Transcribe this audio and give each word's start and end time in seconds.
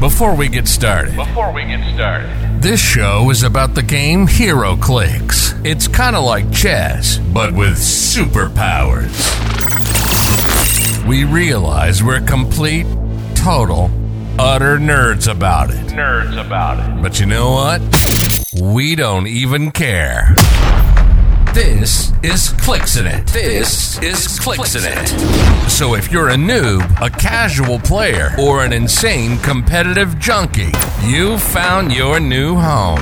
Before 0.00 0.34
we 0.34 0.48
get 0.48 0.68
started, 0.68 1.16
Before 1.16 1.52
we 1.52 1.64
get 1.64 1.80
started, 1.94 2.28
this 2.60 2.78
show 2.80 3.30
is 3.30 3.42
about 3.42 3.74
the 3.74 3.82
game 3.82 4.26
HeroClix. 4.26 5.64
It's 5.64 5.88
kind 5.88 6.14
of 6.14 6.22
like 6.24 6.52
chess, 6.52 7.16
but 7.18 7.54
with 7.54 7.78
superpowers. 7.78 9.16
We 11.06 11.24
realize 11.24 12.02
we're 12.02 12.20
complete, 12.20 12.86
total, 13.34 13.90
utter 14.38 14.76
nerds 14.78 15.30
about 15.30 15.70
it. 15.70 15.86
nerds 15.86 16.38
about 16.44 16.78
it. 16.78 17.02
But 17.02 17.18
you 17.18 17.24
know 17.26 17.52
what? 17.52 17.80
We 18.60 18.96
don't 18.96 19.26
even 19.26 19.70
care. 19.70 20.34
This 21.56 22.12
is 22.22 22.50
Clixin' 22.50 23.06
It. 23.06 23.28
This 23.28 23.98
is 24.02 24.38
Clixin' 24.38 24.82
It. 24.84 25.70
So 25.70 25.94
if 25.94 26.12
you're 26.12 26.28
a 26.28 26.34
noob, 26.34 26.84
a 27.00 27.08
casual 27.08 27.78
player, 27.78 28.34
or 28.38 28.62
an 28.62 28.74
insane 28.74 29.38
competitive 29.38 30.18
junkie, 30.18 30.72
you 31.02 31.38
found 31.38 31.94
your 31.94 32.20
new 32.20 32.56
home. 32.56 33.00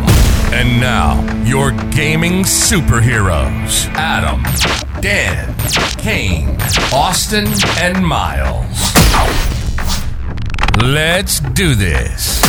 And 0.53 0.81
now, 0.81 1.21
your 1.45 1.73
gaming 1.91 2.45
superheroes 2.45 3.87
Adam, 3.95 4.45
Dan, 5.01 5.53
Kane, 5.99 6.57
Austin, 6.93 7.49
and 7.79 8.07
Miles. 8.07 8.95
Let's 10.81 11.41
do 11.41 11.75
this. 11.75 12.41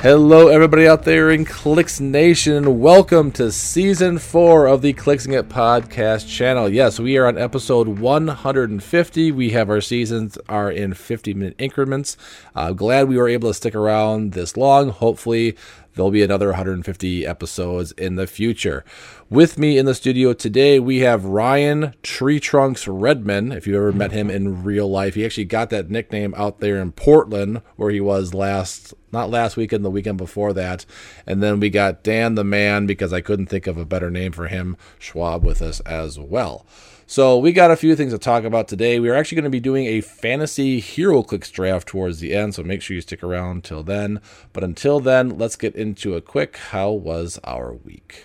Hello, 0.00 0.48
everybody 0.48 0.86
out 0.86 1.04
there 1.04 1.30
in 1.30 1.46
Clix 1.46 2.00
Nation. 2.00 2.78
Welcome 2.80 3.32
to 3.32 3.50
season 3.50 4.18
four 4.18 4.66
of 4.66 4.82
the 4.82 4.92
Clicksing 4.92 5.32
It 5.32 5.48
podcast 5.48 6.28
channel. 6.28 6.68
Yes, 6.68 7.00
we 7.00 7.16
are 7.16 7.26
on 7.26 7.38
episode 7.38 7.88
150. 7.88 9.32
We 9.32 9.50
have 9.50 9.70
our 9.70 9.80
seasons 9.80 10.36
are 10.50 10.70
in 10.70 10.92
50 10.92 11.32
minute 11.32 11.54
increments. 11.58 12.18
Uh, 12.54 12.72
glad 12.72 13.08
we 13.08 13.16
were 13.16 13.26
able 13.28 13.48
to 13.48 13.54
stick 13.54 13.74
around 13.74 14.32
this 14.32 14.54
long. 14.56 14.90
Hopefully, 14.90 15.56
there'll 15.94 16.10
be 16.10 16.22
another 16.22 16.48
150 16.48 17.26
episodes 17.26 17.92
in 17.92 18.16
the 18.16 18.26
future. 18.26 18.84
With 19.28 19.58
me 19.58 19.76
in 19.76 19.86
the 19.86 19.94
studio 19.96 20.34
today, 20.34 20.78
we 20.78 21.00
have 21.00 21.24
Ryan 21.24 21.94
Tree 22.04 22.38
Trunks 22.38 22.86
Redman. 22.86 23.50
If 23.50 23.66
you've 23.66 23.74
ever 23.74 23.90
met 23.90 24.12
him 24.12 24.30
in 24.30 24.62
real 24.62 24.88
life, 24.88 25.16
he 25.16 25.24
actually 25.24 25.46
got 25.46 25.68
that 25.70 25.90
nickname 25.90 26.32
out 26.36 26.60
there 26.60 26.76
in 26.76 26.92
Portland, 26.92 27.60
where 27.74 27.90
he 27.90 28.00
was 28.00 28.34
last, 28.34 28.94
not 29.10 29.28
last 29.28 29.56
weekend, 29.56 29.84
the 29.84 29.90
weekend 29.90 30.16
before 30.16 30.52
that. 30.52 30.86
And 31.26 31.42
then 31.42 31.58
we 31.58 31.70
got 31.70 32.04
Dan 32.04 32.36
the 32.36 32.44
Man, 32.44 32.86
because 32.86 33.12
I 33.12 33.20
couldn't 33.20 33.46
think 33.46 33.66
of 33.66 33.76
a 33.76 33.84
better 33.84 34.12
name 34.12 34.30
for 34.30 34.46
him, 34.46 34.76
Schwab, 34.96 35.44
with 35.44 35.60
us 35.60 35.80
as 35.80 36.20
well. 36.20 36.64
So 37.08 37.36
we 37.36 37.50
got 37.50 37.72
a 37.72 37.76
few 37.76 37.96
things 37.96 38.12
to 38.12 38.18
talk 38.18 38.44
about 38.44 38.68
today. 38.68 39.00
We're 39.00 39.16
actually 39.16 39.36
going 39.36 39.44
to 39.44 39.50
be 39.50 39.58
doing 39.58 39.86
a 39.86 40.02
fantasy 40.02 40.80
HeroClix 40.80 41.50
draft 41.50 41.88
towards 41.88 42.20
the 42.20 42.32
end, 42.32 42.54
so 42.54 42.62
make 42.62 42.80
sure 42.80 42.94
you 42.94 43.00
stick 43.00 43.24
around 43.24 43.64
till 43.64 43.82
then. 43.82 44.20
But 44.52 44.62
until 44.62 45.00
then, 45.00 45.36
let's 45.36 45.56
get 45.56 45.74
into 45.74 46.14
a 46.14 46.20
quick 46.20 46.56
how 46.58 46.92
was 46.92 47.40
our 47.42 47.74
week. 47.74 48.22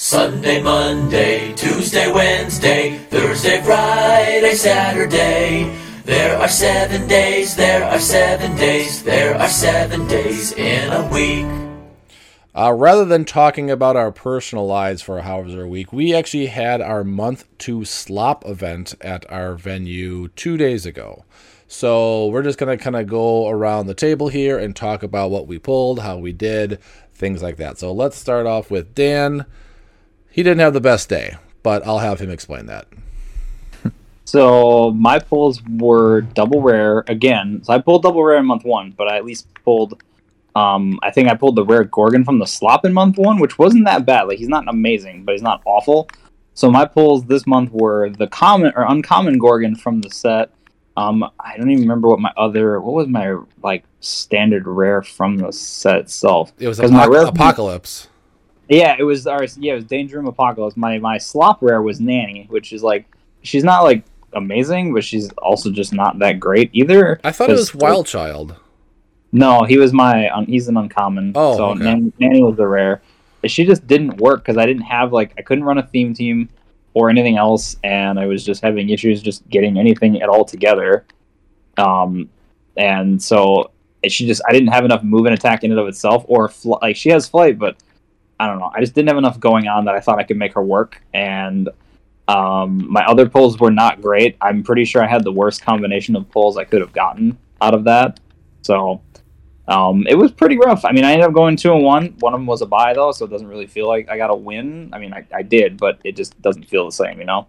Sunday, 0.00 0.62
Monday, 0.62 1.52
Tuesday, 1.54 2.08
Wednesday, 2.12 2.98
Thursday, 3.10 3.60
Friday, 3.62 4.54
Saturday. 4.54 5.76
There 6.04 6.38
are 6.38 6.46
seven 6.46 7.08
days, 7.08 7.56
there 7.56 7.82
are 7.82 7.98
seven 7.98 8.54
days, 8.54 9.02
there 9.02 9.34
are 9.36 9.48
seven 9.48 10.06
days 10.06 10.52
in 10.52 10.92
a 10.92 11.04
week. 11.08 11.44
Uh, 12.54 12.72
rather 12.74 13.04
than 13.04 13.24
talking 13.24 13.72
about 13.72 13.96
our 13.96 14.12
personal 14.12 14.68
lives 14.68 15.02
for 15.02 15.20
our 15.20 15.66
week, 15.66 15.92
we 15.92 16.14
actually 16.14 16.46
had 16.46 16.80
our 16.80 17.02
month 17.02 17.48
to 17.58 17.84
slop 17.84 18.46
event 18.46 18.94
at 19.00 19.28
our 19.32 19.56
venue 19.56 20.28
two 20.28 20.56
days 20.56 20.86
ago. 20.86 21.24
So 21.66 22.28
we're 22.28 22.44
just 22.44 22.56
gonna 22.60 22.78
kind 22.78 22.94
of 22.94 23.08
go 23.08 23.48
around 23.48 23.88
the 23.88 23.94
table 23.94 24.28
here 24.28 24.58
and 24.58 24.76
talk 24.76 25.02
about 25.02 25.32
what 25.32 25.48
we 25.48 25.58
pulled, 25.58 25.98
how 25.98 26.18
we 26.18 26.32
did, 26.32 26.78
things 27.14 27.42
like 27.42 27.56
that. 27.56 27.78
So 27.78 27.92
let's 27.92 28.16
start 28.16 28.46
off 28.46 28.70
with 28.70 28.94
Dan. 28.94 29.44
He 30.38 30.44
didn't 30.44 30.60
have 30.60 30.72
the 30.72 30.80
best 30.80 31.08
day, 31.08 31.36
but 31.64 31.84
I'll 31.84 31.98
have 31.98 32.20
him 32.20 32.30
explain 32.30 32.66
that. 32.66 32.86
So 34.24 34.92
my 34.92 35.18
pulls 35.18 35.60
were 35.64 36.20
double 36.20 36.62
rare 36.62 37.02
again. 37.08 37.60
So 37.64 37.72
I 37.72 37.78
pulled 37.80 38.04
double 38.04 38.22
rare 38.22 38.38
in 38.38 38.46
month 38.46 38.62
one, 38.64 38.92
but 38.96 39.08
I 39.08 39.16
at 39.16 39.24
least 39.24 39.48
pulled. 39.64 40.00
Um, 40.54 41.00
I 41.02 41.10
think 41.10 41.28
I 41.28 41.34
pulled 41.34 41.56
the 41.56 41.64
rare 41.64 41.82
Gorgon 41.82 42.24
from 42.24 42.38
the 42.38 42.46
slop 42.46 42.84
in 42.84 42.92
month 42.92 43.18
one, 43.18 43.40
which 43.40 43.58
wasn't 43.58 43.86
that 43.86 44.06
bad. 44.06 44.28
Like 44.28 44.38
he's 44.38 44.46
not 44.48 44.68
amazing, 44.68 45.24
but 45.24 45.32
he's 45.32 45.42
not 45.42 45.60
awful. 45.64 46.08
So 46.54 46.70
my 46.70 46.84
pulls 46.84 47.24
this 47.24 47.44
month 47.48 47.72
were 47.72 48.10
the 48.10 48.28
common 48.28 48.72
or 48.76 48.84
uncommon 48.86 49.38
Gorgon 49.38 49.74
from 49.74 50.02
the 50.02 50.10
set. 50.10 50.50
Um, 50.96 51.24
I 51.40 51.56
don't 51.56 51.70
even 51.72 51.82
remember 51.82 52.06
what 52.06 52.20
my 52.20 52.32
other 52.36 52.80
what 52.80 52.94
was 52.94 53.08
my 53.08 53.34
like 53.64 53.82
standard 53.98 54.68
rare 54.68 55.02
from 55.02 55.38
the 55.38 55.52
set 55.52 55.96
itself. 55.96 56.52
It 56.60 56.68
was 56.68 56.78
'Cause 56.78 56.92
my 56.92 57.06
rare- 57.06 57.24
Apocalypse. 57.26 58.06
Yeah, 58.68 58.96
it 58.98 59.02
was. 59.02 59.26
Or, 59.26 59.44
yeah, 59.58 59.72
it 59.72 59.76
was 59.76 59.84
Danger 59.84 60.16
Room 60.18 60.26
Apocalypse. 60.26 60.76
My 60.76 60.98
my 60.98 61.18
slop 61.18 61.62
rare 61.62 61.82
was 61.82 62.00
Nanny, 62.00 62.46
which 62.50 62.72
is 62.72 62.82
like 62.82 63.06
she's 63.42 63.64
not 63.64 63.82
like 63.82 64.04
amazing, 64.34 64.92
but 64.92 65.04
she's 65.04 65.30
also 65.38 65.70
just 65.70 65.92
not 65.92 66.18
that 66.18 66.38
great 66.38 66.70
either. 66.72 67.20
I 67.24 67.32
thought 67.32 67.50
it 67.50 67.54
was 67.54 67.74
Wild 67.74 68.06
Child. 68.06 68.56
No, 69.32 69.64
he 69.64 69.78
was 69.78 69.92
my. 69.92 70.28
Um, 70.28 70.46
he's 70.46 70.68
an 70.68 70.76
uncommon. 70.76 71.32
Oh, 71.34 71.56
so 71.56 71.64
okay. 71.70 71.84
Nan- 71.84 72.12
Nanny 72.18 72.42
was 72.42 72.56
the 72.56 72.66
rare. 72.66 73.02
She 73.46 73.64
just 73.64 73.86
didn't 73.86 74.16
work 74.18 74.40
because 74.40 74.56
I 74.56 74.66
didn't 74.66 74.82
have 74.82 75.12
like 75.12 75.32
I 75.38 75.42
couldn't 75.42 75.64
run 75.64 75.78
a 75.78 75.86
theme 75.86 76.12
team 76.14 76.48
or 76.94 77.08
anything 77.10 77.36
else, 77.36 77.76
and 77.84 78.18
I 78.18 78.26
was 78.26 78.44
just 78.44 78.62
having 78.62 78.90
issues 78.90 79.22
just 79.22 79.48
getting 79.48 79.78
anything 79.78 80.20
at 80.22 80.28
all 80.28 80.44
together. 80.44 81.04
Um, 81.76 82.28
and 82.76 83.22
so 83.22 83.70
she 84.06 84.26
just 84.26 84.42
I 84.48 84.52
didn't 84.52 84.68
have 84.68 84.84
enough 84.84 85.02
move 85.02 85.26
and 85.26 85.34
attack 85.34 85.62
in 85.62 85.70
and 85.70 85.80
of 85.80 85.88
itself, 85.88 86.24
or 86.26 86.48
fl- 86.48 86.78
like 86.82 86.96
she 86.96 87.10
has 87.10 87.28
flight, 87.28 87.58
but 87.58 87.76
I 88.40 88.46
don't 88.46 88.58
know. 88.58 88.70
I 88.74 88.80
just 88.80 88.94
didn't 88.94 89.08
have 89.08 89.18
enough 89.18 89.40
going 89.40 89.66
on 89.68 89.84
that 89.86 89.94
I 89.94 90.00
thought 90.00 90.18
I 90.18 90.22
could 90.22 90.36
make 90.36 90.52
her 90.54 90.62
work, 90.62 91.02
and 91.12 91.68
um, 92.28 92.90
my 92.90 93.04
other 93.06 93.28
pulls 93.28 93.58
were 93.58 93.70
not 93.70 94.00
great. 94.00 94.36
I'm 94.40 94.62
pretty 94.62 94.84
sure 94.84 95.02
I 95.02 95.08
had 95.08 95.24
the 95.24 95.32
worst 95.32 95.62
combination 95.62 96.14
of 96.14 96.30
pulls 96.30 96.56
I 96.56 96.64
could 96.64 96.80
have 96.80 96.92
gotten 96.92 97.38
out 97.60 97.74
of 97.74 97.84
that. 97.84 98.20
So 98.62 99.00
um, 99.66 100.06
it 100.06 100.14
was 100.14 100.30
pretty 100.30 100.58
rough. 100.58 100.84
I 100.84 100.92
mean, 100.92 101.04
I 101.04 101.12
ended 101.12 101.26
up 101.26 101.32
going 101.32 101.56
two 101.56 101.72
and 101.72 101.82
one. 101.82 102.14
One 102.20 102.34
of 102.34 102.40
them 102.40 102.46
was 102.46 102.62
a 102.62 102.66
buy 102.66 102.94
though, 102.94 103.12
so 103.12 103.24
it 103.24 103.30
doesn't 103.30 103.48
really 103.48 103.66
feel 103.66 103.88
like 103.88 104.08
I 104.10 104.16
got 104.16 104.30
a 104.30 104.34
win. 104.34 104.90
I 104.92 104.98
mean, 104.98 105.12
I, 105.12 105.26
I 105.34 105.42
did, 105.42 105.78
but 105.78 105.98
it 106.04 106.16
just 106.16 106.40
doesn't 106.42 106.64
feel 106.64 106.84
the 106.84 106.92
same, 106.92 107.18
you 107.18 107.24
know. 107.24 107.48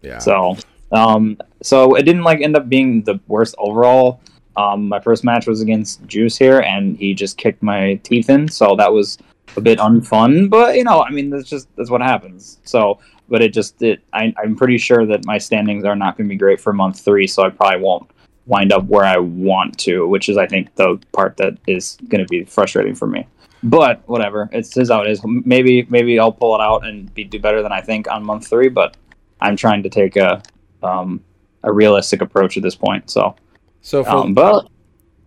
Yeah. 0.00 0.18
So, 0.18 0.56
um, 0.92 1.38
so 1.62 1.94
it 1.94 2.02
didn't 2.02 2.22
like 2.22 2.40
end 2.40 2.56
up 2.56 2.68
being 2.68 3.02
the 3.02 3.20
worst 3.26 3.54
overall. 3.58 4.20
Um, 4.56 4.88
my 4.88 5.00
first 5.00 5.24
match 5.24 5.46
was 5.46 5.60
against 5.60 6.06
Juice 6.06 6.38
here, 6.38 6.60
and 6.60 6.96
he 6.96 7.12
just 7.12 7.36
kicked 7.36 7.62
my 7.62 7.94
teeth 8.02 8.30
in, 8.30 8.48
so 8.48 8.74
that 8.76 8.90
was 8.90 9.18
a 9.56 9.60
bit 9.60 9.78
unfun. 9.78 10.50
But 10.50 10.76
you 10.76 10.84
know, 10.84 11.02
I 11.02 11.10
mean, 11.10 11.30
that's 11.30 11.48
just 11.48 11.68
that's 11.76 11.90
what 11.90 12.00
happens. 12.00 12.58
So, 12.64 12.98
but 13.28 13.42
it 13.42 13.52
just 13.52 13.80
it. 13.82 14.02
I, 14.12 14.34
I'm 14.42 14.56
pretty 14.56 14.78
sure 14.78 15.06
that 15.06 15.24
my 15.26 15.38
standings 15.38 15.84
are 15.84 15.96
not 15.96 16.16
going 16.16 16.28
to 16.28 16.32
be 16.32 16.36
great 16.36 16.60
for 16.60 16.72
month 16.72 17.00
three, 17.00 17.26
so 17.26 17.42
I 17.42 17.50
probably 17.50 17.80
won't 17.80 18.10
wind 18.46 18.72
up 18.72 18.84
where 18.84 19.04
I 19.04 19.18
want 19.18 19.76
to, 19.80 20.06
which 20.06 20.28
is 20.28 20.36
I 20.36 20.46
think 20.46 20.74
the 20.76 20.98
part 21.12 21.36
that 21.38 21.58
is 21.66 21.98
going 22.08 22.24
to 22.24 22.28
be 22.28 22.44
frustrating 22.44 22.94
for 22.94 23.06
me. 23.06 23.26
But 23.62 24.08
whatever, 24.08 24.48
it's 24.52 24.76
is 24.76 24.90
how 24.90 25.02
it 25.02 25.10
is. 25.10 25.20
Maybe 25.24 25.86
maybe 25.88 26.18
I'll 26.18 26.32
pull 26.32 26.54
it 26.54 26.60
out 26.60 26.86
and 26.86 27.12
be 27.14 27.24
do 27.24 27.38
better 27.40 27.62
than 27.62 27.72
I 27.72 27.80
think 27.80 28.08
on 28.10 28.24
month 28.24 28.46
three, 28.46 28.68
but 28.68 28.96
I'm 29.40 29.56
trying 29.56 29.82
to 29.82 29.88
take 29.88 30.16
a 30.16 30.42
um, 30.82 31.24
a 31.62 31.72
realistic 31.72 32.20
approach 32.20 32.56
at 32.56 32.62
this 32.62 32.76
point. 32.76 33.10
So, 33.10 33.34
So 33.80 34.04
for 34.04 34.10
um, 34.10 34.34
but 34.34 34.68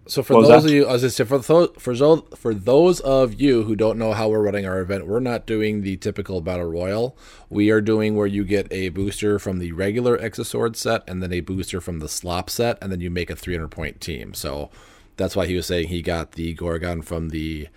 So 0.09 0.23
for 0.23 0.41
those 0.41 0.63
that? 0.63 0.65
of 0.65 0.71
you, 0.71 0.87
as 0.87 1.05
I 1.05 1.09
said, 1.09 1.27
for 1.27 1.37
those 1.37 1.69
for 1.77 1.93
those 1.93 2.23
for 2.35 2.53
those 2.55 2.99
of 3.01 3.39
you 3.39 3.63
who 3.63 3.75
don't 3.75 3.99
know 3.99 4.13
how 4.13 4.29
we're 4.29 4.41
running 4.41 4.65
our 4.65 4.79
event, 4.79 5.05
we're 5.05 5.19
not 5.19 5.45
doing 5.45 5.81
the 5.81 5.97
typical 5.97 6.41
battle 6.41 6.65
royal. 6.65 7.15
We 7.47 7.69
are 7.69 7.79
doing 7.79 8.15
where 8.15 8.25
you 8.25 8.43
get 8.43 8.67
a 8.71 8.89
booster 8.89 9.37
from 9.37 9.59
the 9.59 9.71
regular 9.71 10.19
X 10.19 10.39
of 10.39 10.47
Sword 10.47 10.75
set, 10.75 11.03
and 11.07 11.21
then 11.21 11.31
a 11.31 11.41
booster 11.41 11.79
from 11.79 11.99
the 11.99 12.09
Slop 12.09 12.49
set, 12.49 12.79
and 12.81 12.91
then 12.91 13.01
you 13.01 13.11
make 13.11 13.29
a 13.29 13.35
300 13.35 13.67
point 13.67 14.01
team. 14.01 14.33
So 14.33 14.71
that's 15.15 15.35
why 15.35 15.45
he 15.45 15.55
was 15.55 15.67
saying 15.67 15.89
he 15.89 16.01
got 16.01 16.31
the 16.31 16.55
Gorgon 16.55 17.03
from 17.03 17.29
the 17.29 17.67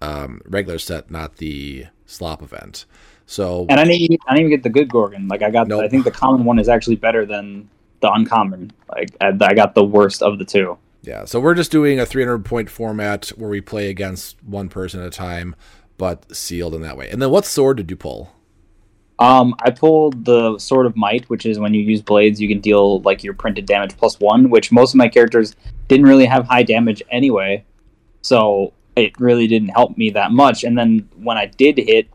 um, 0.00 0.40
regular 0.46 0.78
set, 0.78 1.10
not 1.10 1.36
the 1.36 1.86
Slop 2.06 2.40
event. 2.42 2.86
So 3.26 3.66
and 3.68 3.78
I 3.78 3.84
didn't 3.84 4.18
I 4.26 4.34
didn't 4.34 4.46
even 4.46 4.50
get 4.50 4.62
the 4.62 4.70
good 4.70 4.88
Gorgon. 4.88 5.28
Like 5.28 5.42
I 5.42 5.50
got, 5.50 5.68
Nope. 5.68 5.84
I 5.84 5.88
think 5.88 6.04
the 6.04 6.10
common 6.10 6.44
one 6.44 6.58
is 6.58 6.70
actually 6.70 6.96
better 6.96 7.26
than 7.26 7.68
the 8.00 8.10
uncommon. 8.10 8.72
Like 8.88 9.10
I, 9.20 9.36
I 9.42 9.52
got 9.52 9.74
the 9.74 9.84
worst 9.84 10.22
of 10.22 10.38
the 10.38 10.46
two. 10.46 10.78
Yeah, 11.02 11.24
so 11.24 11.40
we're 11.40 11.54
just 11.54 11.72
doing 11.72 11.98
a 11.98 12.06
300 12.06 12.44
point 12.44 12.70
format 12.70 13.28
where 13.30 13.50
we 13.50 13.60
play 13.60 13.90
against 13.90 14.42
one 14.44 14.68
person 14.68 15.00
at 15.00 15.06
a 15.06 15.10
time, 15.10 15.56
but 15.98 16.34
sealed 16.34 16.74
in 16.74 16.82
that 16.82 16.96
way. 16.96 17.10
And 17.10 17.20
then 17.20 17.30
what 17.30 17.44
sword 17.44 17.76
did 17.76 17.90
you 17.90 17.96
pull? 17.96 18.32
Um, 19.18 19.54
I 19.62 19.70
pulled 19.70 20.24
the 20.24 20.58
Sword 20.58 20.86
of 20.86 20.96
Might, 20.96 21.28
which 21.28 21.46
is 21.46 21.58
when 21.58 21.74
you 21.74 21.82
use 21.82 22.02
blades, 22.02 22.40
you 22.40 22.48
can 22.48 22.60
deal 22.60 23.00
like 23.02 23.22
your 23.22 23.34
printed 23.34 23.66
damage 23.66 23.96
plus 23.96 24.18
one, 24.18 24.50
which 24.50 24.72
most 24.72 24.94
of 24.94 24.96
my 24.96 25.08
characters 25.08 25.54
didn't 25.88 26.06
really 26.06 26.24
have 26.24 26.46
high 26.46 26.62
damage 26.62 27.02
anyway, 27.10 27.64
so 28.22 28.72
it 28.96 29.18
really 29.20 29.46
didn't 29.46 29.68
help 29.68 29.96
me 29.96 30.10
that 30.10 30.32
much. 30.32 30.64
And 30.64 30.76
then 30.76 31.08
when 31.16 31.36
I 31.36 31.46
did 31.46 31.78
hit, 31.78 32.08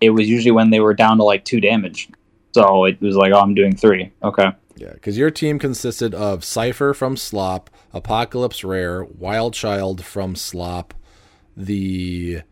it 0.00 0.10
was 0.10 0.28
usually 0.28 0.50
when 0.50 0.70
they 0.70 0.80
were 0.80 0.92
down 0.92 1.16
to 1.18 1.24
like 1.24 1.44
two 1.44 1.60
damage, 1.60 2.10
so 2.52 2.84
it 2.84 3.00
was 3.00 3.16
like, 3.16 3.32
oh, 3.32 3.40
I'm 3.40 3.54
doing 3.54 3.74
three, 3.74 4.12
okay. 4.22 4.50
Yeah, 4.76 4.92
because 4.92 5.16
your 5.16 5.30
team 5.30 5.58
consisted 5.58 6.14
of 6.14 6.44
Cipher 6.44 6.92
from 6.92 7.16
Slop, 7.16 7.70
Apocalypse 7.94 8.64
Rare, 8.64 9.04
Wild 9.04 9.54
Child 9.54 10.04
from 10.04 10.34
Slop, 10.34 10.92
the 11.56 12.42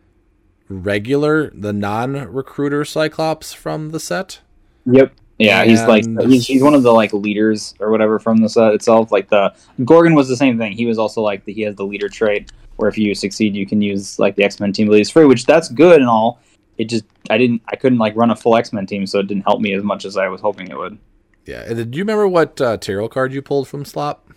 regular, 0.69 1.51
the 1.53 1.73
non-recruiter 1.73 2.85
Cyclops 2.85 3.53
from 3.53 3.89
the 3.89 3.99
set. 3.99 4.39
Yep. 4.85 5.13
Yeah, 5.39 5.65
he's 5.65 5.83
like 5.83 6.05
he's, 6.21 6.47
he's 6.47 6.63
one 6.63 6.73
of 6.73 6.83
the 6.83 6.91
like 6.91 7.11
leaders 7.11 7.73
or 7.79 7.89
whatever 7.89 8.19
from 8.19 8.37
the 8.37 8.47
set 8.47 8.73
itself. 8.73 9.11
Like 9.11 9.29
the 9.29 9.53
Gorgon 9.83 10.13
was 10.13 10.29
the 10.29 10.37
same 10.37 10.57
thing. 10.57 10.71
He 10.71 10.85
was 10.85 10.97
also 10.97 11.21
like 11.21 11.43
the, 11.43 11.51
he 11.51 11.61
has 11.63 11.75
the 11.75 11.85
leader 11.85 12.07
trait 12.07 12.51
where 12.77 12.87
if 12.87 12.97
you 12.97 13.13
succeed, 13.13 13.55
you 13.55 13.65
can 13.65 13.81
use 13.81 14.19
like 14.19 14.35
the 14.35 14.43
X 14.43 14.59
Men 14.59 14.71
team 14.71 14.87
abilities 14.87 15.09
free, 15.09 15.25
which 15.25 15.45
that's 15.45 15.69
good 15.69 15.99
and 15.99 16.09
all. 16.09 16.39
It 16.77 16.85
just 16.85 17.03
I 17.29 17.37
didn't 17.37 17.61
I 17.67 17.75
couldn't 17.75 17.97
like 17.97 18.15
run 18.15 18.29
a 18.29 18.35
full 18.35 18.55
X 18.55 18.71
Men 18.71 18.85
team, 18.85 19.05
so 19.05 19.19
it 19.19 19.27
didn't 19.27 19.43
help 19.43 19.59
me 19.59 19.73
as 19.73 19.83
much 19.83 20.05
as 20.05 20.17
I 20.17 20.27
was 20.27 20.39
hoping 20.39 20.69
it 20.69 20.77
would. 20.77 20.97
Yeah, 21.45 21.63
and 21.67 21.75
did 21.75 21.95
you 21.95 22.03
remember 22.03 22.27
what 22.27 22.61
uh, 22.61 22.77
tarot 22.77 23.09
card 23.09 23.33
you 23.33 23.41
pulled 23.41 23.67
from 23.67 23.83
Slop? 23.83 24.32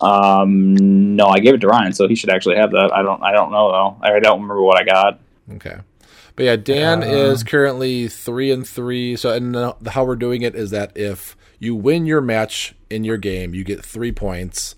Um, 0.00 1.16
no, 1.16 1.26
I 1.26 1.38
gave 1.38 1.54
it 1.54 1.60
to 1.62 1.68
Ryan, 1.68 1.92
so 1.92 2.06
he 2.06 2.14
should 2.14 2.30
actually 2.30 2.56
have 2.56 2.70
that. 2.72 2.90
I 2.92 3.02
don't 3.02 3.22
I 3.22 3.32
don't 3.32 3.50
know 3.50 3.72
though. 3.72 3.96
I 4.02 4.20
don't 4.20 4.42
remember 4.42 4.62
what 4.62 4.80
I 4.80 4.84
got. 4.84 5.20
Okay. 5.54 5.78
But 6.34 6.44
yeah, 6.44 6.56
Dan 6.56 7.02
is 7.02 7.42
currently 7.42 8.08
three 8.08 8.52
and 8.52 8.68
three. 8.68 9.16
So, 9.16 9.32
and 9.32 9.56
uh, 9.56 9.72
how 9.86 10.04
we're 10.04 10.16
doing 10.16 10.42
it 10.42 10.54
is 10.54 10.70
that 10.70 10.92
if 10.94 11.34
you 11.58 11.74
win 11.74 12.04
your 12.04 12.20
match 12.20 12.74
in 12.90 13.04
your 13.04 13.16
game, 13.16 13.54
you 13.54 13.64
get 13.64 13.82
three 13.82 14.12
points. 14.12 14.74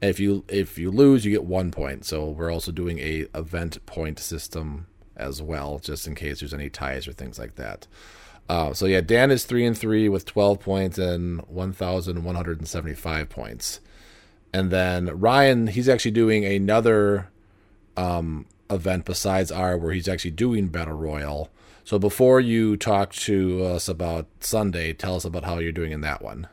And 0.00 0.08
if 0.08 0.18
you 0.18 0.44
if 0.48 0.78
you 0.78 0.90
lose, 0.90 1.26
you 1.26 1.30
get 1.30 1.44
one 1.44 1.70
point. 1.70 2.06
So 2.06 2.30
we're 2.30 2.50
also 2.50 2.72
doing 2.72 2.98
a 2.98 3.26
event 3.34 3.84
point 3.84 4.18
system 4.18 4.86
as 5.14 5.42
well, 5.42 5.78
just 5.78 6.06
in 6.06 6.14
case 6.14 6.40
there's 6.40 6.54
any 6.54 6.70
ties 6.70 7.06
or 7.06 7.12
things 7.12 7.38
like 7.38 7.56
that. 7.56 7.86
Uh, 8.48 8.72
so 8.72 8.86
yeah, 8.86 9.02
Dan 9.02 9.30
is 9.30 9.44
three 9.44 9.66
and 9.66 9.76
three 9.76 10.08
with 10.08 10.24
twelve 10.24 10.60
points 10.60 10.96
and 10.96 11.42
one 11.42 11.74
thousand 11.74 12.24
one 12.24 12.36
hundred 12.36 12.58
and 12.58 12.66
seventy 12.66 12.94
five 12.94 13.28
points. 13.28 13.80
And 14.52 14.70
then 14.70 15.06
Ryan, 15.18 15.68
he's 15.68 15.88
actually 15.88 16.10
doing 16.10 16.44
another 16.44 17.30
um, 17.96 18.46
event 18.70 19.04
besides 19.04 19.50
our 19.50 19.76
where 19.76 19.92
he's 19.92 20.08
actually 20.08 20.32
doing 20.32 20.68
battle 20.68 20.94
royal. 20.94 21.50
So 21.84 21.98
before 21.98 22.40
you 22.40 22.76
talk 22.76 23.12
to 23.12 23.64
us 23.64 23.88
about 23.88 24.26
Sunday, 24.40 24.92
tell 24.92 25.16
us 25.16 25.24
about 25.24 25.44
how 25.44 25.58
you're 25.58 25.72
doing 25.72 25.92
in 25.92 26.00
that 26.02 26.22
one. 26.22 26.48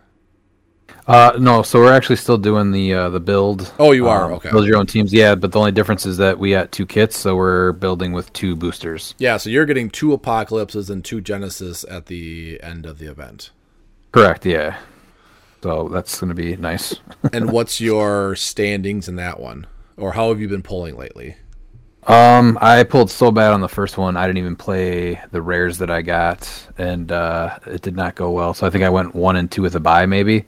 Uh, 1.06 1.34
no, 1.40 1.62
so 1.62 1.80
we're 1.80 1.94
actually 1.94 2.16
still 2.16 2.38
doing 2.38 2.72
the 2.72 2.94
uh, 2.94 3.10
the 3.10 3.20
build. 3.20 3.72
Oh, 3.80 3.92
you 3.92 4.08
are? 4.08 4.26
Um, 4.26 4.34
Okay. 4.34 4.52
Build 4.52 4.66
your 4.66 4.78
own 4.78 4.86
teams, 4.86 5.14
yeah. 5.14 5.36
But 5.36 5.52
the 5.52 5.60
only 5.60 5.72
difference 5.72 6.06
is 6.06 6.18
that 6.18 6.40
we 6.40 6.52
got 6.52 6.72
two 6.72 6.86
kits, 6.86 7.18
so 7.18 7.36
we're 7.36 7.74
building 7.74 8.12
with 8.12 8.32
two 8.34 8.56
boosters. 8.56 9.16
Yeah, 9.18 9.38
so 9.38 9.50
you're 9.50 9.66
getting 9.66 9.90
two 9.90 10.14
apocalypses 10.14 10.90
and 10.90 11.04
two 11.04 11.22
Genesis 11.22 11.84
at 11.90 12.08
the 12.08 12.60
end 12.62 12.86
of 12.86 13.00
the 13.00 13.08
event. 13.08 13.52
Correct, 14.12 14.46
yeah. 14.46 14.78
So 15.62 15.90
that's 15.90 16.20
going 16.20 16.30
to 16.30 16.36
be 16.36 16.56
nice. 16.56 16.96
And 17.34 17.52
what's 17.52 17.82
your 17.82 18.36
standings 18.36 19.10
in 19.10 19.18
that 19.18 19.40
one? 19.40 19.68
Or 19.98 20.14
how 20.14 20.30
have 20.30 20.40
you 20.40 20.48
been 20.48 20.64
pulling 20.64 20.96
lately? 20.96 21.36
Um, 22.04 22.58
I 22.62 22.84
pulled 22.84 23.12
so 23.12 23.30
bad 23.30 23.52
on 23.52 23.60
the 23.60 23.68
first 23.68 23.98
one, 23.98 24.16
I 24.16 24.26
didn't 24.26 24.38
even 24.40 24.56
play 24.56 25.22
the 25.32 25.42
rares 25.42 25.78
that 25.80 25.92
I 25.92 26.02
got, 26.02 26.68
and 26.78 27.12
uh, 27.12 27.60
it 27.68 27.82
did 27.82 27.96
not 27.96 28.16
go 28.16 28.32
well. 28.32 28.54
So 28.54 28.66
I 28.66 28.70
think 28.70 28.84
I 28.86 28.90
went 28.90 29.14
one 29.14 29.36
and 29.36 29.52
two 29.52 29.62
with 29.62 29.76
a 29.76 29.82
buy 29.82 30.06
maybe 30.06 30.46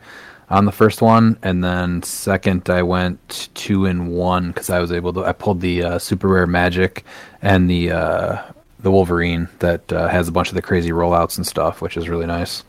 on 0.50 0.66
the 0.66 0.72
first 0.72 1.02
one, 1.02 1.38
and 1.44 1.64
then 1.64 2.04
second 2.04 2.70
I 2.70 2.84
went 2.84 3.50
two 3.54 3.86
and 3.86 4.12
one 4.12 4.52
because 4.52 4.70
I 4.70 4.80
was 4.80 4.92
able 4.92 5.14
to. 5.14 5.26
I 5.26 5.34
pulled 5.34 5.62
the 5.62 5.84
uh, 5.84 6.00
super 6.00 6.30
rare 6.30 6.48
Magik 6.48 7.04
and 7.42 7.70
the 7.70 7.92
uh, 7.92 8.42
the 8.80 8.90
Wolverine 8.90 9.48
that 9.60 9.92
uh, 9.92 10.08
has 10.08 10.30
a 10.30 10.32
bunch 10.32 10.50
of 10.50 10.56
the 10.56 10.62
crazy 10.62 10.92
rollouts 10.92 11.38
and 11.38 11.46
stuff, 11.46 11.82
which 11.82 11.98
is 11.98 12.10
really 12.10 12.26
nice. 12.26 12.64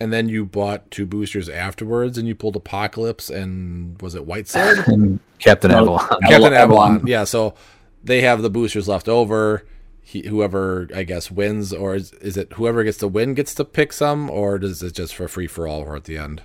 And 0.00 0.12
then 0.12 0.28
you 0.30 0.46
bought 0.46 0.90
two 0.90 1.04
boosters 1.04 1.48
afterwards 1.48 2.16
and 2.16 2.26
you 2.26 2.34
pulled 2.34 2.56
Apocalypse 2.56 3.28
and 3.28 4.00
was 4.00 4.14
it 4.14 4.24
White 4.26 4.48
Sword? 4.48 4.78
And 4.86 5.20
Captain 5.38 5.70
No, 5.70 5.78
Avalon. 5.78 6.08
Captain 6.22 6.52
Avalon. 6.54 6.54
Avalon. 6.94 7.06
Yeah, 7.06 7.24
so 7.24 7.54
they 8.02 8.22
have 8.22 8.40
the 8.42 8.48
boosters 8.50 8.88
left 8.88 9.08
over. 9.08 9.66
He, 10.00 10.26
whoever 10.26 10.88
I 10.94 11.02
guess 11.04 11.30
wins, 11.30 11.72
or 11.72 11.94
is, 11.94 12.12
is 12.14 12.36
it 12.36 12.54
whoever 12.54 12.82
gets 12.82 12.98
to 12.98 13.08
win 13.08 13.34
gets 13.34 13.54
to 13.56 13.64
pick 13.64 13.92
some, 13.92 14.28
or 14.30 14.58
does 14.58 14.82
it 14.82 14.94
just 14.94 15.14
for 15.14 15.28
free 15.28 15.46
for 15.46 15.68
all 15.68 15.82
or 15.82 15.94
at 15.96 16.04
the 16.04 16.16
end? 16.18 16.42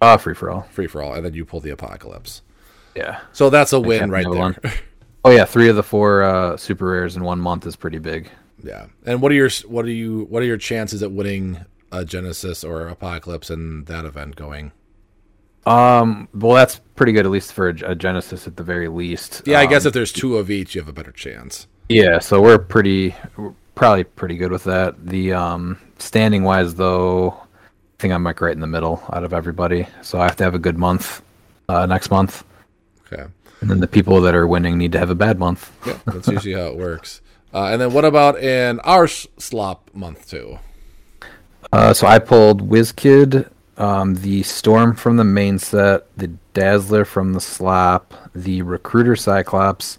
Uh, 0.00 0.16
free 0.18 0.34
for 0.34 0.50
all. 0.50 0.62
Free 0.70 0.86
for 0.88 1.00
all, 1.02 1.14
and 1.14 1.24
then 1.24 1.32
you 1.32 1.44
pull 1.46 1.60
the 1.60 1.70
apocalypse. 1.70 2.42
Yeah. 2.94 3.20
So 3.32 3.48
that's 3.50 3.72
a 3.72 3.80
win 3.80 4.10
right 4.10 4.26
Avalon. 4.26 4.56
there. 4.62 4.72
Oh 5.26 5.30
yeah, 5.30 5.46
three 5.46 5.70
of 5.70 5.76
the 5.76 5.82
four 5.82 6.22
uh, 6.22 6.58
super 6.58 6.84
rares 6.84 7.16
in 7.16 7.24
one 7.24 7.40
month 7.40 7.66
is 7.66 7.76
pretty 7.76 7.98
big. 7.98 8.28
yeah. 8.62 8.88
And 9.06 9.22
what 9.22 9.32
are 9.32 9.34
your 9.34 9.48
what 9.66 9.86
are 9.86 9.90
you 9.90 10.26
what 10.28 10.42
are 10.42 10.46
your 10.46 10.58
chances 10.58 11.02
at 11.02 11.10
winning 11.12 11.64
a 12.00 12.04
Genesis 12.04 12.64
or 12.64 12.86
Apocalypse 12.88 13.50
in 13.50 13.84
that 13.84 14.04
event 14.04 14.36
going? 14.36 14.72
Um, 15.66 16.28
well, 16.34 16.54
that's 16.54 16.80
pretty 16.94 17.12
good, 17.12 17.24
at 17.24 17.32
least 17.32 17.52
for 17.52 17.68
a, 17.70 17.92
a 17.92 17.94
Genesis 17.94 18.46
at 18.46 18.56
the 18.56 18.62
very 18.62 18.88
least. 18.88 19.42
Yeah, 19.46 19.60
I 19.60 19.66
guess 19.66 19.84
Um, 19.84 19.88
if 19.88 19.94
there's 19.94 20.12
two 20.12 20.36
of 20.36 20.50
each, 20.50 20.74
you 20.74 20.80
have 20.80 20.88
a 20.88 20.92
better 20.92 21.12
chance. 21.12 21.66
yeah. 21.88 22.18
So 22.18 22.40
we're 22.42 22.58
pretty, 22.58 23.14
we're 23.36 23.54
probably 23.74 24.04
pretty 24.04 24.36
good 24.36 24.52
with 24.52 24.64
that. 24.64 25.06
The 25.06 25.32
um, 25.32 25.78
standing 25.98 26.44
wise, 26.44 26.74
though, 26.74 27.30
I 27.30 27.96
think 27.98 28.12
I'm 28.12 28.24
like 28.24 28.40
right 28.42 28.52
in 28.52 28.60
the 28.60 28.66
middle 28.66 29.02
out 29.12 29.24
of 29.24 29.32
everybody. 29.32 29.86
So 30.02 30.20
I 30.20 30.24
have 30.24 30.36
to 30.36 30.44
have 30.44 30.54
a 30.54 30.58
good 30.58 30.76
month 30.76 31.22
uh, 31.70 31.86
next 31.86 32.10
month, 32.10 32.44
Okay. 33.10 33.24
and 33.62 33.70
then 33.70 33.80
the 33.80 33.86
people 33.88 34.20
that 34.20 34.34
are 34.34 34.46
winning 34.46 34.76
need 34.76 34.92
to 34.92 34.98
have 34.98 35.08
a 35.08 35.14
bad 35.14 35.38
month. 35.38 35.72
Yeah, 35.86 35.98
that's 36.04 36.28
usually 36.36 36.52
how 36.54 36.66
it 36.66 36.76
works. 36.76 37.22
Uh, 37.54 37.68
and 37.72 37.80
then 37.80 37.92
what 37.94 38.04
about 38.04 38.38
in 38.38 38.80
our 38.80 39.06
slop 39.08 39.88
month 39.94 40.28
two? 40.28 40.58
Uh, 41.74 41.92
so 41.92 42.06
I 42.06 42.20
pulled 42.20 42.70
WizKid, 42.70 43.50
um, 43.78 44.14
the 44.14 44.44
Storm 44.44 44.94
from 44.94 45.16
the 45.16 45.24
main 45.24 45.58
set, 45.58 46.06
the 46.16 46.28
Dazzler 46.52 47.04
from 47.04 47.32
the 47.32 47.40
Slop, 47.40 48.14
the 48.32 48.62
Recruiter 48.62 49.16
Cyclops, 49.16 49.98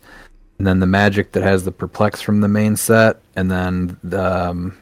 and 0.57 0.66
then 0.66 0.80
the 0.80 0.86
Magik 0.86 1.33
that 1.33 1.44
has 1.44 1.66
the 1.66 1.74
Perplex 1.74 2.22
from 2.22 2.39
the 2.39 2.48
main 2.48 2.77
set, 2.77 3.19
and 3.36 3.51
then 3.51 3.98
the 4.06 4.48
um, 4.48 4.77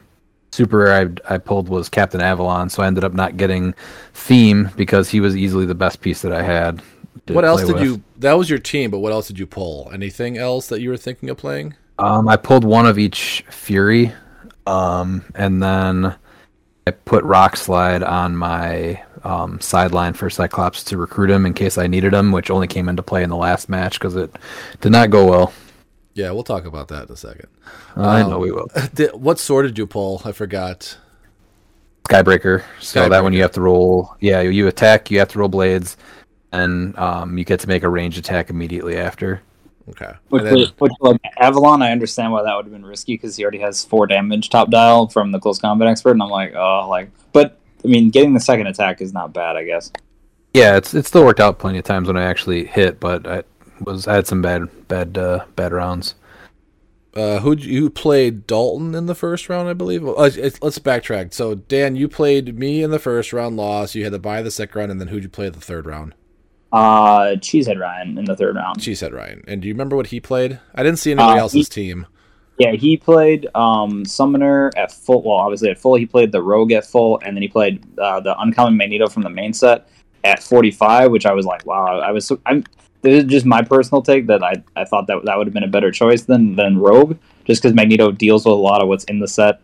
super 0.51 0.77
rare 0.77 1.17
I, 1.27 1.33
I 1.33 1.37
pulled 1.39 1.67
was 1.67 1.89
Captain 1.89 2.21
Avalon. 2.21 2.69
So 2.69 2.83
I 2.83 2.85
ended 2.85 3.03
up 3.03 3.13
not 3.13 3.37
getting 3.37 3.73
Theme 4.13 4.69
because 4.75 5.09
he 5.09 5.19
was 5.19 5.35
easily 5.35 5.65
the 5.65 5.73
best 5.73 5.99
piece 5.99 6.21
that 6.21 6.31
I 6.31 6.43
had. 6.43 6.83
What 7.25 7.43
else 7.43 7.61
did 7.63 7.73
with. 7.73 7.83
you? 7.83 8.03
That 8.19 8.33
was 8.33 8.51
your 8.51 8.59
team, 8.59 8.91
but 8.91 8.99
what 8.99 9.11
else 9.11 9.27
did 9.27 9.39
you 9.39 9.47
pull? 9.47 9.89
Anything 9.91 10.37
else 10.37 10.67
that 10.67 10.79
you 10.79 10.91
were 10.91 10.97
thinking 10.97 11.31
of 11.31 11.37
playing? 11.37 11.73
Um, 11.97 12.27
I 12.27 12.35
pulled 12.35 12.63
one 12.63 12.85
of 12.85 12.99
each 12.99 13.43
Fury, 13.49 14.13
um, 14.67 15.25
and 15.33 15.63
then 15.63 16.15
I 16.85 16.91
put 16.91 17.23
Rock 17.23 17.55
Slide 17.55 18.03
on 18.03 18.35
my 18.35 19.01
um, 19.23 19.59
sideline 19.61 20.13
for 20.13 20.29
Cyclops 20.29 20.83
to 20.85 20.97
recruit 20.97 21.29
him 21.29 21.45
in 21.45 21.53
case 21.53 21.77
I 21.77 21.87
needed 21.87 22.13
him, 22.13 22.31
which 22.31 22.51
only 22.51 22.67
came 22.67 22.89
into 22.89 23.01
play 23.03 23.23
in 23.23 23.29
the 23.29 23.37
last 23.37 23.69
match 23.69 23.99
because 23.99 24.15
it 24.15 24.35
did 24.81 24.91
not 24.91 25.09
go 25.09 25.25
well. 25.29 25.53
Yeah, 26.13 26.31
we'll 26.31 26.43
talk 26.43 26.65
about 26.65 26.89
that 26.89 27.07
in 27.07 27.13
a 27.13 27.17
second. 27.17 27.47
I 27.95 28.21
Um, 28.21 28.29
know 28.31 28.39
we 28.39 28.51
will. 28.51 28.67
Did, 28.93 29.13
what 29.13 29.39
sword 29.39 29.65
did 29.65 29.77
you 29.79 29.87
pull? 29.87 30.21
I 30.23 30.31
forgot. 30.31 30.97
Skybreaker. 32.03 32.63
So 32.79 33.09
that 33.09 33.23
one 33.23 33.33
you 33.33 33.41
have 33.41 33.53
to 33.53 33.61
roll. 33.61 34.15
Yeah, 34.19 34.41
you 34.41 34.67
attack. 34.67 35.09
You 35.09 35.19
have 35.19 35.29
to 35.29 35.39
roll 35.39 35.47
blades, 35.49 35.97
and 36.51 36.95
um, 36.99 37.37
you 37.37 37.45
get 37.45 37.61
to 37.61 37.67
make 37.67 37.81
a 37.83 37.89
ranged 37.89 38.19
attack 38.19 38.49
immediately 38.51 38.97
after. 38.97 39.41
Okay. 39.89 40.11
Which, 40.29 40.43
then- 40.43 40.67
which 40.77 40.91
like 41.01 41.19
Avalon, 41.37 41.81
I 41.81 41.91
understand 41.91 42.31
why 42.31 42.43
that 42.43 42.55
would 42.55 42.65
have 42.65 42.71
been 42.71 42.85
risky 42.85 43.15
because 43.15 43.35
he 43.35 43.43
already 43.43 43.59
has 43.59 43.83
four 43.83 44.07
damage 44.07 44.49
top 44.49 44.69
dial 44.69 45.07
from 45.07 45.31
the 45.31 45.39
close 45.39 45.59
combat 45.59 45.87
expert, 45.87 46.11
and 46.11 46.23
I'm 46.23 46.29
like, 46.29 46.53
oh, 46.55 46.87
like, 46.89 47.09
but 47.33 47.59
I 47.83 47.87
mean, 47.87 48.09
getting 48.09 48.33
the 48.33 48.39
second 48.39 48.67
attack 48.67 49.01
is 49.01 49.11
not 49.13 49.33
bad, 49.33 49.57
I 49.57 49.65
guess. 49.65 49.91
Yeah, 50.53 50.77
it's 50.77 50.93
it 50.93 51.05
still 51.05 51.25
worked 51.25 51.39
out 51.39 51.59
plenty 51.59 51.79
of 51.79 51.83
times 51.83 52.07
when 52.07 52.15
I 52.15 52.23
actually 52.23 52.65
hit, 52.65 52.99
but 52.99 53.27
I 53.27 53.43
was 53.81 54.07
I 54.07 54.15
had 54.15 54.27
some 54.27 54.41
bad 54.41 54.87
bad 54.87 55.17
uh, 55.17 55.45
bad 55.55 55.73
rounds. 55.73 56.15
Uh, 57.15 57.39
who 57.39 57.55
you 57.55 57.91
played 57.91 58.47
Dalton 58.47 58.95
in 58.95 59.05
the 59.05 59.13
first 59.13 59.47
round, 59.47 59.69
I 59.69 59.73
believe. 59.73 60.03
Uh, 60.03 60.13
let's 60.61 60.79
backtrack. 60.79 61.31
So 61.33 61.53
Dan, 61.53 61.95
you 61.95 62.07
played 62.07 62.57
me 62.57 62.81
in 62.81 62.89
the 62.89 62.97
first 62.97 63.33
round, 63.33 63.55
lost. 63.55 63.93
You 63.93 64.03
had 64.03 64.13
to 64.13 64.19
buy 64.19 64.41
the 64.41 64.49
second 64.49 64.79
round, 64.79 64.91
and 64.91 64.99
then 64.99 65.09
who'd 65.09 65.23
you 65.23 65.29
play 65.29 65.49
the 65.49 65.59
third 65.61 65.85
round? 65.85 66.15
Uh, 66.73 67.35
Cheesehead 67.35 67.79
Ryan 67.79 68.17
in 68.17 68.25
the 68.25 68.35
third 68.35 68.55
round. 68.55 68.79
Cheesehead 68.79 69.13
Ryan. 69.13 69.43
And 69.47 69.61
do 69.61 69.67
you 69.67 69.73
remember 69.75 69.95
what 69.95 70.07
he 70.07 70.19
played? 70.19 70.59
I 70.73 70.81
didn't 70.83 70.97
see 70.99 71.11
anybody 71.11 71.39
Uh, 71.39 71.43
else's 71.43 71.67
he- 71.67 71.81
team. 71.83 72.07
Yeah, 72.59 72.71
he 72.73 72.97
played 72.97 73.47
um, 73.55 74.05
Summoner 74.05 74.69
at 74.75 74.91
full. 74.91 75.23
Well, 75.23 75.37
obviously 75.37 75.69
at 75.71 75.79
full, 75.79 75.95
he 75.95 76.05
played 76.05 76.31
the 76.31 76.41
Rogue 76.41 76.71
at 76.71 76.85
full, 76.85 77.19
and 77.25 77.35
then 77.35 77.41
he 77.41 77.47
played 77.47 77.83
uh, 77.97 78.19
the 78.19 78.39
Uncommon 78.39 78.77
Magneto 78.77 79.07
from 79.07 79.23
the 79.23 79.29
main 79.29 79.53
set 79.53 79.87
at 80.23 80.41
45, 80.43 81.09
which 81.11 81.25
I 81.25 81.33
was 81.33 81.45
like, 81.47 81.65
wow. 81.65 81.99
I 81.99 82.11
was. 82.11 82.27
So, 82.27 82.39
I'm. 82.45 82.63
This 83.01 83.23
is 83.23 83.29
just 83.29 83.45
my 83.45 83.61
personal 83.63 84.01
take 84.03 84.27
that 84.27 84.43
I, 84.43 84.63
I 84.75 84.85
thought 84.85 85.07
that 85.07 85.25
that 85.25 85.37
would 85.37 85.47
have 85.47 85.53
been 85.53 85.63
a 85.63 85.67
better 85.67 85.91
choice 85.91 86.21
than 86.23 86.55
than 86.55 86.77
Rogue, 86.77 87.17
just 87.45 87.61
because 87.61 87.73
Magneto 87.75 88.11
deals 88.11 88.45
with 88.45 88.53
a 88.53 88.55
lot 88.55 88.81
of 88.83 88.87
what's 88.87 89.03
in 89.05 89.19
the 89.19 89.27
set. 89.27 89.59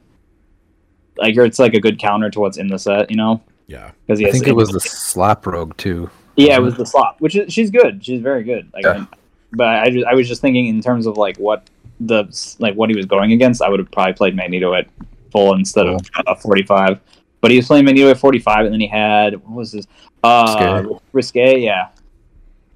Like 1.17 1.37
it's 1.37 1.59
like 1.59 1.73
a 1.75 1.79
good 1.79 1.99
counter 1.99 2.29
to 2.31 2.39
what's 2.39 2.57
in 2.57 2.67
the 2.67 2.79
set, 2.79 3.09
you 3.11 3.17
know, 3.17 3.41
Yeah. 3.67 3.91
because 4.07 4.21
I 4.23 4.31
think 4.31 4.47
it 4.47 4.55
was 4.55 4.69
the 4.69 4.79
Slap 4.79 5.45
rogue 5.45 5.77
too. 5.77 6.09
Yeah, 6.39 6.55
it 6.57 6.61
was 6.61 6.75
the 6.75 6.85
slot, 6.85 7.15
which 7.19 7.35
is 7.35 7.53
she's 7.53 7.69
good. 7.69 8.03
She's 8.03 8.21
very 8.21 8.43
good. 8.43 8.69
Like, 8.73 8.83
Yeah. 8.83 9.05
but 9.51 9.67
I 9.67 9.89
just 9.89 10.05
I 10.05 10.13
was 10.13 10.27
just 10.27 10.41
thinking 10.41 10.67
in 10.67 10.81
terms 10.81 11.05
of 11.05 11.17
like 11.17 11.37
what 11.37 11.69
the 11.99 12.25
like 12.59 12.75
what 12.75 12.89
he 12.89 12.95
was 12.95 13.05
going 13.05 13.31
against. 13.33 13.61
I 13.61 13.69
would 13.69 13.79
have 13.79 13.91
probably 13.91 14.13
played 14.13 14.35
Magneto 14.35 14.73
at 14.73 14.87
full 15.31 15.53
instead 15.55 15.87
of 15.87 16.01
uh, 16.25 16.35
forty 16.35 16.63
five. 16.63 16.99
But 17.41 17.51
he 17.51 17.57
was 17.57 17.67
playing 17.67 17.85
Magneto 17.85 18.09
at 18.09 18.17
45, 18.17 18.65
and 18.65 18.73
then 18.73 18.81
he 18.81 18.87
had 18.87 19.35
what 19.45 19.51
was 19.55 19.71
this? 19.71 19.87
Uh, 20.25 20.83
risque, 21.13 21.57
yeah. 21.59 21.87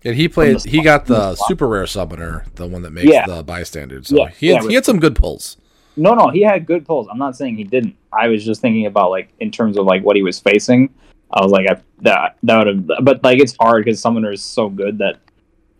And 0.05 0.15
he 0.15 0.29
played. 0.29 0.63
He 0.63 0.81
got 0.81 1.05
the 1.05 1.15
the 1.15 1.35
super 1.35 1.67
rare 1.67 1.85
summoner, 1.85 2.45
the 2.55 2.65
one 2.67 2.81
that 2.83 2.91
makes 2.91 3.07
Yeah. 3.11 3.25
the 3.25 3.43
bystanders. 3.43 4.07
So 4.07 4.15
Yeah, 4.17 4.29
he 4.29 4.47
had, 4.47 4.63
yeah, 4.63 4.69
he 4.69 4.75
had 4.75 4.85
some 4.85 4.99
good 4.99 5.15
pulls. 5.17 5.57
No, 5.97 6.13
no, 6.13 6.29
he 6.29 6.41
had 6.41 6.65
good 6.65 6.85
pulls. 6.85 7.07
I'm 7.11 7.17
not 7.17 7.35
saying 7.35 7.57
he 7.57 7.63
didn't. 7.65 7.95
I 8.11 8.27
was 8.29 8.43
just 8.45 8.61
thinking 8.61 8.85
about 8.85 9.11
like 9.11 9.29
in 9.41 9.51
terms 9.51 9.77
of 9.77 9.85
like 9.85 10.01
what 10.03 10.15
he 10.15 10.23
was 10.23 10.39
facing. 10.39 10.89
I 11.33 11.41
was 11.43 11.51
like, 11.51 11.67
I, 11.69 11.81
that 12.01 12.37
that 12.43 12.57
would 12.57 12.67
have, 12.67 13.05
but 13.05 13.23
like 13.23 13.39
it's 13.39 13.55
hard 13.59 13.83
because 13.83 13.99
Summoner 13.99 14.31
is 14.31 14.43
so 14.43 14.69
good 14.69 14.99
that 14.99 15.17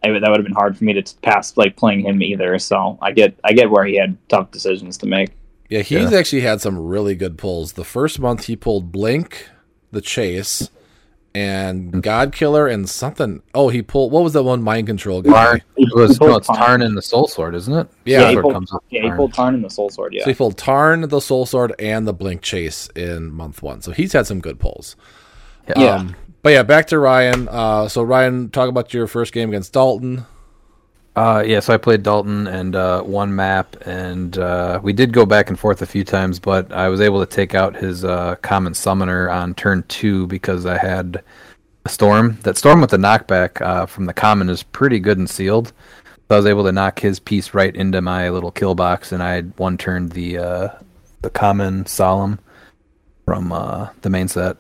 I, 0.04 0.10
that 0.12 0.30
would 0.30 0.38
have 0.38 0.44
been 0.46 0.54
hard 0.54 0.78
for 0.78 0.84
me 0.84 0.94
to 0.94 1.02
t- 1.02 1.16
pass 1.22 1.56
like 1.58 1.76
playing 1.76 2.02
him 2.06 2.22
either. 2.24 2.58
So 2.60 2.98
I 3.02 3.12
get 3.12 3.40
I 3.44 3.54
get 3.54 3.70
where 3.70 3.86
he 3.86 3.96
had 3.96 4.18
tough 4.30 4.52
decisions 4.52 4.98
to 5.00 5.06
make. 5.06 5.30
Yeah, 5.70 5.82
he's 5.82 6.12
actually 6.14 6.42
had 6.42 6.62
some 6.62 6.78
really 6.78 7.16
good 7.16 7.38
pulls. 7.38 7.74
The 7.74 7.86
first 7.86 8.20
month 8.20 8.46
he 8.46 8.56
pulled 8.56 8.92
Blink, 8.92 9.50
the 9.92 10.02
Chase, 10.02 10.70
and 11.34 12.04
God 12.04 12.32
Killer, 12.34 12.68
and 12.68 12.88
something. 12.88 13.42
Oh, 13.56 13.70
he 13.70 13.82
pulled 13.82 14.12
what 14.12 14.24
was 14.24 14.34
that 14.34 14.44
one 14.44 14.62
mind 14.62 14.88
control 14.88 15.22
guy? 15.22 15.32
Tarn. 15.32 15.62
It 15.78 15.96
was 15.96 16.20
no, 16.20 16.36
it's 16.36 16.48
Tarn. 16.48 16.58
Tarn 16.58 16.82
and 16.82 16.98
the 16.98 17.02
Soul 17.02 17.28
Sword, 17.28 17.56
isn't 17.56 17.74
it? 17.74 17.88
Yeah, 18.06 18.20
Yeah, 18.20 18.20
Soul 18.20 18.28
he 18.30 18.34
Sword 18.34 18.44
pulled, 18.44 18.54
comes 18.54 18.74
with 18.74 18.82
yeah, 18.90 19.02
he 19.02 19.08
Tarn. 19.08 19.18
pulled 19.18 19.34
Tarn 19.34 19.56
and 19.56 19.64
the 19.64 19.70
Soul 19.70 19.90
Sword. 19.90 20.14
Yeah, 20.14 20.24
So 20.24 20.30
he 20.30 20.36
pulled 20.36 20.58
Tarn, 20.58 21.10
the 21.10 21.22
Soul 21.22 21.46
Sword, 21.46 21.74
and 21.80 22.08
the 22.08 22.14
Blink 22.14 22.42
Chase 22.42 22.88
in 22.96 23.32
month 23.32 23.64
one. 23.64 23.82
So 23.82 23.92
he's 23.92 24.14
had 24.14 24.28
some 24.28 24.42
good 24.42 24.60
pulls. 24.60 24.96
Yeah. 25.68 25.96
Um, 25.96 26.16
but 26.42 26.50
yeah, 26.50 26.64
back 26.64 26.88
to 26.88 27.00
Ryan. 27.00 27.48
Uh, 27.50 27.88
so 27.88 28.04
Ryan, 28.04 28.50
talk 28.50 28.70
about 28.70 28.94
your 28.94 29.08
first 29.08 29.34
game 29.34 29.50
against 29.50 29.74
Dalton. 29.74 30.26
Uh, 31.16 31.44
yeah, 31.46 31.60
so 31.60 31.74
I 31.74 31.78
played 31.78 32.02
Dalton 32.02 32.48
and 32.48 32.76
uh, 32.76 33.04
one 33.04 33.36
map, 33.36 33.76
and 33.86 34.36
uh, 34.38 34.80
we 34.82 34.94
did 34.94 35.14
go 35.14 35.28
back 35.28 35.50
and 35.50 35.60
forth 35.60 35.84
a 35.84 35.86
few 35.86 36.04
times, 36.04 36.40
but 36.40 36.72
I 36.74 36.90
was 36.90 37.02
able 37.02 37.24
to 37.24 37.32
take 37.32 37.54
out 37.54 37.76
his 37.76 38.04
uh, 38.04 38.36
common 38.42 38.74
summoner 38.74 39.30
on 39.30 39.54
turn 39.54 39.84
two 39.88 40.26
because 40.26 40.66
I 40.66 40.78
had 40.78 41.24
a 41.86 41.90
storm. 41.90 42.40
That 42.42 42.58
storm 42.58 42.82
with 42.82 42.90
the 42.90 42.98
knockback 42.98 43.62
uh, 43.62 43.86
from 43.86 44.06
the 44.06 44.14
common 44.14 44.50
is 44.50 44.64
pretty 44.64 45.00
good 45.00 45.20
and 45.20 45.30
sealed. 45.30 45.68
So 46.28 46.36
I 46.36 46.38
was 46.38 46.48
able 46.48 46.64
to 46.64 46.72
knock 46.72 47.00
his 47.00 47.20
piece 47.20 47.54
right 47.54 47.76
into 47.76 48.02
my 48.02 48.30
little 48.30 48.52
kill 48.52 48.74
box, 48.74 49.12
and 49.12 49.22
I 49.22 49.34
had 49.34 49.54
one 49.60 49.78
turned 49.78 50.14
the 50.14 50.40
uh, 50.40 50.70
the 51.22 51.30
common 51.30 51.86
solemn 51.86 52.40
from 53.26 53.52
uh, 53.52 53.90
the 54.02 54.10
main 54.10 54.28
set. 54.28 54.58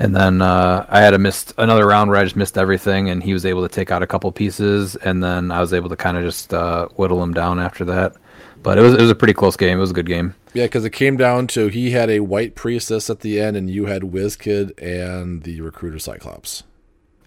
And 0.00 0.16
then 0.16 0.40
uh, 0.40 0.86
I 0.88 1.00
had 1.00 1.12
a 1.12 1.18
missed 1.18 1.52
another 1.58 1.86
round 1.86 2.08
where 2.08 2.18
I 2.18 2.24
just 2.24 2.34
missed 2.34 2.56
everything, 2.56 3.10
and 3.10 3.22
he 3.22 3.34
was 3.34 3.44
able 3.44 3.60
to 3.60 3.68
take 3.68 3.90
out 3.90 4.02
a 4.02 4.06
couple 4.06 4.32
pieces, 4.32 4.96
and 4.96 5.22
then 5.22 5.50
I 5.50 5.60
was 5.60 5.74
able 5.74 5.90
to 5.90 5.96
kind 5.96 6.16
of 6.16 6.24
just 6.24 6.54
uh, 6.54 6.88
whittle 6.96 7.22
him 7.22 7.34
down 7.34 7.58
after 7.58 7.84
that. 7.84 8.16
But 8.62 8.78
it 8.78 8.80
was 8.80 8.94
it 8.94 9.00
was 9.02 9.10
a 9.10 9.14
pretty 9.14 9.34
close 9.34 9.56
game. 9.56 9.76
It 9.76 9.80
was 9.80 9.90
a 9.90 9.94
good 9.94 10.06
game. 10.06 10.34
Yeah, 10.54 10.64
because 10.64 10.86
it 10.86 10.90
came 10.90 11.18
down 11.18 11.48
to 11.48 11.68
he 11.68 11.90
had 11.90 12.08
a 12.08 12.20
white 12.20 12.54
priestess 12.54 13.10
at 13.10 13.20
the 13.20 13.38
end, 13.38 13.58
and 13.58 13.68
you 13.68 13.86
had 13.86 14.00
Wizkid 14.00 14.72
and 14.80 15.42
the 15.42 15.60
recruiter 15.60 15.98
Cyclops. 15.98 16.62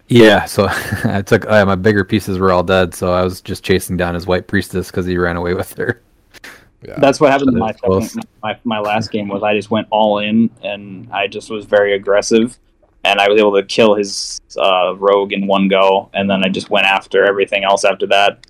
Yeah, 0.08 0.44
so 0.46 0.66
I 1.04 1.22
took 1.22 1.48
uh, 1.48 1.64
my 1.64 1.76
bigger 1.76 2.02
pieces 2.02 2.38
were 2.38 2.50
all 2.50 2.64
dead, 2.64 2.92
so 2.92 3.12
I 3.12 3.22
was 3.22 3.40
just 3.40 3.62
chasing 3.62 3.96
down 3.96 4.14
his 4.14 4.26
white 4.26 4.48
priestess 4.48 4.90
because 4.90 5.06
he 5.06 5.16
ran 5.16 5.36
away 5.36 5.54
with 5.54 5.72
her. 5.74 6.02
Yeah, 6.82 6.98
That's 6.98 7.20
what 7.20 7.30
happened 7.30 7.50
in 7.50 7.58
my 7.58 7.72
second, 7.72 8.26
my, 8.42 8.58
my 8.64 8.78
last 8.80 9.10
game 9.10 9.28
was 9.28 9.42
I 9.42 9.54
just 9.54 9.70
went 9.70 9.86
all 9.90 10.18
in 10.18 10.50
and 10.62 11.08
I 11.10 11.28
just 11.28 11.48
was 11.48 11.64
very 11.64 11.94
aggressive 11.94 12.58
and 13.04 13.20
I 13.20 13.28
was 13.28 13.38
able 13.38 13.54
to 13.56 13.62
kill 13.62 13.94
his 13.94 14.40
uh, 14.58 14.94
rogue 14.96 15.32
in 15.32 15.46
one 15.46 15.68
go 15.68 16.10
and 16.14 16.28
then 16.30 16.44
I 16.44 16.48
just 16.48 16.70
went 16.70 16.86
after 16.86 17.24
everything 17.24 17.64
else 17.64 17.84
after 17.84 18.06
that. 18.08 18.46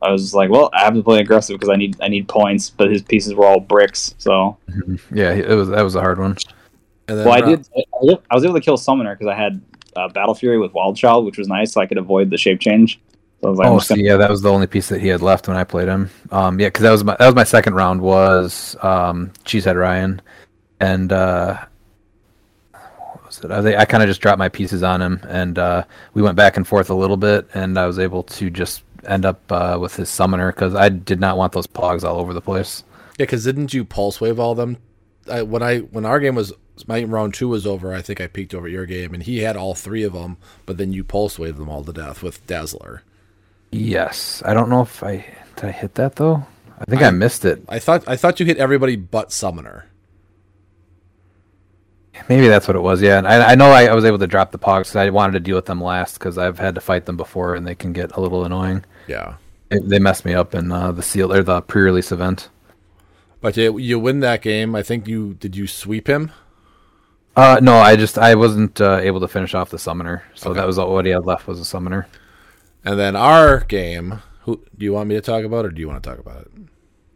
I 0.00 0.10
was 0.10 0.34
like, 0.34 0.50
well, 0.50 0.68
I 0.72 0.80
have 0.84 0.94
to 0.94 1.02
play 1.02 1.20
aggressive 1.20 1.54
because 1.60 1.68
I 1.72 1.76
need 1.76 1.96
I 2.00 2.08
need 2.08 2.26
points, 2.28 2.70
but 2.70 2.90
his 2.90 3.02
pieces 3.02 3.34
were 3.34 3.46
all 3.46 3.60
bricks. 3.60 4.14
So, 4.18 4.56
Yeah, 5.12 5.32
it 5.32 5.54
was 5.54 5.68
that 5.68 5.82
was 5.82 5.94
a 5.94 6.00
hard 6.00 6.18
one. 6.18 6.36
and 7.08 7.18
then 7.18 7.24
well, 7.26 7.34
I 7.34 7.40
did 7.40 7.68
I 8.30 8.34
was 8.34 8.44
able 8.44 8.54
to 8.54 8.60
kill 8.60 8.76
Summoner 8.76 9.14
because 9.14 9.28
I 9.28 9.36
had 9.36 9.60
uh, 9.94 10.08
Battle 10.08 10.34
Fury 10.34 10.58
with 10.58 10.72
Wild 10.72 10.96
Child, 10.96 11.24
which 11.26 11.38
was 11.38 11.46
nice, 11.46 11.72
so 11.72 11.80
I 11.80 11.86
could 11.86 11.98
avoid 11.98 12.30
the 12.30 12.38
shape 12.38 12.58
change. 12.58 12.98
So 13.40 13.46
I 13.48 13.50
was 13.50 13.58
like, 13.58 13.68
Oh, 13.68 13.76
just 13.76 13.88
see, 13.88 13.94
gonna- 13.94 14.08
yeah, 14.08 14.16
that 14.16 14.30
was 14.30 14.40
the 14.42 14.50
only 14.50 14.66
piece 14.66 14.88
that 14.88 15.00
he 15.00 15.06
had 15.08 15.20
left 15.22 15.46
when 15.46 15.56
I 15.56 15.62
played 15.64 15.86
him. 15.88 16.10
Um, 16.32 16.58
yeah, 16.58 16.66
because 16.68 16.82
that 16.82 16.90
was 16.90 17.04
my 17.04 17.14
that 17.20 17.26
was 17.26 17.34
my 17.36 17.44
second 17.44 17.74
round 17.74 18.00
was 18.00 18.74
um, 18.82 19.30
Cheesehead 19.44 19.76
Ryan, 19.78 20.20
and 20.80 21.12
uh, 21.12 21.58
I, 23.50 23.76
I 23.76 23.84
kind 23.84 24.02
of 24.02 24.08
just 24.08 24.20
dropped 24.20 24.38
my 24.38 24.48
pieces 24.48 24.82
on 24.82 25.02
him, 25.02 25.20
and 25.28 25.58
uh, 25.58 25.84
we 26.14 26.22
went 26.22 26.36
back 26.36 26.56
and 26.56 26.66
forth 26.66 26.90
a 26.90 26.94
little 26.94 27.16
bit, 27.16 27.48
and 27.54 27.78
I 27.78 27.86
was 27.86 27.98
able 27.98 28.22
to 28.24 28.50
just 28.50 28.82
end 29.06 29.24
up 29.24 29.40
uh, 29.50 29.78
with 29.80 29.96
his 29.96 30.08
summoner 30.08 30.52
because 30.52 30.74
I 30.74 30.88
did 30.88 31.20
not 31.20 31.36
want 31.36 31.52
those 31.52 31.66
pogs 31.66 32.04
all 32.04 32.20
over 32.20 32.32
the 32.32 32.40
place. 32.40 32.84
yeah, 33.18 33.24
because 33.24 33.44
didn't 33.44 33.74
you 33.74 33.84
pulse 33.84 34.20
wave 34.20 34.38
all 34.38 34.54
them? 34.54 34.76
I, 35.30 35.42
when 35.42 35.62
I 35.62 35.78
when 35.78 36.04
our 36.04 36.20
game 36.20 36.34
was 36.34 36.52
my 36.86 37.02
round 37.04 37.34
two 37.34 37.48
was 37.48 37.66
over, 37.66 37.94
I 37.94 38.02
think 38.02 38.20
I 38.20 38.26
peeked 38.26 38.54
over 38.54 38.68
your 38.68 38.86
game, 38.86 39.14
and 39.14 39.22
he 39.22 39.38
had 39.38 39.56
all 39.56 39.74
three 39.74 40.02
of 40.02 40.12
them, 40.12 40.36
but 40.66 40.78
then 40.78 40.92
you 40.92 41.04
pulse 41.04 41.38
waved 41.38 41.58
them 41.58 41.68
all 41.68 41.84
to 41.84 41.92
death 41.92 42.22
with 42.22 42.46
Dazzler. 42.46 43.02
Yes, 43.70 44.42
I 44.44 44.54
don't 44.54 44.68
know 44.68 44.82
if 44.82 45.02
I 45.02 45.24
did 45.56 45.64
I 45.64 45.70
hit 45.70 45.94
that 45.94 46.16
though. 46.16 46.46
I 46.78 46.84
think 46.84 47.02
I, 47.02 47.10
missed 47.10 47.44
it. 47.44 47.62
I 47.68 47.78
thought 47.78 48.08
I 48.08 48.16
thought 48.16 48.40
you 48.40 48.46
hit 48.46 48.58
everybody 48.58 48.96
but 48.96 49.30
Summoner. 49.30 49.86
Maybe 52.28 52.46
that's 52.48 52.68
what 52.68 52.76
it 52.76 52.80
was. 52.80 53.00
Yeah, 53.02 53.18
and 53.18 53.26
I, 53.26 53.52
I 53.52 53.54
know 53.54 53.70
I, 53.70 53.86
I 53.86 53.94
was 53.94 54.04
able 54.04 54.18
to 54.18 54.26
drop 54.26 54.52
the 54.52 54.58
pogs 54.58 54.94
I 54.94 55.08
wanted 55.10 55.32
to 55.32 55.40
deal 55.40 55.56
with 55.56 55.66
them 55.66 55.82
last 55.82 56.14
because 56.18 56.36
I've 56.38 56.58
had 56.58 56.74
to 56.74 56.80
fight 56.80 57.06
them 57.06 57.16
before 57.16 57.54
and 57.54 57.66
they 57.66 57.74
can 57.74 57.92
get 57.92 58.12
a 58.12 58.20
little 58.20 58.44
annoying. 58.44 58.84
Yeah, 59.06 59.36
They, 59.70 59.78
they 59.78 59.98
messed 59.98 60.24
me 60.24 60.34
up 60.34 60.54
in 60.54 60.70
uh, 60.70 60.92
the 60.92 61.02
seal 61.02 61.32
or 61.32 61.42
the 61.42 61.62
pre-release 61.62 62.12
event. 62.12 62.48
but 63.40 63.56
you, 63.56 63.78
you 63.78 63.98
win 63.98 64.20
that 64.20 64.42
game. 64.42 64.74
I 64.74 64.82
think 64.82 65.08
you 65.08 65.34
did. 65.34 65.56
You 65.56 65.66
sweep 65.66 66.06
him. 66.06 66.30
Uh, 67.34 67.58
no, 67.62 67.78
I 67.78 67.96
just 67.96 68.18
I 68.18 68.34
wasn't 68.34 68.78
uh, 68.80 68.98
able 68.98 69.20
to 69.20 69.28
finish 69.28 69.54
off 69.54 69.70
the 69.70 69.78
summoner, 69.78 70.22
so 70.34 70.52
that 70.52 70.66
was 70.66 70.78
all 70.78 70.92
what 70.92 71.06
he 71.06 71.12
had 71.12 71.24
left 71.24 71.46
was 71.48 71.58
a 71.60 71.64
summoner. 71.64 72.06
And 72.84 72.98
then 72.98 73.16
our 73.16 73.60
game, 73.60 74.20
who 74.42 74.62
do 74.76 74.84
you 74.84 74.92
want 74.92 75.08
me 75.08 75.14
to 75.14 75.22
talk 75.22 75.44
about, 75.44 75.64
or 75.64 75.70
do 75.70 75.80
you 75.80 75.88
want 75.88 76.02
to 76.02 76.10
talk 76.10 76.18
about 76.18 76.42
it? 76.42 76.50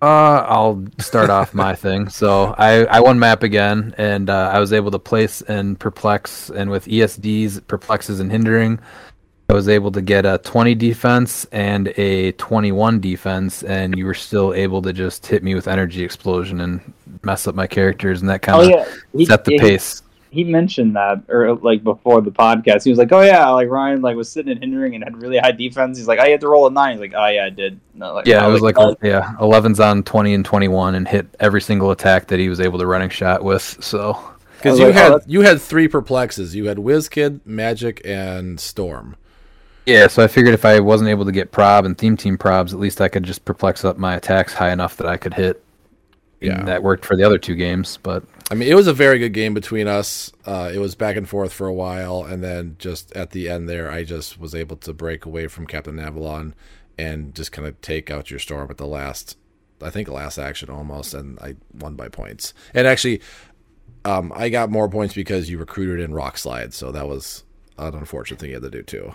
Uh, 0.02 0.44
I'll 0.46 0.84
start 0.98 1.30
off 1.30 1.54
my 1.54 1.74
thing. 1.84 2.08
So 2.08 2.54
I, 2.58 2.84
I 2.84 3.00
won 3.00 3.18
map 3.18 3.42
again, 3.42 3.94
and 3.96 4.28
uh, 4.28 4.50
I 4.52 4.60
was 4.60 4.72
able 4.72 4.90
to 4.90 4.98
place 4.98 5.40
and 5.42 5.78
perplex, 5.78 6.50
and 6.50 6.70
with 6.70 6.86
ESDs, 6.86 7.66
perplexes, 7.66 8.20
and 8.20 8.30
hindering, 8.30 8.78
I 9.48 9.54
was 9.54 9.68
able 9.68 9.92
to 9.92 10.02
get 10.02 10.26
a 10.26 10.38
20 10.38 10.74
defense 10.74 11.46
and 11.52 11.88
a 11.96 12.32
21 12.32 13.00
defense, 13.00 13.62
and 13.62 13.96
you 13.96 14.04
were 14.04 14.14
still 14.14 14.52
able 14.52 14.82
to 14.82 14.92
just 14.92 15.24
hit 15.24 15.42
me 15.42 15.54
with 15.54 15.68
energy 15.68 16.02
explosion 16.02 16.60
and 16.60 16.92
mess 17.22 17.46
up 17.46 17.54
my 17.54 17.66
characters, 17.66 18.20
and 18.20 18.28
that 18.28 18.42
kind 18.42 18.58
oh 18.58 18.64
of 18.64 18.70
yeah, 19.14 19.26
set 19.26 19.44
the 19.44 19.52
he- 19.52 19.58
pace. 19.58 20.02
He 20.36 20.44
mentioned 20.44 20.94
that 20.96 21.22
or 21.28 21.56
like 21.56 21.82
before 21.82 22.20
the 22.20 22.30
podcast 22.30 22.84
he 22.84 22.90
was 22.90 22.98
like 22.98 23.10
oh 23.12 23.22
yeah 23.22 23.48
like 23.48 23.68
ryan 23.68 24.02
like 24.02 24.16
was 24.16 24.30
sitting 24.30 24.52
and 24.52 24.60
hindering 24.60 24.94
and 24.94 25.02
had 25.02 25.20
really 25.20 25.38
high 25.38 25.52
defense 25.52 25.96
he's 25.96 26.06
like 26.06 26.18
oh, 26.18 26.22
i 26.22 26.28
had 26.28 26.40
to 26.40 26.48
roll 26.48 26.66
a 26.66 26.70
nine 26.70 26.92
he's 26.92 27.00
like 27.00 27.14
oh 27.16 27.26
yeah 27.26 27.44
i 27.46 27.50
did 27.50 27.80
no, 27.96 28.14
like, 28.14 28.26
Yeah, 28.26 28.42
I 28.42 28.44
it 28.44 28.48
oh, 28.48 28.52
was 28.52 28.62
like 28.62 28.78
oh, 28.78 28.96
yeah, 29.02 29.34
11's 29.40 29.80
on 29.80 30.02
20 30.02 30.34
and 30.34 30.44
21, 30.44 30.94
and 30.94 31.08
hit 31.08 31.26
every 31.40 31.60
single 31.60 31.90
attack 31.90 32.28
that 32.28 32.38
he 32.38 32.48
was 32.48 32.60
able 32.60 32.78
to 32.78 32.86
running 32.86 33.08
shot 33.08 33.42
with. 33.42 33.82
So 33.82 34.18
Because 34.58 34.78
you 34.78 34.86
like, 34.86 34.94
oh, 34.94 34.98
had 34.98 35.12
that's- 35.12 35.28
you 35.28 35.40
had 35.42 35.60
three 35.60 35.88
perplexes. 35.88 36.54
You 36.54 36.66
had 36.66 36.76
Wizkid, 36.78 37.40
Magik, 37.40 38.04
and 38.04 38.60
Storm. 38.60 39.16
Yeah, 39.86 40.08
so 40.08 40.22
I 40.22 40.26
figured 40.26 40.52
if 40.52 40.64
I 40.64 40.80
wasn't 40.80 41.10
able 41.10 41.24
to 41.26 41.32
get 41.32 41.52
prob 41.52 41.84
and 41.84 41.96
theme 41.96 42.16
team 42.16 42.36
probs, 42.36 42.72
at 42.72 42.80
least 42.80 43.00
I 43.00 43.08
could 43.08 43.22
just 43.22 43.44
perplex 43.44 43.84
up 43.84 43.96
my 43.96 44.16
attacks 44.16 44.52
high 44.52 44.72
enough 44.72 44.96
that 44.96 45.06
I 45.06 45.16
could 45.16 45.32
hit. 45.32 45.62
Yeah. 46.40 46.58
And 46.58 46.68
that 46.68 46.82
worked 46.82 47.04
for 47.04 47.16
the 47.16 47.22
other 47.22 47.38
two 47.38 47.54
games, 47.54 47.98
but 48.02 48.24
I 48.48 48.54
mean, 48.54 48.68
it 48.68 48.76
was 48.76 48.86
a 48.86 48.92
very 48.92 49.18
good 49.18 49.32
game 49.32 49.54
between 49.54 49.88
us. 49.88 50.32
Uh, 50.44 50.70
it 50.72 50.78
was 50.78 50.94
back 50.94 51.16
and 51.16 51.28
forth 51.28 51.52
for 51.52 51.66
a 51.66 51.74
while, 51.74 52.22
and 52.22 52.44
then 52.44 52.76
just 52.78 53.14
at 53.16 53.30
the 53.30 53.48
end 53.48 53.68
there, 53.68 53.90
I 53.90 54.04
just 54.04 54.38
was 54.38 54.54
able 54.54 54.76
to 54.78 54.92
break 54.92 55.26
away 55.26 55.48
from 55.48 55.66
Captain 55.66 55.98
Avalon 55.98 56.54
and 56.96 57.34
just 57.34 57.50
kind 57.50 57.66
of 57.66 57.80
take 57.80 58.08
out 58.08 58.30
your 58.30 58.38
storm 58.38 58.70
at 58.70 58.76
the 58.76 58.86
last, 58.86 59.36
I 59.82 59.90
think, 59.90 60.08
last 60.08 60.38
action 60.38 60.70
almost, 60.70 61.12
and 61.12 61.38
I 61.40 61.56
won 61.74 61.96
by 61.96 62.08
points. 62.08 62.54
And 62.72 62.86
actually, 62.86 63.20
um, 64.04 64.32
I 64.34 64.48
got 64.48 64.70
more 64.70 64.88
points 64.88 65.14
because 65.14 65.50
you 65.50 65.58
recruited 65.58 65.98
in 65.98 66.14
Rock 66.14 66.38
Slide, 66.38 66.72
so 66.72 66.92
that 66.92 67.08
was 67.08 67.42
an 67.78 67.94
unfortunate 67.94 68.38
thing 68.38 68.50
you 68.50 68.56
had 68.56 68.62
to 68.62 68.70
do 68.70 68.82
too. 68.82 69.14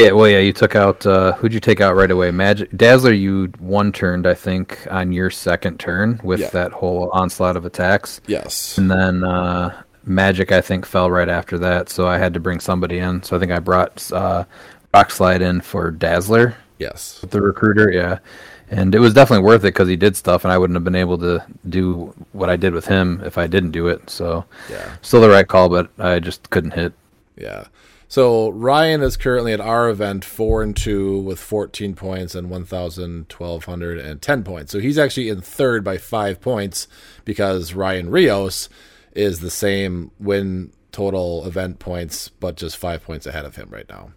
Yeah, 0.00 0.12
well, 0.12 0.28
yeah, 0.28 0.38
you 0.38 0.52
took 0.52 0.74
out 0.76 1.04
uh, 1.06 1.32
who'd 1.32 1.52
you 1.52 1.60
take 1.60 1.80
out 1.80 1.94
right 1.94 2.10
away? 2.10 2.30
Magik 2.30 2.74
Dazzler, 2.76 3.12
you 3.12 3.46
one 3.58 3.92
turned, 3.92 4.26
I 4.26 4.34
think, 4.34 4.86
on 4.90 5.12
your 5.12 5.30
second 5.30 5.78
turn 5.78 6.20
with 6.24 6.40
Yeah. 6.40 6.48
that 6.50 6.72
whole 6.72 7.10
onslaught 7.12 7.56
of 7.56 7.64
attacks, 7.66 8.20
Yes. 8.26 8.78
and 8.78 8.90
then 8.90 9.24
uh, 9.24 9.82
Magik, 10.08 10.52
I 10.52 10.60
think, 10.62 10.86
fell 10.86 11.10
right 11.10 11.28
after 11.28 11.58
that, 11.58 11.88
so 11.90 12.06
I 12.08 12.18
had 12.18 12.32
to 12.34 12.40
bring 12.40 12.60
somebody 12.60 12.98
in. 12.98 13.22
So 13.22 13.36
I 13.36 13.38
think 13.40 13.52
I 13.52 13.58
brought 13.58 14.10
uh, 14.12 14.44
Rock 14.94 15.10
Slide 15.10 15.42
in 15.42 15.60
for 15.60 15.90
Dazzler. 15.90 16.56
Yes. 16.78 17.22
the 17.28 17.42
recruiter, 17.42 17.90
yeah. 17.90 18.18
And 18.70 18.94
it 18.94 19.00
was 19.00 19.12
definitely 19.12 19.44
worth 19.44 19.62
it 19.64 19.74
because 19.74 19.88
he 19.88 19.96
did 19.96 20.16
stuff, 20.16 20.44
and 20.44 20.52
I 20.52 20.56
wouldn't 20.56 20.76
have 20.76 20.84
been 20.84 20.94
able 20.94 21.18
to 21.18 21.44
do 21.68 22.14
what 22.32 22.48
I 22.48 22.56
did 22.56 22.72
with 22.72 22.86
him 22.86 23.20
if 23.26 23.36
I 23.36 23.46
didn't 23.48 23.72
do 23.72 23.88
it. 23.88 24.08
So, 24.08 24.46
Yeah. 24.70 24.88
still 25.02 25.20
the 25.20 25.28
right 25.28 25.46
call, 25.46 25.68
but 25.68 25.90
I 25.98 26.20
just 26.20 26.48
couldn't 26.48 26.70
hit. 26.70 26.94
Yeah. 27.36 27.64
So 28.10 28.50
Ryan 28.50 29.02
is 29.02 29.16
currently 29.16 29.52
at 29.52 29.60
our 29.60 29.88
event 29.88 30.24
four 30.24 30.64
and 30.64 30.76
two 30.76 31.20
with 31.20 31.38
14 31.38 31.94
points 31.94 32.34
and 32.34 32.50
1,1210 32.50 34.44
points. 34.44 34.72
So 34.72 34.80
he's 34.80 34.98
actually 34.98 35.28
in 35.28 35.40
third 35.40 35.84
by 35.84 35.96
five 35.96 36.40
points 36.40 36.88
because 37.24 37.72
Ryan 37.72 38.10
Rios 38.10 38.68
is 39.12 39.38
the 39.38 39.48
same 39.50 40.10
win 40.18 40.72
total 40.90 41.46
event 41.46 41.78
points, 41.78 42.28
but 42.28 42.56
just 42.56 42.76
five 42.76 43.04
points 43.04 43.26
ahead 43.26 43.44
of 43.44 43.54
him 43.54 43.68
right 43.70 43.88
now. 43.88 44.10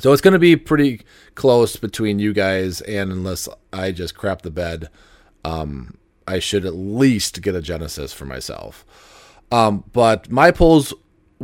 So 0.00 0.12
it's 0.12 0.20
going 0.20 0.32
to 0.32 0.40
be 0.40 0.56
pretty 0.56 1.02
close 1.36 1.76
between 1.76 2.18
you 2.18 2.32
guys, 2.32 2.80
and 2.80 3.12
unless 3.12 3.48
I 3.72 3.92
just 3.92 4.16
crap 4.16 4.42
the 4.42 4.50
bed, 4.50 4.88
um, 5.44 5.96
I 6.26 6.40
should 6.40 6.66
at 6.66 6.74
least 6.74 7.40
get 7.40 7.54
a 7.54 7.62
Genesis 7.62 8.12
for 8.12 8.24
myself. 8.24 8.84
Um, 9.52 9.84
but 9.92 10.28
my 10.28 10.50
pulls 10.50 10.92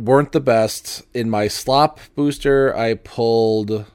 weren't 0.01 0.31
the 0.31 0.39
best. 0.39 1.03
In 1.13 1.29
my 1.29 1.47
slop 1.47 1.99
booster, 2.15 2.75
I 2.75 2.93
pulled. 2.95 3.85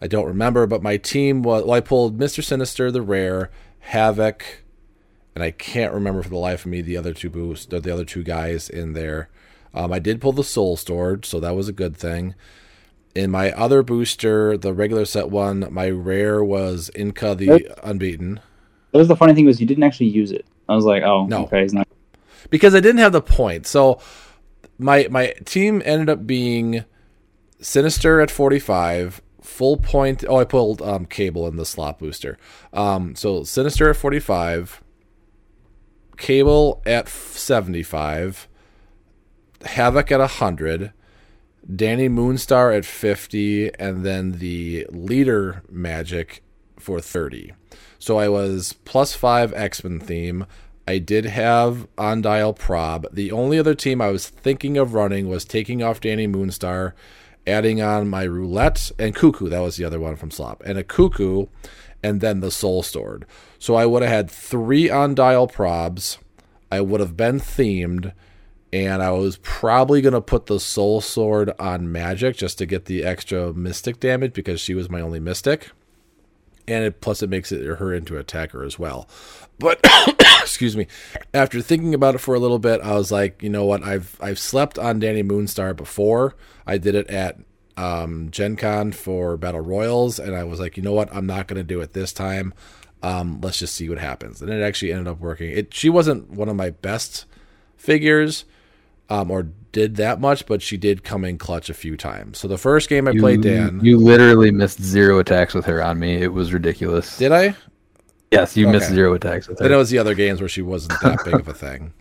I 0.00 0.06
don't 0.06 0.26
remember, 0.26 0.66
but 0.66 0.82
my 0.82 0.96
team 0.96 1.42
was. 1.42 1.64
Well, 1.64 1.72
I 1.74 1.80
pulled 1.80 2.18
Mr. 2.18 2.42
Sinister, 2.42 2.90
the 2.90 3.02
rare, 3.02 3.50
Havoc, 3.80 4.44
and 5.34 5.42
I 5.42 5.50
can't 5.50 5.92
remember 5.94 6.22
for 6.22 6.28
the 6.28 6.36
life 6.36 6.64
of 6.64 6.70
me 6.70 6.80
the 6.82 6.96
other 6.96 7.14
two 7.14 7.30
boosts, 7.30 7.66
the 7.66 7.92
other 7.92 8.04
two 8.04 8.22
guys 8.22 8.68
in 8.68 8.92
there. 8.92 9.28
Um, 9.72 9.92
I 9.92 9.98
did 9.98 10.20
pull 10.20 10.32
the 10.32 10.44
Soul 10.44 10.76
Storage, 10.76 11.26
so 11.26 11.40
that 11.40 11.56
was 11.56 11.68
a 11.68 11.72
good 11.72 11.96
thing. 11.96 12.34
In 13.14 13.30
my 13.30 13.52
other 13.52 13.82
booster, 13.82 14.56
the 14.56 14.72
regular 14.72 15.04
set 15.04 15.30
one, 15.30 15.66
my 15.72 15.88
rare 15.90 16.44
was 16.44 16.90
Isca 16.94 17.34
the 17.36 17.70
Unbeaten. 17.82 18.40
That 18.92 18.98
was 18.98 19.08
the 19.08 19.16
funny 19.16 19.34
thing 19.34 19.46
was 19.46 19.60
you 19.60 19.66
didn't 19.66 19.84
actually 19.84 20.06
use 20.08 20.30
it. 20.32 20.44
I 20.68 20.74
was 20.76 20.84
like, 20.84 21.02
oh, 21.02 21.26
No. 21.26 21.44
okay, 21.44 21.62
he's 21.62 21.72
not. 21.72 21.86
because 22.50 22.74
I 22.74 22.80
didn't 22.80 22.98
have 22.98 23.12
the 23.12 23.20
point. 23.22 23.66
So 23.66 24.00
my 24.78 25.08
my 25.10 25.34
team 25.44 25.82
ended 25.84 26.08
up 26.08 26.26
being 26.26 26.84
Sinister 27.60 28.20
at 28.20 28.30
45, 28.30 29.22
full 29.40 29.76
point. 29.76 30.24
Oh, 30.28 30.36
I 30.36 30.44
pulled 30.44 30.82
um, 30.82 31.06
Cable 31.06 31.46
in 31.46 31.56
the 31.56 31.64
slot 31.64 31.98
booster. 31.98 32.38
Um, 32.72 33.14
so 33.14 33.44
Sinister 33.44 33.90
at 33.90 33.96
45, 33.96 34.82
Cable 36.16 36.82
at 36.84 37.08
75, 37.08 38.48
Havoc 39.64 40.12
at 40.12 40.20
100, 40.20 40.92
Dani 41.70 42.10
Moonstar 42.10 42.76
at 42.76 42.84
50, 42.84 43.74
and 43.78 44.04
then 44.04 44.32
the 44.32 44.86
leader 44.90 45.62
Magik 45.72 46.40
for 46.78 47.00
30. 47.00 47.52
So 47.98 48.18
I 48.18 48.28
was 48.28 48.74
plus 48.84 49.14
five 49.14 49.54
X 49.54 49.82
Men 49.82 50.00
theme. 50.00 50.46
I 50.86 50.98
did 50.98 51.24
have 51.24 51.86
on 51.96 52.20
dial 52.20 52.52
prob. 52.52 53.06
The 53.12 53.32
only 53.32 53.58
other 53.58 53.74
team 53.74 54.00
I 54.00 54.10
was 54.10 54.28
thinking 54.28 54.76
of 54.76 54.94
running 54.94 55.28
was 55.28 55.44
taking 55.44 55.82
off 55.82 56.00
Dani 56.00 56.28
Moonstar, 56.28 56.92
adding 57.46 57.80
on 57.80 58.08
my 58.08 58.24
roulette 58.24 58.90
and 58.98 59.14
cuckoo. 59.14 59.48
That 59.48 59.60
was 59.60 59.76
the 59.76 59.84
other 59.84 60.00
one 60.00 60.16
from 60.16 60.30
Slop. 60.30 60.62
And 60.64 60.78
a 60.78 60.84
cuckoo, 60.84 61.46
and 62.02 62.20
then 62.20 62.40
the 62.40 62.50
soul 62.50 62.82
sword. 62.82 63.24
So 63.58 63.76
I 63.76 63.86
would 63.86 64.02
have 64.02 64.12
had 64.12 64.30
three 64.30 64.90
on 64.90 65.14
dial 65.14 65.48
probs. 65.48 66.18
I 66.70 66.82
would 66.82 67.00
have 67.00 67.16
been 67.16 67.40
themed, 67.40 68.12
and 68.72 69.02
I 69.02 69.10
was 69.12 69.38
probably 69.38 70.02
gonna 70.02 70.20
put 70.20 70.46
the 70.46 70.60
soul 70.60 71.00
sword 71.00 71.52
on 71.58 71.86
Magik 71.86 72.36
just 72.36 72.58
to 72.58 72.66
get 72.66 72.84
the 72.84 73.04
extra 73.04 73.54
mystic 73.54 74.00
damage 74.00 74.34
because 74.34 74.60
she 74.60 74.74
was 74.74 74.90
my 74.90 75.00
only 75.00 75.20
mystic 75.20 75.70
and 76.66 76.84
it, 76.84 77.00
plus 77.00 77.22
it 77.22 77.30
makes 77.30 77.52
it 77.52 77.64
her 77.64 77.92
into 77.92 78.16
attacker 78.16 78.64
as 78.64 78.78
well. 78.78 79.08
But 79.58 79.80
excuse 80.40 80.76
me, 80.76 80.86
after 81.32 81.60
thinking 81.60 81.94
about 81.94 82.14
it 82.14 82.18
for 82.18 82.34
a 82.34 82.40
little 82.40 82.58
bit, 82.58 82.80
I 82.80 82.94
was 82.94 83.12
like, 83.12 83.42
you 83.42 83.50
know 83.50 83.64
what? 83.64 83.82
I've 83.82 84.18
I've 84.20 84.38
slept 84.38 84.78
on 84.78 85.00
Dani 85.00 85.24
Moonstar 85.24 85.76
before. 85.76 86.34
I 86.66 86.78
did 86.78 86.94
it 86.94 87.08
at 87.08 87.38
um, 87.76 88.30
Gen 88.30 88.56
Con 88.56 88.92
for 88.92 89.36
Battle 89.36 89.60
Royals, 89.60 90.18
and 90.18 90.34
I 90.34 90.44
was 90.44 90.60
like, 90.60 90.76
you 90.76 90.82
know 90.82 90.92
what? 90.92 91.14
I'm 91.14 91.26
not 91.26 91.46
going 91.46 91.58
to 91.58 91.64
do 91.64 91.80
it 91.80 91.92
this 91.92 92.12
time. 92.12 92.54
Um, 93.02 93.40
let's 93.42 93.58
just 93.58 93.74
see 93.74 93.88
what 93.88 93.98
happens. 93.98 94.40
And 94.40 94.50
it 94.50 94.62
actually 94.62 94.92
ended 94.92 95.08
up 95.08 95.20
working. 95.20 95.50
It 95.50 95.74
she 95.74 95.90
wasn't 95.90 96.30
one 96.30 96.48
of 96.48 96.56
my 96.56 96.70
best 96.70 97.26
figures, 97.76 98.44
um, 99.10 99.30
or 99.30 99.48
did 99.74 99.96
that 99.96 100.20
much, 100.20 100.46
but 100.46 100.62
she 100.62 100.78
did 100.78 101.04
come 101.04 101.24
in 101.24 101.36
clutch 101.36 101.68
a 101.68 101.74
few 101.74 101.96
times. 101.96 102.38
So 102.38 102.48
the 102.48 102.56
first 102.56 102.88
game 102.88 103.06
I 103.06 103.10
You, 103.10 103.20
played 103.20 103.42
Dan, 103.42 103.80
you 103.82 103.98
literally 103.98 104.50
missed 104.50 104.80
zero 104.80 105.18
attacks 105.18 105.52
with 105.52 105.66
her 105.66 105.82
on 105.82 105.98
me. 105.98 106.14
It 106.14 106.32
was 106.32 106.54
ridiculous. 106.54 107.18
did 107.18 107.32
I? 107.32 107.54
yes, 108.30 108.56
you 108.56 108.68
missed 108.68 108.88
zero 108.88 109.12
attacks 109.14 109.48
with 109.48 109.58
her. 109.58 109.64
Then 109.64 109.72
it 109.72 109.76
was 109.76 109.90
the 109.90 109.98
other 109.98 110.14
games 110.14 110.40
where 110.40 110.48
she 110.48 110.62
wasn't 110.62 111.00
that 111.02 111.24
big 111.24 111.34
of 111.34 111.48
a 111.48 111.52
thing. 111.54 111.92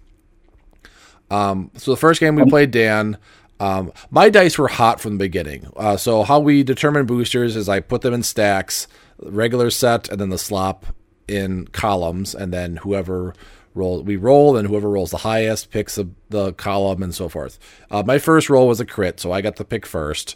Um, 1.30 1.72
so 1.76 1.92
the 1.92 1.98
first 1.98 2.20
game 2.20 2.36
we 2.36 2.46
played 2.46 2.72
Dan, 2.72 3.18
um, 3.60 3.92
my 4.12 4.30
dice 4.30 4.58
were 4.58 4.68
hot 4.68 5.02
from 5.02 5.14
the 5.14 5.26
beginning. 5.26 5.68
Uh, 5.76 5.98
so 5.98 6.24
how 6.24 6.40
we 6.40 6.64
determine 6.64 7.06
boosters 7.06 7.56
is 7.56 7.68
I 7.68 7.80
put 7.80 8.02
them 8.02 8.14
in 8.14 8.24
stacks, 8.24 8.88
regular 9.20 9.70
set, 9.72 10.10
and 10.10 10.22
then 10.22 10.30
the 10.30 10.38
slop 10.38 10.86
in 11.28 11.68
columns, 11.68 12.36
and 12.36 12.54
then 12.54 12.78
whoever 12.78 13.34
roll 13.74 14.04
we 14.04 14.16
roll, 14.16 14.58
and 14.58 14.68
whoever 14.68 14.90
rolls 14.90 15.12
the 15.12 15.18
highest 15.18 15.72
picks 15.72 15.96
the, 15.96 16.10
the 16.30 16.54
column, 16.54 17.04
and 17.04 17.14
so 17.14 17.30
forth. 17.30 17.60
Uh, 17.90 18.04
my 18.06 18.20
first 18.20 18.50
roll 18.50 18.68
was 18.68 18.80
a 18.80 18.86
crit, 18.86 19.20
so 19.20 19.32
I 19.32 19.42
got 19.42 19.58
the 19.58 19.66
pick 19.66 19.86
first, 19.86 20.36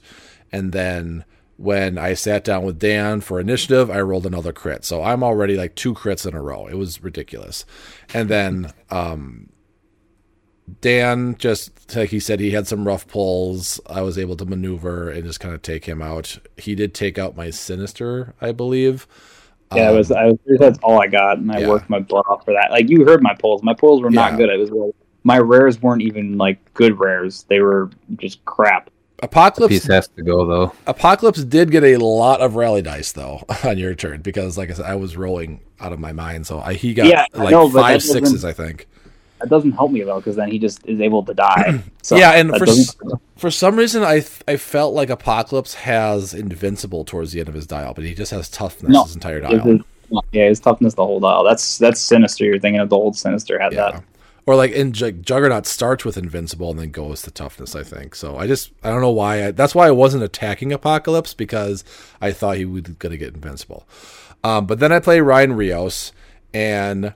and 0.52 0.72
then 0.72 1.26
when 1.58 1.98
I 1.98 2.14
sat 2.14 2.44
down 2.44 2.64
with 2.64 2.80
Dan 2.80 3.20
for 3.22 3.40
initiative, 3.40 3.90
I 3.90 4.00
rolled 4.02 4.28
another 4.28 4.54
crit. 4.54 4.86
So 4.86 5.04
I'm 5.04 5.24
already 5.24 5.58
like 5.58 5.76
two 5.76 5.94
crits 5.94 6.26
in 6.26 6.36
a 6.36 6.42
row. 6.42 6.68
It 6.68 6.76
was 6.76 7.04
ridiculous. 7.04 7.66
And 8.14 8.30
then 8.30 8.74
um, 8.92 9.50
Dan 10.82 11.36
just 11.38 11.96
like 11.96 12.10
he 12.10 12.20
said 12.20 12.40
he 12.40 12.52
had 12.52 12.68
some 12.68 12.88
rough 12.88 13.08
pulls. 13.08 13.80
I 13.88 14.02
was 14.02 14.18
able 14.18 14.38
to 14.38 14.46
maneuver 14.46 15.10
and 15.10 15.24
just 15.24 15.40
kind 15.40 15.56
of 15.56 15.64
take 15.64 15.86
him 15.86 16.02
out. 16.02 16.38
He 16.58 16.76
did 16.76 16.94
take 16.94 17.18
out 17.18 17.36
my 17.36 17.50
sinister, 17.50 18.36
I 18.40 18.52
believe. 18.52 19.08
Yeah, 19.76 19.92
it 19.92 19.96
was. 19.96 20.12
I 20.12 20.26
was. 20.28 20.38
That's 20.60 20.80
all 20.82 21.02
I 21.02 21.08
got, 21.08 21.40
and 21.40 21.52
I 21.52 21.56
Um, 21.58 21.62
Yeah. 21.64 21.70
worked 21.70 21.90
my 21.90 22.00
butt 22.00 22.26
off 22.30 22.46
for 22.46 22.54
that. 22.54 22.72
Like 22.72 22.90
you 22.90 23.06
heard 23.06 23.22
my 23.22 23.34
polls. 23.36 23.62
My 23.64 23.74
polls 23.74 24.02
were 24.02 24.10
not 24.10 24.38
good. 24.38 24.50
It 24.50 24.58
was 24.60 24.72
like, 24.72 24.94
my 25.24 25.40
rares 25.40 25.82
weren't 25.82 26.02
even 26.02 26.38
like 26.38 26.60
good 26.74 27.00
rares. 27.00 27.46
They 27.50 27.60
were 27.60 27.90
just 28.18 28.44
crap. 28.46 28.90
Apocalypse 29.24 29.74
piece 29.74 29.88
has 29.88 30.08
to 30.10 30.22
go 30.22 30.46
though. 30.46 30.74
Apocalypse 30.86 31.44
did 31.44 31.72
get 31.72 31.84
a 31.84 31.98
lot 31.98 32.40
of 32.40 32.56
rally 32.56 32.82
dice 32.84 33.12
though 33.12 33.44
on 33.66 33.78
your 33.78 33.96
turn 33.96 34.22
because 34.22 34.58
like 34.58 34.70
I 34.70 34.74
said 34.74 34.86
I 34.86 34.96
was 34.96 35.18
rolling 35.18 35.60
out 35.80 35.92
of 35.92 36.00
my 36.00 36.12
mind. 36.12 36.46
So 36.48 36.60
I, 36.60 36.74
he 36.76 36.94
got 36.94 37.08
Yeah, 37.08 37.26
like 37.34 37.50
know, 37.50 37.68
but 37.68 37.82
five 37.82 38.02
that 38.02 38.08
doesn't- 38.08 38.26
sixes 38.26 38.46
I 38.46 38.54
think. 38.54 38.88
That 39.40 39.50
doesn't 39.50 39.74
help 39.74 39.92
me 39.92 40.02
though, 40.04 40.18
because 40.18 40.36
then 40.36 40.50
he 40.52 40.58
just 40.60 40.86
is 40.88 41.00
able 41.02 41.24
to 41.26 41.34
die. 41.34 41.84
So 42.02 42.16
yeah, 42.16 42.32
and 42.32 42.56
for 42.58 42.64
s- 42.70 42.96
for 43.36 43.52
some 43.52 43.76
reason, 43.76 44.02
I 44.02 44.20
th- 44.22 44.42
I 44.48 44.56
felt 44.56 44.94
like 44.94 45.10
Apocalypse 45.10 45.74
has 45.74 46.34
invincible 46.34 47.04
towards 47.04 47.34
the 47.34 47.42
end 47.42 47.50
of 47.50 47.54
his 47.56 47.68
dial, 47.68 47.94
but 47.94 48.06
he 48.06 48.14
just 48.16 48.32
has 48.32 48.48
toughness 48.50 48.94
No, 48.94 49.04
his 49.04 49.14
entire 49.16 49.42
dial. 49.42 49.60
his- 49.60 49.82
yeah, 50.32 50.48
his 50.48 50.62
toughness 50.62 50.94
the 50.94 51.06
whole 51.06 51.20
dial. 51.20 51.44
That's 51.44 51.78
that's 51.78 52.00
sinister. 52.00 52.46
You're 52.46 52.60
thinking 52.60 52.80
of 52.80 52.88
the 52.90 52.96
old 52.96 53.18
sinister 53.18 53.60
had 53.60 53.74
Yeah. 53.74 53.92
that. 53.92 54.04
Or 54.46 54.56
like 54.56 54.72
in 54.72 54.94
Jug- 54.94 55.22
Juggernaut 55.24 55.66
starts 55.66 56.06
with 56.06 56.16
invincible 56.16 56.70
and 56.72 56.80
then 56.80 56.92
goes 56.92 57.22
to 57.24 57.32
toughness. 57.32 57.76
I 57.76 57.84
think 57.84 58.16
so. 58.16 58.38
I 58.38 58.48
just 58.48 58.72
I 58.86 58.90
don't 58.90 59.02
know 59.02 59.12
why. 59.12 59.48
I, 59.48 59.52
that's 59.52 59.76
why 59.76 59.88
I 59.88 59.92
wasn't 59.92 60.24
attacking 60.24 60.72
Apocalypse 60.72 61.34
because 61.34 61.84
I 62.22 62.32
thought 62.32 62.56
he 62.56 62.64
was 62.64 62.84
gonna 62.84 63.18
get 63.18 63.34
invincible. 63.36 63.86
Um, 64.46 64.66
but 64.66 64.80
then 64.80 64.94
I 64.94 65.00
play 65.02 65.20
Ryan 65.20 65.52
Rios, 65.54 66.14
and 66.54 67.14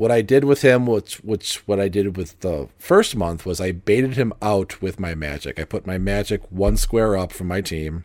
what 0.00 0.10
I 0.10 0.22
did 0.22 0.46
with 0.46 0.62
him, 0.62 0.86
which 0.86 1.16
which 1.16 1.56
what 1.68 1.78
I 1.78 1.88
did 1.88 2.16
with 2.16 2.40
the 2.40 2.70
first 2.78 3.14
month 3.14 3.44
was 3.44 3.60
I 3.60 3.72
baited 3.72 4.14
him 4.14 4.32
out 4.40 4.80
with 4.80 4.98
my 4.98 5.12
Magik. 5.12 5.60
I 5.60 5.64
put 5.64 5.86
my 5.86 5.98
Magik 5.98 6.40
one 6.48 6.78
square 6.78 7.18
up 7.18 7.32
from 7.32 7.48
my 7.48 7.60
team 7.60 8.04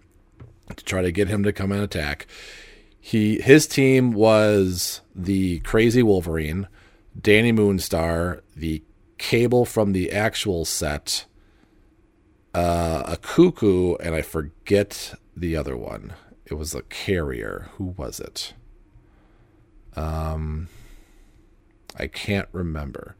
to 0.75 0.83
try 0.83 1.01
to 1.01 1.13
get 1.13 1.29
him 1.29 1.41
to 1.43 1.53
come 1.53 1.71
and 1.71 1.81
attack. 1.81 2.27
He 2.99 3.39
his 3.39 3.65
team 3.65 4.11
was 4.11 4.99
the 5.15 5.59
crazy 5.59 6.03
Wolverine, 6.03 6.67
Dani 7.17 7.53
Moonstar, 7.53 8.41
the 8.57 8.83
cable 9.17 9.63
from 9.63 9.93
the 9.93 10.11
actual 10.11 10.65
set, 10.65 11.23
uh, 12.53 13.03
a 13.05 13.15
cuckoo, 13.15 13.95
and 14.01 14.13
I 14.13 14.21
forget 14.21 15.13
the 15.33 15.55
other 15.55 15.77
one. 15.77 16.11
It 16.45 16.55
was 16.55 16.75
a 16.75 16.81
carrier. 16.81 17.69
Who 17.77 17.85
was 17.95 18.19
it? 18.19 18.53
Um, 19.95 20.67
I 21.97 22.07
can't 22.07 22.47
remember. 22.51 23.15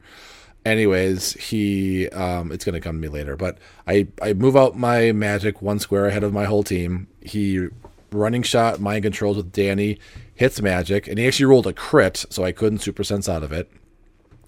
Anyways, 0.64 1.34
he 1.34 2.08
um, 2.08 2.50
it's 2.50 2.64
gonna 2.64 2.80
come 2.80 2.96
to 2.96 3.00
me 3.00 3.08
later, 3.08 3.36
but 3.36 3.58
I 3.86 4.08
I 4.20 4.32
move 4.32 4.56
out 4.56 4.76
my 4.76 5.12
Magik 5.12 5.62
one 5.62 5.78
square 5.78 6.06
ahead 6.06 6.24
of 6.24 6.32
my 6.32 6.44
whole 6.44 6.64
team. 6.64 7.06
He 7.20 7.68
running 8.10 8.42
shot 8.42 8.80
mind 8.80 9.04
controls 9.04 9.36
with 9.36 9.52
Dani 9.52 9.98
hits 10.34 10.60
Magik, 10.60 11.08
and 11.08 11.18
he 11.18 11.26
actually 11.26 11.46
rolled 11.46 11.66
a 11.66 11.72
crit, 11.72 12.24
so 12.30 12.44
I 12.44 12.52
couldn't 12.52 12.80
super 12.80 13.04
sense 13.04 13.28
out 13.28 13.42
of 13.42 13.52
it. 13.52 13.70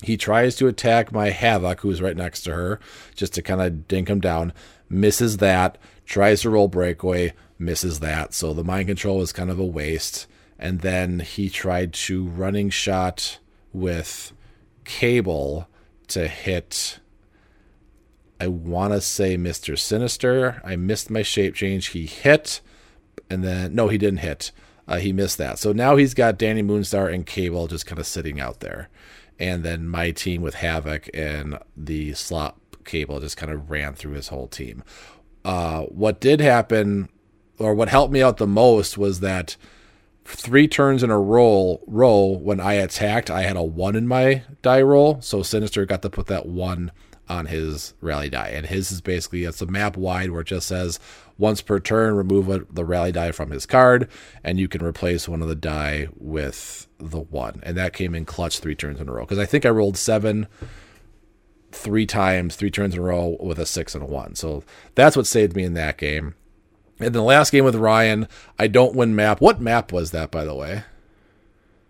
He 0.03 0.17
tries 0.17 0.55
to 0.57 0.69
attack 0.69 1.11
my 1.11 1.31
Havoc, 1.31 1.81
who's 1.81 2.03
right 2.03 2.17
next 2.17 2.43
to 2.43 2.55
her, 2.55 2.81
just 3.17 3.35
to 3.35 3.43
kind 3.43 3.61
of 3.61 3.89
dink 3.89 4.09
him 4.09 4.21
down. 4.21 4.53
Misses 4.89 5.39
that. 5.39 5.77
Tries 6.07 6.43
to 6.43 6.51
roll 6.51 6.69
breakaway. 6.69 7.33
Misses 7.59 8.01
that. 8.01 8.33
So 8.33 8.53
the 8.53 8.65
mind 8.65 8.89
control 8.89 9.19
was 9.19 9.33
kind 9.33 9.51
of 9.51 9.59
a 9.59 9.65
waste. 9.65 10.27
And 10.59 10.81
then 10.81 11.21
he 11.21 11.51
tried 11.51 11.93
to 11.95 12.27
running 12.27 12.71
shot 12.71 13.39
with 13.73 14.33
Cable 14.85 15.69
to 16.09 16.29
hit. 16.29 16.99
I 18.41 18.47
want 18.47 18.93
to 18.93 19.01
say 19.01 19.37
Mr. 19.37 19.79
Sinister. 19.79 20.61
I 20.65 20.77
missed 20.77 21.11
my 21.11 21.23
shape 21.23 21.55
change. 21.55 21.89
He 21.89 22.07
hit, 22.07 22.61
and 23.29 23.43
then 23.45 23.75
no, 23.75 23.89
he 23.89 23.99
didn't 23.99 24.21
hit. 24.21 24.53
Uh, 24.87 24.99
he 24.99 25.13
missed 25.13 25.37
that. 25.39 25.59
So 25.59 25.73
now 25.73 25.97
he's 25.97 26.15
got 26.15 26.39
Dani 26.39 26.65
Moonstar 26.65 27.13
and 27.13 27.27
Cable 27.27 27.67
just 27.67 27.85
kind 27.85 27.99
of 27.99 28.07
sitting 28.07 28.41
out 28.41 28.61
there. 28.61 28.89
and 29.39 29.63
then 29.65 29.89
my 29.89 30.11
team 30.11 30.43
with 30.43 30.55
Havoc 30.55 31.09
and 31.15 31.59
the 31.77 32.13
slot 32.15 32.57
cable 32.85 33.21
just 33.21 33.37
kind 33.37 33.53
of 33.53 33.71
ran 33.71 33.95
through 33.95 34.13
his 34.13 34.29
whole 34.29 34.49
team. 34.49 34.83
Uh, 35.45 35.83
what 35.83 36.21
did 36.21 36.41
happen, 36.41 37.09
or 37.59 37.75
what 37.75 37.89
helped 37.89 38.13
me 38.13 38.23
out 38.23 38.39
the 38.39 38.47
most, 38.47 38.99
was 38.99 39.21
that 39.21 39.57
three 40.29 40.69
turns 40.69 41.03
in 41.03 41.11
a 41.11 41.19
row 41.19 41.81
row 41.87 42.27
when 42.27 42.61
I 42.61 42.75
attacked, 42.75 43.31
I 43.31 43.43
had 43.43 43.57
a 43.57 43.63
one 43.63 43.97
in 43.97 44.07
my 44.07 44.43
die 44.63 44.83
roll, 44.83 45.21
so 45.21 45.43
Sinister 45.43 45.87
got 45.87 46.03
to 46.03 46.11
put 46.11 46.27
that 46.27 46.47
one 46.47 46.93
on 47.29 47.47
his 47.47 47.95
rally 48.01 48.31
die, 48.31 48.49
and 48.49 48.67
his 48.67 48.91
is 48.91 49.01
basically 49.01 49.45
it's 49.45 49.61
a 49.61 49.67
map 49.67 49.97
wide 49.97 50.31
where 50.31 50.41
it 50.41 50.47
just 50.47 50.69
says 50.69 50.99
once 51.37 51.61
per 51.61 51.79
turn 51.79 52.15
remove 52.15 52.49
a, 52.49 52.61
the 52.71 52.85
rally 52.85 53.13
die 53.13 53.33
from 53.33 53.51
his 53.51 53.67
card, 53.67 54.09
and 54.43 54.59
you 54.59 54.69
can 54.69 54.85
replace 54.85 55.29
one 55.29 55.43
of 55.43 55.49
the 55.49 55.55
die 55.55 56.09
with 56.17 56.87
the 56.99 57.21
one, 57.21 57.61
and 57.63 57.77
that 57.77 57.93
came 57.93 58.15
in 58.15 58.25
clutch 58.25 58.61
three 58.61 58.75
turns 58.75 59.01
in 59.01 59.09
a 59.09 59.13
row. 59.13 59.23
Because 59.23 59.39
I 59.39 59.47
think 59.47 59.65
I 59.65 59.71
rolled 59.71 59.97
seven 59.97 60.47
three 61.71 62.07
times, 62.07 62.57
three 62.57 62.71
turns 62.71 62.95
in 62.95 63.01
a 63.01 63.03
row 63.03 63.37
with 63.41 63.59
a 63.59 63.67
six 63.67 63.95
and 63.95 64.03
a 64.03 64.07
one, 64.07 64.35
so 64.35 64.65
that's 64.95 65.17
what 65.17 65.27
saved 65.27 65.55
me 65.55 65.65
in 65.65 65.75
that 65.75 65.99
game. 65.99 66.35
And 67.01 67.15
the 67.15 67.23
last 67.23 67.51
game 67.51 67.65
with 67.65 67.77
Ryan, 67.77 68.29
I 68.59 68.67
don't 68.67 68.95
win 68.95 69.15
map. 69.15 69.41
What 69.41 69.61
map 69.61 69.93
was 69.93 70.11
that, 70.11 70.31
by 70.31 70.45
the 70.45 70.55
way? 70.55 70.83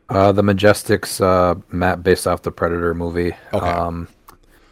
Uh, 0.09 0.33
the 0.33 0.42
Majestics 0.42 1.21
uh, 1.21 1.61
map 1.71 2.03
based 2.03 2.27
off 2.27 2.42
the 2.42 2.51
Predator 2.51 2.94
movie. 2.94 3.35
Okay. 3.53 3.66
Um, 3.66 4.09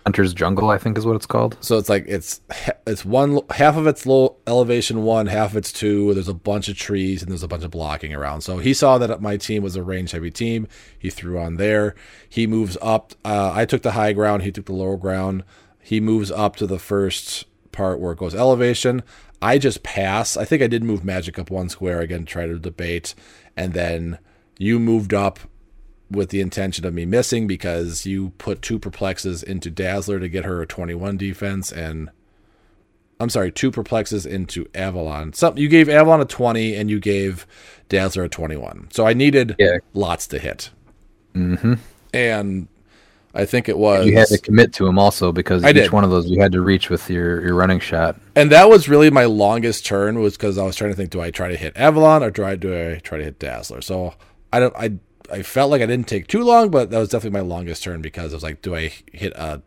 Hunter's 0.07 0.33
Jungle, 0.33 0.71
I 0.71 0.79
think, 0.79 0.97
is 0.97 1.05
what 1.05 1.17
it's 1.17 1.27
called. 1.27 1.57
So 1.61 1.79
it's 1.79 1.89
like 1.89 2.05
it's 2.07 2.41
it's 2.87 3.05
one 3.05 3.41
half 3.51 3.77
of 3.77 3.89
it's 3.89 4.07
low 4.07 4.37
elevation 4.47 5.03
one, 5.03 5.27
half 5.27 5.51
of 5.51 5.57
it's 5.57 5.73
two. 5.73 6.15
There's 6.15 6.29
a 6.29 6.35
bunch 6.35 6.69
of 6.69 6.77
trees 6.77 7.23
and 7.23 7.31
there's 7.31 7.43
a 7.43 7.49
bunch 7.49 7.65
of 7.65 7.73
blocking 7.73 8.15
around. 8.15 8.43
So 8.43 8.59
he 8.59 8.73
saw 8.73 8.99
that 8.99 9.21
my 9.21 9.37
team 9.37 9.65
was 9.65 9.75
a 9.75 9.83
range 9.83 10.13
heavy 10.13 10.31
team. 10.31 10.69
He 10.97 11.11
threw 11.11 11.41
on 11.41 11.57
there. 11.57 11.97
He 12.29 12.47
moves 12.47 12.79
up. 12.81 13.15
Uh, 13.25 13.51
I 13.53 13.65
took 13.65 13.83
the 13.83 13.93
high 13.93 14.13
ground. 14.13 14.45
He 14.45 14.53
took 14.53 14.67
the 14.67 14.73
lower 14.73 14.97
ground. 14.97 15.43
He 15.81 16.01
moves 16.01 16.31
up 16.31 16.55
to 16.57 16.69
the 16.69 16.79
first 16.79 17.45
part 17.73 17.99
where 17.99 18.13
it 18.13 18.19
goes 18.19 18.35
elevation. 18.35 19.03
I 19.43 19.59
just 19.59 19.83
pass. 19.83 20.37
I 20.37 20.45
think 20.45 20.63
I 20.63 20.67
did 20.67 20.83
move 20.83 21.03
Magik 21.03 21.39
up 21.39 21.51
one 21.51 21.69
square 21.69 22.01
again, 22.01 22.25
try 22.25 22.47
to 22.47 22.59
debate, 22.59 23.15
and 23.57 23.73
then 23.75 24.19
you 24.59 24.79
moved 24.79 25.13
up 25.13 25.39
with 26.11 26.31
the 26.31 26.41
intention 26.41 26.87
of 26.87 26.95
me 26.95 27.05
missing 27.05 27.47
because 27.47 28.07
you 28.07 28.31
put 28.39 28.63
two 28.63 28.79
perplexes 28.79 29.43
into 29.43 29.71
Dazzler 29.71 30.21
to 30.21 30.29
get 30.29 30.45
her 30.45 30.63
a 30.63 30.67
21 30.67 31.17
defense 31.17 31.73
and 31.73 32.11
I'm 33.19 33.29
sorry, 33.31 33.51
two 33.51 33.71
perplexes 33.71 34.25
into 34.27 34.67
Avalon. 34.75 35.33
Some 35.33 35.57
you 35.59 35.69
gave 35.69 35.89
Avalon 35.89 36.21
a 36.21 36.25
20 36.27 36.77
and 36.77 36.89
you 36.91 37.01
gave 37.01 37.47
Dazzler 37.89 38.25
a 38.25 38.29
21. 38.29 38.89
So 38.93 39.07
I 39.07 39.15
needed 39.15 39.57
Yeah. 39.59 39.79
lots 39.95 40.27
to 40.29 40.39
hit. 40.39 40.71
Mm-hmm. 41.35 41.75
And 42.15 42.69
I 43.37 43.45
think 43.45 43.69
it 43.69 43.79
was 43.79 44.07
You 44.07 44.17
had 44.17 44.29
to 44.29 44.39
commit 44.39 44.73
to 44.75 44.87
him 44.87 44.99
also 44.99 45.31
because 45.31 45.63
I 45.63 45.71
each 45.71 45.75
did. 45.75 45.93
one 45.93 46.05
of 46.05 46.11
those 46.11 46.27
you 46.27 46.41
had 46.41 46.53
to 46.53 46.61
reach 46.61 46.91
with 46.91 47.09
your, 47.11 47.43
your 47.43 47.55
running 47.55 47.81
shot. 47.81 48.17
and 48.35 48.51
that 48.51 48.69
was 48.69 48.89
really 48.89 49.11
my 49.11 49.27
longest 49.27 49.87
turn 49.87 50.19
was 50.21 50.37
because 50.37 50.59
I 50.59 50.65
was 50.65 50.75
trying 50.75 50.91
to 50.91 50.97
think: 50.97 51.11
do 51.11 51.21
I 51.21 51.31
try 51.31 51.49
to 51.49 51.57
hit 51.57 51.77
Avalon 51.77 52.23
or 52.23 52.31
do 52.31 52.45
I 52.45 52.57
do 52.57 52.75
I 52.75 52.99
try 52.99 53.19
to 53.19 53.25
hit 53.25 53.39
Dazzler? 53.39 53.81
So 53.83 54.15
I 54.53 54.61
don't. 54.61 54.75
I 54.77 54.95
I 55.31 55.43
felt 55.43 55.71
like 55.71 55.83
I 55.83 55.87
didn't 55.87 56.09
take 56.09 56.29
too 56.29 56.43
long, 56.45 56.71
but 56.71 56.91
that 56.91 56.99
was 56.99 57.09
definitely 57.11 57.39
my 57.39 57.47
longest 57.47 57.83
turn 57.83 58.01
because 58.01 58.33
I 58.33 58.37
was 58.37 58.43
like, 58.43 58.63
do 58.63 58.75
I 58.75 58.93
hit 59.13 59.33
a 59.35 59.63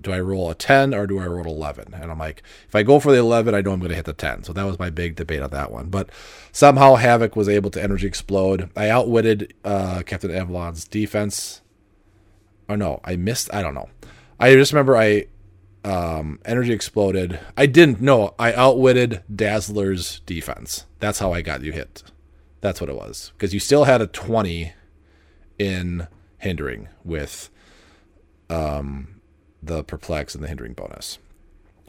do 0.00 0.12
I 0.12 0.20
roll 0.20 0.50
a 0.50 0.54
10 0.54 0.94
or 0.94 1.06
do 1.06 1.18
I 1.18 1.26
roll 1.26 1.46
11? 1.46 1.94
And 1.94 2.10
I'm 2.12 2.18
like, 2.18 2.42
if 2.68 2.74
I 2.74 2.82
go 2.82 3.00
for 3.00 3.10
the 3.10 3.18
11, 3.18 3.54
I 3.54 3.60
know 3.60 3.72
I'm 3.72 3.80
going 3.80 3.90
to 3.90 3.96
hit 3.96 4.04
the 4.04 4.12
10. 4.12 4.44
So 4.44 4.52
that 4.52 4.64
was 4.64 4.78
my 4.78 4.88
big 4.90 5.16
debate 5.16 5.42
on 5.42 5.50
that 5.50 5.72
one. 5.72 5.88
But 5.88 6.10
somehow 6.52 6.94
Havoc 6.94 7.34
was 7.34 7.48
able 7.48 7.70
to 7.70 7.82
energy 7.82 8.06
explode. 8.06 8.70
I 8.76 8.88
outwitted 8.88 9.52
uh, 9.64 10.02
Captain 10.06 10.30
Avalon's 10.30 10.86
defense. 10.86 11.60
Or 12.68 12.76
no, 12.76 13.00
I 13.04 13.16
missed. 13.16 13.52
I 13.54 13.62
don't 13.62 13.74
know. 13.74 13.88
I 14.40 14.54
just 14.54 14.72
remember 14.72 14.96
I 14.96 15.26
um, 15.84 16.40
energy 16.44 16.72
exploded. 16.72 17.38
I 17.56 17.66
didn't 17.66 18.00
know. 18.00 18.34
I 18.38 18.52
outwitted 18.52 19.22
Dazzler's 19.34 20.20
defense. 20.26 20.86
That's 20.98 21.18
how 21.20 21.32
I 21.32 21.42
got 21.42 21.62
you 21.62 21.72
hit. 21.72 22.02
That's 22.60 22.80
what 22.80 22.90
it 22.90 22.96
was. 22.96 23.32
Because 23.36 23.54
you 23.54 23.60
still 23.60 23.84
had 23.84 24.00
a 24.02 24.06
20 24.08 24.72
in 25.58 26.08
hindering 26.38 26.88
with 27.04 27.50
um, 28.50 29.20
the 29.62 29.84
perplex 29.84 30.34
and 30.34 30.42
the 30.42 30.48
hindering 30.48 30.72
bonus. 30.74 31.18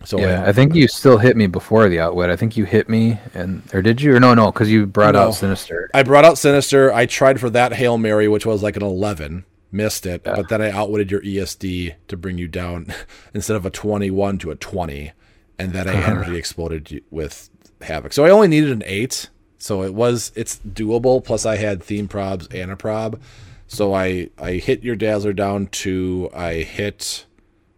So 0.05 0.19
Yeah, 0.19 0.43
I, 0.43 0.49
I 0.49 0.53
think 0.53 0.75
you 0.75 0.87
still 0.87 1.17
hit 1.17 1.35
me 1.35 1.47
before 1.47 1.89
the 1.89 1.99
outwit. 1.99 2.29
I 2.29 2.35
think 2.35 2.55
you 2.55 2.65
hit 2.65 2.87
me, 2.87 3.19
and 3.33 3.63
or 3.73 3.81
did 3.81 3.99
you? 3.99 4.15
Or 4.15 4.19
no, 4.19 4.35
no, 4.35 4.51
because 4.51 4.69
you 4.69 4.85
brought 4.85 5.15
No. 5.15 5.29
out 5.29 5.31
Sinister. 5.31 5.89
I 5.93 6.03
brought 6.03 6.23
out 6.23 6.37
Sinister. 6.37 6.93
I 6.93 7.07
tried 7.07 7.39
for 7.39 7.49
that 7.49 7.73
Hail 7.73 7.97
Mary, 7.97 8.27
which 8.27 8.45
was 8.45 8.61
like 8.61 8.75
an 8.75 8.83
11. 8.83 9.43
Missed 9.71 10.06
it. 10.06 10.23
But 10.23 10.49
then 10.49 10.62
I 10.62 10.71
outwitted 10.71 11.12
your 11.12 11.21
ESD 11.21 11.95
to 12.08 12.17
bring 12.17 12.38
you 12.38 12.47
down 12.47 12.93
instead 13.34 13.58
of 13.58 13.65
a 13.65 13.69
21 13.69 14.38
to 14.39 14.51
a 14.51 14.56
20. 14.56 15.12
And 15.60 15.73
then 15.73 15.88
I 15.88 15.95
uh-huh. 15.95 16.12
energy 16.12 16.38
exploded 16.38 17.03
with 17.10 17.49
Havoc. 17.82 18.13
So 18.13 18.25
I 18.25 18.30
only 18.30 18.47
needed 18.47 18.71
an 18.71 18.84
8. 18.86 19.30
So 19.58 19.84
it 19.84 19.93
was, 19.93 20.32
it's 20.36 20.58
doable. 20.60 21.23
Plus 21.23 21.45
I 21.45 21.58
had 21.58 21.84
theme 21.84 22.08
probs 22.08 22.47
and 22.53 22.71
a 22.71 22.75
prob. 22.75 23.19
So 23.67 23.93
I, 23.93 24.30
I 24.38 24.53
hit 24.53 24.84
your 24.84 24.95
Dazzler 24.95 25.34
down 25.34 25.67
two. 25.67 26.30
I 26.34 26.56
hit 26.56 27.25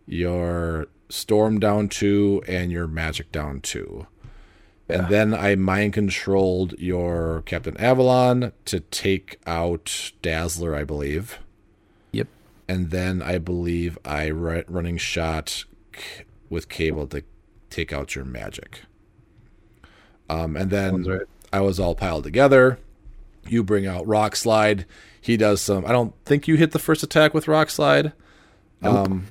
your 0.06 0.88
Storm 1.10 1.60
down 1.60 1.90
two 1.90 2.44
and 2.48 2.72
your 2.72 2.88
Magik 2.88 3.32
down 3.32 3.62
two. 3.62 4.06
And 4.88 5.08
then 5.08 5.34
I 5.36 5.56
mind 5.56 5.94
controlled 5.94 6.74
your 6.80 7.44
Captain 7.46 7.78
Avalon 7.78 8.54
to 8.66 8.80
take 8.80 9.40
out 9.46 10.12
Dazzler, 10.22 10.76
I 10.76 10.84
believe. 10.84 11.40
And 12.70 12.92
then 12.92 13.24
I 13.24 13.40
believe 13.40 13.98
I 14.06 14.28
ru- 14.28 14.64
running 14.68 14.98
shot 14.98 15.66
c- 15.96 16.24
with 16.52 16.70
Cable 16.70 17.08
to 17.08 17.24
take 17.72 17.92
out 17.92 18.14
your 18.14 18.24
Magik. 18.24 18.82
Um, 20.30 20.56
and 20.56 20.70
then 20.70 21.04
right. 21.04 21.22
I 21.52 21.62
was 21.62 21.80
all 21.80 21.96
piled 21.96 22.26
together. 22.26 22.78
You 23.48 23.64
bring 23.64 23.88
out 23.88 24.06
Rock 24.06 24.36
Slide. 24.36 24.86
He 25.20 25.36
does 25.36 25.62
some. 25.62 25.84
I 25.84 25.92
don't 25.92 26.14
think 26.26 26.48
you 26.48 26.58
hit 26.58 26.70
the 26.70 26.78
first 26.78 27.02
attack 27.02 27.34
with 27.34 27.48
Rock 27.48 27.72
Slide. 27.72 28.14
Um, 28.84 29.26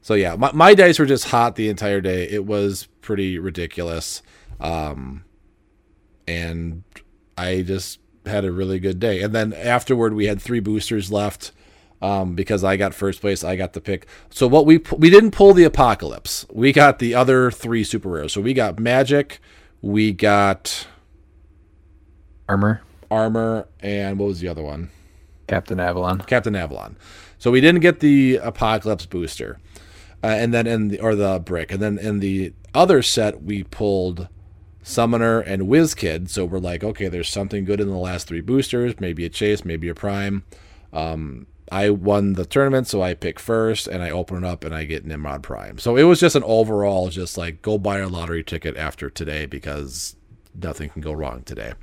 so 0.00 0.14
yeah, 0.14 0.36
my, 0.36 0.50
my 0.52 0.74
dice 0.74 0.98
were 0.98 1.04
just 1.04 1.26
hot 1.26 1.56
the 1.56 1.68
entire 1.68 2.00
day. 2.00 2.26
It 2.30 2.46
was 2.46 2.88
pretty 3.02 3.38
ridiculous. 3.38 4.22
Um, 4.58 5.24
and 6.26 6.82
I 7.36 7.60
just 7.60 8.00
had 8.24 8.46
a 8.46 8.52
really 8.52 8.80
good 8.80 8.98
day. 8.98 9.20
And 9.20 9.34
then 9.34 9.52
afterward, 9.52 10.14
we 10.14 10.24
had 10.24 10.40
three 10.40 10.60
boosters 10.60 11.12
left 11.12 11.52
um, 12.02 12.34
because 12.34 12.64
I 12.64 12.76
got 12.76 12.94
first 12.94 13.20
place. 13.20 13.44
I 13.44 13.56
got 13.56 13.72
the 13.72 13.80
pick. 13.80 14.06
So 14.30 14.46
what 14.46 14.66
we 14.66 14.78
we 14.96 15.10
didn't 15.10 15.32
pull 15.32 15.54
the 15.54 15.64
apocalypse. 15.64 16.46
We 16.52 16.72
got 16.72 16.98
the 16.98 17.14
other 17.14 17.50
three 17.50 17.84
super 17.84 18.08
rares. 18.08 18.32
So 18.32 18.40
we 18.40 18.54
got 18.54 18.76
Magik, 18.76 19.38
we 19.82 20.12
got 20.12 20.86
Armor, 22.48 22.82
armor, 23.10 23.68
and 23.80 24.18
what 24.18 24.26
was 24.26 24.40
the 24.40 24.48
other 24.48 24.62
one? 24.62 24.90
Captain 25.46 25.78
Avalon. 25.78 26.20
Captain 26.22 26.56
Avalon. 26.56 26.96
So 27.38 27.50
we 27.50 27.60
didn't 27.60 27.80
get 27.80 28.00
the 28.00 28.36
Apocalypse 28.36 29.06
booster, 29.06 29.58
uh, 30.22 30.26
and 30.26 30.52
then 30.52 30.66
in 30.66 30.88
the 30.88 31.00
or 31.00 31.14
the 31.14 31.38
brick, 31.38 31.70
and 31.70 31.80
then 31.80 31.98
in 31.98 32.20
the 32.20 32.52
other 32.74 33.02
set 33.02 33.42
we 33.42 33.64
pulled 33.64 34.28
Summoner 34.82 35.40
and 35.40 35.68
Whiz 35.68 35.94
Kid. 35.94 36.30
So 36.30 36.44
we're 36.44 36.58
like, 36.58 36.82
okay, 36.82 37.08
there's 37.08 37.28
something 37.28 37.64
good 37.64 37.80
in 37.80 37.88
the 37.88 37.96
last 37.96 38.26
three 38.26 38.40
boosters. 38.40 38.98
Maybe 38.98 39.24
a 39.24 39.28
chase, 39.28 39.64
maybe 39.64 39.88
a 39.88 39.94
prime. 39.94 40.44
Um, 40.92 41.46
I 41.70 41.90
won 41.90 42.32
the 42.32 42.44
tournament, 42.44 42.88
so 42.88 43.00
I 43.00 43.14
pick 43.14 43.38
first, 43.38 43.86
and 43.86 44.02
I 44.02 44.10
open 44.10 44.38
it 44.38 44.44
up, 44.44 44.64
and 44.64 44.74
I 44.74 44.84
get 44.84 45.06
Nimrod 45.06 45.42
Prime. 45.42 45.78
So 45.78 45.96
it 45.96 46.02
was 46.02 46.18
just 46.18 46.34
an 46.34 46.42
overall, 46.44 47.10
just 47.10 47.38
like 47.38 47.62
go 47.62 47.78
buy 47.78 47.98
a 47.98 48.08
lottery 48.08 48.42
ticket 48.42 48.76
after 48.76 49.08
today 49.08 49.46
because 49.46 50.16
nothing 50.60 50.90
can 50.90 51.00
go 51.00 51.12
wrong 51.12 51.42
today. 51.42 51.74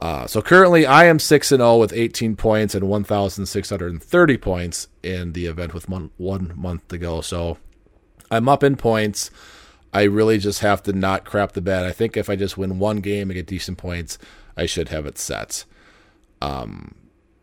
Uh, 0.00 0.26
so 0.26 0.42
currently, 0.42 0.86
I 0.86 1.04
am 1.04 1.18
six 1.18 1.52
and 1.52 1.60
zero 1.60 1.76
with 1.76 1.92
18 1.92 2.36
points 2.36 2.74
and 2.74 2.88
1,630 2.88 4.36
points 4.38 4.88
in 5.02 5.32
the 5.32 5.46
event 5.46 5.74
with 5.74 5.88
mon- 5.88 6.10
one 6.16 6.52
month 6.56 6.88
to 6.88 6.98
go. 6.98 7.20
So 7.20 7.58
I'm 8.30 8.48
up 8.48 8.64
in 8.64 8.76
points. 8.76 9.30
I 9.92 10.04
really 10.04 10.38
just 10.38 10.60
have 10.60 10.82
to 10.84 10.92
not 10.92 11.24
crap 11.24 11.52
the 11.52 11.60
bed. 11.60 11.84
I 11.84 11.92
think 11.92 12.16
if 12.16 12.30
I 12.30 12.34
just 12.34 12.56
win 12.56 12.78
one 12.78 12.96
game 12.96 13.30
and 13.30 13.34
get 13.34 13.46
decent 13.46 13.76
points, 13.76 14.18
I 14.56 14.66
should 14.66 14.88
have 14.88 15.06
it 15.06 15.18
set. 15.18 15.64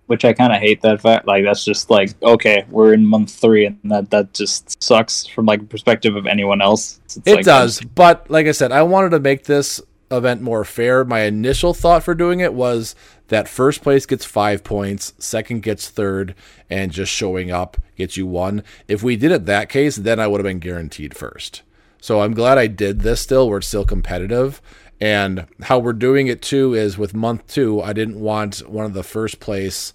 Which 0.10 0.26
I 0.26 0.34
kind 0.34 0.52
of 0.52 0.60
hate 0.60 0.82
that 0.82 1.02
fact. 1.02 1.28
Like 1.28 1.44
that's 1.44 1.64
just 1.64 1.92
like 1.92 2.20
okay, 2.24 2.66
we're 2.70 2.96
in 2.96 3.06
month 3.06 3.32
three, 3.32 3.68
and 3.68 3.78
that 3.84 4.10
that 4.10 4.34
just 4.34 4.82
sucks 4.82 5.28
from 5.28 5.46
like 5.46 5.70
perspective 5.70 6.16
of 6.16 6.26
anyone 6.26 6.62
else. 6.62 7.00
It's 7.06 7.18
It 7.26 7.36
like, 7.36 7.46
does, 7.46 7.80
but 7.80 8.30
like 8.30 8.48
I 8.48 8.52
said, 8.52 8.72
I 8.72 8.82
wanted 8.82 9.12
to 9.12 9.20
make 9.20 9.44
this 9.44 9.80
event 10.10 10.42
more 10.42 10.66
fair. 10.66 11.06
My 11.06 11.22
initial 11.22 11.76
thought 11.76 12.04
for 12.04 12.16
doing 12.16 12.40
it 12.40 12.56
was 12.56 12.96
that 13.28 13.48
first 13.48 13.84
place 13.84 14.08
gets 14.08 14.26
five 14.26 14.64
points, 14.64 15.14
second 15.20 15.62
gets 15.62 15.88
third, 15.90 16.34
and 16.72 16.92
just 16.92 17.12
showing 17.12 17.52
up 17.52 17.78
gets 17.96 18.18
you 18.18 18.26
one. 18.26 18.64
If 18.88 19.04
we 19.04 19.16
did 19.16 19.32
it 19.32 19.46
that 19.46 19.70
case, 19.70 19.96
then 19.96 20.20
I 20.20 20.26
would 20.26 20.40
have 20.40 20.50
been 20.50 20.58
guaranteed 20.58 21.16
first. 21.16 21.62
So 22.02 22.22
I'm 22.22 22.34
glad 22.34 22.58
I 22.58 22.66
did 22.66 23.02
this 23.02 23.22
still, 23.22 23.48
where 23.48 23.60
it's 23.60 23.68
still 23.68 23.86
competitive. 23.86 24.60
And 25.02 25.46
how 25.64 25.80
we're 25.80 25.94
doing 25.94 26.28
it 26.28 26.42
too 26.42 26.74
is 26.74 26.98
with 26.98 27.14
month 27.14 27.48
two, 27.48 27.82
I 27.82 27.94
didn't 27.94 28.20
want 28.20 28.68
one 28.68 28.86
of 28.86 28.94
the 28.94 29.04
first 29.04 29.40
place 29.40 29.94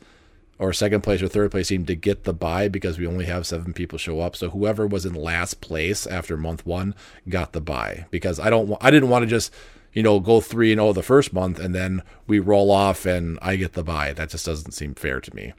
or 0.59 0.73
second 0.73 1.03
place 1.03 1.21
or 1.21 1.29
third 1.29 1.51
place 1.51 1.69
team 1.69 1.85
to 1.87 1.95
get 1.95 2.25
the 2.25 2.33
buy 2.33 2.69
because 2.69 2.99
we 2.99 3.07
only 3.07 3.27
have 3.27 3.47
seven 3.47 3.73
people 3.73 3.99
show 3.99 4.21
up. 4.21 4.37
So 4.37 4.51
whoever 4.51 4.87
was 4.87 5.05
in 5.05 5.15
last 5.15 5.61
place 5.61 6.07
after 6.07 6.37
month 6.37 6.65
one 6.65 6.95
got 7.29 7.53
the 7.53 7.61
buy 7.61 8.07
because 8.11 8.41
I 8.41 8.51
don't 8.51 8.77
I 8.81 8.91
didn't 8.91 9.11
want 9.11 9.25
to 9.25 9.27
just 9.27 9.53
you 9.93 10.03
know 10.03 10.21
go 10.21 10.41
three 10.41 10.73
and 10.73 10.81
zero 10.81 10.93
the 10.93 11.03
first 11.03 11.33
month 11.33 11.59
and 11.59 11.75
then 11.75 12.03
we 12.27 12.39
roll 12.39 12.71
off 12.71 13.05
and 13.05 13.39
I 13.43 13.57
get 13.57 13.75
the 13.75 13.85
buy. 13.85 14.13
That 14.13 14.31
just 14.31 14.47
doesn't 14.47 14.73
seem 14.73 14.95
fair 14.95 15.21
to 15.21 15.35
me. 15.35 15.53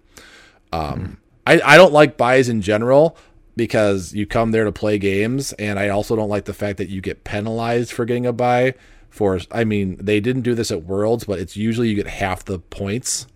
Um, 0.71 1.17
I 1.45 1.61
I 1.63 1.77
don't 1.77 1.93
like 1.93 2.17
buys 2.17 2.49
in 2.49 2.61
general 2.61 3.17
because 3.55 4.13
you 4.13 4.25
come 4.25 4.51
there 4.51 4.65
to 4.65 4.71
play 4.71 4.97
games, 4.97 5.53
and 5.53 5.79
I 5.79 5.89
also 5.89 6.15
don't 6.15 6.29
like 6.29 6.45
the 6.45 6.53
fact 6.53 6.77
that 6.77 6.89
you 6.89 7.01
get 7.01 7.23
penalized 7.23 7.91
for 7.91 8.05
getting 8.05 8.25
a 8.25 8.33
buy. 8.33 8.73
For 9.15 9.39
I 9.49 9.63
mean, 9.63 9.95
they 9.95 10.19
didn't 10.19 10.41
do 10.41 10.53
this 10.53 10.71
at 10.71 10.83
Worlds, 10.83 11.23
but 11.23 11.39
it's 11.39 11.55
usually 11.55 11.87
you 11.87 11.95
get 11.95 12.05
half 12.05 12.43
the 12.43 12.59
points. 12.59 13.27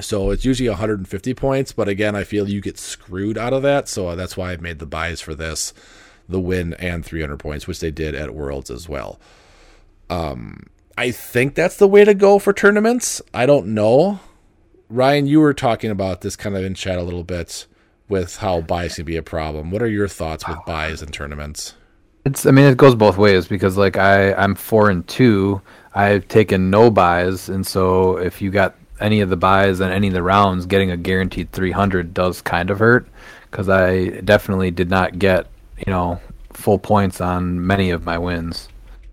So 0.00 0.30
it's 0.30 0.46
usually 0.46 0.70
150 0.70 1.34
points, 1.34 1.72
but 1.72 1.88
again, 1.88 2.16
I 2.16 2.24
feel 2.24 2.48
you 2.48 2.62
get 2.62 2.78
screwed 2.78 3.36
out 3.36 3.52
of 3.52 3.60
that. 3.64 3.86
So 3.86 4.16
that's 4.16 4.34
why 4.34 4.52
I 4.52 4.56
made 4.56 4.78
the 4.78 4.86
buys 4.86 5.20
for 5.20 5.34
this, 5.34 5.74
the 6.26 6.40
win 6.40 6.72
and 6.78 7.04
300 7.04 7.36
points, 7.36 7.66
which 7.66 7.80
they 7.80 7.90
did 7.90 8.14
at 8.14 8.34
Worlds 8.34 8.70
as 8.70 8.88
well. 8.88 9.20
Um, 10.08 10.68
I 10.96 11.10
think 11.10 11.54
that's 11.54 11.76
the 11.76 11.86
way 11.86 12.06
to 12.06 12.14
go 12.14 12.38
for 12.38 12.54
tournaments. 12.54 13.20
I 13.34 13.44
don't 13.44 13.74
know. 13.74 14.20
Ryan, 14.88 15.26
you 15.26 15.38
were 15.38 15.52
talking 15.52 15.90
about 15.90 16.22
this 16.22 16.34
kind 16.34 16.56
of 16.56 16.64
in 16.64 16.72
chat 16.72 16.98
a 16.98 17.02
little 17.02 17.24
bit 17.24 17.66
with 18.08 18.38
how 18.38 18.62
buys 18.62 18.94
can 18.94 19.04
be 19.04 19.16
a 19.16 19.22
problem. 19.22 19.70
What 19.70 19.82
are 19.82 19.86
your 19.86 20.08
thoughts 20.08 20.48
with 20.48 20.56
buys 20.66 21.02
and 21.02 21.12
tournaments? 21.12 21.74
It's 22.24 22.46
I 22.46 22.50
mean 22.50 22.64
it 22.66 22.76
goes 22.76 22.94
both 22.94 23.18
ways 23.18 23.46
because 23.46 23.76
like 23.76 23.96
I 23.96 24.32
I'm 24.34 24.54
four 24.54 24.90
and 24.90 25.06
two. 25.06 25.60
I've 25.94 26.26
taken 26.26 26.70
no 26.70 26.90
buys, 26.90 27.48
and 27.48 27.66
so 27.66 28.16
if 28.16 28.42
you 28.42 28.50
got 28.50 28.74
any 29.00 29.20
of 29.20 29.30
the 29.30 29.36
buys 29.36 29.80
and 29.80 29.92
any 29.92 30.08
of 30.08 30.14
the 30.14 30.22
rounds, 30.22 30.66
getting 30.66 30.90
a 30.90 30.96
guaranteed 30.96 31.52
300 31.52 32.14
does 32.14 32.40
kind 32.40 32.70
of 32.70 32.78
hurt 32.78 33.06
because 33.50 33.68
I 33.68 34.08
definitely 34.20 34.70
did 34.70 34.90
not 34.90 35.18
get 35.18 35.46
you 35.86 35.92
know 35.92 36.20
full 36.52 36.78
points 36.78 37.20
on 37.20 37.64
many 37.66 37.90
of 37.90 38.04
my 38.04 38.18
wins. 38.18 38.68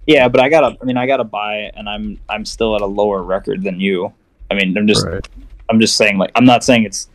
Yeah, 0.07 0.27
but 0.27 0.41
I 0.41 0.49
got 0.49 0.61
to 0.61 0.77
I 0.81 0.85
mean, 0.85 0.97
I 0.97 1.05
got 1.05 1.17
to 1.17 1.23
buy, 1.23 1.71
and 1.75 1.87
I'm 1.89 2.19
I'm 2.29 2.45
still 2.45 2.75
at 2.75 2.81
a 2.81 2.85
lower 2.87 3.21
record 3.23 3.63
than 3.63 3.79
you. 3.79 4.13
I 4.49 4.55
mean, 4.55 4.77
I'm 4.77 4.87
just 4.87 5.05
Right. 5.05 5.27
I'm 5.69 5.79
just 5.79 5.95
saying 5.95 6.17
like 6.17 6.31
I'm 6.35 6.45
not 6.45 6.63
saying 6.63 6.85
it's 6.85 7.09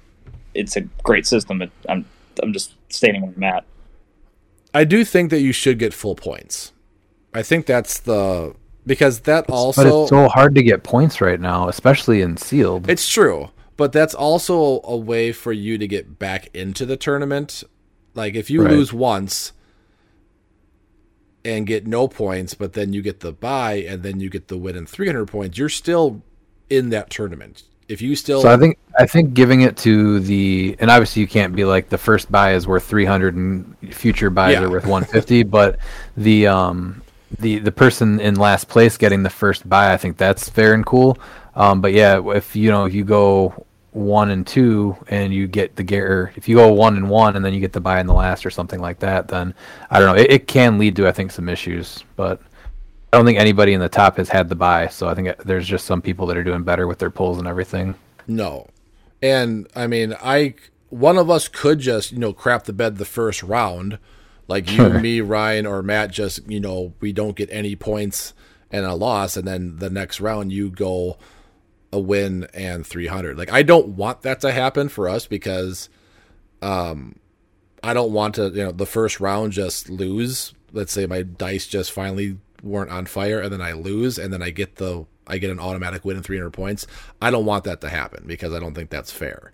it's 0.55 0.77
a 0.77 0.83
great 1.03 1.27
system. 1.27 1.63
It, 1.63 1.71
I'm 1.89 2.05
I'm 2.43 2.53
just 2.53 2.75
stating 2.89 3.23
where 3.23 3.33
I'm 3.37 3.43
at. 3.45 3.65
I 4.77 4.85
do 4.85 5.07
think 5.07 5.31
that 5.31 5.41
you 5.41 5.53
should 5.53 5.79
get 5.79 5.95
full 5.95 6.15
points. 6.15 6.75
I 7.33 7.43
think 7.43 7.65
that's 7.65 7.99
the 7.99 8.55
because 8.87 9.21
that 9.21 9.49
also 9.49 9.83
but 9.83 9.87
it's 9.87 10.11
so 10.11 10.29
hard 10.29 10.55
to 10.55 10.63
get 10.63 10.83
points 10.83 11.23
right 11.23 11.41
now, 11.41 11.69
especially 11.69 12.21
in 12.21 12.37
sealed. 12.37 12.91
It's 12.91 13.09
true, 13.09 13.49
but 13.79 13.93
that's 13.93 14.13
also 14.15 14.83
a 14.85 14.95
way 14.95 15.33
for 15.33 15.51
you 15.51 15.79
to 15.79 15.89
get 15.89 16.19
back 16.19 16.55
into 16.55 16.85
the 16.85 16.99
tournament. 16.99 17.65
Like 18.15 18.35
if 18.35 18.51
you 18.51 18.63
Right. 18.63 18.73
lose 18.73 18.93
once 18.93 19.53
and 21.43 21.67
get 21.67 21.87
no 21.87 22.07
points, 22.07 22.53
but 22.53 22.75
then 22.75 22.93
you 22.93 23.01
get 23.01 23.21
the 23.21 23.33
buy 23.33 23.77
and 23.77 24.03
then 24.03 24.21
you 24.21 24.29
get 24.29 24.49
the 24.49 24.59
win 24.59 24.77
and 24.77 24.87
300 24.87 25.25
points, 25.25 25.57
you're 25.57 25.71
still 25.71 26.23
in 26.69 26.91
that 26.91 27.09
tournament. 27.09 27.63
If 27.89 28.03
you 28.03 28.17
still 28.17 28.43
So 28.43 28.49
I 28.53 28.57
think 28.57 28.79
I 28.99 29.07
think 29.07 29.35
giving 29.35 29.61
it 29.61 29.77
to 29.79 30.21
the 30.21 30.77
and 30.81 30.91
obviously 30.91 31.23
you 31.23 31.29
can't 31.29 31.55
be 31.55 31.65
like 31.65 31.89
the 31.89 31.99
first 31.99 32.31
buy 32.33 32.55
is 32.55 32.67
worth 32.67 32.85
300 32.85 33.35
and 33.37 33.77
future 33.95 34.31
buys 34.31 34.55
Yeah. 34.55 34.63
are 34.65 34.71
worth 34.71 34.87
150, 34.87 35.43
but 35.45 35.79
the 36.17 36.47
um 36.49 37.03
the 37.39 37.59
the 37.59 37.73
person 37.73 38.21
in 38.21 38.37
last 38.37 38.69
place 38.69 38.97
getting 38.97 39.23
the 39.23 39.31
first 39.31 39.69
buy, 39.69 39.93
I 39.93 39.97
think 39.97 40.17
that's 40.17 40.49
fair 40.49 40.75
and 40.75 40.85
cool. 40.85 41.19
Um, 41.55 41.81
but 41.81 41.93
yeah, 41.93 42.21
if 42.35 42.55
you 42.57 42.71
know 42.71 42.85
if 42.87 42.95
you 42.95 43.05
go 43.05 43.67
one 43.93 44.31
and 44.31 44.47
two 44.47 44.95
and 45.09 45.33
you 45.33 45.47
get 45.47 45.75
the 45.77 45.83
gear, 45.83 46.33
if 46.37 46.49
you 46.49 46.57
go 46.57 46.71
one 46.73 46.97
and 46.97 47.09
one 47.09 47.35
and 47.37 47.45
then 47.45 47.55
you 47.55 47.61
get 47.61 47.73
the 47.73 47.81
buy 47.81 47.99
in 48.01 48.07
the 48.07 48.13
last 48.13 48.45
or 48.45 48.51
something 48.51 48.81
like 48.81 48.99
that, 48.99 49.29
then 49.29 49.55
I 49.91 49.99
don't 50.01 50.15
know. 50.15 50.21
It, 50.23 50.31
it 50.31 50.47
can 50.49 50.77
lead 50.79 50.97
to 50.97 51.07
I 51.09 51.13
think 51.13 51.31
some 51.33 51.49
issues, 51.49 52.05
but 52.17 52.41
I 53.17 53.19
don't 53.19 53.25
think 53.25 53.39
anybody 53.39 53.73
in 53.73 53.81
the 53.81 53.89
top 53.89 54.19
has 54.19 54.29
had 54.29 54.51
the 54.51 54.55
buy, 54.55 54.89
so 54.89 55.09
I 55.09 55.15
think 55.15 55.35
there's 55.39 55.67
just 55.67 55.87
some 55.87 56.03
people 56.03 56.27
that 56.27 56.37
are 56.37 56.45
doing 56.45 56.65
better 56.65 56.87
with 56.87 56.99
their 56.99 57.09
pulls 57.09 57.39
and 57.39 57.49
everything. 57.49 57.95
No. 58.27 58.69
And 59.23 59.67
I 59.75 59.87
mean, 59.87 60.15
I 60.23 60.53
one 60.91 61.17
of 61.17 61.31
us 61.31 61.49
could 61.49 61.79
just, 61.79 62.13
you 62.13 62.19
know, 62.19 62.35
crap 62.35 62.65
the 62.65 62.75
bed 62.75 62.99
the 62.99 63.07
first 63.07 63.43
round. 63.43 63.99
Like 64.49 64.71
you, 64.71 64.91
me, 65.01 65.23
Ryan, 65.23 65.65
or 65.65 65.83
Matt 65.83 66.11
just, 66.11 66.47
you 66.47 66.61
know, 66.61 66.93
we 67.01 67.15
don't 67.15 67.35
get 67.35 67.49
any 67.51 67.75
points 67.75 68.35
and 68.71 68.85
a 68.85 68.93
loss, 68.93 69.39
and 69.39 69.49
then 69.49 69.79
the 69.79 69.89
next 69.89 70.21
round 70.21 70.53
you 70.53 70.69
go 70.69 71.17
a 71.91 71.99
win 71.99 72.47
and 72.53 72.87
300. 72.87 73.39
Like 73.39 73.51
I 73.51 73.63
don't 73.63 73.97
want 73.97 74.21
that 74.23 74.43
to 74.43 74.53
happen 74.53 74.91
for 74.91 75.09
us 75.09 75.27
because 75.27 75.89
um 76.61 77.19
I 77.83 77.95
don't 77.95 78.13
want 78.13 78.35
to, 78.35 78.51
you 78.51 78.63
know, 78.63 78.73
the 78.73 78.85
first 78.85 79.21
round 79.21 79.53
just 79.53 79.89
lose. 79.89 80.53
Let's 80.71 80.93
say 80.93 81.07
my 81.07 81.23
dice 81.23 81.67
just 81.67 81.93
finally 81.93 82.37
weren't 82.63 82.91
on 82.91 83.07
fire 83.07 83.41
and 83.41 83.53
then 83.53 83.61
I 83.61 83.73
lose 83.73 84.19
and 84.19 84.33
then 84.33 84.43
I 84.43 84.51
get 84.51 84.77
the 84.77 85.07
I 85.27 85.39
get 85.39 85.51
an 85.51 85.59
automatic 85.59 86.05
win 86.05 86.17
and 86.17 86.25
300 86.25 86.51
points. 86.51 86.87
I 87.21 87.31
don't 87.31 87.45
want 87.45 87.65
that 87.65 87.81
to 87.81 87.89
happen 87.89 88.25
because 88.27 88.53
I 88.53 88.61
don't 88.61 88.75
think 88.75 88.91
that's 88.91 89.11
fair. 89.11 89.53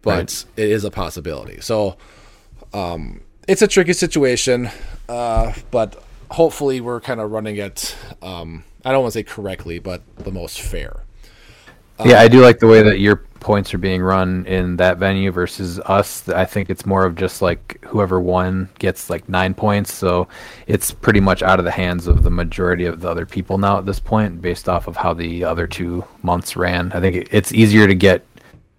But 0.00 0.10
Right. 0.10 0.44
it 0.56 0.70
is 0.70 0.84
a 0.84 0.90
possibility. 0.90 1.60
So 1.60 1.96
um 2.72 3.20
it's 3.48 3.62
a 3.62 3.68
tricky 3.68 3.92
situation. 3.92 4.70
Uh 5.08 5.52
but 5.70 6.02
hopefully 6.30 6.80
we're 6.80 7.00
kind 7.00 7.20
of 7.20 7.30
running 7.30 7.56
it 7.56 7.94
um 8.22 8.64
I 8.84 8.90
don't 8.92 9.02
want 9.02 9.12
to 9.12 9.18
say 9.18 9.22
correctly, 9.22 9.78
but 9.78 10.02
the 10.16 10.32
most 10.32 10.60
fair. 10.60 11.02
Yeah, 12.04 12.20
I 12.20 12.26
do 12.26 12.40
like 12.40 12.58
the 12.58 12.66
way 12.66 12.82
that 12.82 12.98
your 12.98 13.22
points 13.42 13.74
are 13.74 13.78
being 13.78 14.02
run 14.02 14.46
in 14.46 14.76
that 14.76 14.96
venue 14.96 15.30
versus 15.30 15.78
us. 15.80 16.28
I 16.28 16.44
think 16.44 16.70
it's 16.70 16.86
more 16.86 17.04
of 17.04 17.16
just 17.16 17.42
like 17.42 17.84
whoever 17.84 18.20
won 18.20 18.70
gets 18.78 19.10
like 19.10 19.28
nine 19.28 19.52
points. 19.52 19.92
So 19.92 20.28
it's 20.66 20.92
pretty 20.92 21.20
much 21.20 21.42
out 21.42 21.58
of 21.58 21.64
the 21.64 21.70
hands 21.70 22.06
of 22.06 22.22
the 22.22 22.30
majority 22.30 22.86
of 22.86 23.00
the 23.00 23.10
other 23.10 23.26
people 23.26 23.58
now 23.58 23.78
at 23.78 23.86
this 23.86 24.00
point, 24.00 24.40
based 24.40 24.68
off 24.68 24.86
of 24.86 24.96
how 24.96 25.12
the 25.12 25.44
other 25.44 25.66
two 25.66 26.04
months 26.22 26.56
ran. 26.56 26.92
I 26.92 27.00
think 27.00 27.28
it's 27.30 27.52
easier 27.52 27.86
to 27.86 27.94
get 27.94 28.24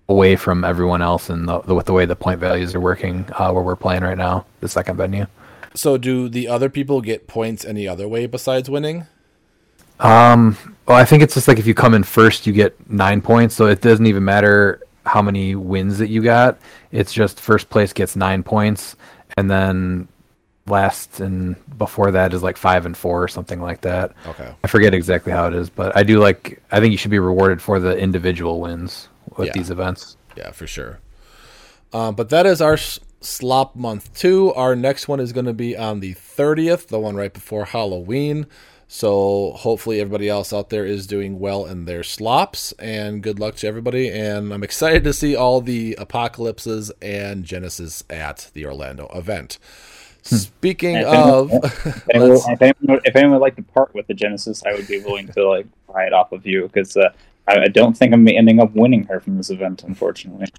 away 0.09 0.35
from 0.35 0.63
everyone 0.63 1.01
else 1.01 1.29
and 1.29 1.47
the, 1.47 1.61
the, 1.61 1.75
with 1.75 1.85
the 1.85 1.93
way 1.93 2.05
the 2.05 2.15
point 2.15 2.39
values 2.39 2.75
are 2.75 2.79
working 2.79 3.25
uh, 3.37 3.51
where 3.51 3.63
we're 3.63 3.75
playing 3.75 4.03
right 4.03 4.17
now, 4.17 4.45
the 4.59 4.67
second 4.67 4.97
venue. 4.97 5.25
So 5.75 5.97
do 5.97 6.29
the 6.29 6.47
other 6.47 6.69
people 6.69 7.01
get 7.01 7.27
points 7.27 7.65
any 7.65 7.87
other 7.87 8.07
way 8.07 8.25
besides 8.27 8.69
winning? 8.69 9.07
Um, 9.99 10.72
well, 10.87 10.97
I 10.97 11.05
think 11.05 11.23
it's 11.23 11.33
just 11.33 11.47
like 11.47 11.59
if 11.59 11.67
you 11.67 11.73
come 11.73 11.93
in 11.93 12.03
first, 12.03 12.45
you 12.47 12.53
get 12.53 12.89
nine 12.89 13.21
points. 13.21 13.55
So 13.55 13.67
it 13.67 13.81
doesn't 13.81 14.05
even 14.05 14.23
matter 14.25 14.81
how 15.05 15.21
many 15.21 15.55
wins 15.55 15.97
that 15.99 16.09
you 16.09 16.21
got. 16.23 16.57
It's 16.91 17.13
just 17.13 17.39
first 17.39 17.69
place 17.69 17.93
gets 17.93 18.15
nine 18.15 18.43
points, 18.43 18.95
and 19.37 19.49
then 19.49 20.07
last 20.65 21.19
and 21.19 21.55
before 21.77 22.11
that 22.11 22.33
is 22.33 22.41
like 22.41 22.55
five 22.55 22.85
and 22.85 22.95
four 22.95 23.21
or 23.21 23.27
something 23.27 23.59
like 23.61 23.81
that. 23.81 24.13
Okay. 24.25 24.53
I 24.63 24.67
forget 24.67 24.93
exactly 24.93 25.31
how 25.33 25.47
it 25.47 25.53
is, 25.53 25.69
but 25.69 25.95
I 25.95 26.03
do 26.03 26.19
like. 26.19 26.61
I 26.71 26.79
think 26.79 26.91
you 26.91 26.97
should 26.97 27.11
be 27.11 27.19
rewarded 27.19 27.61
for 27.61 27.79
the 27.79 27.97
individual 27.97 28.61
wins 28.61 29.09
with 29.37 29.47
Yeah. 29.47 29.53
these 29.53 29.69
events. 29.69 30.15
Yeah, 30.37 30.51
for 30.51 30.67
sure. 30.67 30.99
Um, 31.91 32.15
but 32.15 32.29
that 32.29 32.45
is 32.45 32.59
our 32.61 32.77
slop 33.21 33.75
month 33.75 34.13
two. 34.17 34.53
Our 34.53 34.75
next 34.75 35.07
one 35.07 35.19
is 35.19 35.31
going 35.31 35.45
to 35.45 35.53
be 35.53 35.77
on 35.77 35.99
the 35.99 36.13
30th, 36.15 36.87
the 36.87 36.99
one 36.99 37.15
right 37.15 37.31
before 37.33 37.65
Halloween. 37.65 38.47
So 38.95 39.53
hopefully 39.57 39.99
everybody 39.99 40.29
else 40.29 40.53
out 40.53 40.69
there 40.69 40.85
is 40.85 41.07
doing 41.07 41.39
well 41.39 41.65
in 41.65 41.85
their 41.85 42.03
slops, 42.03 42.73
and 42.73 43.23
good 43.23 43.39
luck 43.39 43.55
to 43.55 43.67
everybody. 43.67 44.07
And 44.07 44.53
I'm 44.53 44.61
excited 44.63 45.03
to 45.05 45.13
see 45.13 45.35
all 45.35 45.61
the 45.61 45.95
apocalypses 45.95 46.91
and 47.01 47.43
Genesis 47.43 48.03
at 48.07 48.51
the 48.53 48.67
Orlando 48.67 49.09
event. 49.15 49.57
Speaking 50.21 50.97
if 50.97 51.07
of, 51.07 51.49
anyone- 51.49 51.63
If 51.73 52.07
anyone, 52.13 52.37
if, 52.51 52.61
anyone, 52.61 53.01
if 53.03 53.15
anyone 53.15 53.31
would 53.31 53.41
like 53.41 53.55
to 53.55 53.63
part 53.63 53.95
with 53.95 54.05
the 54.05 54.13
Genesis, 54.13 54.61
I 54.63 54.73
would 54.73 54.87
be 54.87 54.99
willing 54.99 55.27
to 55.29 55.49
like 55.49 55.65
buy 55.91 56.03
it 56.03 56.13
off 56.13 56.31
of 56.31 56.45
you 56.45 56.67
because 56.67 56.95
uh, 56.95 57.11
I, 57.47 57.61
I 57.61 57.67
don't 57.69 57.97
think 57.97 58.13
I'm 58.13 58.27
ending 58.27 58.59
up 58.61 58.75
winning 58.75 59.05
her 59.05 59.19
from 59.19 59.37
this 59.37 59.49
event, 59.49 59.83
unfortunately. 59.83 60.49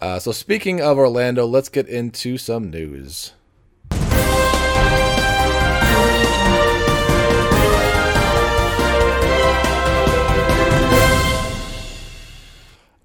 uh, 0.00 0.18
so 0.18 0.32
speaking 0.32 0.80
of 0.80 0.98
Orlando, 0.98 1.46
let's 1.46 1.68
get 1.68 1.86
into 1.86 2.38
some 2.38 2.70
news. 2.70 3.34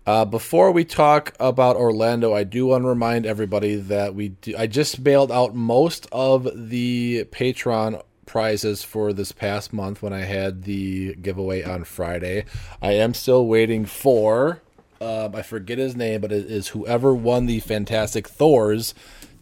Uh, 0.06 0.26
before 0.26 0.72
we 0.72 0.84
talk 0.84 1.34
about 1.40 1.76
Orlando, 1.76 2.34
I 2.34 2.44
do 2.44 2.68
want 2.68 2.84
to 2.84 2.88
remind 2.88 3.26
everybody 3.26 3.76
that 3.76 4.16
we 4.16 4.30
do, 4.30 4.56
I 4.58 4.68
just 4.68 5.04
bailed 5.04 5.32
out 5.32 5.54
most 5.54 6.08
of 6.12 6.50
the 6.70 7.26
Patreon 7.32 8.02
prizes 8.26 8.84
for 8.84 9.14
this 9.14 9.32
past 9.32 9.74
month 9.74 10.02
when 10.02 10.14
I 10.14 10.22
had 10.22 10.64
the 10.64 11.16
giveaway 11.16 11.64
on 11.64 11.84
Friday. 11.84 12.46
I 12.82 12.94
am 12.94 13.14
still 13.14 13.46
waiting 13.46 13.86
for 13.86 14.62
um, 15.02 15.36
I 15.36 15.42
forget 15.42 15.80
his 15.80 15.96
name, 15.96 16.22
but 16.22 16.32
it 16.32 16.46
is 16.46 16.70
whoever 16.70 17.14
won 17.14 17.48
the 17.48 17.60
Fantastic 17.60 18.28
Thors 18.28 18.94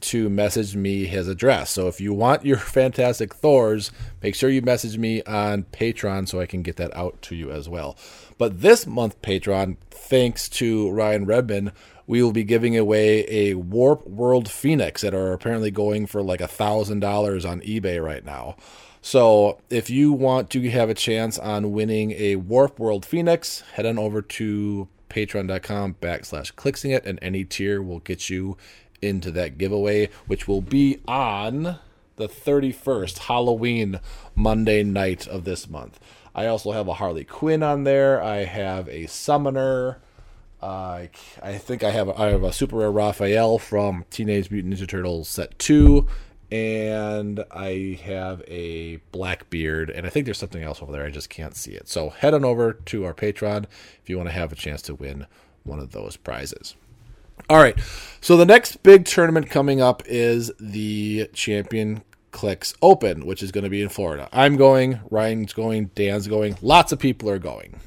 to 0.02 0.30
message 0.30 0.78
me 0.78 1.06
his 1.06 1.28
address. 1.28 1.70
So 1.72 1.90
if 1.90 2.00
you 2.00 2.14
want 2.14 2.46
your 2.46 2.58
Fantastic 2.58 3.36
Thors, 3.36 3.92
make 4.24 4.36
sure 4.36 4.50
you 4.50 4.62
message 4.62 4.98
me 4.98 5.22
on 5.24 5.64
Patreon 5.64 6.30
so 6.30 6.40
I 6.40 6.46
can 6.46 6.62
get 6.62 6.78
that 6.78 6.96
out 6.96 7.22
to 7.24 7.36
you 7.36 7.52
as 7.52 7.68
well. 7.68 7.98
But 8.40 8.62
this 8.62 8.88
month, 8.88 9.22
Patreon, 9.22 9.76
thanks 9.92 10.48
to 10.50 10.90
Ryan 10.92 11.26
Redman, 11.26 11.74
we 12.08 12.24
will 12.24 12.32
be 12.32 12.46
giving 12.46 12.76
away 12.78 13.26
a 13.28 13.56
Warp 13.56 14.08
World 14.08 14.50
Phoenix 14.50 15.02
that 15.02 15.14
are 15.14 15.34
apparently 15.34 15.72
going 15.72 16.08
for 16.08 16.24
like 16.24 16.40
a 16.40 16.48
thousand 16.48 17.02
dollars 17.02 17.44
on 17.44 17.60
eBay 17.62 18.04
right 18.04 18.24
now. 18.24 18.56
So 19.02 19.60
if 19.70 19.90
you 19.90 20.14
want 20.14 20.50
to 20.52 20.70
have 20.70 20.90
a 20.90 20.94
chance 20.94 21.38
on 21.38 21.74
winning 21.74 22.12
a 22.12 22.38
Warp 22.38 22.80
World 22.80 23.06
Phoenix, 23.06 23.60
head 23.74 23.86
on 23.86 24.00
over 24.00 24.22
to 24.22 24.88
patreon.com 25.10 25.96
backslash 26.02 26.54
clicksing 26.54 26.96
it 26.96 27.06
and 27.06 27.20
any 27.22 27.44
tier 27.44 27.82
will 27.82 28.00
get 28.00 28.30
you 28.30 28.56
into 29.02 29.32
that 29.32 29.58
giveaway, 29.58 30.10
which 30.28 30.48
will 30.48 30.62
be 30.62 31.02
on 31.10 31.78
the 32.16 32.30
31st, 32.30 33.18
Halloween 33.18 34.00
Monday 34.34 34.82
night 34.84 35.28
of 35.28 35.44
this 35.44 35.70
month. 35.70 36.00
I 36.40 36.48
also 36.48 36.72
have 36.72 36.88
a 36.88 36.94
Harley 36.94 37.26
Quinn 37.26 37.62
on 37.62 37.84
there. 37.84 38.24
I 38.24 38.46
have 38.46 38.88
a 38.88 39.08
Summoner. 39.08 40.00
Uh, 40.62 41.08
I 41.44 41.58
think 41.58 41.84
I 41.84 41.92
have 41.92 42.08
a, 42.08 42.18
I 42.18 42.28
have 42.28 42.44
a 42.44 42.54
super 42.54 42.78
rare 42.78 42.90
Raphael 42.90 43.60
from 43.60 44.06
Teenage 44.10 44.50
Mutant 44.50 44.74
Ninja 44.74 44.88
Turtles 44.88 45.28
set 45.28 45.60
two, 45.60 46.08
and 46.50 47.44
I 47.52 48.00
have 48.06 48.42
a 48.48 49.02
Blackbeard, 49.12 49.90
and 49.90 50.08
I 50.08 50.10
think 50.10 50.24
there's 50.24 50.38
something 50.38 50.64
else 50.64 50.82
over 50.82 50.94
there. 50.94 51.04
I 51.04 51.10
just 51.12 51.30
can't 51.30 51.58
see 51.58 51.72
it. 51.72 51.90
So 51.90 52.12
head 52.12 52.34
on 52.34 52.46
over 52.46 52.72
to 52.72 53.04
our 53.04 53.14
Patreon 53.14 53.66
if 54.02 54.10
you 54.10 54.16
want 54.16 54.30
to 54.30 54.34
have 54.34 54.54
a 54.54 54.56
chance 54.56 54.82
to 54.84 54.96
win 54.96 55.28
one 55.66 55.80
of 55.80 55.92
those 55.92 56.16
prizes. 56.16 56.74
All 57.50 57.58
right. 57.58 57.78
So 58.22 58.38
the 58.38 58.46
next 58.46 58.82
big 58.82 59.04
tournament 59.04 59.50
coming 59.50 59.82
up 59.82 60.04
is 60.06 60.54
the 60.58 61.30
Champion 61.34 62.02
Clix 62.32 62.74
Open, 62.82 63.26
which 63.26 63.42
is 63.44 63.52
going 63.52 63.64
to 63.64 63.70
be 63.70 63.82
in 63.82 63.90
Florida. 63.90 64.30
I'm 64.32 64.56
going, 64.56 65.00
Ryan's 65.10 65.54
going, 65.54 65.92
Dan's 65.96 66.28
going, 66.28 66.58
lots 66.62 66.92
of 66.92 67.00
people 67.00 67.30
are 67.30 67.40
going. 67.40 67.80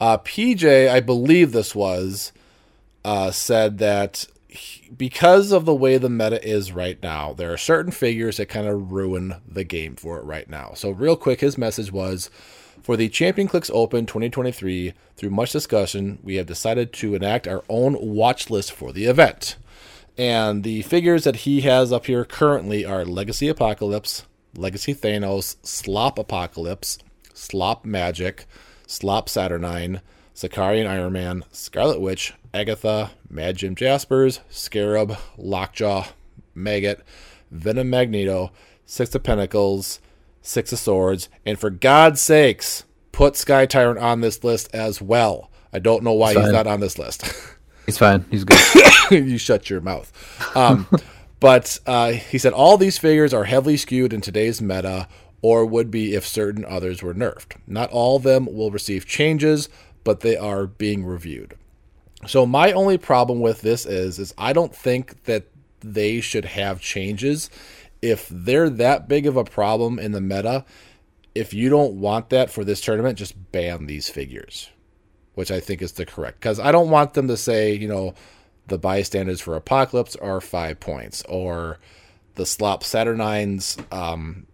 Uh, 0.00 0.18
PJ, 0.18 0.88
I 0.88 1.00
believe 1.00 1.52
this 1.52 1.74
was, 1.74 2.32
uh, 3.04 3.30
said 3.30 3.78
that 3.78 4.26
he- 4.48 4.90
because 4.90 5.52
of 5.52 5.64
the 5.64 5.74
way 5.74 5.98
the 5.98 6.10
meta 6.10 6.42
is 6.46 6.72
right 6.72 7.00
now, 7.02 7.32
there 7.32 7.52
are 7.52 7.58
certain 7.58 7.92
figures 7.92 8.38
that 8.38 8.46
kind 8.48 8.66
of 8.66 8.92
ruin 8.92 9.36
the 9.46 9.64
game 9.64 9.94
for 9.96 10.18
it 10.18 10.24
right 10.24 10.48
now. 10.48 10.72
So, 10.74 10.90
real 10.90 11.16
quick, 11.16 11.40
his 11.40 11.58
message 11.58 11.92
was 11.92 12.30
for 12.82 12.96
the 12.96 13.08
Champion 13.08 13.46
Clix 13.46 13.70
Open 13.72 14.06
2023, 14.06 14.94
through 15.16 15.30
much 15.30 15.52
discussion, 15.52 16.18
we 16.22 16.36
have 16.36 16.46
decided 16.46 16.92
to 16.94 17.14
enact 17.14 17.46
our 17.46 17.62
own 17.68 17.96
watch 18.00 18.48
list 18.48 18.72
for 18.72 18.90
the 18.92 19.04
event. 19.04 19.56
And 20.20 20.64
the 20.64 20.82
figures 20.82 21.24
that 21.24 21.36
he 21.36 21.62
has 21.62 21.94
up 21.94 22.04
here 22.04 22.26
currently 22.26 22.84
are 22.84 23.06
Legacy 23.06 23.48
Apocalypse, 23.48 24.26
Legacy 24.54 24.94
Thanos, 24.94 25.56
Slop 25.66 26.18
Apocalypse, 26.18 26.98
Slop 27.32 27.86
Magik, 27.86 28.44
Slop 28.86 29.30
Saturnine, 29.30 30.02
Sakarian 30.34 30.86
Iron 30.86 31.14
Man, 31.14 31.44
Scarlet 31.52 32.02
Witch, 32.02 32.34
Agatha, 32.52 33.12
Mad 33.30 33.56
Jim 33.56 33.74
Jaspers, 33.74 34.40
Scarab, 34.50 35.16
Lockjaw, 35.38 36.08
Maggot, 36.54 37.00
Venom 37.50 37.88
Magneto, 37.88 38.52
Six 38.84 39.14
of 39.14 39.22
Pentacles, 39.22 40.00
Six 40.42 40.70
of 40.74 40.80
Swords, 40.80 41.30
and 41.46 41.58
for 41.58 41.70
God's 41.70 42.20
sakes, 42.20 42.84
put 43.10 43.36
Sky 43.36 43.64
Tyrant 43.64 43.98
on 43.98 44.20
this 44.20 44.44
list 44.44 44.68
as 44.74 45.00
well. 45.00 45.50
I 45.72 45.78
don't 45.78 46.04
know 46.04 46.12
why 46.12 46.34
he's 46.34 46.52
not 46.52 46.66
on 46.66 46.80
this 46.80 46.98
list. 46.98 47.24
He's 47.90 47.98
fine. 47.98 48.24
He's 48.30 48.44
good. 48.44 49.10
you 49.10 49.36
shut 49.36 49.68
your 49.68 49.80
mouth. 49.80 50.12
Um, 50.56 50.86
but 51.40 51.76
uh, 51.86 52.12
he 52.12 52.38
said 52.38 52.52
all 52.52 52.76
these 52.76 52.98
figures 52.98 53.34
are 53.34 53.42
heavily 53.42 53.76
skewed 53.76 54.12
in 54.12 54.20
today's 54.20 54.62
meta, 54.62 55.08
or 55.42 55.66
would 55.66 55.90
be 55.90 56.14
if 56.14 56.24
certain 56.24 56.64
others 56.64 57.02
were 57.02 57.14
nerfed. 57.14 57.56
Not 57.66 57.90
all 57.90 58.14
of 58.14 58.22
them 58.22 58.46
will 58.46 58.70
receive 58.70 59.06
changes, 59.06 59.68
but 60.04 60.20
they 60.20 60.36
are 60.36 60.68
being 60.68 61.04
reviewed. 61.04 61.56
So 62.28 62.46
my 62.46 62.70
only 62.70 62.96
problem 62.96 63.40
with 63.40 63.62
this 63.62 63.86
is, 63.86 64.20
is 64.20 64.32
I 64.38 64.52
don't 64.52 64.72
think 64.72 65.24
that 65.24 65.46
they 65.80 66.20
should 66.20 66.44
have 66.44 66.80
changes. 66.80 67.50
If 68.00 68.28
they're 68.30 68.70
that 68.70 69.08
big 69.08 69.26
of 69.26 69.36
a 69.36 69.42
problem 69.42 69.98
in 69.98 70.12
the 70.12 70.20
meta, 70.20 70.64
if 71.34 71.52
you 71.52 71.70
don't 71.70 71.94
want 71.94 72.30
that 72.30 72.50
for 72.52 72.64
this 72.64 72.80
tournament, 72.80 73.18
just 73.18 73.50
ban 73.50 73.86
these 73.86 74.08
figures 74.08 74.70
which 75.40 75.50
I 75.50 75.58
think 75.58 75.80
is 75.80 75.92
the 75.92 76.04
correct. 76.04 76.38
Because 76.38 76.60
I 76.60 76.70
don't 76.70 76.90
want 76.90 77.14
them 77.14 77.26
to 77.28 77.36
say, 77.38 77.72
you 77.72 77.88
know, 77.88 78.12
the 78.66 78.76
bystanders 78.76 79.40
for 79.40 79.56
Apocalypse 79.56 80.14
are 80.16 80.38
five 80.38 80.78
points, 80.80 81.22
or 81.30 81.78
the 82.34 82.44
Slop 82.44 82.84
Saturnines 82.84 83.78
um, 83.90 84.46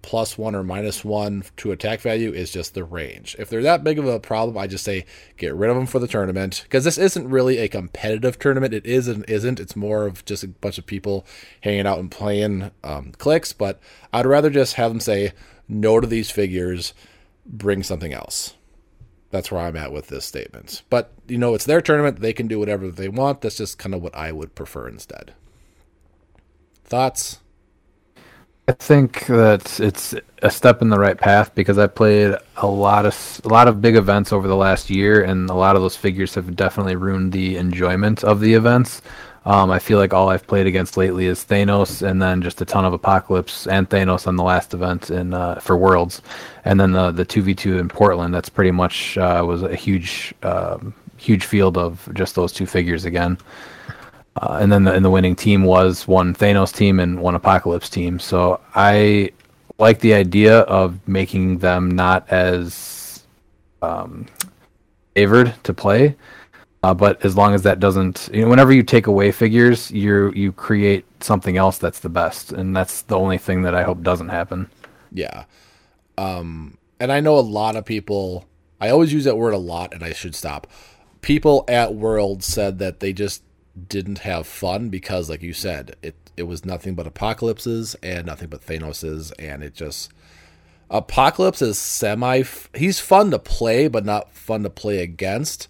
plus 0.00 0.38
one 0.38 0.54
or 0.54 0.64
minus 0.64 1.04
one 1.04 1.44
to 1.58 1.72
attack 1.72 2.00
value 2.00 2.32
is 2.32 2.50
just 2.50 2.72
the 2.72 2.84
range. 2.84 3.36
If 3.38 3.50
they're 3.50 3.60
that 3.64 3.84
big 3.84 3.98
of 3.98 4.06
a 4.06 4.18
problem, 4.18 4.56
I 4.56 4.66
just 4.66 4.82
say 4.82 5.04
get 5.36 5.54
rid 5.54 5.68
of 5.68 5.76
them 5.76 5.84
for 5.84 5.98
the 5.98 6.08
tournament. 6.08 6.62
Because 6.62 6.84
this 6.84 6.96
isn't 6.96 7.28
really 7.28 7.58
a 7.58 7.68
competitive 7.68 8.38
tournament. 8.38 8.72
It 8.72 8.86
is 8.86 9.08
and 9.08 9.28
isn't. 9.28 9.60
It's 9.60 9.76
more 9.76 10.06
of 10.06 10.24
just 10.24 10.42
a 10.42 10.48
bunch 10.48 10.78
of 10.78 10.86
people 10.86 11.26
hanging 11.60 11.86
out 11.86 11.98
and 11.98 12.10
playing 12.10 12.70
um, 12.82 13.12
Clix. 13.18 13.52
But 13.52 13.78
I'd 14.10 14.24
rather 14.24 14.48
just 14.48 14.76
have 14.76 14.90
them 14.90 15.00
say 15.00 15.32
no 15.68 16.00
to 16.00 16.06
these 16.06 16.30
figures, 16.30 16.94
bring 17.44 17.82
something 17.82 18.14
else 18.14 18.54
that's 19.30 19.50
where 19.50 19.60
I'm 19.60 19.76
at 19.76 19.92
with 19.92 20.08
this 20.08 20.24
statement. 20.24 20.82
But 20.90 21.12
you 21.28 21.38
know, 21.38 21.54
it's 21.54 21.66
their 21.66 21.80
tournament; 21.80 22.20
they 22.20 22.32
can 22.32 22.48
do 22.48 22.58
whatever 22.58 22.90
they 22.90 23.08
want. 23.08 23.40
That's 23.40 23.56
just 23.56 23.78
kind 23.78 23.94
of 23.94 24.02
what 24.02 24.14
I 24.14 24.32
would 24.32 24.54
prefer 24.54 24.88
instead. 24.88 25.34
Thoughts? 26.84 27.38
I 28.68 28.72
think 28.72 29.26
that 29.26 29.80
it's 29.80 30.14
a 30.42 30.50
step 30.50 30.80
in 30.80 30.90
the 30.90 30.98
right 30.98 31.18
path 31.18 31.54
because 31.56 31.76
I 31.76 31.88
played 31.88 32.36
a 32.56 32.66
lot 32.68 33.04
of 33.04 33.40
a 33.44 33.48
lot 33.48 33.66
of 33.66 33.80
big 33.80 33.96
events 33.96 34.32
over 34.32 34.46
the 34.46 34.56
last 34.56 34.90
year, 34.90 35.22
and 35.22 35.50
a 35.50 35.54
lot 35.54 35.74
of 35.74 35.82
those 35.82 35.96
figures 35.96 36.36
have 36.36 36.54
definitely 36.54 36.94
ruined 36.94 37.32
the 37.32 37.56
enjoyment 37.56 38.22
of 38.22 38.40
the 38.40 38.54
events. 38.54 39.02
Um, 39.46 39.70
I 39.70 39.78
feel 39.78 39.98
like 39.98 40.12
all 40.12 40.28
I've 40.28 40.46
played 40.46 40.66
against 40.66 40.98
lately 40.98 41.24
is 41.26 41.44
Thanos, 41.44 42.06
and 42.06 42.20
then 42.20 42.42
just 42.42 42.60
a 42.60 42.64
ton 42.64 42.84
of 42.84 42.92
Apocalypse 42.92 43.66
and 43.66 43.88
Thanos 43.88 44.26
on 44.26 44.36
the 44.36 44.42
last 44.42 44.74
event 44.74 45.10
in 45.10 45.32
uh, 45.32 45.54
for 45.60 45.76
Worlds, 45.76 46.20
and 46.64 46.78
then 46.78 46.92
the 46.92 47.10
the 47.10 47.24
two 47.24 47.42
v 47.42 47.54
two 47.54 47.78
in 47.78 47.88
Portland. 47.88 48.34
That's 48.34 48.50
pretty 48.50 48.70
much 48.70 49.16
uh, 49.16 49.42
was 49.46 49.62
a 49.62 49.74
huge 49.74 50.34
um, 50.42 50.92
huge 51.16 51.44
field 51.44 51.78
of 51.78 52.06
just 52.12 52.34
those 52.34 52.52
two 52.52 52.66
figures 52.66 53.04
again. 53.04 53.38
Uh, 54.36 54.58
and 54.60 54.70
then 54.70 54.84
the, 54.84 54.92
and 54.92 55.04
the 55.04 55.10
winning 55.10 55.34
team 55.34 55.64
was 55.64 56.06
one 56.06 56.34
Thanos 56.34 56.74
team 56.74 57.00
and 57.00 57.20
one 57.20 57.34
Apocalypse 57.34 57.88
team. 57.88 58.18
So 58.18 58.60
I 58.74 59.32
like 59.78 60.00
the 60.00 60.14
idea 60.14 60.60
of 60.60 60.96
making 61.08 61.58
them 61.58 61.90
not 61.90 62.28
as 62.30 63.24
um, 63.82 64.26
favored 65.14 65.54
to 65.64 65.74
play. 65.74 66.16
Uh, 66.82 66.94
but 66.94 67.22
as 67.24 67.36
long 67.36 67.54
as 67.54 67.62
that 67.62 67.78
doesn't, 67.78 68.30
you 68.32 68.42
know, 68.42 68.48
whenever 68.48 68.72
you 68.72 68.82
take 68.82 69.06
away 69.06 69.32
figures, 69.32 69.90
you 69.90 70.32
you 70.32 70.52
create 70.52 71.04
something 71.22 71.56
else 71.58 71.76
that's 71.76 72.00
the 72.00 72.08
best, 72.08 72.52
and 72.52 72.74
that's 72.74 73.02
the 73.02 73.18
only 73.18 73.36
thing 73.36 73.62
that 73.62 73.74
I 73.74 73.82
hope 73.82 74.02
doesn't 74.02 74.30
happen. 74.30 74.70
Yeah. 75.12 75.44
Um, 76.16 76.78
and 76.98 77.12
I 77.12 77.20
know 77.20 77.38
a 77.38 77.40
lot 77.40 77.76
of 77.76 77.84
people. 77.84 78.46
I 78.80 78.88
always 78.88 79.12
use 79.12 79.24
that 79.24 79.36
word 79.36 79.52
a 79.52 79.58
lot, 79.58 79.92
and 79.92 80.02
I 80.02 80.14
should 80.14 80.34
stop. 80.34 80.66
People 81.20 81.66
at 81.68 81.94
World 81.94 82.42
said 82.42 82.78
that 82.78 83.00
they 83.00 83.12
just 83.12 83.42
didn't 83.88 84.20
have 84.20 84.46
fun 84.46 84.88
because, 84.88 85.28
like 85.28 85.42
you 85.42 85.52
said, 85.52 85.96
it 86.02 86.16
it 86.38 86.44
was 86.44 86.64
nothing 86.64 86.94
but 86.94 87.06
apocalypses 87.06 87.94
and 88.02 88.24
nothing 88.24 88.48
but 88.48 88.62
Thanoses, 88.62 89.32
and 89.38 89.62
it 89.62 89.74
just 89.74 90.10
Apocalypse 90.90 91.62
is 91.62 91.78
semi. 91.78 92.42
He's 92.74 92.98
fun 92.98 93.30
to 93.30 93.38
play, 93.38 93.86
but 93.86 94.04
not 94.04 94.32
fun 94.32 94.64
to 94.64 94.70
play 94.70 94.98
against. 94.98 95.68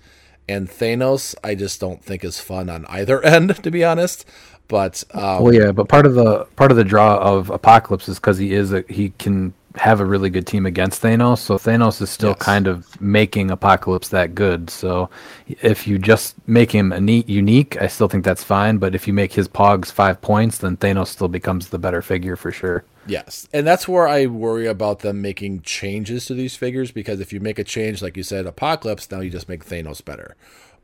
And 0.50 0.68
Thanos, 0.68 1.34
I 1.44 1.54
just 1.54 1.80
don't 1.80 2.02
think 2.04 2.24
is 2.24 2.40
fun 2.40 2.68
on 2.68 2.84
either 2.86 3.24
end, 3.24 3.62
to 3.62 3.70
be 3.70 3.84
honest. 3.84 4.24
But 4.68 5.02
um, 5.12 5.42
Well, 5.42 5.54
yeah, 5.54 5.72
but 5.72 5.88
part 5.88 6.06
of 6.06 6.14
the 6.14 6.44
part 6.56 6.70
of 6.70 6.76
the 6.76 6.84
draw 6.84 7.18
of 7.18 7.50
Apocalypse 7.50 8.08
is 8.08 8.18
because 8.18 8.38
he 8.38 8.52
is 8.54 8.72
a, 8.72 8.84
he 8.88 9.10
can 9.18 9.52
have 9.76 10.00
a 10.00 10.04
really 10.04 10.30
good 10.30 10.46
team 10.46 10.66
against 10.66 11.02
Thanos. 11.02 11.38
So 11.38 11.56
Thanos 11.56 12.02
is 12.02 12.10
still 12.10 12.34
Yes. 12.34 12.36
kind 12.36 12.66
of 12.66 13.00
making 13.00 13.50
Apocalypse 13.50 14.08
that 14.08 14.34
good. 14.34 14.68
So 14.70 15.10
if 15.46 15.86
you 15.86 15.98
just 15.98 16.36
make 16.48 16.72
him 16.72 16.92
a 16.92 17.00
neat 17.00 17.28
unique, 17.28 17.80
I 17.80 17.86
still 17.86 18.08
think 18.08 18.24
that's 18.24 18.44
fine. 18.44 18.78
But 18.78 18.94
if 18.94 19.06
you 19.06 19.12
make 19.12 19.32
his 19.32 19.48
Pogs 19.48 19.92
five 19.92 20.20
points, 20.20 20.58
then 20.58 20.76
Thanos 20.76 21.08
still 21.08 21.28
becomes 21.28 21.68
the 21.68 21.78
better 21.78 22.02
figure 22.02 22.36
for 22.36 22.50
sure. 22.50 22.84
Yes, 23.04 23.48
and 23.52 23.66
that's 23.66 23.88
where 23.88 24.06
I 24.06 24.26
worry 24.26 24.66
about 24.66 25.00
them 25.00 25.22
making 25.22 25.62
changes 25.62 26.26
to 26.26 26.34
these 26.34 26.54
figures 26.54 26.90
because 26.92 27.18
if 27.18 27.32
you 27.32 27.40
make 27.40 27.58
a 27.58 27.64
change, 27.64 28.02
like 28.02 28.16
you 28.16 28.22
said, 28.22 28.46
Apocalypse, 28.46 29.10
now 29.10 29.20
you 29.20 29.30
just 29.30 29.48
make 29.48 29.64
Thanos 29.64 30.04
better, 30.04 30.36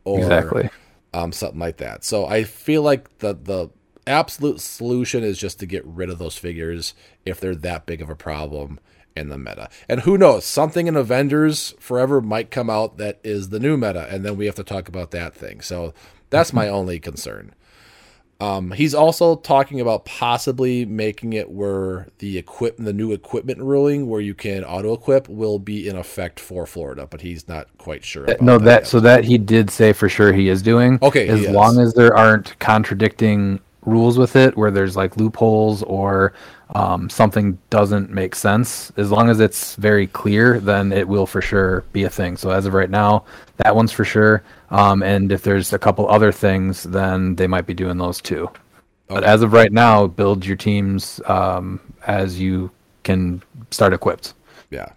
or 0.05 0.57
Exactly. 0.57 0.71
um, 1.13 1.31
something 1.33 1.61
like 1.61 1.77
that. 1.77 2.05
So 2.05 2.27
I 2.27 2.45
feel 2.45 2.83
like 2.83 3.19
the 3.19 3.35
the 3.35 3.69
absolute 4.07 4.61
solution 4.61 5.25
is 5.25 5.39
just 5.39 5.59
to 5.61 5.67
get 5.67 5.85
rid 5.85 6.11
of 6.11 6.19
those 6.19 6.37
figures 6.37 6.95
if 7.25 7.41
they're 7.41 7.55
that 7.55 7.87
big 7.87 8.01
of 8.01 8.11
a 8.11 8.17
problem 8.17 8.79
in 9.17 9.29
the 9.29 9.39
meta. 9.39 9.69
And 9.89 10.01
who 10.01 10.19
knows, 10.19 10.45
something 10.45 10.87
in 10.87 10.97
Avengers 10.97 11.75
Forever 11.81 12.21
might 12.21 12.51
come 12.51 12.71
out 12.71 12.99
that 12.99 13.19
is 13.25 13.49
the 13.49 13.61
new 13.61 13.77
meta, 13.77 14.07
and 14.11 14.25
then 14.25 14.37
we 14.37 14.47
have 14.47 14.55
to 14.57 14.65
talk 14.65 14.89
about 14.89 15.11
that 15.13 15.35
thing. 15.35 15.61
So 15.61 15.95
that's 16.31 16.53
my 16.53 16.69
only 16.69 17.01
concern. 17.01 17.55
Um, 18.39 18.73
he's 18.73 18.95
also 18.95 19.37
talking 19.37 19.81
about 19.81 20.05
possibly 20.05 20.85
making 20.85 21.33
it 21.33 21.51
where 21.51 22.09
the 22.19 22.37
equip 22.37 22.77
the 22.77 22.93
new 22.93 23.13
equipment 23.13 23.61
ruling 23.61 24.09
where 24.09 24.21
you 24.21 24.35
can 24.35 24.63
auto 24.63 24.93
equip 24.93 25.27
will 25.27 25.59
be 25.59 25.89
in 25.89 25.97
effect 25.97 26.39
for 26.39 26.67
Florida, 26.67 27.07
but 27.07 27.23
he's 27.23 27.49
not 27.49 27.67
quite 27.79 28.05
sure. 28.05 28.25
About 28.25 28.43
no, 28.43 28.59
that 28.59 28.83
yet. 28.83 28.87
so 28.87 29.01
that 29.01 29.25
he 29.25 29.39
did 29.39 29.71
say 29.71 29.95
for 29.95 30.11
sure 30.11 30.35
he 30.35 30.51
is 30.51 30.61
doing. 30.61 30.99
Okay, 31.01 31.29
as 31.29 31.49
long 31.49 31.81
as 31.81 31.95
there 31.95 32.15
aren't 32.15 32.59
contradicting 32.59 33.59
rules 33.87 34.19
with 34.19 34.37
it, 34.37 34.57
where 34.57 34.71
there's 34.71 34.97
like 34.97 35.17
loopholes 35.17 35.83
or 35.85 36.35
um, 36.75 37.09
something 37.09 37.59
doesn't 37.71 38.11
make 38.11 38.35
sense. 38.35 38.93
As 38.97 39.11
long 39.11 39.31
as 39.31 39.41
it's 39.41 39.77
very 39.77 40.07
clear, 40.09 40.61
then 40.61 40.93
it 40.93 41.09
will 41.09 41.27
for 41.27 41.41
sure 41.41 41.85
be 41.93 42.03
a 42.03 42.11
thing. 42.11 42.37
So 42.37 42.51
as 42.51 42.67
of 42.67 42.75
right 42.75 42.91
now, 42.91 43.25
that 43.59 43.75
one's 43.75 43.93
for 43.93 44.05
sure. 44.05 44.43
Um, 44.71 45.03
and 45.03 45.31
if 45.31 45.43
there's 45.43 45.73
a 45.73 45.79
couple 45.79 46.09
other 46.09 46.33
things, 46.33 46.83
then 46.83 47.37
they 47.37 47.47
might 47.47 47.67
be 47.67 47.75
doing 47.75 47.99
those 47.99 48.21
too. 48.21 48.51
But 49.07 49.23
as 49.23 49.43
of 49.43 49.53
right 49.53 49.73
now, 49.73 50.09
build 50.09 50.45
your 50.45 50.57
teams 50.57 51.21
um, 51.27 51.81
as 52.07 52.41
you 52.41 52.71
can 53.05 53.41
start 53.71 53.93
equipped. 53.93 54.35
Yeah. 54.71 54.89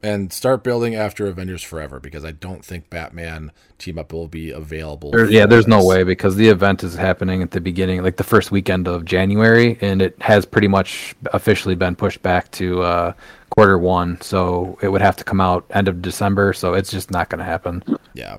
And 0.00 0.32
start 0.32 0.62
building 0.62 0.94
after 0.94 1.26
Avengers 1.26 1.62
Forever 1.64 1.98
because 1.98 2.24
I 2.24 2.30
don't 2.30 2.64
think 2.64 2.88
Batman 2.88 3.50
team 3.78 3.98
up 3.98 4.12
will 4.12 4.28
be 4.28 4.52
available. 4.52 5.10
There, 5.10 5.28
yeah, 5.28 5.44
there's 5.44 5.66
no 5.66 5.84
way 5.84 6.04
because 6.04 6.36
the 6.36 6.48
event 6.48 6.84
is 6.84 6.94
happening 6.94 7.42
at 7.42 7.50
the 7.50 7.60
beginning, 7.60 8.04
like 8.04 8.16
the 8.16 8.22
first 8.22 8.52
weekend 8.52 8.86
of 8.86 9.04
January, 9.04 9.76
and 9.80 10.00
it 10.00 10.20
has 10.22 10.46
pretty 10.46 10.68
much 10.68 11.16
officially 11.32 11.74
been 11.74 11.96
pushed 11.96 12.22
back 12.22 12.48
to 12.52 12.82
uh, 12.82 13.12
quarter 13.50 13.76
one. 13.76 14.20
So 14.20 14.78
it 14.82 14.88
would 14.88 15.00
have 15.00 15.16
to 15.16 15.24
come 15.24 15.40
out 15.40 15.66
end 15.70 15.88
of 15.88 16.00
December. 16.00 16.52
So 16.52 16.74
it's 16.74 16.92
just 16.92 17.10
not 17.10 17.28
going 17.28 17.40
to 17.40 17.44
happen. 17.44 17.82
Yeah. 18.14 18.34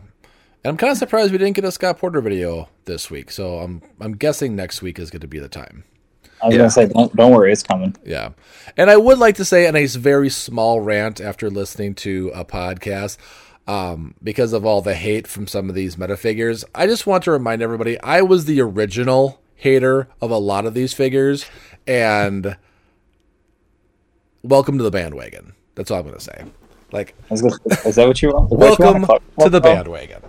And 0.63 0.71
I'm 0.71 0.77
kind 0.77 0.91
of 0.91 0.97
surprised 0.97 1.33
we 1.33 1.37
didn't 1.37 1.55
get 1.55 1.65
a 1.65 1.73
Scott 1.73 1.97
Porter 1.97 2.21
video 2.21 2.69
this 2.85 3.11
week. 3.11 3.31
So 3.31 3.59
I'm 3.59 3.81
I'm 3.99 4.13
guessing 4.13 4.55
next 4.55 4.81
week 4.81 4.97
is 4.97 5.09
going 5.09 5.21
to 5.21 5.27
be 5.27 5.39
the 5.39 5.49
time. 5.49 5.83
I 6.41 6.47
was 6.47 6.53
Yeah. 6.55 6.59
gonna 6.59 6.69
say, 6.71 6.87
don't, 6.87 7.15
don't 7.15 7.31
worry, 7.31 7.51
it's 7.51 7.63
coming. 7.63 7.95
Yeah. 8.05 8.29
And 8.77 8.89
I 8.89 8.97
would 8.97 9.17
like 9.17 9.35
to 9.35 9.45
say, 9.45 9.67
in 9.67 9.75
a 9.75 9.85
very 9.87 10.29
small 10.29 10.79
rant 10.81 11.19
after 11.19 11.49
listening 11.49 11.95
to 11.95 12.31
a 12.33 12.45
podcast, 12.45 13.17
um, 13.67 14.15
because 14.23 14.53
of 14.53 14.65
all 14.65 14.81
the 14.81 14.95
hate 14.95 15.27
from 15.27 15.47
some 15.47 15.69
of 15.69 15.75
these 15.75 15.97
meta 15.97 16.17
figures, 16.17 16.63
I 16.73 16.87
just 16.87 17.05
want 17.05 17.23
to 17.25 17.31
remind 17.31 17.61
everybody 17.61 17.99
I 18.01 18.21
was 18.21 18.45
the 18.45 18.61
original 18.61 19.41
hater 19.55 20.07
of 20.21 20.31
a 20.31 20.37
lot 20.37 20.65
of 20.65 20.73
these 20.73 20.93
figures. 20.93 21.45
And 21.85 22.55
welcome 24.43 24.77
to 24.77 24.83
the 24.83 24.91
bandwagon. 24.91 25.53
That's 25.75 25.91
all 25.91 25.99
I'm 25.99 26.05
going 26.05 26.15
to 26.17 26.23
say. 26.23 26.45
Like, 26.91 27.13
I 27.29 27.33
was 27.33 27.41
gonna 27.43 27.55
say, 27.75 27.89
is 27.89 27.95
that 27.95 28.07
what 28.07 28.21
you 28.21 28.29
want? 28.29 28.49
welcome 28.51 29.05
to 29.39 29.49
the 29.49 29.61
bandwagon. 29.61 30.21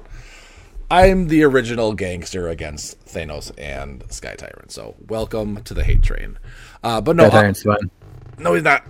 I'm 0.90 1.28
the 1.28 1.44
original 1.44 1.92
gangster 1.94 2.48
against 2.48 3.04
Thanos 3.06 3.52
and 3.58 4.02
Sky 4.12 4.34
Tyrant. 4.34 4.72
So 4.72 4.96
welcome 5.08 5.62
to 5.64 5.74
the 5.74 5.84
hate 5.84 6.02
train. 6.02 6.38
Uh, 6.82 7.00
but 7.00 7.14
no, 7.16 7.24
That 7.30 7.44
Iron's 7.44 7.62
fine. 7.62 7.90
no, 8.38 8.54
he's 8.54 8.64
not. 8.64 8.82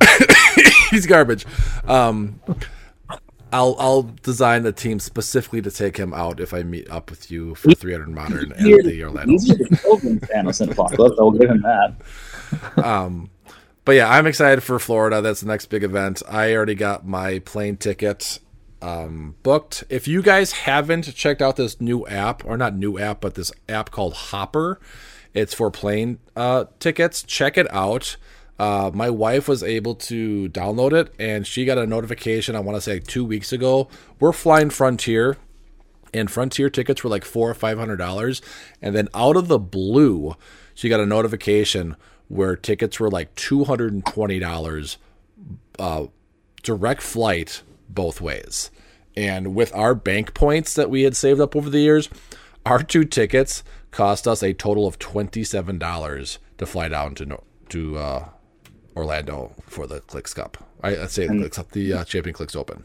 he's 0.90 1.07
garbage. 1.07 1.44
Um, 1.86 2.40
I'll 3.53 3.76
I'll 3.78 4.03
design 4.22 4.64
a 4.64 4.72
team 4.72 4.98
specifically 5.01 5.61
to 5.62 5.70
take 5.70 5.96
him 5.96 6.14
out 6.14 6.38
if 6.40 6.55
I 6.55 6.62
meet 6.62 6.88
up 6.88 7.11
with 7.11 7.30
you 7.30 7.55
for 7.57 7.72
300 7.74 8.09
modern 8.09 8.53
and 8.53 8.66
Easier- 8.66 8.82
the 8.82 9.05
Orlando. 9.05 9.32
easier 9.34 9.57
to 9.59 9.76
kill 9.76 9.96
than 9.98 10.20
Thanos 10.20 10.61
and 10.61 10.70
Apocalypse. 10.72 11.16
I'll 11.18 11.32
give 11.32 11.51
him 11.51 11.62
that. 11.62 11.96
But 13.84 13.92
yeah, 13.92 14.09
I'm 14.09 14.26
excited 14.26 14.62
for 14.62 14.78
Florida. 14.78 15.20
That's 15.20 15.40
the 15.40 15.48
next 15.48 15.66
big 15.66 15.82
event. 15.82 16.22
I 16.28 16.55
already 16.55 16.74
got 16.76 17.07
my 17.07 17.40
plane 17.40 17.76
ticket 17.76 18.38
um, 18.83 19.35
booked. 19.43 19.85
If 19.89 20.09
you 20.09 20.22
guys 20.22 20.53
haven't 20.53 21.14
checked 21.14 21.43
out 21.43 21.57
this 21.57 21.81
new 21.81 22.07
app, 22.07 22.45
or 22.45 22.57
not 22.57 22.74
new 22.74 22.99
app, 22.99 23.20
but 23.20 23.35
this 23.35 23.53
app 23.68 23.91
called 23.91 24.14
Hopper, 24.14 24.81
it's 25.35 25.55
for 25.55 25.70
plane 25.70 26.18
uh, 26.37 26.64
tickets. 26.78 27.22
Check 27.22 27.57
it 27.57 27.72
out. 27.72 28.16
Uh, 28.59 28.91
my 28.93 29.09
wife 29.09 29.49
was 29.49 29.62
able 29.62 29.95
to 29.95 30.49
download 30.51 30.93
it, 30.93 31.14
and 31.18 31.47
she 31.47 31.64
got 31.64 31.78
a 31.78 31.87
notification. 31.87 32.55
I 32.55 32.61
want 32.61 32.76
to 32.76 32.83
say 32.83 32.99
two 32.99 33.24
weeks 33.24 33.53
ago. 33.53 33.89
We're 34.18 34.33
flying 34.33 34.68
Frontier, 34.68 35.39
and 36.12 36.31
Frontier 36.31 36.68
tickets 36.68 37.03
were 37.03 37.09
like 37.11 37.24
four 37.24 37.49
or 37.49 37.55
five 37.55 37.78
hundred 37.78 37.97
dollars, 37.97 38.43
and 38.83 38.95
then 38.95 39.09
out 39.14 39.37
of 39.37 39.49
the 39.49 39.59
blue, 39.59 40.35
she 40.74 40.89
got 40.89 41.01
a 41.01 41.07
notification 41.07 41.97
where 42.28 42.55
tickets 42.55 43.01
were 43.01 43.11
like 43.11 43.35
two 43.35 43.64
hundred 43.64 43.95
and 43.95 44.05
twenty 44.05 44.39
dollars, 44.39 44.99
uh, 45.78 46.07
direct 46.62 47.01
flight 47.01 47.62
both 47.95 48.20
ways. 48.20 48.70
And 49.16 49.55
with 49.55 49.74
our 49.74 49.95
bank 49.95 50.34
points 50.34 50.74
that 50.74 50.91
we 50.91 51.03
had 51.03 51.16
saved 51.16 51.41
up 51.41 51.57
over 51.57 51.68
the 51.68 51.80
years, 51.80 52.09
our 52.64 52.82
two 52.82 53.05
tickets 53.05 53.62
cost 53.91 54.28
us 54.28 54.43
a 54.43 54.55
total 54.55 54.86
of 54.86 54.99
twenty 54.99 55.43
seven 55.45 55.78
dollars 55.78 56.38
to 56.59 56.66
fly 56.66 56.88
down 56.88 57.14
to 57.16 57.38
to 57.70 57.99
uh, 57.99 58.28
Orlando 58.97 59.53
for 59.66 59.86
the 59.86 60.01
Clix 60.01 60.34
Cup. 60.34 60.57
I, 60.82 60.97
I'd 60.97 61.11
say 61.11 61.26
the 61.26 61.38
Clix 61.38 61.57
Cup, 61.57 61.72
the 61.72 61.93
uh, 61.93 62.05
Champion 62.05 62.34
Clix 62.34 62.55
Open. 62.55 62.84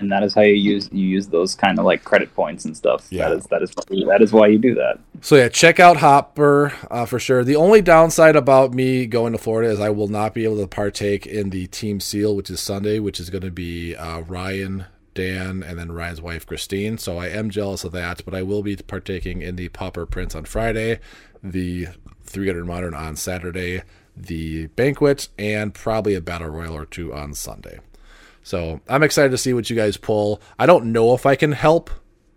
And 0.00 0.10
that 0.10 0.22
is 0.22 0.34
how 0.34 0.40
you 0.40 0.54
use 0.54 0.88
you 0.90 1.06
use 1.06 1.28
those 1.28 1.54
kind 1.54 1.78
of 1.78 1.84
like 1.84 2.04
credit 2.04 2.34
points 2.34 2.64
and 2.64 2.76
stuff. 2.76 3.06
Yeah. 3.10 3.28
That 3.28 3.36
is 3.36 3.44
that 3.46 3.62
is 3.62 3.70
that 4.06 4.18
is 4.20 4.32
why 4.32 4.48
you 4.48 4.58
do 4.58 4.74
that. 4.74 4.98
So 5.20 5.36
yeah, 5.36 5.48
check 5.48 5.78
out 5.78 5.98
Hopper 5.98 6.72
uh, 6.90 7.04
for 7.04 7.18
sure. 7.18 7.44
The 7.44 7.56
only 7.56 7.82
downside 7.82 8.34
about 8.34 8.72
me 8.72 9.06
going 9.06 9.32
to 9.32 9.38
Florida 9.38 9.70
is 9.70 9.78
I 9.78 9.90
will 9.90 10.08
not 10.08 10.32
be 10.32 10.44
able 10.44 10.58
to 10.58 10.66
partake 10.66 11.26
in 11.26 11.50
the 11.50 11.66
Team 11.66 12.00
Seal, 12.00 12.34
which 12.34 12.50
is 12.50 12.60
Sunday, 12.60 12.98
which 12.98 13.20
is 13.20 13.28
going 13.28 13.42
to 13.42 13.50
be 13.50 13.94
uh, 13.94 14.20
Ryan, 14.20 14.86
Dan, 15.14 15.62
and 15.62 15.78
then 15.78 15.92
Ryan's 15.92 16.22
wife 16.22 16.46
Christine. 16.46 16.96
So 16.96 17.18
I 17.18 17.28
am 17.28 17.50
jealous 17.50 17.84
of 17.84 17.92
that, 17.92 18.24
but 18.24 18.34
I 18.34 18.42
will 18.42 18.62
be 18.62 18.76
partaking 18.76 19.42
in 19.42 19.56
the 19.56 19.68
Popper 19.68 20.06
Prince 20.06 20.34
on 20.34 20.46
Friday, 20.46 21.00
the 21.42 21.88
300 22.24 22.64
Modern 22.64 22.94
on 22.94 23.16
Saturday, 23.16 23.82
the 24.16 24.68
banquet, 24.68 25.28
and 25.38 25.74
probably 25.74 26.14
a 26.14 26.20
battle 26.20 26.48
royal 26.48 26.76
or 26.76 26.86
two 26.86 27.12
on 27.12 27.34
Sunday. 27.34 27.80
So 28.42 28.80
I'm 28.88 29.02
excited 29.02 29.30
to 29.30 29.38
see 29.38 29.52
what 29.52 29.68
you 29.70 29.76
guys 29.76 29.96
pull. 29.96 30.40
I 30.58 30.66
don't 30.66 30.92
know 30.92 31.14
if 31.14 31.26
I 31.26 31.36
can 31.36 31.52
help 31.52 31.90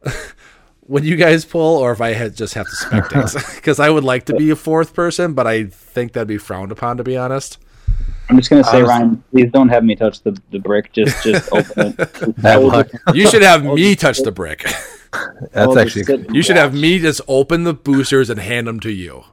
when 0.82 1.04
you 1.04 1.16
guys 1.16 1.46
pull 1.46 1.78
or 1.78 1.92
if 1.92 2.02
I 2.02 2.14
had 2.14 2.36
just 2.36 2.54
have 2.56 2.68
to 2.68 2.76
spectate 2.76 3.56
because 3.56 3.80
I 3.80 3.90
would 3.90 4.04
like 4.04 4.26
to 4.26 4.36
be 4.36 4.50
a 4.50 4.56
fourth 4.56 4.94
person, 4.94 5.34
but 5.34 5.48
I 5.48 5.66
think 5.66 6.14
that'd 6.14 6.28
be 6.28 6.38
frowned 6.38 6.72
upon 6.72 6.98
to 6.98 7.04
be 7.04 7.18
honest. 7.18 7.58
I'm 8.30 8.38
just 8.38 8.50
gonna 8.50 8.64
say, 8.64 8.78
Honestly- 8.78 8.90
Ryan, 8.90 9.24
please 9.32 9.52
don't 9.52 9.70
have 9.70 9.84
me 9.84 9.96
touch 9.96 10.22
the, 10.22 10.40
the 10.52 10.60
brick. 10.60 10.92
Just 10.94 11.24
just 11.24 11.50
open 11.52 11.96
it. 11.98 12.42
Bad 12.42 12.64
luck. 12.64 12.88
You 13.14 13.28
should 13.30 13.42
have 13.42 13.64
me 13.64 13.96
touch 13.96 14.20
the 14.20 14.32
brick. 14.32 14.64
That's 15.52 15.76
actually 15.78 16.06
just 16.06 16.08
sit 16.08 16.34
You 16.34 16.42
should 16.42 16.56
have 16.56 16.74
me 16.74 17.00
just 17.00 17.22
open 17.28 17.66
the 17.66 17.74
boosters 17.74 18.30
and 18.30 18.40
hand 18.40 18.68
them 18.68 18.80
to 18.82 18.92
you. 18.92 19.24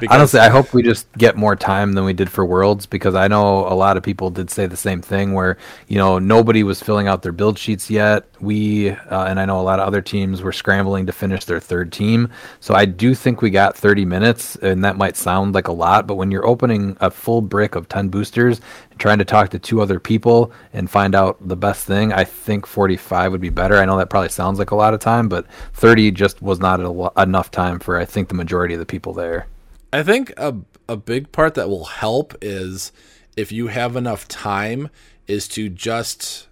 Because- 0.00 0.16
Honestly, 0.16 0.40
I 0.40 0.48
hope 0.48 0.72
we 0.72 0.82
just 0.82 1.10
get 1.12 1.36
more 1.36 1.56
time 1.56 1.92
than 1.92 2.04
we 2.04 2.12
did 2.12 2.30
for 2.30 2.44
Worlds 2.44 2.86
because 2.86 3.14
I 3.14 3.28
know 3.28 3.66
a 3.66 3.74
lot 3.74 3.96
of 3.96 4.02
people 4.02 4.30
did 4.30 4.50
say 4.50 4.66
the 4.66 4.76
same 4.76 5.00
thing 5.02 5.32
where, 5.32 5.56
you 5.88 5.98
know, 5.98 6.18
nobody 6.18 6.62
was 6.62 6.82
filling 6.82 7.08
out 7.08 7.22
their 7.22 7.32
build 7.32 7.58
sheets 7.58 7.90
yet. 7.90 8.24
We, 8.40 8.90
uh, 8.90 9.24
and 9.24 9.38
I 9.38 9.44
know 9.44 9.60
a 9.60 9.62
lot 9.62 9.78
of 9.80 9.86
other 9.86 10.02
teams 10.02 10.42
were 10.42 10.52
scrambling 10.52 11.06
to 11.06 11.12
finish 11.12 11.44
their 11.44 11.60
third 11.60 11.92
team. 11.92 12.30
So 12.60 12.74
I 12.74 12.84
do 12.84 13.14
think 13.14 13.42
we 13.42 13.50
got 13.50 13.76
30 13.76 14.04
minutes, 14.04 14.56
and 14.56 14.84
that 14.84 14.96
might 14.96 15.16
sound 15.16 15.54
like 15.54 15.68
a 15.68 15.72
lot, 15.72 16.06
but 16.06 16.16
when 16.16 16.30
you're 16.30 16.46
opening 16.46 16.96
a 17.00 17.10
full 17.10 17.40
brick 17.40 17.74
of 17.74 17.88
10 17.88 18.08
boosters 18.08 18.60
and 18.90 18.98
trying 18.98 19.18
to 19.18 19.24
talk 19.24 19.50
to 19.50 19.58
two 19.58 19.80
other 19.80 20.00
people 20.00 20.52
and 20.72 20.90
find 20.90 21.14
out 21.14 21.36
the 21.46 21.56
best 21.56 21.84
thing, 21.86 22.12
I 22.12 22.24
think 22.24 22.66
45 22.66 23.32
would 23.32 23.40
be 23.40 23.50
better. 23.50 23.76
I 23.78 23.84
know 23.84 23.96
that 23.98 24.10
probably 24.10 24.28
sounds 24.30 24.58
like 24.58 24.70
a 24.72 24.76
lot 24.76 24.94
of 24.94 25.00
time, 25.00 25.28
but 25.28 25.46
30 25.74 26.10
just 26.10 26.42
was 26.42 26.58
not 26.58 26.80
a 26.80 27.22
enough 27.22 27.50
time 27.50 27.78
for, 27.78 27.98
I 27.98 28.04
think, 28.04 28.28
the 28.28 28.34
majority 28.34 28.74
of 28.74 28.80
the 28.80 28.86
people 28.86 29.12
there. 29.12 29.46
I 29.92 30.02
think 30.02 30.32
a 30.36 30.56
a 30.88 30.96
big 30.96 31.32
part 31.32 31.54
that 31.54 31.68
will 31.68 31.84
help 31.84 32.34
is 32.42 32.92
if 33.36 33.52
you 33.52 33.68
have 33.68 33.96
enough 33.96 34.26
time 34.28 34.88
is 35.26 35.48
to 35.48 35.68
just 35.68 36.48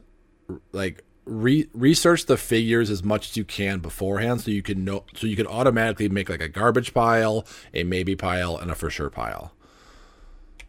like 0.73 1.03
re- 1.25 1.69
research 1.75 2.27
the 2.27 2.37
figures 2.37 2.91
as 2.91 3.03
much 3.03 3.31
as 3.31 3.37
you 3.37 3.45
can 3.45 3.79
beforehand 3.81 4.41
so 4.41 4.51
you 4.51 4.63
can 4.63 4.85
know 4.85 5.05
so 5.15 5.27
you 5.27 5.37
can 5.37 5.47
automatically 5.47 6.09
make 6.09 6.29
like 6.29 6.41
a 6.41 6.49
garbage 6.49 6.95
pile, 6.95 7.47
a 7.75 7.83
maybe 7.85 8.17
pile 8.17 8.57
and 8.57 8.71
a 8.71 8.75
for 8.75 8.91
sure 8.91 9.11
pile. 9.11 9.53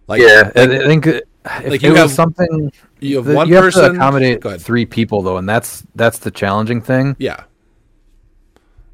Like 0.08 0.22
Yeah, 0.22 0.52
I 0.56 0.64
I 0.64 0.88
think 0.88 1.08
uh, 1.08 1.22
if 1.46 1.70
Like 1.70 1.82
you 1.82 1.96
have- 1.96 2.12
something 2.12 2.72
you 3.00 3.18
have 3.18 3.36
one 3.36 3.48
you 3.48 3.56
have 3.56 3.64
person 3.66 3.94
to 3.94 3.96
accommodate 3.96 4.44
three 4.62 4.86
people 4.86 5.22
though, 5.22 5.38
and 5.38 5.48
that's 5.48 5.84
that's 5.96 6.20
the 6.20 6.32
challenging 6.32 6.82
thing. 6.82 7.16
Yeah. 7.20 7.44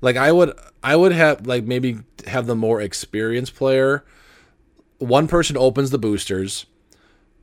Like 0.01 0.15
I 0.15 0.31
would 0.31 0.57
I 0.83 0.95
would 0.95 1.11
have 1.11 1.47
like 1.47 1.63
maybe 1.63 1.99
have 2.27 2.47
the 2.47 2.55
more 2.55 2.81
experienced 2.81 3.55
player. 3.55 4.03
One 4.99 5.27
person 5.27 5.57
opens 5.57 5.89
the 5.89 5.97
boosters. 5.97 6.65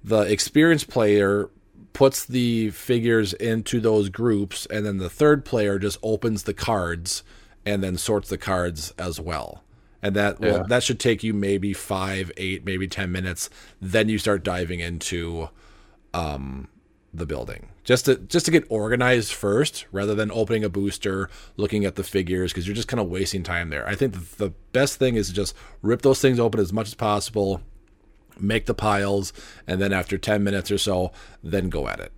The 0.03 0.21
experienced 0.21 0.89
player 0.89 1.51
puts 1.93 2.25
the 2.25 2.71
figures 2.71 3.33
into 3.35 3.81
those 3.81 4.09
groups 4.09 4.67
and 4.67 4.85
then 4.85 4.99
the 4.99 5.09
third 5.09 5.45
player 5.45 5.79
just 5.79 5.99
opens 6.03 6.43
the 6.43 6.55
cards 6.55 7.23
and 7.65 7.83
then 7.83 7.97
sorts 7.97 8.29
the 8.29 8.39
cards 8.39 8.93
as 8.99 9.21
well. 9.21 9.63
And 10.03 10.15
that 10.17 10.39
well, 10.39 10.65
that 10.65 10.83
should 10.83 11.01
take 11.01 11.23
you 11.23 11.33
maybe 11.33 11.73
5, 11.73 12.33
8, 12.37 12.65
maybe 12.65 12.87
10 12.87 13.11
minutes. 13.11 13.49
Then 13.81 14.09
you 14.09 14.19
start 14.19 14.45
diving 14.45 14.81
into 14.81 15.49
um 16.13 16.69
the 17.15 17.27
building. 17.27 17.69
Just 17.85 18.07
to 18.07 18.17
just 18.17 18.47
to 18.47 18.53
get 18.53 18.65
organized 18.69 19.33
first 19.33 19.87
rather 19.93 20.15
than 20.15 20.31
opening 20.33 20.65
a 20.65 20.69
booster 20.69 21.31
looking 21.57 21.85
at 21.85 21.95
the 21.95 22.03
figures 22.03 22.53
because 22.53 22.67
you're 22.67 22.77
just 22.77 22.89
kind 22.89 23.01
of 23.01 23.09
wasting 23.09 23.43
time 23.43 23.71
there. 23.71 23.87
I 23.87 23.95
think 23.95 24.37
the, 24.37 24.53
best 24.73 24.99
thing 24.99 25.15
is 25.15 25.29
to 25.29 25.35
just 25.35 25.55
rip 25.83 26.03
those 26.03 26.21
things 26.21 26.41
open 26.41 26.59
as 26.59 26.73
much 26.73 26.89
as 26.89 26.95
possible 26.95 27.61
make 28.41 28.67
the 28.67 28.75
piles 28.75 29.33
and 29.69 29.81
then 29.81 29.93
after 29.93 30.19
10 30.19 30.43
minutes 30.43 30.69
or 30.69 30.79
so 30.79 31.13
then 31.45 31.69
go 31.69 31.87
at 31.87 32.01
it 32.01 32.11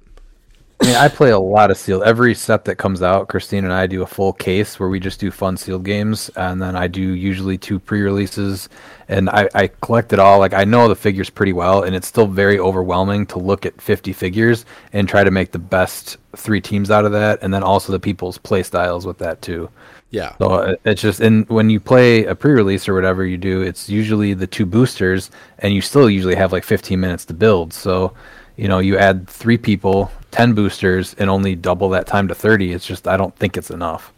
I 0.81 0.87
mean, 0.87 0.97
I 0.97 1.09
play 1.09 1.31
a 1.31 1.39
lot 1.39 1.70
of 1.70 1.79
sealed. 1.79 2.03
Every 2.03 2.35
set 2.35 2.66
that 2.66 2.77
comes 2.77 3.03
out, 3.03 3.29
Christine 3.29 3.64
and 3.64 3.72
I 3.72 3.87
do 3.87 4.03
a 4.03 4.07
full 4.07 4.35
case 4.35 4.79
where 4.79 4.91
we 4.91 5.01
just 5.01 5.18
do 5.18 5.31
fun 5.31 5.57
sealed 5.57 5.85
games, 5.85 6.29
and 6.37 6.61
then 6.61 6.77
I 6.77 6.87
do 6.87 7.01
usually 7.01 7.57
two 7.57 7.79
pre-releases, 7.79 8.68
and 9.09 9.31
I, 9.31 9.49
I 9.55 9.68
collect 9.68 10.12
it 10.12 10.18
all. 10.18 10.39
Like 10.39 10.53
I 10.53 10.64
know 10.64 10.87
the 10.87 10.95
figures 10.95 11.31
pretty 11.31 11.55
well, 11.55 11.83
and 11.83 11.97
it's 11.97 12.07
still 12.07 12.27
very 12.27 12.59
overwhelming 12.59 13.24
to 13.29 13.39
look 13.39 13.64
at 13.64 13.81
50 13.81 14.12
figures 14.12 14.66
and 14.93 15.09
try 15.09 15.24
to 15.24 15.31
make 15.31 15.53
the 15.53 15.59
best 15.59 16.18
three 16.37 16.61
teams 16.61 16.91
out 16.91 17.07
of 17.07 17.12
that, 17.12 17.39
and 17.41 17.55
then 17.55 17.62
also 17.62 17.91
the 17.91 17.99
people's 17.99 18.37
play 18.37 18.62
styles 18.62 19.07
with 19.07 19.16
that 19.18 19.41
too. 19.41 19.70
yeah 20.11 20.37
So 20.39 20.51
uh, 20.51 20.77
it's 20.85 21.01
just, 21.01 21.20
and 21.20 21.49
when 21.49 21.70
you 21.70 21.81
play 21.81 22.27
a 22.27 22.35
pre-release 22.35 22.87
or 22.87 22.93
whatever 22.93 23.24
you 23.24 23.39
do, 23.39 23.62
it's 23.62 23.89
usually 23.89 24.35
the 24.35 24.47
two 24.47 24.66
boosters, 24.66 25.31
and 25.61 25.72
you 25.72 25.81
still 25.81 26.11
usually 26.11 26.35
have 26.37 26.53
like 26.53 26.64
15 26.64 27.01
minutes 27.01 27.24
to 27.27 27.35
build. 27.35 27.72
So, 27.72 28.12
you 28.57 28.68
know, 28.68 28.79
you 28.79 28.99
add 28.99 29.27
three 29.29 29.59
people, 29.59 30.11
10 30.37 30.55
boosters, 30.55 31.14
and 31.14 31.30
only 31.30 31.55
double 31.55 31.89
that 31.91 32.07
time 32.07 32.28
to 32.28 32.34
30. 32.34 32.72
It's 32.72 32.87
just, 32.87 33.09
I 33.09 33.16
don't 33.16 33.34
think 33.37 33.57
it's 33.57 33.70
enough. 33.70 34.12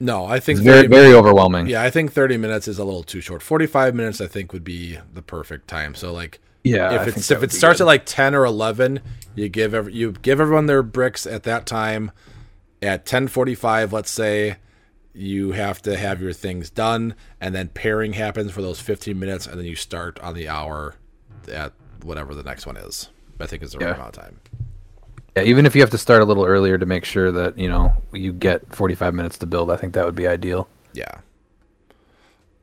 no 0.00 0.24
i 0.24 0.40
think 0.40 0.58
It's 0.58 0.64
very, 0.66 0.82
30 0.82 0.88
very 0.88 1.14
overwhelming. 1.14 1.66
yeah 1.68 1.82
i 1.82 1.90
think 1.90 2.12
30 2.12 2.36
minutes 2.36 2.66
is 2.66 2.78
a 2.78 2.84
little 2.84 3.04
too 3.04 3.20
short 3.20 3.40
45 3.42 3.94
minutes 3.94 4.20
i 4.20 4.26
think 4.26 4.52
would 4.52 4.64
be 4.64 4.98
the 5.14 5.22
perfect 5.22 5.68
time 5.68 5.94
so 5.94 6.12
like 6.12 6.40
Yeah, 6.64 7.00
if 7.02 7.06
it's 7.16 7.30
if 7.30 7.42
it 7.44 7.52
starts 7.52 7.78
good. 7.78 7.84
at 7.84 7.86
like 7.86 8.04
10 8.06 8.34
or 8.34 8.44
11 8.44 9.00
you 9.36 9.48
give 9.48 9.72
every, 9.74 9.92
you 9.94 10.10
give 10.12 10.40
everyone 10.40 10.66
their 10.66 10.82
bricks 10.82 11.24
at 11.26 11.44
that 11.44 11.66
time 11.66 12.10
at 12.82 13.06
10:45 13.06 13.92
let's 13.92 14.10
say 14.10 14.56
you 15.14 15.52
have 15.52 15.80
to 15.82 15.96
have 15.96 16.20
your 16.20 16.32
things 16.32 16.68
done 16.70 17.14
and 17.40 17.54
then 17.54 17.68
pairing 17.68 18.14
happens 18.14 18.50
for 18.50 18.62
those 18.62 18.80
15 18.80 19.16
minutes 19.18 19.46
and 19.46 19.56
then 19.58 19.66
you 19.66 19.76
start 19.76 20.18
on 20.20 20.34
the 20.34 20.48
hour 20.48 20.96
at 21.52 21.72
whatever 22.02 22.34
the 22.34 22.42
next 22.42 22.66
one 22.66 22.76
is 22.76 23.10
i 23.38 23.46
think 23.46 23.62
is 23.62 23.70
the 23.72 23.78
right 23.78 23.88
Yeah. 23.88 23.94
amount 23.94 24.16
of 24.16 24.24
time 24.24 24.40
Yeah, 25.36 25.42
even 25.44 25.64
if 25.66 25.74
you 25.74 25.80
have 25.80 25.90
to 25.90 25.98
start 25.98 26.20
a 26.22 26.24
little 26.24 26.44
earlier 26.44 26.76
to 26.76 26.84
make 26.86 27.04
sure 27.04 27.32
that, 27.32 27.56
you 27.58 27.68
know, 27.68 27.92
you 28.12 28.32
get 28.32 28.74
45 28.74 29.14
minutes 29.14 29.38
to 29.38 29.46
build, 29.46 29.70
I 29.70 29.76
think 29.76 29.94
that 29.94 30.04
would 30.04 30.14
be 30.14 30.26
ideal. 30.26 30.68
yeah 30.92 31.20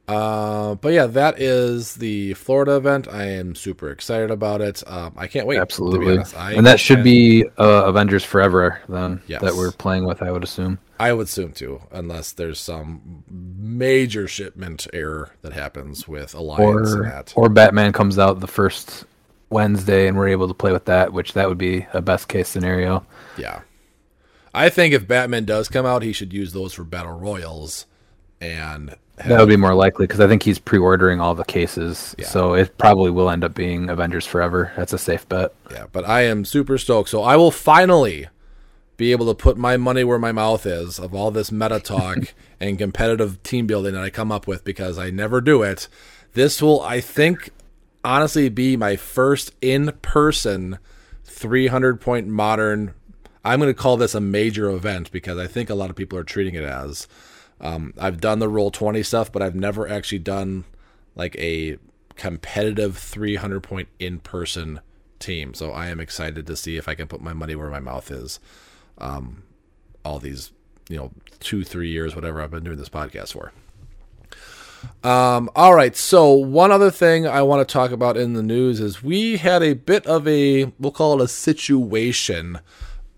uh, 0.10 0.74
but 0.76 0.92
yeah, 0.92 1.06
that 1.06 1.40
is 1.40 1.94
the 1.96 2.34
Florida 2.34 2.76
event. 2.78 3.08
I 3.08 3.26
am 3.26 3.54
super 3.54 3.92
excited 3.92 4.32
about 4.32 4.60
it. 4.60 4.82
Um, 4.88 5.14
I 5.16 5.28
can't 5.28 5.46
wait. 5.46 5.56
To 5.58 5.60
be 5.60 5.62
Absolutely. 5.62 6.18
And 6.36 6.66
that 6.66 6.80
should 6.80 7.04
be 7.04 7.46
uh, 7.60 7.84
Avengers 7.86 8.24
Forever 8.24 8.82
then 8.90 9.22
Yes. 9.28 9.42
that 9.42 9.54
we're 9.54 9.72
playing 9.72 10.06
with, 10.06 10.24
I 10.24 10.32
would 10.32 10.44
assume. 10.44 10.80
I 11.00 11.14
would 11.14 11.28
assume 11.28 11.52
too, 11.54 11.82
unless 11.92 12.32
there's 12.32 12.60
some 12.60 13.24
major 13.30 14.28
shipment 14.28 14.88
error 14.94 15.30
that 15.44 15.54
happens 15.54 16.08
with 16.08 16.34
Alliance 16.34 17.36
Or 17.36 17.46
or 17.46 17.50
Batman 17.50 17.94
comes 17.94 18.18
out 18.18 18.40
the 18.40 18.48
first 18.48 19.06
Wednesday 19.50 20.08
and 20.08 20.18
we're 20.18 20.28
able 20.30 20.48
to 20.48 20.54
play 20.54 20.72
with 20.72 20.86
that, 20.86 21.14
which 21.14 21.34
that 21.34 21.50
would 21.50 21.58
be 21.58 21.88
a 21.94 22.02
best 22.02 22.28
case 22.28 22.48
scenario. 22.50 23.06
yeah. 23.38 23.62
I 24.52 24.70
think 24.70 24.96
if 24.96 25.08
Batman 25.08 25.46
does 25.46 25.70
come 25.70 25.86
out, 25.86 26.02
he 26.02 26.12
should 26.12 26.34
use 26.34 26.54
those 26.54 26.74
for 26.74 26.84
battle 26.84 27.20
royals, 27.20 27.86
and 28.42 28.96
That 29.18 29.40
would 29.40 29.48
be 29.48 29.58
more 29.58 29.76
likely 29.76 30.08
because 30.08 30.20
I 30.20 30.28
think 30.28 30.42
he's 30.42 30.58
pre-ordering 30.58 31.22
all 31.22 31.36
the 31.36 31.44
cases, 31.44 32.16
so 32.24 32.56
it 32.56 32.76
probably 32.80 33.12
will 33.12 33.30
end 33.30 33.44
up 33.44 33.54
being 33.54 33.90
Avengers 33.90 34.26
Forever. 34.26 34.72
That's 34.76 34.92
a 34.92 34.98
safe 34.98 35.30
bet. 35.30 35.54
yeah. 35.72 35.86
But 35.92 36.08
I 36.10 36.22
am 36.22 36.46
super 36.46 36.80
stoked. 36.80 37.10
So 37.10 37.22
I 37.22 37.36
will 37.36 37.52
finally 37.52 38.28
be 38.98 39.12
able 39.12 39.28
to 39.28 39.36
put 39.36 39.56
my 39.56 39.78
money 39.78 40.04
where 40.04 40.20
my 40.20 40.32
mouth 40.32 40.66
is 40.66 41.00
of 41.00 41.14
all 41.14 41.30
this 41.30 41.52
meta 41.52 41.80
talk 41.80 42.34
and 42.60 42.78
competitive 42.80 43.42
team 43.44 43.68
building 43.68 43.94
that 43.94 44.04
I 44.04 44.10
come 44.10 44.32
up 44.32 44.48
with 44.48 44.64
because 44.64 44.98
I 44.98 45.12
never 45.12 45.42
do 45.42 45.62
it. 45.62 45.88
This 46.34 46.60
will, 46.60 46.82
I 46.82 47.02
think, 47.02 47.52
honestly 48.04 48.50
be 48.50 48.78
my 48.78 48.96
first 48.96 49.54
in 49.62 49.94
person 50.02 50.80
300 51.24 52.02
point 52.02 52.28
modern. 52.28 52.94
I'm 53.44 53.60
going 53.60 53.70
to 53.70 53.80
call 53.80 53.98
this 53.98 54.16
a 54.16 54.20
major 54.22 54.70
event 54.70 55.12
because 55.12 55.38
I 55.38 55.48
think 55.48 55.70
a 55.70 55.76
lot 55.76 55.90
of 55.90 55.96
people 55.96 56.18
are 56.18 56.24
treating 56.24 56.56
it 56.56 56.64
as. 56.64 57.08
Um, 57.62 57.94
I've 57.98 58.22
done 58.22 58.40
the 58.40 58.50
roll 58.50 58.72
20 58.72 59.04
stuff, 59.04 59.32
but 59.32 59.42
I've 59.42 59.56
never 59.56 59.88
actually 59.88 60.20
done 60.20 60.66
like 61.16 61.36
a 61.38 61.78
competitive 62.16 62.98
300 62.98 63.62
point 63.62 63.88
in 63.98 64.20
person 64.20 64.82
team. 65.20 65.54
So 65.54 65.72
I 65.72 65.88
am 65.88 66.00
excited 66.00 66.48
to 66.48 66.56
see 66.56 66.78
if 66.78 66.88
I 66.88 66.96
can 66.96 67.08
put 67.08 67.22
my 67.22 67.34
money 67.34 67.56
where 67.56 67.70
my 67.70 67.80
mouth 67.80 68.12
is. 68.12 68.40
Um, 68.98 69.44
all 70.04 70.20
these, 70.20 70.52
you 70.90 70.98
know, 70.98 71.12
two, 71.40 71.64
three 71.64 71.90
years, 71.90 72.16
whatever 72.16 72.42
I've 72.42 72.52
been 72.52 72.64
doing 72.64 72.78
this 72.78 72.90
podcast 72.90 73.34
for. 73.34 73.52
Um, 75.04 75.50
all 75.56 75.74
right. 75.74 75.96
So 75.96 76.32
one 76.32 76.72
other 76.72 76.92
thing 76.92 77.28
I 77.28 77.42
want 77.42 77.68
to 77.68 77.72
talk 77.72 77.92
about 77.92 78.18
in 78.18 78.34
the 78.34 78.44
news 78.44 78.80
is 78.80 79.04
we 79.04 79.38
had 79.38 79.64
a 79.64 79.74
bit 79.74 80.06
of 80.06 80.28
a, 80.28 80.72
we'll 80.80 80.92
call 80.92 81.22
it 81.22 81.26
a 81.26 81.28
situation 81.28 82.60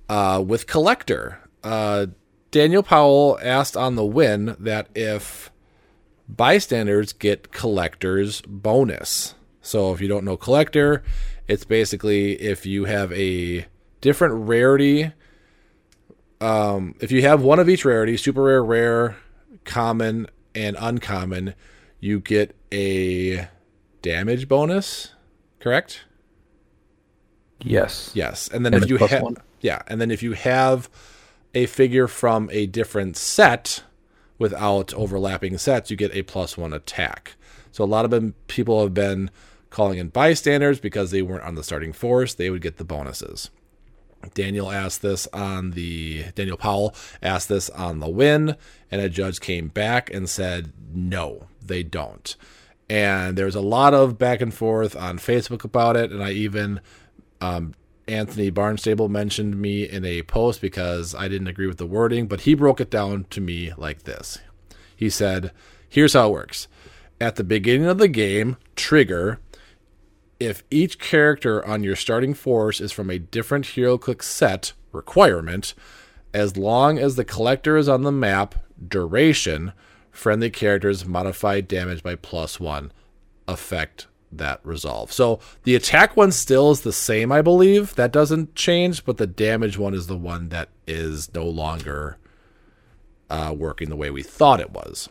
uh, 0.09 0.43
with 0.45 0.67
Collector. 0.67 1.39
Uh, 1.63 2.07
Daniel 2.51 2.83
Powell 2.83 3.39
asked 3.41 3.77
on 3.77 3.95
the 3.95 4.05
win 4.05 4.55
that 4.59 4.89
if 4.93 5.51
bystanders 6.27 7.13
get 7.13 7.51
Collector's 7.51 8.41
bonus. 8.41 9.35
So 9.61 9.93
if 9.93 10.01
you 10.01 10.07
don't 10.07 10.25
know 10.25 10.37
Collector, 10.37 11.03
it's 11.47 11.65
basically 11.65 12.33
if 12.33 12.65
you 12.65 12.85
have 12.85 13.11
a 13.13 13.65
different 14.01 14.47
rarity. 14.47 15.11
Um, 16.39 16.95
if 16.99 17.11
you 17.11 17.21
have 17.21 17.43
one 17.43 17.59
of 17.59 17.69
each 17.69 17.85
rarity, 17.85 18.17
super 18.17 18.43
rare, 18.43 18.63
rare, 18.63 19.17
common, 19.63 20.27
and 20.55 20.77
uncommon, 20.79 21.53
you 21.99 22.19
get 22.19 22.55
a 22.71 23.47
damage 24.01 24.47
bonus. 24.47 25.13
Correct? 25.59 26.01
Yes. 27.63 28.11
Yes, 28.13 28.47
and 28.47 28.65
then 28.65 28.73
And 28.73 28.83
if 28.83 28.89
you 28.89 28.97
have 28.97 29.37
yeah, 29.61 29.81
and 29.87 30.01
then 30.01 30.09
if 30.09 30.23
you 30.23 30.33
have 30.33 30.89
a 31.53 31.65
figure 31.67 32.07
from 32.07 32.49
a 32.51 32.65
different 32.65 33.15
set 33.15 33.83
without 34.39 34.93
overlapping 34.95 35.57
sets, 35.57 35.91
you 35.91 35.97
get 35.97 36.15
a 36.15 36.23
plus 36.23 36.57
one 36.57 36.73
attack. 36.73 37.35
So 37.71 37.83
a 37.83 37.85
lot 37.85 38.05
of 38.05 38.11
them, 38.11 38.33
people 38.47 38.81
have 38.81 38.93
been 38.93 39.29
calling 39.69 39.99
in 39.99 40.09
bystanders 40.09 40.79
because 40.79 41.11
they 41.11 41.21
weren't 41.21 41.43
on 41.43 41.55
the 41.55 41.63
starting 41.63 41.93
force; 41.93 42.33
they 42.33 42.49
would 42.49 42.61
get 42.61 42.77
the 42.77 42.83
bonuses. 42.83 43.51
Daniel 44.33 44.71
asked 44.71 45.01
this 45.01 45.27
on 45.33 45.71
the 45.71 46.25
Daniel 46.35 46.57
Powell 46.57 46.95
asked 47.21 47.49
this 47.49 47.69
on 47.69 47.99
the 47.99 48.09
win, 48.09 48.55
and 48.89 49.01
a 49.01 49.09
judge 49.09 49.39
came 49.39 49.67
back 49.67 50.13
and 50.13 50.29
said 50.29 50.73
no, 50.93 51.47
they 51.61 51.83
don't. 51.83 52.35
And 52.89 53.37
there's 53.37 53.55
a 53.55 53.61
lot 53.61 53.93
of 53.93 54.17
back 54.17 54.41
and 54.41 54.53
forth 54.53 54.95
on 54.95 55.17
Facebook 55.17 55.63
about 55.63 55.95
it, 55.95 56.11
and 56.11 56.23
I 56.23 56.31
even 56.31 56.81
um, 57.39 57.73
Anthony 58.07 58.49
Barnstable 58.49 59.09
mentioned 59.09 59.59
me 59.59 59.87
in 59.87 60.03
a 60.03 60.23
post 60.23 60.61
because 60.61 61.15
I 61.15 61.27
didn't 61.27 61.47
agree 61.47 61.67
with 61.67 61.77
the 61.77 61.85
wording, 61.85 62.27
but 62.27 62.41
he 62.41 62.53
broke 62.53 62.81
it 62.81 62.89
down 62.89 63.25
to 63.29 63.41
me 63.41 63.71
like 63.77 64.03
this. 64.03 64.39
He 64.95 65.09
said, 65.09 65.51
Here's 65.87 66.13
how 66.13 66.29
it 66.29 66.31
works. 66.31 66.67
At 67.19 67.35
the 67.35 67.43
beginning 67.43 67.87
of 67.87 67.97
the 67.97 68.07
game, 68.07 68.57
trigger, 68.75 69.39
if 70.41 70.63
each 70.71 70.97
character 70.97 71.63
on 71.63 71.83
your 71.83 71.95
starting 71.95 72.33
force 72.33 72.81
is 72.81 72.91
from 72.91 73.11
a 73.11 73.19
different 73.19 73.63
HeroClix 73.63 74.23
set 74.23 74.73
requirement, 74.91 75.75
as 76.33 76.57
long 76.57 76.97
as 76.97 77.15
the 77.15 77.23
collector 77.23 77.77
is 77.77 77.87
on 77.87 78.01
the 78.01 78.11
map, 78.11 78.55
duration, 78.85 79.71
friendly 80.09 80.49
characters 80.49 81.05
modify 81.05 81.61
damage 81.61 82.01
by 82.01 82.15
plus 82.15 82.59
one 82.59 82.91
affect 83.47 84.07
that 84.31 84.59
resolve. 84.63 85.11
So 85.11 85.39
the 85.63 85.75
attack 85.75 86.17
one 86.17 86.31
still 86.31 86.71
is 86.71 86.81
the 86.81 86.91
same, 86.91 87.31
I 87.31 87.43
believe. 87.43 87.93
That 87.93 88.11
doesn't 88.11 88.55
change, 88.55 89.05
but 89.05 89.17
the 89.17 89.27
damage 89.27 89.77
one 89.77 89.93
is 89.93 90.07
the 90.07 90.17
one 90.17 90.49
that 90.49 90.69
is 90.87 91.31
no 91.35 91.45
longer 91.45 92.17
uh, 93.29 93.53
working 93.55 93.89
the 93.89 93.95
way 93.95 94.09
we 94.09 94.23
thought 94.23 94.59
it 94.59 94.71
was. 94.71 95.07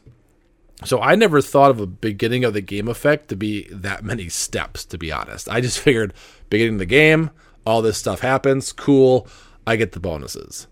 So 0.85 1.01
I 1.01 1.15
never 1.15 1.43
thought 1.43 1.71
of 1.71 1.81
a 1.81 1.87
beginning 1.87 2.45
of 2.45 2.55
the 2.55 2.61
game 2.61 2.89
effect 2.89 3.29
to 3.29 3.37
be 3.37 3.69
that 3.71 4.03
many 4.03 4.29
steps, 4.29 4.85
to 4.87 4.99
be 4.99 5.13
honest. 5.13 5.49
I 5.49 5.61
just 5.61 5.79
figured 5.81 6.15
beginning 6.49 6.75
of 6.75 6.81
the 6.81 6.87
game, 6.87 7.31
all 7.67 7.83
this 7.83 7.99
stuff 7.99 8.21
happens, 8.21 8.73
cool, 8.73 9.29
I 9.67 9.77
get 9.77 9.93
the 9.93 10.01
bonuses. 10.01 10.67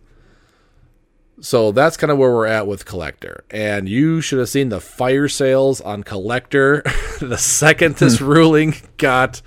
So 1.40 1.70
that's 1.70 1.96
kind 1.96 2.10
of 2.10 2.18
where 2.18 2.32
we're 2.32 2.46
at 2.46 2.66
with 2.66 2.84
Collector. 2.84 3.44
And 3.50 3.88
you 3.88 4.20
should 4.20 4.40
have 4.40 4.48
seen 4.48 4.70
the 4.70 4.80
fire 4.80 5.28
sales 5.28 5.80
on 5.80 6.02
Collector 6.02 6.82
the 7.20 7.38
second 7.38 7.96
this 7.96 8.20
ruling 8.20 8.74
got 8.96 9.40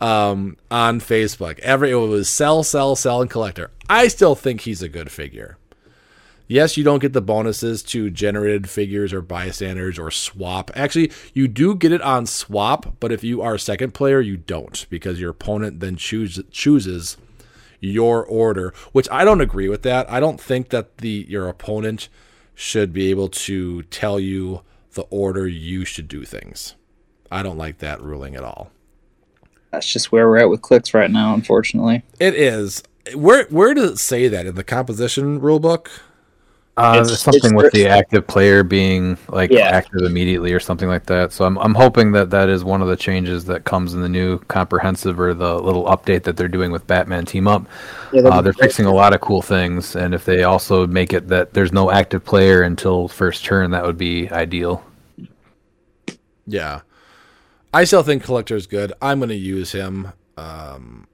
um, 0.00 0.56
on 0.70 1.00
Facebook. 1.00 1.58
Every 1.58 1.90
it 1.90 1.94
was 1.96 2.28
sell, 2.28 2.62
sell, 2.62 2.96
sell, 2.96 3.20
and 3.20 3.30
Collector. 3.30 3.70
I 3.90 4.08
still 4.08 4.34
think 4.34 4.62
he's 4.62 4.82
a 4.82 4.88
good 4.88 5.10
figure. 5.10 5.58
Yes, 6.50 6.78
you 6.78 6.82
don't 6.82 7.00
get 7.00 7.12
the 7.12 7.20
bonuses 7.20 7.82
to 7.84 8.10
generated 8.10 8.70
figures 8.70 9.12
or 9.12 9.20
bystanders 9.20 9.98
or 9.98 10.10
swap. 10.10 10.70
Actually, 10.74 11.12
you 11.34 11.46
do 11.46 11.74
get 11.74 11.92
it 11.92 12.00
on 12.00 12.24
swap, 12.24 12.96
but 13.00 13.12
if 13.12 13.22
you 13.22 13.42
are 13.42 13.54
a 13.54 13.60
second 13.60 13.92
player, 13.92 14.22
you 14.22 14.38
don't 14.38 14.86
because 14.88 15.20
your 15.20 15.30
opponent 15.30 15.80
then 15.80 15.96
choose, 15.96 16.40
chooses 16.50 17.18
your 17.80 18.24
order, 18.24 18.72
which 18.92 19.08
I 19.10 19.26
don't 19.26 19.42
agree 19.42 19.68
with 19.68 19.82
that. 19.82 20.10
I 20.10 20.20
don't 20.20 20.40
think 20.40 20.70
that 20.70 20.98
the 20.98 21.26
your 21.28 21.48
opponent 21.48 22.08
should 22.54 22.94
be 22.94 23.10
able 23.10 23.28
to 23.28 23.82
tell 23.84 24.18
you 24.18 24.62
the 24.94 25.02
order 25.10 25.46
you 25.46 25.84
should 25.84 26.08
do 26.08 26.24
things. 26.24 26.74
I 27.30 27.42
don't 27.42 27.58
like 27.58 27.78
that 27.78 28.02
ruling 28.02 28.34
at 28.34 28.42
all. 28.42 28.70
That's 29.70 29.90
just 29.92 30.10
where 30.10 30.26
we're 30.28 30.38
at 30.38 30.48
with 30.48 30.62
Clix 30.62 30.94
right 30.94 31.10
now, 31.10 31.34
unfortunately. 31.34 32.02
It 32.18 32.34
is. 32.34 32.82
Where 33.14 33.44
where 33.44 33.74
does 33.74 33.90
it 33.92 33.98
say 33.98 34.28
that 34.28 34.46
in 34.46 34.54
the 34.54 34.64
composition 34.64 35.40
rulebook? 35.40 35.88
Uh, 36.78 37.00
It's- 37.00 37.20
something 37.20 37.52
it's- 37.52 37.62
with 37.64 37.72
the 37.72 37.88
active 37.88 38.26
player 38.26 38.62
being 38.62 39.18
like 39.28 39.50
Yeah. 39.50 39.68
active 39.68 40.02
immediately 40.02 40.52
or 40.52 40.60
something 40.60 40.88
like 40.88 41.06
that. 41.06 41.32
So 41.32 41.44
I'm 41.44 41.58
I'm 41.58 41.74
hoping 41.74 42.12
that 42.12 42.30
that 42.30 42.48
is 42.48 42.62
one 42.64 42.80
of 42.82 42.88
the 42.88 42.96
changes 42.96 43.44
that 43.46 43.64
comes 43.64 43.94
in 43.94 44.00
the 44.00 44.08
new 44.08 44.38
comprehensive 44.48 45.18
or 45.18 45.34
the 45.34 45.58
little 45.58 45.84
update 45.86 46.22
that 46.22 46.36
they're 46.36 46.46
doing 46.48 46.70
with 46.70 46.86
Batman 46.86 47.24
Team 47.26 47.48
Up. 47.48 47.66
Uh, 48.14 48.40
they're 48.40 48.52
fixing 48.52 48.86
a 48.86 48.94
lot 48.94 49.12
of 49.12 49.20
cool 49.20 49.42
things, 49.42 49.96
and 49.96 50.14
if 50.14 50.24
they 50.24 50.44
also 50.44 50.86
make 50.86 51.12
it 51.12 51.28
that 51.28 51.52
there's 51.54 51.72
no 51.72 51.90
active 51.90 52.24
player 52.24 52.62
until 52.62 53.08
first 53.08 53.44
turn, 53.44 53.72
that 53.72 53.84
would 53.84 53.98
be 53.98 54.30
ideal. 54.30 54.82
Yeah. 56.46 56.80
I 57.74 57.84
still 57.84 58.02
think 58.02 58.22
collector 58.24 58.56
is 58.56 58.66
good. 58.66 58.92
I'm 59.02 59.18
going 59.18 59.28
to 59.28 59.34
use 59.34 59.72
him. 59.72 60.12
Um, 60.36 61.06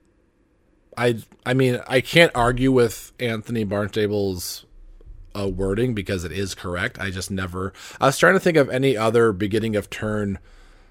I 0.97 1.17
I 1.45 1.55
mean 1.55 1.81
I 1.89 2.01
can't 2.01 2.31
argue 2.35 2.71
with 2.71 3.13
Anthony 3.19 3.65
Barnstable's 3.65 4.64
uh, 5.37 5.49
wording 5.49 5.95
because 5.95 6.25
it 6.25 6.33
is 6.33 6.55
correct. 6.55 6.99
I 6.99 7.11
just 7.11 7.31
never. 7.31 7.73
I 8.01 8.07
was 8.07 8.19
trying 8.19 8.35
to 8.35 8.41
think 8.41 8.57
of 8.57 8.69
any 8.71 8.97
other 8.97 9.33
beginning 9.33 9.77
of 9.77 9.91
turn 9.91 10.39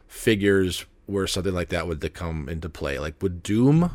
figures 0.08 0.86
where 1.06 1.28
something 1.28 1.54
like 1.54 1.70
that 1.70 1.88
would 1.88 2.14
come 2.14 2.48
into 2.50 2.70
play. 2.70 3.00
Like 3.00 3.22
would 3.22 3.44
Doom, 3.44 3.92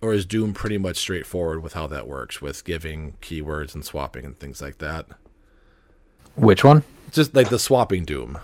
or 0.00 0.12
is 0.12 0.26
Doom 0.26 0.52
pretty 0.54 0.78
much 0.78 0.96
straightforward 0.96 1.62
with 1.62 1.72
how 1.72 1.86
that 1.88 2.06
works 2.06 2.40
with 2.42 2.64
giving 2.64 3.14
keywords 3.22 3.74
and 3.74 3.84
swapping 3.84 4.24
and 4.24 4.38
things 4.38 4.60
like 4.60 4.78
that? 4.78 5.06
Which 6.36 6.64
one? 6.64 6.82
Just 7.12 7.34
like 7.34 7.48
the 7.48 7.58
swapping 7.58 8.04
Doom. 8.04 8.38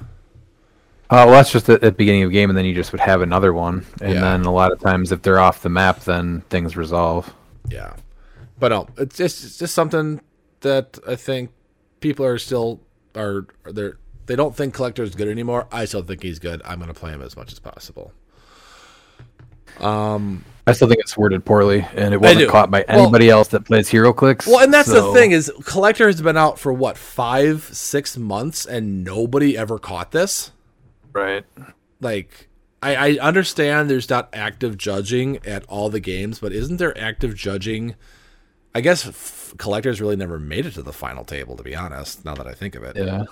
Uh, 1.11 1.25
well, 1.27 1.33
that's 1.33 1.53
just 1.53 1.69
at 1.69 1.83
the 1.83 1.93
beginning 1.93 2.23
of 2.23 2.31
the 2.31 2.33
game, 2.33 2.49
and 2.49 2.57
then 2.57 2.65
you 2.65 2.73
just 2.75 2.91
would 2.93 3.01
have 3.03 3.21
another 3.21 3.53
one. 3.53 3.85
And 4.01 4.15
Yeah. 4.15 4.21
then 4.23 4.45
a 4.47 4.53
lot 4.53 4.73
of 4.73 4.81
times, 4.81 5.13
if 5.13 5.21
they're 5.21 5.39
off 5.39 5.63
the 5.63 5.69
map, 5.69 6.01
then 6.05 6.41
things 6.49 6.75
resolve. 6.75 7.35
Yeah, 7.69 7.97
but 8.59 8.69
no, 8.69 8.89
it's 8.97 9.17
just 9.19 9.45
it's 9.45 9.59
just 9.59 9.75
something 9.75 10.23
that 10.63 10.99
I 11.07 11.15
think 11.17 11.51
people 12.01 12.25
are 12.27 12.39
still 12.39 12.81
are 13.15 13.47
they're 13.65 13.99
they 14.27 14.37
don't 14.37 14.55
think 14.57 14.73
collector 14.75 15.03
is 15.03 15.15
good 15.15 15.29
anymore. 15.29 15.67
I 15.73 15.85
still 15.85 16.03
think 16.03 16.23
he's 16.23 16.39
good. 16.39 16.63
I'm 16.65 16.79
going 16.79 16.93
to 16.93 16.99
play 16.99 17.11
him 17.11 17.23
as 17.23 17.37
much 17.37 17.53
as 17.53 17.59
possible. 17.59 18.13
Um, 19.81 20.45
I 20.67 20.73
still 20.73 20.87
think 20.89 21.01
it's 21.01 21.17
worded 21.17 21.45
poorly, 21.45 21.85
and 21.95 22.15
it 22.15 22.21
wasn't 22.21 22.51
caught 22.51 22.71
by 22.71 22.85
Well- 22.89 23.03
anybody 23.03 23.29
else 23.31 23.49
that 23.49 23.65
plays 23.65 23.89
HeroClix. 23.91 24.47
Well, 24.47 24.61
and 24.61 24.73
that's 24.73 24.89
the 24.91 25.13
thing 25.13 25.33
is 25.33 25.51
collector 25.65 26.07
has 26.07 26.23
been 26.23 26.37
out 26.37 26.59
for 26.59 26.73
what 26.73 26.97
five 26.97 27.65
six 27.73 28.17
months 28.17 28.65
and 28.65 29.03
nobody 29.05 29.57
ever 29.57 29.79
caught 29.79 30.13
this. 30.13 30.53
right? 31.13 31.45
Like. 32.01 32.49
I, 32.85 32.97
I 32.97 33.19
understand 33.21 33.89
there's 33.89 34.11
not 34.11 34.29
active 34.33 34.77
judging 34.77 35.39
at 35.47 35.65
all 35.69 35.89
the 35.89 36.01
games, 36.01 36.41
but 36.41 36.53
isn't 36.53 36.79
there 36.79 36.99
active 36.99 37.37
judging? 37.37 37.95
I 38.75 38.81
guess 38.81 39.07
f- 39.07 39.55
collectors 39.59 40.01
really 40.01 40.17
never 40.17 40.39
made 40.39 40.67
it 40.67 40.73
to 40.75 40.83
the 40.83 40.93
final 40.93 41.25
table, 41.25 41.57
to 41.57 41.63
be 41.63 41.75
honest. 41.77 42.25
Now 42.25 42.35
that 42.35 42.47
I 42.47 42.55
think 42.55 42.75
of 42.75 42.83
it, 42.85 42.97
Yeah. 42.97 43.25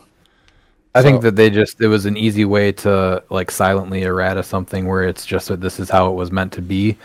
I 0.95 1.03
think 1.03 1.23
that 1.23 1.37
they 1.37 1.51
just 1.51 1.81
it 1.81 1.87
was 1.87 2.05
an 2.05 2.17
easy 2.17 2.45
way 2.45 2.73
to 2.73 3.23
like 3.31 3.51
silently 3.53 4.03
errata 4.03 4.43
something 4.43 4.87
where 4.89 5.05
it's 5.05 5.25
just 5.25 5.47
that 5.49 5.61
this 5.61 5.79
is 5.79 5.89
how 5.89 6.11
it 6.11 6.15
was 6.15 6.33
meant 6.33 6.53
to 6.55 6.63
be. 6.63 6.97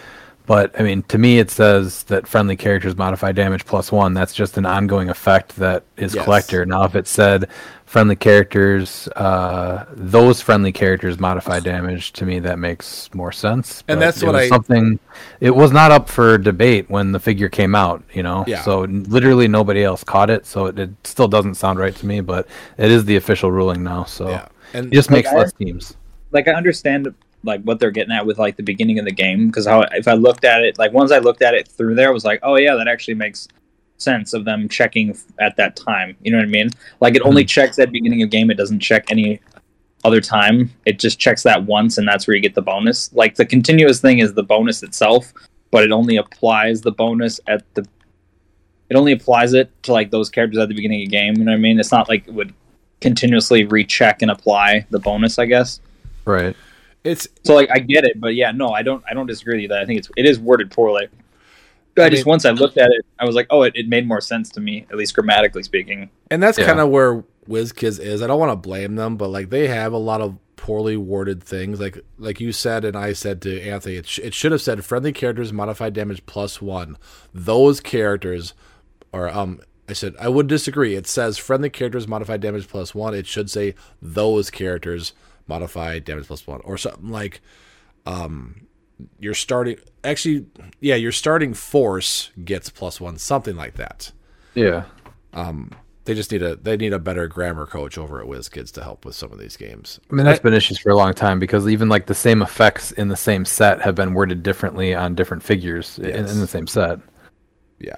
But 0.48 0.80
I 0.80 0.84
mean, 0.84 1.04
to 1.04 1.18
me, 1.20 1.38
it 1.40 1.50
says 1.52 2.04
that 2.04 2.28
friendly 2.28 2.56
characters 2.56 2.98
modify 2.98 3.32
damage 3.32 3.66
plus 3.66 3.92
one. 3.92 4.14
That's 4.16 4.34
just 4.34 4.58
an 4.58 4.66
ongoing 4.66 5.10
effect 5.10 5.56
that 5.58 5.84
is 5.98 6.16
Yes. 6.16 6.24
collector. 6.26 6.66
Now, 6.66 6.84
if 6.84 6.96
it 6.96 7.08
said 7.08 7.48
friendly 7.86 8.16
characters, 8.16 9.08
uh, 9.16 9.86
those 9.94 10.42
friendly 10.42 10.72
characters 10.72 11.20
modify 11.20 11.60
damage, 11.60 12.12
to 12.14 12.26
me 12.26 12.40
that 12.40 12.60
makes 12.60 13.14
more 13.14 13.32
sense. 13.32 13.84
And 13.88 14.02
that's 14.02 14.22
it 14.22 14.26
what 14.26 14.34
was 14.36 14.44
I- 14.44 14.48
something. 14.50 15.00
It 15.40 15.56
was 15.56 15.72
not 15.72 15.92
up 15.92 16.10
for 16.10 16.38
debate 16.38 16.90
when 16.90 17.12
the 17.12 17.20
figure 17.20 17.48
came 17.50 17.76
out. 17.76 18.04
You 18.14 18.24
know, 18.24 18.44
Yeah. 18.48 18.62
so 18.64 18.82
literally 18.82 19.48
nobody 19.48 19.84
else 19.84 20.04
caught 20.04 20.30
it. 20.30 20.46
So 20.46 20.66
it, 20.68 20.80
it 20.80 20.90
still 21.04 21.28
doesn't 21.28 21.56
sound 21.56 21.80
right 21.80 21.96
to 21.96 22.06
me, 22.06 22.22
but 22.22 22.48
it 22.78 22.92
is 22.92 23.06
the 23.06 23.16
official 23.16 23.52
ruling 23.52 23.84
now. 23.84 24.04
So 24.04 24.30
yeah, 24.30 24.48
and 24.74 24.88
it 24.88 24.94
just 24.94 25.10
makes 25.12 25.30
I- 25.30 25.36
less 25.38 25.54
teams. 25.54 25.96
like 26.32 26.48
I 26.48 26.54
understand 26.54 27.14
like 27.44 27.62
what 27.62 27.80
they're 27.80 27.92
getting 27.92 28.12
at 28.12 28.26
with 28.26 28.40
like 28.40 28.58
the 28.58 28.64
beginning 28.64 28.98
of 28.98 29.06
the 29.06 29.12
game 29.12 29.48
because 29.48 29.68
how 29.68 29.82
if 29.94 30.08
I 30.08 30.14
looked 30.14 30.44
at 30.44 30.64
it 30.64 30.80
like 30.80 30.92
once 30.94 31.12
I 31.12 31.20
looked 31.20 31.44
at 31.44 31.54
it 31.54 31.68
through 31.68 31.94
there 31.94 32.08
I 32.08 32.12
was 32.12 32.26
like 32.26 32.40
oh 32.42 32.56
yeah 32.56 32.74
that 32.74 32.88
actually 32.88 33.14
makes 33.14 33.48
sense 33.98 34.34
of 34.34 34.46
them 34.46 34.68
checking 34.68 35.18
at 35.39 35.56
that 35.56 35.76
time 35.76 36.18
you 36.22 36.32
know 36.32 36.38
what 36.38 36.46
I 36.46 36.50
mean? 36.50 36.70
Like 37.00 37.16
it 37.16 37.22
only 37.24 37.43
mm-hmm. 37.43 37.48
checks 37.48 37.80
at 37.80 37.91
beginning 37.91 38.22
of 38.24 38.30
game 38.30 38.52
it 38.52 38.56
doesn't 38.56 38.80
check 38.80 39.06
any 39.10 39.39
other 40.04 40.22
time 40.22 40.72
it 40.86 41.00
just 41.00 41.20
checks 41.20 41.43
that 41.43 41.64
once 41.64 41.98
and 41.98 42.08
that's 42.08 42.28
where 42.28 42.36
you 42.36 42.41
get 42.41 42.56
the 42.56 42.62
bonus. 42.62 43.12
Like 43.14 43.36
the 43.36 43.46
continuous 43.46 44.02
thing 44.02 44.20
is 44.20 44.34
the 44.34 44.43
bonus 44.43 44.84
itself 44.84 45.34
but 45.72 45.84
it 45.84 45.91
only 45.91 46.18
applies 46.18 46.82
the 46.82 46.91
bonus 46.91 47.39
at 47.48 47.64
the 47.76 47.88
it 48.89 48.96
only 48.96 49.14
applies 49.14 49.54
it 49.54 49.72
to 49.84 49.93
like 49.93 50.12
those 50.12 50.30
characters 50.30 50.60
at 50.60 50.70
the 50.70 50.76
beginning 50.76 51.02
of 51.04 51.10
the 51.10 51.18
game 51.18 51.38
you 51.38 51.46
know 51.46 51.52
what 51.52 51.58
I 51.58 51.62
mean? 51.62 51.80
It's 51.80 51.91
not 51.91 52.10
like 52.10 52.28
it 52.28 52.34
would 52.34 52.54
continuously 53.02 53.66
recheck 53.66 54.22
and 54.22 54.32
apply 54.32 54.86
the 54.89 55.00
bonus 55.00 55.39
I 55.39 55.46
guess. 55.46 55.80
Right. 56.26 56.56
it's 57.04 57.28
so 57.43 57.54
like 57.54 57.70
I 57.72 57.80
get 57.80 58.04
it, 58.04 58.20
but 58.20 58.36
yeah, 58.36 58.52
no, 58.52 58.70
I 58.70 58.82
don't 58.82 59.04
I 59.10 59.14
don't 59.14 59.28
disagree 59.28 59.56
with 59.56 59.62
you 59.62 59.68
that 59.70 59.80
I 59.80 59.86
think 59.86 60.00
it's 60.00 60.10
it 60.18 60.26
is 60.26 60.39
worded 60.39 60.72
poorly. 60.72 61.08
But 61.96 62.04
I, 62.04 62.06
I 62.06 62.10
just 62.10 62.26
mean- 62.26 62.32
once 62.32 62.46
I 62.46 62.52
looked 62.52 62.78
at 62.78 62.89
it, 62.91 63.06
I 63.20 63.26
was 63.26 63.36
like, 63.36 63.48
oh, 63.50 63.64
it, 63.64 63.74
it 63.76 63.88
made 63.88 64.08
more 64.08 64.22
sense 64.22 64.50
to 64.52 64.60
me, 64.60 64.86
at 64.91 64.98
least 64.98 65.14
grammatically 65.16 65.64
speaking. 65.64 66.10
And 66.30 66.41
that's 66.43 66.58
Yeah. 66.58 66.66
kind 66.66 66.80
of 66.80 66.89
where 66.89 67.24
WizKids 67.50 68.00
is. 68.00 68.22
I 68.22 68.28
don't 68.28 68.39
want 68.39 68.52
to 68.52 68.56
blame 68.56 68.96
them, 68.96 69.18
but 69.18 69.30
like 69.30 69.50
they 69.50 69.68
have 69.68 69.93
a 69.93 69.98
lot 69.98 70.20
of 70.22 70.38
poorly 70.58 70.98
worded 70.98 71.43
things. 71.43 71.80
Like 71.80 72.00
like 72.18 72.39
you 72.41 72.52
said, 72.52 72.84
and 72.86 72.98
I 72.98 73.14
said 73.14 73.41
to 73.43 73.62
Anthony, 73.62 73.96
it, 73.98 74.08
sh- 74.08 74.20
it 74.20 74.34
should 74.34 74.52
have 74.52 74.62
said 74.62 74.84
friendly 74.84 75.12
characters 75.14 75.54
modified 75.54 75.93
damage 75.93 76.26
plus 76.26 76.62
one. 76.62 76.98
Those 77.34 77.80
characters, 77.80 78.54
or 79.14 79.30
um, 79.30 79.60
I 79.88 79.93
said 79.93 80.16
I 80.20 80.28
would 80.28 80.48
disagree. 80.48 80.96
It 80.96 81.06
says 81.08 81.38
friendly 81.38 81.70
characters 81.70 82.08
modified 82.08 82.41
damage 82.41 82.68
plus 82.68 82.96
one. 82.96 83.14
It 83.14 83.28
should 83.28 83.50
say 83.52 83.76
those 84.02 84.50
characters 84.50 85.14
modified 85.48 86.04
damage 86.04 86.26
plus 86.26 86.48
one, 86.48 86.62
or 86.64 86.78
something 86.78 87.10
like 87.10 87.41
Um, 88.08 88.68
you're 89.20 89.34
starting 89.36 89.78
actually, 90.06 90.45
yeah, 90.80 90.95
your 90.95 91.12
starting 91.12 91.53
force 91.53 92.32
gets 92.43 92.70
plus 92.70 93.01
one, 93.01 93.18
something 93.18 93.56
like 93.56 93.76
that. 93.76 94.12
Yeah. 94.53 94.86
Um, 95.34 95.72
They 96.06 96.14
just 96.14 96.32
need 96.32 96.43
a 96.43 96.56
they 96.56 96.78
need 96.78 96.93
a 96.93 96.99
better 96.99 97.28
grammar 97.28 97.66
coach 97.66 97.97
over 97.97 98.22
at 98.22 98.28
WizKids 98.28 98.72
to 98.74 98.84
help 98.84 99.06
with 99.06 99.16
some 99.16 99.32
of 99.32 99.39
these 99.39 99.58
games. 99.58 99.99
I 100.12 100.14
mean, 100.16 100.26
that's 100.26 100.39
been 100.39 100.53
issues 100.53 100.78
for 100.78 100.91
a 100.91 100.95
long 100.95 101.14
time 101.16 101.39
because 101.39 101.68
even 101.68 101.89
like 101.89 102.06
the 102.06 102.14
same 102.14 102.43
effects 102.43 102.91
in 102.91 103.08
the 103.08 103.16
same 103.18 103.43
set 103.43 103.82
have 103.82 103.95
been 103.95 104.14
worded 104.14 104.43
differently 104.43 104.93
on 104.93 105.16
different 105.16 105.41
figures 105.41 105.97
in, 105.97 106.12
in 106.12 106.39
the 106.39 106.47
same 106.47 106.68
set. 106.68 106.99
Yeah, 107.80 107.97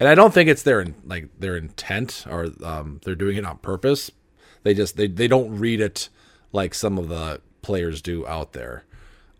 and 0.00 0.08
I 0.08 0.14
don't 0.14 0.32
think 0.32 0.48
it's 0.48 0.62
their 0.62 0.86
like 1.04 1.28
their 1.38 1.58
intent 1.58 2.24
or 2.30 2.48
um, 2.64 3.00
they're 3.04 3.14
doing 3.14 3.36
it 3.36 3.44
on 3.44 3.58
purpose. 3.58 4.10
They 4.62 4.72
just 4.72 4.96
they 4.96 5.06
they 5.06 5.28
don't 5.28 5.58
read 5.58 5.82
it 5.82 6.08
like 6.52 6.72
some 6.74 6.96
of 6.96 7.08
the 7.08 7.42
players 7.60 8.00
do 8.00 8.26
out 8.26 8.54
there. 8.54 8.84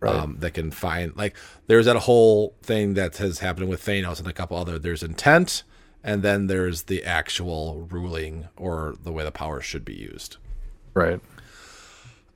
Um, 0.09 0.37
that 0.39 0.53
can 0.53 0.71
find 0.71 1.15
like 1.15 1.35
there's 1.67 1.85
that 1.85 1.95
whole 1.95 2.55
thing 2.61 2.93
that 2.95 3.17
has 3.17 3.39
happened 3.39 3.69
with 3.69 3.83
Thanos 3.83 4.19
and 4.19 4.27
a 4.27 4.33
couple 4.33 4.57
other. 4.57 4.77
There's 4.77 5.03
intent, 5.03 5.63
and 6.03 6.23
then 6.23 6.47
there's 6.47 6.83
the 6.83 7.03
actual 7.03 7.87
ruling 7.89 8.47
or 8.55 8.95
the 9.01 9.11
way 9.11 9.23
the 9.23 9.31
power 9.31 9.61
should 9.61 9.85
be 9.85 9.95
used. 9.95 10.37
Right. 10.93 11.19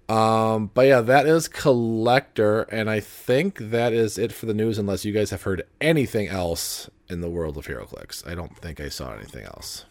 Um, 0.09 0.71
but 0.73 0.87
yeah, 0.87 1.01
that 1.01 1.27
is 1.27 1.47
collector, 1.47 2.63
and 2.63 2.89
I 2.89 2.99
think 2.99 3.59
that 3.59 3.93
is 3.93 4.17
it 4.17 4.33
for 4.33 4.47
the 4.47 4.55
news. 4.55 4.79
Unless 4.79 5.05
you 5.05 5.13
guys 5.13 5.29
have 5.29 5.43
heard 5.43 5.61
anything 5.79 6.27
else 6.27 6.89
in 7.07 7.21
the 7.21 7.29
world 7.29 7.57
of 7.57 7.67
HeroClix, 7.67 8.27
I 8.27 8.33
don't 8.33 8.57
think 8.57 8.79
I 8.79 8.89
saw 8.89 9.13
anything 9.13 9.45
else. 9.45 9.85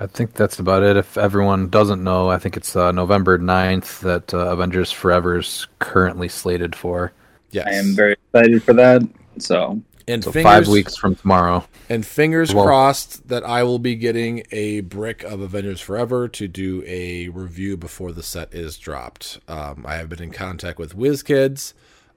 I 0.00 0.06
think 0.06 0.34
that's 0.34 0.58
about 0.58 0.82
it. 0.84 0.96
If 0.96 1.18
everyone 1.18 1.68
doesn't 1.68 2.02
know, 2.04 2.30
I 2.30 2.38
think 2.38 2.56
it's 2.56 2.76
uh, 2.76 2.92
November 2.92 3.38
9th 3.38 4.00
that 4.00 4.32
uh, 4.32 4.52
Avengers 4.52 4.92
Forever 4.92 5.38
is 5.38 5.66
currently 5.80 6.28
slated 6.28 6.76
for. 6.76 7.12
Yes, 7.50 7.66
I 7.66 7.72
am 7.74 7.96
very 7.96 8.12
excited 8.12 8.62
for 8.62 8.74
that. 8.74 9.02
So 9.38 9.80
and 10.06 10.22
So 10.22 10.30
fingers, 10.32 10.52
five 10.52 10.68
weeks 10.68 10.96
from 10.96 11.16
tomorrow. 11.16 11.66
and 11.88 12.06
fingers 12.06 12.54
Well- 12.54 12.64
crossed 12.64 13.28
that 13.28 13.44
I 13.44 13.62
will 13.64 13.78
be 13.80 13.94
getting 13.96 14.44
a 14.52 14.80
brick 14.80 15.22
of 15.24 15.40
Avengers 15.40 15.80
Forever 15.80 16.28
to 16.28 16.46
do 16.48 16.82
a 16.86 17.28
review 17.30 17.76
before 17.76 18.12
the 18.12 18.22
set 18.22 18.54
is 18.54 18.78
dropped. 18.78 19.40
Um, 19.48 19.84
I 19.86 19.96
have 19.96 20.08
been 20.08 20.22
in 20.22 20.30
contact 20.30 20.78
with 20.78 20.96
WizKids. 20.96 21.72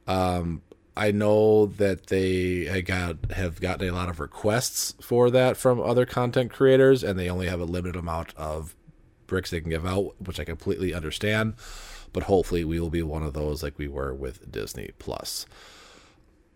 Um, 0.08 0.62
I 0.96 1.12
know 1.12 1.68
that 1.68 2.08
they 2.08 2.82
got 2.82 3.32
have 3.32 3.62
gotten 3.62 3.88
a 3.88 3.94
lot 3.94 4.10
of 4.10 4.20
requests 4.20 4.94
for 5.02 5.30
that 5.32 5.56
from 5.56 5.80
other 5.80 6.06
content 6.06 6.52
creators, 6.52 7.04
and 7.04 7.18
they 7.18 7.30
only 7.30 7.48
have 7.48 7.62
a 7.62 7.66
limited 7.66 7.96
amount 7.96 8.34
of 8.36 8.76
bricks 9.26 9.50
they 9.50 9.62
can 9.62 9.70
give 9.70 9.86
out, 9.86 10.16
which 10.20 10.39
I 10.39 10.44
completely 10.44 10.94
understand. 10.94 11.54
But 12.14 12.24
hopefully, 12.24 12.66
we 12.66 12.80
will 12.80 12.89
be 12.89 13.04
one 13.04 13.24
of 13.24 13.34
those 13.34 13.64
like 13.64 13.78
we 13.78 13.88
were 13.88 14.14
with 14.14 14.52
Disney 14.52 14.92
Plus. 15.00 15.46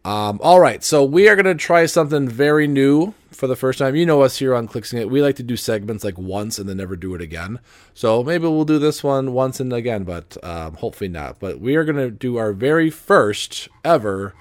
Um, 0.06 0.40
all 0.44 0.60
right, 0.60 0.84
so 0.84 1.04
we 1.04 1.28
are 1.28 1.36
going 1.36 1.46
to 1.46 1.56
try 1.56 1.88
something 1.88 2.30
very 2.30 2.68
new 2.68 3.16
for 3.32 3.48
the 3.48 3.56
first 3.56 3.80
time. 3.80 3.96
You 3.96 4.06
know 4.06 4.22
us 4.22 4.38
here 4.38 4.54
on 4.54 4.68
Clixin' 4.68 5.00
It. 5.00 5.10
We 5.10 5.24
like 5.24 5.36
to 5.38 5.44
do 5.44 5.58
segments 5.58 6.04
like 6.04 6.16
once 6.16 6.60
and 6.60 6.70
then 6.70 6.78
never 6.78 6.96
do 6.96 7.16
it 7.16 7.22
again. 7.22 7.60
So 7.96 8.24
maybe 8.24 8.44
we'll 8.44 8.66
do 8.66 8.78
this 8.78 9.04
one 9.04 9.34
once 9.34 9.60
and 9.60 9.74
again, 9.74 10.04
but 10.04 10.38
um, 10.44 10.76
hopefully 10.76 11.08
not. 11.08 11.40
But 11.40 11.60
we 11.60 11.76
are 11.76 11.84
going 11.84 11.96
to 11.96 12.12
do 12.12 12.38
our 12.38 12.54
very 12.54 12.92
first 12.92 13.68
ever 13.84 14.36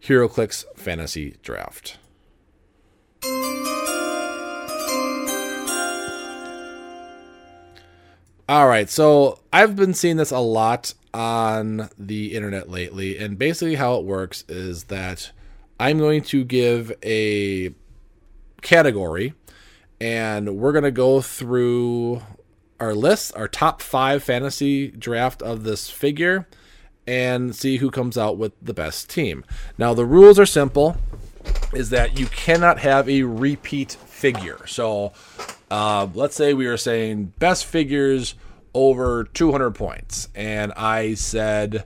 HeroClix 0.00 0.64
Fantasy 0.76 1.34
Draft. 1.42 1.98
All 8.48 8.68
right, 8.68 8.88
so 8.88 9.40
I've 9.52 9.74
been 9.74 9.92
seeing 9.92 10.18
this 10.18 10.30
a 10.30 10.38
lot 10.38 10.94
on 11.12 11.88
the 11.98 12.34
internet 12.34 12.70
lately, 12.70 13.18
and 13.18 13.38
basically 13.38 13.74
how 13.74 13.96
it 13.96 14.04
works 14.04 14.44
is 14.48 14.84
that 14.84 15.32
I'm 15.78 15.98
going 15.98 16.22
to 16.24 16.44
give 16.44 16.92
a 17.02 17.74
category, 18.62 19.34
and 20.00 20.56
we're 20.56 20.72
going 20.72 20.84
to 20.84 20.90
go 20.90 21.20
through 21.20 22.22
our 22.78 22.94
list, 22.94 23.36
our 23.36 23.48
top 23.48 23.82
five 23.82 24.22
fantasy 24.22 24.88
draft 24.88 25.42
of 25.42 25.64
this 25.64 25.90
figure, 25.90 26.46
and 27.06 27.54
see 27.54 27.78
who 27.78 27.90
comes 27.90 28.16
out 28.16 28.38
with 28.38 28.52
the 28.62 28.74
best 28.74 29.10
team. 29.10 29.44
Now, 29.76 29.94
the 29.94 30.04
rules 30.06 30.38
are 30.38 30.46
simple 30.46 30.96
is 31.72 31.90
that 31.90 32.18
you 32.18 32.26
cannot 32.26 32.78
have 32.80 33.08
a 33.08 33.22
repeat 33.22 33.92
figure. 33.92 34.66
So, 34.66 35.12
uh, 35.70 36.08
let's 36.14 36.36
say 36.36 36.52
we 36.52 36.66
are 36.66 36.76
saying 36.76 37.32
best 37.38 37.64
figures 37.64 38.34
over 38.74 39.24
200 39.24 39.72
points, 39.72 40.28
and 40.34 40.72
I 40.72 41.14
said 41.14 41.84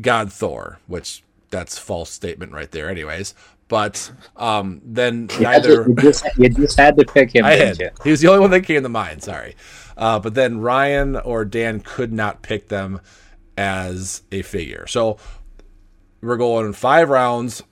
God 0.00 0.32
Thor, 0.32 0.78
which 0.86 1.22
that's 1.50 1.78
false 1.78 2.10
statement 2.10 2.52
right 2.52 2.70
there, 2.70 2.88
anyways. 2.90 3.34
But 3.68 4.12
um, 4.36 4.80
then 4.84 5.28
You, 5.34 5.40
neither 5.40 5.84
to, 5.84 5.90
you, 5.90 5.96
just, 5.96 6.24
you 6.38 6.48
just 6.48 6.78
had 6.78 6.96
to 6.98 7.04
pick 7.04 7.34
him. 7.34 7.44
I 7.46 7.52
had 7.52 7.92
he 8.04 8.10
was 8.10 8.20
the 8.20 8.28
only 8.28 8.40
one 8.40 8.50
that 8.50 8.60
came 8.60 8.82
to 8.82 8.88
mind. 8.88 9.22
Sorry, 9.22 9.56
uh, 9.96 10.20
but 10.20 10.34
then 10.34 10.60
Ryan 10.60 11.16
or 11.16 11.44
Dan 11.44 11.80
could 11.80 12.12
not 12.12 12.42
pick 12.42 12.68
them 12.68 13.00
as 13.56 14.22
a 14.30 14.42
figure. 14.42 14.86
So 14.86 15.18
we're 16.20 16.36
going 16.36 16.72
five 16.74 17.08
rounds. 17.08 17.62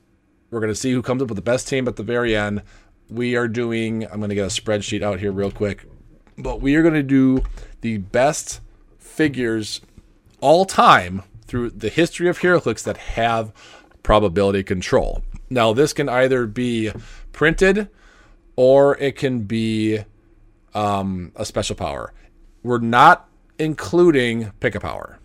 We're 0.51 0.61
going 0.61 0.73
to 0.73 0.79
see 0.79 0.93
who 0.93 1.03
comes 1.03 1.23
up 1.23 1.29
with 1.29 1.37
the 1.37 1.43
best 1.43 1.69
team 1.69 1.87
at 1.89 1.97
the 1.97 2.03
very 2.03 2.37
end. 2.37 2.63
We 3.09 3.37
are 3.37 3.49
doing. 3.49 4.05
I'm 4.05 4.19
going 4.19 4.31
to 4.31 4.35
get 4.35 4.45
a 4.45 4.49
spreadsheet 4.63 5.03
out 5.03 5.21
here 5.21 5.31
real 5.31 5.51
quick, 5.53 5.85
but 6.39 6.61
we 6.61 6.75
are 6.75 6.83
going 6.83 6.95
to 6.95 7.03
do 7.05 7.43
the 7.85 7.99
best 7.99 8.63
figures 8.97 9.83
all 10.41 10.65
time 10.65 11.23
through 11.47 11.69
the 11.69 11.91
history 11.91 12.31
of 12.31 12.39
HeroClix 12.39 12.83
that 12.83 12.97
have 12.97 13.53
probability 14.03 14.63
control. 14.63 15.23
Now, 15.51 15.75
this 15.75 15.93
can 15.93 16.09
either 16.09 16.47
be 16.47 16.93
printed 17.33 17.91
or 18.57 18.97
it 18.97 19.17
can 19.17 19.41
be 19.41 19.99
um, 20.73 21.33
a 21.37 21.45
special 21.45 21.77
power. 21.77 22.15
We're 22.63 22.79
not 22.79 23.29
including 23.59 24.53
pick 24.61 24.75
a 24.75 24.81
power. 24.81 25.19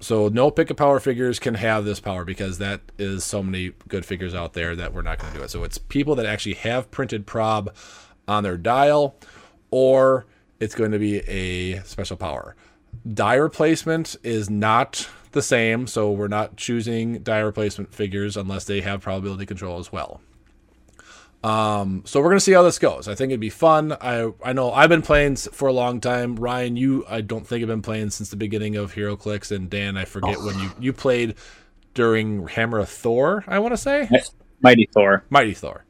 So 0.00 0.28
no 0.28 0.50
pick 0.50 0.70
a 0.70 0.74
power 0.74 1.00
figures 1.00 1.38
can 1.38 1.56
have 1.56 1.84
this 1.84 2.00
power 2.00 2.24
because 2.24 2.56
that 2.58 2.80
is 2.96 3.24
so 3.24 3.42
many 3.42 3.72
good 3.88 4.06
figures 4.06 4.34
out 4.34 4.54
there 4.54 4.74
that 4.74 4.94
we're 4.94 5.02
not 5.02 5.18
going 5.18 5.30
to 5.34 5.38
do 5.38 5.44
it. 5.44 5.50
So 5.50 5.64
it's 5.64 5.76
people 5.76 6.14
that 6.14 6.24
actually 6.24 6.54
have 6.54 6.90
printed 6.90 7.26
prob 7.26 7.74
on 8.26 8.42
their 8.42 8.56
dial, 8.56 9.16
or 9.70 10.24
it's 10.62 10.76
going 10.76 10.92
to 10.92 10.98
be 10.98 11.18
a 11.28 11.82
special 11.82 12.16
power. 12.16 12.54
Die 13.12 13.34
replacement 13.34 14.14
is 14.22 14.48
not 14.48 15.08
the 15.32 15.42
same, 15.42 15.88
so 15.88 16.12
we're 16.12 16.28
not 16.28 16.56
choosing 16.56 17.18
die 17.22 17.40
replacement 17.40 17.92
figures 17.92 18.36
unless 18.36 18.64
they 18.64 18.80
have 18.80 19.00
probability 19.00 19.44
control 19.44 19.80
as 19.80 19.90
well. 19.90 20.20
Um, 21.42 22.02
so 22.06 22.20
we're 22.20 22.28
gonna 22.28 22.38
see 22.38 22.52
how 22.52 22.62
this 22.62 22.78
goes. 22.78 23.08
I 23.08 23.16
think 23.16 23.30
it'd 23.30 23.40
be 23.40 23.50
fun. 23.50 23.96
I 24.00 24.30
I 24.44 24.52
know 24.52 24.70
I've 24.70 24.90
been 24.90 25.02
playing 25.02 25.36
for 25.36 25.66
a 25.66 25.72
long 25.72 26.00
time. 26.00 26.36
Ryan, 26.36 26.76
you 26.76 27.04
I 27.08 27.22
don't 27.22 27.44
think 27.44 27.62
have 27.62 27.68
been 27.68 27.82
playing 27.82 28.10
since 28.10 28.28
the 28.30 28.36
beginning 28.36 28.76
of 28.76 28.94
HeroClix, 28.94 29.50
and 29.50 29.68
Dan, 29.68 29.96
I 29.96 30.04
forget 30.04 30.38
when 30.38 30.56
you 30.60 30.70
you 30.78 30.92
played 30.92 31.34
during 31.94 32.46
Hammer 32.46 32.78
of 32.78 32.88
Thor. 32.88 33.42
I 33.48 33.58
want 33.58 33.72
to 33.72 33.78
say 33.78 34.08
Mighty 34.60 34.88
Thor. 34.92 35.24
Mighty 35.30 35.54
Thor. 35.54 35.84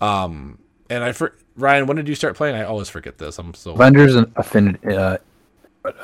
Um, 0.00 0.58
and 0.90 1.02
I 1.02 1.12
for 1.12 1.34
Ryan, 1.56 1.86
when 1.86 1.96
did 1.96 2.08
you 2.08 2.14
start 2.14 2.36
playing? 2.36 2.56
I 2.56 2.64
always 2.64 2.88
forget 2.88 3.18
this. 3.18 3.38
I'm 3.38 3.54
so 3.54 3.72
Avengers 3.72 4.14
and 4.14 4.32
Affinity. 4.36 4.78
Uh, 4.88 5.18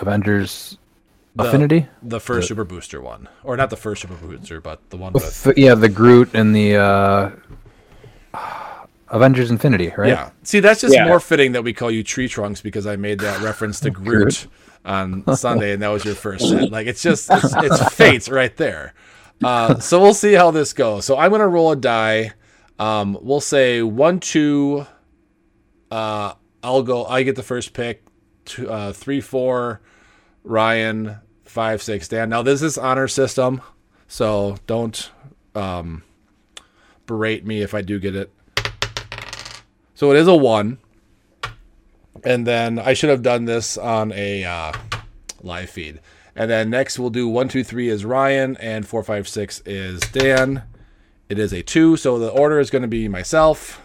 Avengers 0.00 0.76
the- 1.36 1.44
Affinity. 1.44 1.86
the 2.02 2.20
first 2.20 2.48
Super 2.48 2.64
Booster 2.64 3.00
one, 3.00 3.28
or 3.44 3.56
not 3.56 3.70
the 3.70 3.76
first 3.76 4.02
Super 4.02 4.14
Booster, 4.14 4.60
but 4.60 4.80
the 4.90 4.96
one 4.96 5.12
The 5.12 5.18
with 5.46 5.58
yeah, 5.58 5.74
the 5.74 5.88
Groot 5.88 6.30
and 6.34 6.54
the 6.54 6.76
uh, 6.76 7.30
Avengers 9.08 9.50
Infinity, 9.50 9.92
right? 9.96 10.08
Yeah. 10.08 10.30
See, 10.42 10.60
that's 10.60 10.80
just 10.80 10.94
Yeah. 10.94 11.06
more 11.06 11.20
fitting 11.20 11.52
that 11.52 11.64
we 11.64 11.72
call 11.72 11.90
you 11.90 12.02
Tree 12.02 12.28
Trunks 12.28 12.60
because 12.60 12.86
I 12.86 12.96
made 12.96 13.20
that 13.20 13.40
reference 13.40 13.80
to 13.80 13.90
Groot 13.92 14.46
on 14.84 15.24
Sunday, 15.36 15.72
and 15.72 15.82
that 15.82 15.88
was 15.88 16.04
your 16.04 16.14
first 16.14 16.48
set. 16.48 16.70
Like, 16.70 16.86
it's 16.86 17.02
just 17.02 17.28
it's, 17.30 17.54
it's 17.56 17.94
fate 17.94 18.28
right 18.28 18.54
there. 18.56 18.92
Uh, 19.42 19.78
so 19.78 20.00
we'll 20.00 20.14
see 20.14 20.32
how 20.34 20.50
this 20.50 20.72
goes. 20.72 21.04
So 21.04 21.16
I'm 21.16 21.30
gonna 21.30 21.48
roll 21.48 21.70
a 21.72 21.76
die. 21.76 22.32
Um, 22.78 23.16
we'll 23.22 23.40
say 23.40 23.82
one, 23.82 24.20
two. 24.20 24.86
Uh, 25.90 26.34
I'll 26.62 26.82
go. 26.82 27.04
I 27.06 27.22
get 27.22 27.36
the 27.36 27.42
first 27.42 27.72
pick. 27.72 28.04
Two, 28.44 28.70
uh, 28.70 28.92
three, 28.92 29.20
four. 29.20 29.80
Ryan, 30.44 31.16
five, 31.44 31.82
six. 31.82 32.08
Dan. 32.08 32.30
Now 32.30 32.42
this 32.42 32.62
is 32.62 32.78
honor 32.78 33.08
system, 33.08 33.60
so 34.06 34.56
don't 34.66 35.10
um, 35.54 36.02
berate 37.06 37.44
me 37.44 37.62
if 37.62 37.74
I 37.74 37.82
do 37.82 37.98
get 37.98 38.14
it. 38.14 38.32
So 39.94 40.10
it 40.12 40.16
is 40.16 40.28
a 40.28 40.36
one. 40.36 40.78
And 42.24 42.46
then 42.46 42.78
I 42.78 42.94
should 42.94 43.10
have 43.10 43.22
done 43.22 43.44
this 43.44 43.78
on 43.78 44.12
a 44.12 44.44
uh, 44.44 44.72
live 45.42 45.70
feed. 45.70 46.00
And 46.34 46.50
then 46.50 46.70
next 46.70 46.98
we'll 46.98 47.10
do 47.10 47.28
one, 47.28 47.48
two, 47.48 47.64
three 47.64 47.88
is 47.88 48.04
Ryan, 48.04 48.56
and 48.58 48.86
four, 48.86 49.02
five, 49.02 49.28
six 49.28 49.60
is 49.66 50.00
Dan. 50.00 50.62
It 51.28 51.38
is 51.38 51.52
a 51.52 51.62
two, 51.62 51.96
so 51.96 52.18
the 52.18 52.28
order 52.28 52.58
is 52.58 52.70
going 52.70 52.82
to 52.82 52.88
be 52.88 53.08
myself. 53.08 53.80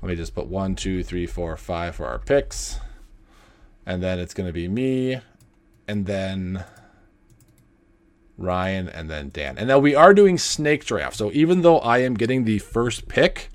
Let 0.00 0.08
me 0.08 0.16
just 0.16 0.34
put 0.34 0.46
one, 0.46 0.74
two, 0.74 1.02
three, 1.02 1.26
four, 1.26 1.56
five 1.56 1.96
for 1.96 2.06
our 2.06 2.18
picks. 2.18 2.78
And 3.84 4.02
then 4.02 4.18
it's 4.18 4.34
going 4.34 4.46
to 4.46 4.52
be 4.52 4.68
me, 4.68 5.20
and 5.88 6.04
then 6.04 6.64
Ryan, 8.36 8.88
and 8.88 9.10
then 9.10 9.30
Dan. 9.30 9.56
And 9.58 9.66
now 9.66 9.78
we 9.78 9.94
are 9.94 10.12
doing 10.12 10.38
snake 10.38 10.84
draft. 10.84 11.16
So 11.16 11.32
even 11.32 11.62
though 11.62 11.78
I 11.78 11.98
am 11.98 12.14
getting 12.14 12.44
the 12.44 12.58
first 12.58 13.08
pick, 13.08 13.48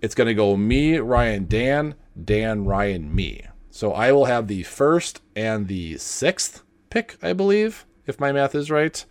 it's 0.00 0.14
going 0.14 0.26
to 0.26 0.34
go 0.34 0.56
me, 0.56 0.98
Ryan, 0.98 1.46
Dan, 1.46 1.94
Dan, 2.22 2.64
Ryan, 2.64 3.14
me. 3.14 3.46
So 3.70 3.92
I 3.92 4.10
will 4.12 4.24
have 4.24 4.48
the 4.48 4.64
first 4.64 5.20
and 5.36 5.68
the 5.68 5.96
sixth 5.98 6.62
pick, 6.90 7.16
I 7.22 7.32
believe, 7.32 7.86
if 8.06 8.18
my 8.18 8.32
math 8.32 8.54
is 8.54 8.70
right, 8.70 9.04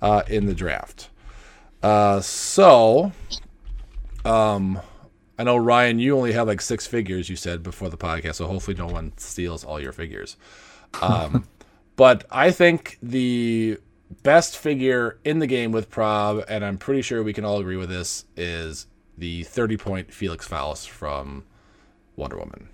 uh, 0.00 0.22
in 0.28 0.46
the 0.46 0.54
draft. 0.54 1.10
Uh, 1.82 2.20
so, 2.20 3.12
um, 4.24 4.80
I 5.38 5.44
know 5.44 5.56
Ryan, 5.56 5.98
you 5.98 6.16
only 6.16 6.32
have 6.32 6.46
like 6.46 6.60
six 6.60 6.86
figures. 6.86 7.28
You 7.28 7.36
said 7.36 7.62
before 7.62 7.88
the 7.88 7.96
podcast, 7.96 8.36
so 8.36 8.46
hopefully 8.46 8.76
no 8.76 8.86
one 8.86 9.12
steals 9.16 9.64
all 9.64 9.80
your 9.80 9.92
figures. 9.92 10.36
Um, 11.00 11.46
but 11.96 12.24
I 12.30 12.50
think 12.50 12.98
the 13.02 13.78
best 14.22 14.56
figure 14.56 15.18
in 15.24 15.38
the 15.38 15.46
game 15.46 15.72
with 15.72 15.90
Prob, 15.90 16.44
and 16.48 16.64
I'm 16.64 16.78
pretty 16.78 17.02
sure 17.02 17.22
we 17.22 17.32
can 17.32 17.44
all 17.44 17.58
agree 17.58 17.76
with 17.76 17.90
this, 17.90 18.24
is 18.36 18.86
the 19.18 19.44
30 19.44 19.76
point 19.76 20.12
Felix 20.12 20.46
Faust 20.46 20.90
from 20.90 21.44
Wonder 22.16 22.38
Woman. 22.38 22.68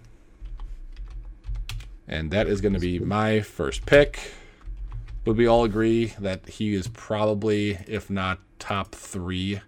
And 2.06 2.30
that 2.30 2.46
is 2.46 2.60
going 2.60 2.74
to 2.74 2.80
be 2.80 2.98
my 2.98 3.40
first 3.40 3.86
pick. 3.86 4.32
Would 5.24 5.36
we 5.36 5.46
all 5.46 5.64
agree 5.64 6.14
that 6.18 6.48
he 6.48 6.74
is 6.74 6.88
probably, 6.88 7.78
if 7.86 8.10
not 8.10 8.40
top 8.58 8.94
three, 8.94 9.60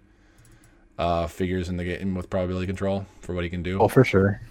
uh, 0.97 1.27
figures 1.27 1.69
in 1.69 1.77
the 1.77 1.83
game 1.83 2.15
with 2.15 2.29
probability 2.29 2.67
control 2.67 3.05
for 3.21 3.33
what 3.33 3.43
he 3.43 3.49
can 3.49 3.63
do? 3.63 3.79
Oh, 3.79 3.87
for 3.87 4.03
sure. 4.03 4.41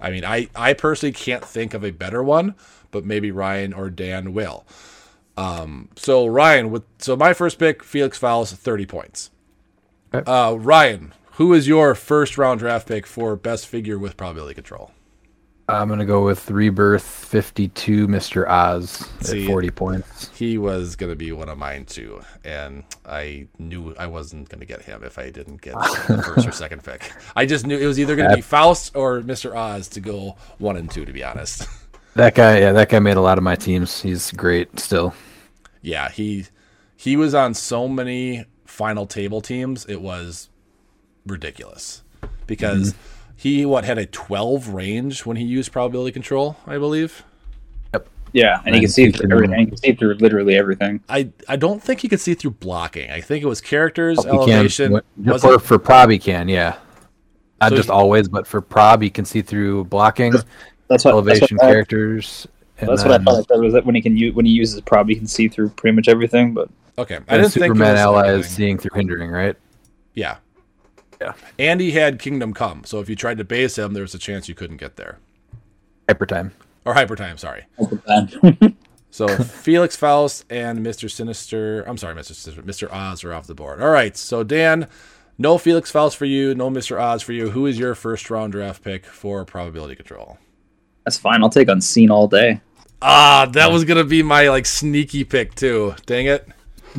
I 0.00 0.10
mean, 0.10 0.24
I, 0.24 0.48
I 0.56 0.72
personally 0.72 1.12
can't 1.12 1.44
think 1.44 1.74
of 1.74 1.84
a 1.84 1.90
better 1.90 2.22
one, 2.22 2.54
but 2.90 3.04
maybe 3.04 3.30
Ryan 3.30 3.72
or 3.72 3.88
Dan 3.88 4.32
will. 4.32 4.64
Um, 5.36 5.88
so 5.96 6.26
Ryan, 6.26 6.70
with 6.70 6.84
so 6.98 7.16
my 7.16 7.32
first 7.32 7.58
pick, 7.58 7.82
Felix 7.82 8.18
Faust, 8.18 8.54
thirty 8.56 8.84
points. 8.84 9.30
Okay. 10.14 10.30
Uh, 10.30 10.54
Ryan, 10.54 11.14
who 11.32 11.54
is 11.54 11.66
your 11.66 11.94
first 11.94 12.36
round 12.36 12.60
draft 12.60 12.86
pick 12.86 13.06
for 13.06 13.34
best 13.36 13.66
figure 13.66 13.98
with 13.98 14.16
probability 14.16 14.54
control? 14.54 14.90
I'm 15.68 15.88
gonna 15.88 16.04
go 16.04 16.24
with 16.24 16.50
Rebirth 16.50 17.02
52, 17.02 18.06
Mr. 18.08 18.48
Oz 18.48 19.08
See, 19.20 19.44
at 19.44 19.46
40 19.46 19.70
points. 19.70 20.30
He 20.36 20.58
was 20.58 20.96
gonna 20.96 21.14
be 21.14 21.32
one 21.32 21.48
of 21.48 21.58
mine 21.58 21.84
too, 21.84 22.20
and 22.44 22.84
I 23.06 23.46
knew 23.58 23.94
I 23.98 24.06
wasn't 24.06 24.48
gonna 24.48 24.64
get 24.64 24.82
him 24.82 25.02
if 25.04 25.18
I 25.18 25.30
didn't 25.30 25.60
get 25.62 25.74
the 25.74 26.22
first 26.34 26.48
or 26.48 26.52
second 26.52 26.84
pick. 26.84 27.12
I 27.36 27.46
just 27.46 27.66
knew 27.66 27.78
it 27.78 27.86
was 27.86 27.98
either 27.98 28.16
gonna 28.16 28.36
be 28.36 28.42
Faust 28.42 28.96
or 28.96 29.20
Mr. 29.20 29.56
Oz 29.56 29.88
to 29.88 30.00
go 30.00 30.36
one 30.58 30.76
and 30.76 30.90
two. 30.90 31.04
To 31.04 31.12
be 31.12 31.24
honest. 31.24 31.68
That 32.14 32.34
guy, 32.34 32.58
yeah, 32.58 32.72
that 32.72 32.90
guy 32.90 32.98
made 32.98 33.16
a 33.16 33.22
lot 33.22 33.38
of 33.38 33.44
my 33.44 33.56
teams. 33.56 34.02
He's 34.02 34.32
great 34.32 34.78
still. 34.78 35.14
yeah, 35.80 36.10
he 36.10 36.44
he 36.94 37.16
was 37.16 37.34
on 37.34 37.54
so 37.54 37.88
many 37.88 38.44
final 38.72 39.06
table 39.06 39.40
teams, 39.40 39.84
it 39.86 40.00
was 40.00 40.48
ridiculous 41.26 42.02
because 42.46 42.92
mm-hmm. 42.92 43.21
He 43.42 43.66
what 43.66 43.84
had 43.84 43.98
a 43.98 44.06
12 44.06 44.68
range 44.68 45.26
when 45.26 45.36
he 45.36 45.44
used 45.44 45.72
probability 45.72 46.12
control, 46.12 46.56
I 46.64 46.78
believe. 46.78 47.24
Yep. 47.92 48.08
Yeah, 48.32 48.60
and 48.64 48.74
he 48.76 48.80
can 48.82 48.88
see 48.90 49.10
through 49.10 49.32
everything. 49.32 49.58
He 49.58 49.66
can 49.66 49.76
see 49.76 49.92
through 49.94 50.14
literally 50.14 50.54
everything. 50.56 51.00
I 51.08 51.30
I 51.48 51.56
don't 51.56 51.82
think 51.82 52.00
he 52.00 52.08
could 52.08 52.20
see 52.20 52.34
through 52.34 52.52
blocking. 52.52 53.10
I 53.10 53.20
think 53.20 53.42
it 53.42 53.48
was 53.48 53.60
characters, 53.60 54.18
Oh, 54.20 54.22
He 54.22 54.28
can- 54.46 54.54
elevation. 54.54 55.00
for, 55.40 55.58
for 55.58 55.78
prob, 55.80 56.10
he 56.10 56.18
can, 56.20 56.48
yeah. 56.48 56.76
Not 57.60 57.70
So 57.70 57.76
just 57.76 57.88
he- 57.88 57.92
always, 57.92 58.28
but 58.28 58.46
for 58.46 58.60
prob, 58.60 59.02
he 59.02 59.10
can 59.10 59.24
see 59.24 59.42
through 59.42 59.84
blocking, 59.86 60.32
That's 60.88 61.04
what 61.04 61.10
elevation 61.12 61.40
that's 61.40 61.52
what 61.52 61.60
characters. 61.72 62.46
and 62.78 62.88
That's 62.88 63.02
what 63.02 63.12
I 63.20 63.24
thought. 63.24 63.38
I 63.40 63.54
said 63.54 63.60
was 63.60 63.72
that 63.72 63.84
when 63.84 63.96
he 63.96 64.00
can 64.02 64.16
use 64.16 64.34
when 64.34 64.46
he 64.46 64.52
uses 64.52 64.80
prob, 64.82 65.08
he 65.08 65.16
can 65.16 65.26
see 65.26 65.48
through 65.48 65.70
pretty 65.70 65.96
much 65.96 66.06
everything. 66.08 66.54
But 66.54 66.68
Okay, 66.96 67.14
I 67.16 67.18
and 67.18 67.26
didn't 67.42 67.50
think 67.50 67.64
Superman 67.66 67.92
was 67.92 68.00
allies 68.00 68.28
everything. 68.28 68.50
seeing 68.52 68.78
through 68.78 68.96
hindering, 68.98 69.30
right? 69.30 69.56
Yeah, 70.14 70.36
Yeah. 71.22 71.32
and 71.58 71.80
he 71.80 71.92
had 71.92 72.18
Kingdom 72.18 72.52
Come, 72.52 72.82
so 72.84 73.00
if 73.00 73.08
you 73.08 73.16
tried 73.16 73.38
to 73.38 73.44
base 73.44 73.78
him, 73.78 73.92
there 73.94 74.02
was 74.02 74.14
a 74.14 74.18
chance 74.18 74.48
you 74.48 74.54
couldn't 74.54 74.78
get 74.78 74.96
there. 74.96 75.18
Hyper 76.08 76.26
time. 76.26 76.52
Or 76.84 76.94
Hyper 76.94 77.14
Time, 77.16 77.38
sorry. 77.38 77.64
So 79.14 79.28
Felix 79.28 79.94
Faust 79.94 80.46
and 80.48 80.78
Mr. 80.78 81.10
Sinister, 81.10 81.82
I'm 81.82 81.98
sorry, 81.98 82.14
Mr. 82.14 82.32
Sinister, 82.32 82.62
Mr. 82.62 82.90
Oz 82.90 83.22
are 83.24 83.34
off 83.34 83.46
the 83.46 83.54
board. 83.54 83.82
All 83.82 83.90
right, 83.90 84.16
so 84.16 84.42
Dan, 84.42 84.88
no 85.36 85.58
Felix 85.58 85.90
Faust 85.90 86.16
for 86.16 86.24
you, 86.24 86.54
no 86.54 86.70
Mr. 86.70 86.98
Oz 86.98 87.20
for 87.20 87.34
you. 87.34 87.50
Who 87.50 87.66
is 87.66 87.78
your 87.78 87.94
first 87.94 88.30
round 88.30 88.52
draft 88.52 88.82
pick 88.82 89.04
for 89.04 89.44
probability 89.44 89.96
control? 89.96 90.38
that's 91.04 91.18
fine. 91.18 91.42
I'll 91.42 91.50
take 91.50 91.68
unseen 91.68 92.10
all 92.10 92.26
day. 92.26 92.62
Ah, 93.02 93.50
that 93.52 93.70
was 93.70 93.84
gonna 93.84 94.02
be 94.04 94.22
my 94.22 94.48
like 94.48 94.64
sneaky 94.64 95.24
pick 95.24 95.54
too. 95.56 95.94
Dang 96.06 96.26
it. 96.26 96.48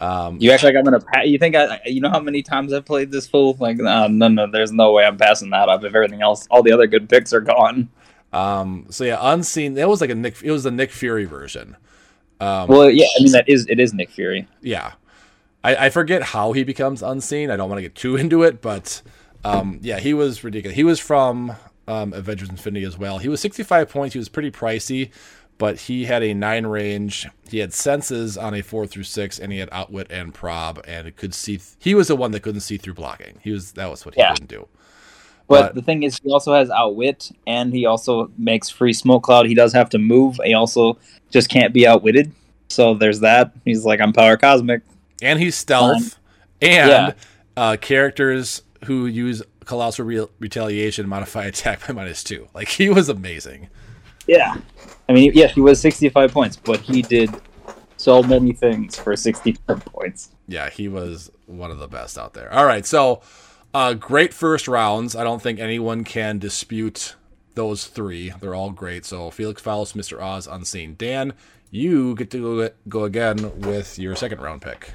You 0.00 0.50
act 0.50 0.62
like 0.62 0.74
I'm 0.76 0.84
gonna. 0.84 1.00
Pa- 1.00 1.22
you 1.22 1.38
think 1.38 1.54
I? 1.56 1.80
You 1.86 2.00
know 2.00 2.10
how 2.10 2.20
many 2.20 2.42
times 2.42 2.72
I've 2.72 2.84
played 2.84 3.10
this 3.10 3.26
fool? 3.26 3.56
Like, 3.58 3.76
no, 3.78 4.06
no, 4.08 4.28
no. 4.28 4.50
There's 4.50 4.72
no 4.72 4.92
way 4.92 5.04
I'm 5.04 5.16
passing 5.16 5.50
that 5.50 5.68
up. 5.68 5.84
If 5.84 5.94
everything 5.94 6.22
else, 6.22 6.46
all 6.50 6.62
the 6.62 6.72
other 6.72 6.86
good 6.86 7.08
picks 7.08 7.32
are 7.32 7.40
gone. 7.40 7.88
Um, 8.32 8.86
so 8.90 9.04
yeah, 9.04 9.18
unseen. 9.20 9.74
That 9.74 9.88
was 9.88 10.00
like 10.00 10.10
a 10.10 10.14
Nick. 10.14 10.42
It 10.42 10.50
was 10.50 10.64
the 10.64 10.70
Nick 10.70 10.90
Fury 10.90 11.24
version. 11.24 11.76
well, 12.40 12.90
yeah. 12.90 13.06
I 13.18 13.22
mean, 13.22 13.32
that 13.32 13.48
is 13.48 13.66
it 13.68 13.80
is 13.80 13.94
Nick 13.94 14.10
Fury. 14.10 14.46
Yeah, 14.60 14.92
I, 15.64 15.86
I 15.86 15.90
forget 15.90 16.22
how 16.22 16.52
he 16.52 16.62
becomes 16.62 17.02
unseen. 17.02 17.50
I 17.50 17.56
don't 17.56 17.68
want 17.68 17.78
to 17.78 17.82
get 17.82 17.94
too 17.94 18.16
into 18.22 18.42
it, 18.42 18.60
but 18.60 19.02
um, 19.44 19.78
yeah, 19.82 19.98
he 19.98 20.14
was 20.14 20.44
ridiculous. 20.44 20.76
He 20.76 20.84
was 20.84 21.00
from 21.00 21.56
um, 21.88 22.12
Avengers 22.12 22.48
Infinity 22.50 22.84
as 22.84 22.98
well. 22.98 23.18
He 23.18 23.28
was 23.28 23.40
65 23.40 23.88
points. 23.88 24.12
He 24.12 24.18
was 24.18 24.28
pretty 24.28 24.50
pricey, 24.50 25.10
but 25.58 25.80
he 25.80 26.04
had 26.04 26.22
a 26.22 26.34
nine 26.34 26.66
range. 26.66 27.26
He 27.50 27.58
had 27.58 27.72
senses 27.72 28.36
on 28.36 28.54
a 28.54 28.62
four 28.62 28.86
through 28.86 29.04
six, 29.04 29.38
and 29.38 29.52
he 29.52 29.58
had 29.58 29.68
outwit 29.72 30.06
and 30.10 30.32
prob, 30.34 30.82
and 30.86 31.14
could 31.16 31.34
see. 31.34 31.60
he 31.78 31.94
was 31.94 32.08
the 32.08 32.16
one 32.16 32.32
that 32.32 32.40
couldn't 32.40 32.60
see 32.60 32.76
through 32.76 32.94
blocking. 32.94 33.38
He 33.42 33.50
was 33.52 33.72
that 33.72 33.90
was 33.90 34.04
what 34.04 34.14
he 34.14 34.20
Yeah. 34.20 34.32
couldn't 34.32 34.48
do. 34.48 34.68
But, 35.48 35.60
But- 35.62 35.74
the 35.76 35.82
thing 35.82 36.02
is, 36.02 36.18
he 36.22 36.30
also 36.30 36.54
has 36.54 36.70
outwit, 36.70 37.30
and 37.46 37.72
he 37.72 37.86
also 37.86 38.30
makes 38.36 38.68
free 38.68 38.92
smoke 38.92 39.22
cloud. 39.22 39.46
He 39.46 39.54
does 39.54 39.72
have 39.72 39.88
to 39.90 39.98
move. 39.98 40.38
He 40.44 40.54
also 40.54 40.98
just 41.30 41.48
can't 41.48 41.72
be 41.72 41.86
outwitted. 41.86 42.32
So 42.68 42.94
there's 42.94 43.20
that. 43.20 43.52
He's 43.64 43.84
like, 43.84 44.00
I'm 44.00 44.12
power 44.12 44.36
cosmic. 44.36 44.82
and 45.22 45.38
he's 45.38 45.54
stealth, 45.54 46.18
and 46.60 46.90
Yeah. 46.90 47.12
uh, 47.56 47.76
characters 47.80 48.62
who 48.84 49.06
use 49.06 49.42
colossal 49.64 50.04
re- 50.04 50.26
retaliation 50.40 51.08
modify 51.08 51.44
attack 51.52 51.86
by 51.86 51.92
minus 51.94 52.22
two. 52.24 52.48
Like 52.54 52.68
he 52.68 52.88
was 52.90 53.08
amazing. 53.08 53.68
Yeah. 54.26 54.56
I 55.08 55.12
mean, 55.12 55.32
yes, 55.34 55.52
he 55.52 55.60
was 55.60 55.80
65 55.80 56.32
points, 56.32 56.56
but 56.56 56.80
he 56.80 57.02
did 57.02 57.30
so 57.96 58.22
many 58.22 58.52
things 58.52 58.98
for 58.98 59.16
65 59.16 59.84
points. 59.84 60.30
Yeah, 60.48 60.68
he 60.70 60.88
was 60.88 61.30
one 61.46 61.70
of 61.70 61.78
the 61.78 61.88
best 61.88 62.18
out 62.18 62.34
there. 62.34 62.52
All 62.52 62.66
right, 62.66 62.84
so 62.84 63.22
uh, 63.72 63.94
great 63.94 64.34
first 64.34 64.68
rounds. 64.68 65.14
I 65.14 65.24
don't 65.24 65.40
think 65.40 65.58
anyone 65.58 66.04
can 66.04 66.38
dispute 66.38 67.14
those 67.54 67.86
three. 67.86 68.32
They're 68.40 68.54
all 68.54 68.70
great. 68.70 69.04
So 69.04 69.30
Felix 69.30 69.62
Faust, 69.62 69.96
Mr. 69.96 70.20
Oz, 70.20 70.46
Unseen. 70.46 70.94
Dan, 70.96 71.32
you 71.70 72.14
get 72.14 72.30
to 72.30 72.66
go, 72.66 72.70
go 72.88 73.04
again 73.04 73.60
with 73.60 73.98
your 73.98 74.14
second 74.14 74.40
round 74.40 74.62
pick. 74.62 74.92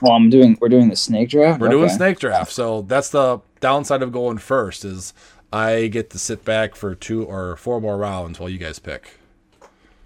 Well, 0.00 0.12
I'm 0.12 0.30
doing. 0.30 0.56
We're 0.60 0.68
doing 0.68 0.88
the 0.88 0.96
snake 0.96 1.30
draft. 1.30 1.60
We're 1.60 1.68
doing 1.68 1.88
snake 1.88 2.18
draft. 2.18 2.52
So 2.52 2.82
that's 2.82 3.10
the 3.10 3.40
downside 3.60 4.02
of 4.02 4.12
going 4.12 4.38
first 4.38 4.84
is 4.84 5.12
I 5.52 5.88
get 5.88 6.10
to 6.10 6.18
sit 6.18 6.44
back 6.44 6.74
for 6.74 6.94
two 6.94 7.24
or 7.24 7.56
four 7.56 7.80
more 7.80 7.96
rounds 7.96 8.38
while 8.38 8.48
you 8.48 8.58
guys 8.58 8.78
pick. 8.78 9.17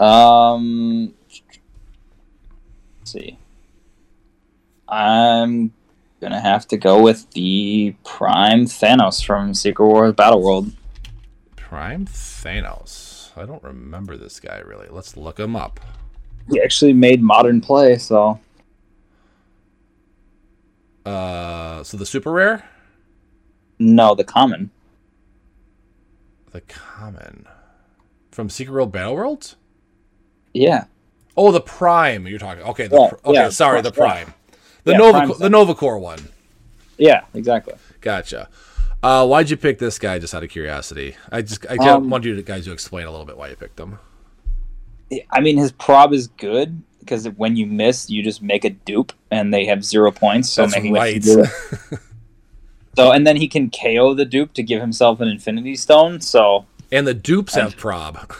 Um, 0.02 1.14
let's 2.98 3.12
see. 3.12 3.38
I'm 4.88 5.72
gonna 6.20 6.40
have 6.40 6.66
to 6.68 6.76
go 6.76 7.00
with 7.02 7.30
the 7.30 7.94
Prime 8.04 8.66
Thanos 8.66 9.24
from 9.24 9.54
Secret 9.54 9.86
Wars 9.86 10.12
Battle 10.14 10.42
World. 10.42 10.72
Prime 11.56 12.06
Thanos. 12.06 13.30
I 13.36 13.46
don't 13.46 13.62
remember 13.62 14.16
this 14.16 14.40
guy 14.40 14.58
really. 14.58 14.88
Let's 14.90 15.16
look 15.16 15.38
him 15.38 15.54
up. 15.56 15.80
He 16.50 16.60
actually 16.60 16.92
made 16.92 17.22
modern 17.22 17.60
play, 17.60 17.96
so 17.98 18.40
Uh, 21.06 21.82
so 21.82 21.96
the 21.96 22.06
super 22.06 22.30
rare, 22.30 22.68
no, 23.78 24.14
the 24.14 24.24
common. 24.24 24.70
the 26.52 26.60
common 26.60 27.46
from 28.30 28.48
Secret 28.50 28.74
World 28.74 28.92
Battle 28.92 29.14
Worlds. 29.16 29.56
Yeah, 30.54 30.84
Oh, 31.36 31.50
the 31.50 31.60
Prime. 31.60 32.26
You're 32.26 32.38
talking. 32.38 32.62
Okay. 32.64 32.86
The, 32.88 32.96
Yeah, 32.96 33.10
okay. 33.24 33.32
yeah, 33.32 33.48
sorry, 33.48 33.80
the. 33.80 33.90
Prime. 33.92 34.34
The 34.84 34.92
Yeah, 34.92 34.98
Nova. 34.98 35.12
Prime 35.26 35.32
the 35.38 35.48
Nova 35.50 35.74
Corps 35.74 35.98
one. 35.98 36.18
yeah, 36.98 37.22
exactly. 37.34 37.74
Gotcha. 38.00 38.48
Uh, 39.02 39.26
why'd 39.26 39.48
you 39.50 39.56
pick 39.56 39.78
this 39.78 39.98
guy? 39.98 40.18
Just 40.18 40.34
out 40.34 40.44
of 40.44 40.50
curiosity. 40.50 41.16
I 41.30 41.42
just 41.42 41.64
I 41.70 41.76
Um, 41.76 42.10
want 42.10 42.24
you 42.24 42.34
to, 42.36 42.42
guys 42.42 42.64
to 42.66 42.72
explain 42.72 43.06
a 43.06 43.10
little 43.10 43.26
bit 43.26 43.36
why 43.36 43.48
you 43.48 43.56
picked 43.56 43.80
him. 43.80 43.98
I 45.30 45.40
mean, 45.40 45.56
his 45.58 45.72
prob 45.72 46.12
is 46.12 46.28
good 46.28 46.82
because 47.00 47.28
when 47.30 47.56
you 47.56 47.66
miss, 47.66 48.08
you 48.10 48.22
just 48.22 48.42
make 48.42 48.64
a 48.64 48.70
dupe, 48.70 49.12
and 49.30 49.52
they 49.52 49.64
have 49.66 49.84
zero 49.84 50.10
points. 50.12 50.48
So 50.50 50.62
That's 50.62 50.74
making 50.76 50.92
right. 50.94 51.24
So 52.94 53.10
and 53.10 53.26
then 53.26 53.36
he 53.36 53.48
can 53.48 53.70
KO 53.70 54.12
the 54.12 54.26
dupe 54.26 54.52
to 54.52 54.62
give 54.62 54.80
himself 54.82 55.20
an 55.20 55.28
Infinity 55.28 55.76
Stone. 55.76 56.20
So 56.20 56.66
and 56.90 57.06
the 57.06 57.14
dupes 57.14 57.54
have 57.54 57.76
prob. 57.76 58.32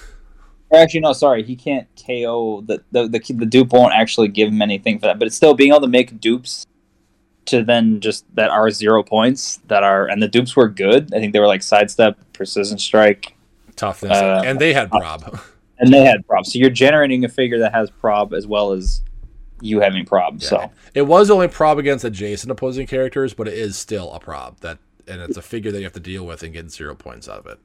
Actually, 0.72 1.00
no, 1.00 1.12
sorry, 1.12 1.42
he 1.42 1.54
can't 1.54 1.86
KO 1.96 2.62
the, 2.62 2.82
the 2.92 3.08
the 3.08 3.34
the 3.34 3.46
dupe 3.46 3.72
won't 3.72 3.92
actually 3.92 4.28
give 4.28 4.48
him 4.48 4.62
anything 4.62 4.98
for 4.98 5.06
that. 5.06 5.18
But 5.18 5.26
it's 5.26 5.36
still 5.36 5.54
being 5.54 5.70
able 5.70 5.82
to 5.82 5.88
make 5.88 6.20
dupes 6.20 6.66
to 7.46 7.64
then 7.64 8.00
just 8.00 8.24
that 8.36 8.50
are 8.50 8.70
zero 8.70 9.02
points 9.02 9.60
that 9.66 9.82
are 9.82 10.06
and 10.06 10.22
the 10.22 10.28
dupes 10.28 10.56
were 10.56 10.68
good. 10.68 11.12
I 11.14 11.18
think 11.18 11.32
they 11.32 11.40
were 11.40 11.46
like 11.46 11.62
sidestep, 11.62 12.18
precision 12.32 12.78
strike, 12.78 13.34
Toughness, 13.76 14.16
Uh, 14.16 14.42
and 14.44 14.58
they 14.58 14.72
had 14.72 14.90
prob. 14.90 15.40
and 15.78 15.92
they 15.92 16.04
had 16.04 16.26
prob. 16.26 16.46
So 16.46 16.58
you're 16.58 16.70
generating 16.70 17.24
a 17.24 17.28
figure 17.28 17.58
that 17.60 17.72
has 17.72 17.90
prob 17.90 18.32
as 18.32 18.46
well 18.46 18.72
as 18.72 19.02
you 19.60 19.80
having 19.80 20.04
prob. 20.04 20.42
So 20.42 20.70
It 20.94 21.02
was 21.02 21.30
only 21.30 21.48
prob 21.48 21.78
against 21.78 22.04
adjacent 22.04 22.50
opposing 22.50 22.86
characters, 22.86 23.34
but 23.34 23.48
it 23.48 23.54
is 23.54 23.76
still 23.76 24.12
a 24.12 24.20
prob 24.20 24.60
that, 24.60 24.78
and 25.06 25.20
it's 25.20 25.36
a 25.36 25.42
figure 25.42 25.70
that 25.72 25.78
you 25.78 25.84
have 25.84 25.92
to 25.94 26.00
deal 26.00 26.24
with 26.24 26.42
and 26.42 26.52
get 26.52 26.70
zero 26.70 26.94
points 26.94 27.28
out 27.28 27.38
of 27.38 27.46
it. 27.46 27.58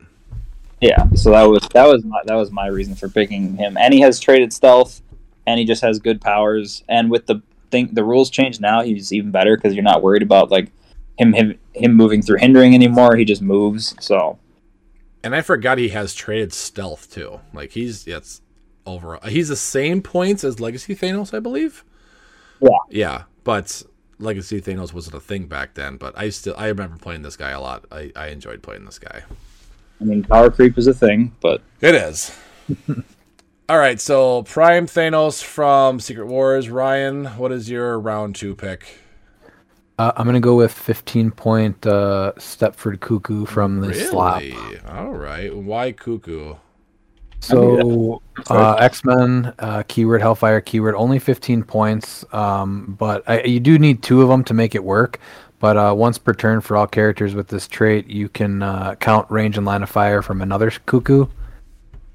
Yeah, 0.82 1.07
so 1.15 1.32
that 1.32 1.43
was 1.43 1.67
that 1.73 1.88
was 1.88 2.03
my 2.03 2.21
that 2.25 2.36
was 2.36 2.51
my 2.51 2.67
reason 2.67 2.95
for 2.95 3.09
picking 3.09 3.57
him. 3.57 3.78
And 3.78 3.93
he 3.93 4.01
has 4.01 4.19
traded 4.19 4.53
stealth, 4.53 5.01
and 5.45 5.59
he 5.59 5.65
just 5.65 5.82
has 5.82 5.99
good 5.99 6.21
powers. 6.21 6.84
And 6.88 7.09
with 7.09 7.25
the 7.25 7.41
thing, 7.71 7.89
the 7.93 8.03
rules 8.03 8.30
change 8.30 8.59
now. 8.59 8.82
He's 8.82 9.11
even 9.11 9.32
better 9.32 9.55
because 9.55 9.73
you're 9.73 9.84
not 9.84 10.03
worried 10.03 10.21
about 10.21 10.51
like 10.51 10.71
him 11.17 11.34
him 11.34 11.57
him 11.73 11.93
moving 11.93 12.21
through 12.21 12.38
hindering 12.39 12.73
anymore. 12.75 13.15
He 13.15 13.25
just 13.25 13.41
moves. 13.41 13.95
So 13.99 14.39
And 15.23 15.36
I 15.36 15.41
forgot 15.41 15.78
he 15.78 15.89
has 15.89 16.13
traded 16.13 16.53
stealth 16.53 17.11
too. 17.11 17.41
Like 17.53 17.71
he's 17.71 18.07
it's 18.07 18.41
overall 18.86 19.28
He's 19.28 19.49
the 19.49 19.55
same 19.55 20.01
points 20.01 20.43
as 20.43 20.59
Legacy 20.59 20.95
Thanos, 20.95 21.34
I 21.34 21.39
believe. 21.39 21.84
Yeah. 22.61 22.69
Yeah, 22.89 23.23
but 23.43 23.84
Legacy 24.19 24.61
Thanos 24.61 24.93
wasn't 24.93 25.15
a 25.15 25.19
thing 25.19 25.47
back 25.47 25.73
then. 25.75 25.97
But 25.97 26.17
I 26.17 26.30
still 26.30 26.55
I 26.57 26.67
remember 26.67 26.97
playing 26.97 27.23
this 27.23 27.36
guy 27.38 27.51
a 27.51 27.61
lot. 27.61 27.86
I, 27.91 28.11
I 28.15 28.28
enjoyed 28.28 28.61
playing 28.63 28.86
this 28.86 28.99
guy. 28.99 29.23
I 30.00 30.04
mean, 30.04 30.24
power 30.24 30.50
creep 30.50 30.78
is 30.78 30.88
a 30.88 30.93
thing, 30.93 31.36
but 31.41 31.62
It 31.82 31.95
is. 31.95 32.36
All 33.70 33.78
right, 33.78 34.00
so 34.00 34.43
Prime 34.43 34.86
Thanos 34.86 35.43
from 35.43 36.00
Secret 36.00 36.28
Wars. 36.28 36.70
Ryan, 36.70 37.26
what 37.38 37.52
is 37.52 37.70
your 37.70 38.00
round 38.00 38.36
two 38.36 38.56
pick? 38.56 39.00
Uh, 40.00 40.12
I'm 40.16 40.26
gonna 40.26 40.39
go 40.39 40.56
with 40.56 40.72
15 40.72 41.32
point 41.32 41.86
uh, 41.86 42.34
Stepford 42.38 43.00
Cuckoo 43.00 43.45
from 43.45 43.82
the 43.82 43.93
slop. 43.93 44.41
Really? 44.41 44.80
All 44.88 45.12
right. 45.12 45.54
Why 45.56 45.91
Cuckoo? 45.91 46.56
So 47.39 48.22
uh, 48.50 48.74
X 48.74 49.04
Men 49.04 49.54
uh, 49.60 49.84
keyword 49.88 50.22
Hellfire 50.22 50.62
keyword 50.62 50.95
only 50.95 51.20
15 51.20 51.64
points, 51.64 52.26
um, 52.34 52.95
but 52.98 53.24
I, 53.28 53.41
you 53.43 53.60
do 53.60 53.78
need 53.78 54.02
two 54.02 54.22
of 54.22 54.30
them 54.30 54.43
to 54.45 54.54
make 54.54 54.76
it 54.76 54.84
work. 54.84 55.20
But 55.60 55.76
uh, 55.78 55.93
once 55.97 56.18
per 56.18 56.34
turn 56.34 56.62
for 56.62 56.78
all 56.78 56.86
characters 56.88 57.34
with 57.34 57.47
this 57.47 57.68
trait, 57.68 58.08
you 58.08 58.30
can 58.30 58.62
uh, 58.62 58.95
count 58.95 59.30
range 59.32 59.58
and 59.58 59.66
line 59.66 59.82
of 59.84 59.89
fire 59.89 60.22
from 60.22 60.41
another 60.41 60.70
cuckoo. 60.86 61.26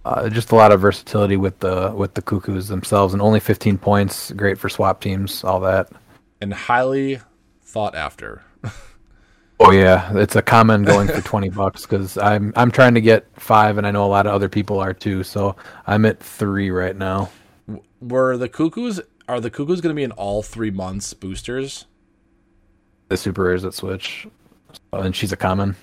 Uh, 0.05 0.29
just 0.29 0.53
a 0.53 0.55
lot 0.57 0.73
of 0.73 0.81
versatility 0.81 1.37
with 1.37 1.59
the 1.61 1.93
with 1.95 2.15
the 2.15 2.23
cuckoos 2.23 2.69
themselves, 2.69 3.13
and 3.15 3.23
only 3.23 3.41
15 3.41 3.79
points. 3.79 4.33
Great 4.33 4.59
for 4.59 4.69
swap 4.69 5.01
teams, 5.01 5.45
all 5.45 5.61
that. 5.61 5.89
and 6.41 6.53
highly 6.53 7.21
thought 7.63 7.95
after. 7.95 8.43
Oh 9.61 9.71
yeah, 9.71 10.11
it's 10.19 10.35
a 10.35 10.43
common 10.43 10.83
going 10.83 11.07
for 11.07 11.21
twenty 11.21 11.49
bucks 11.61 11.83
because 11.83 12.19
I'm 12.19 12.53
I'm 12.57 12.73
trying 12.73 12.95
to 12.95 13.01
get 13.01 13.27
five, 13.41 13.79
and 13.79 13.87
I 13.87 13.93
know 13.93 14.05
a 14.05 14.09
lot 14.09 14.27
of 14.27 14.33
other 14.35 14.49
people 14.49 14.81
are 14.81 14.93
too. 14.93 15.23
So 15.23 15.55
I'm 15.87 16.05
at 16.05 16.19
three 16.21 16.71
right 16.71 16.97
now. 16.97 17.31
Were 18.01 18.37
the 18.37 18.49
cuckoos 18.49 19.01
are 19.29 19.41
the 19.41 19.51
cuckoos 19.51 19.81
going 19.81 19.95
to 19.95 19.99
be 19.99 20.03
in 20.03 20.11
all 20.13 20.43
three 20.43 20.73
months 20.73 21.15
boosters? 21.15 21.87
The 23.13 23.19
super 23.19 23.43
rares 23.43 23.61
that 23.61 23.75
switch, 23.75 24.27
and 24.91 25.15
she's 25.15 25.33
a 25.33 25.37
common. 25.37 25.77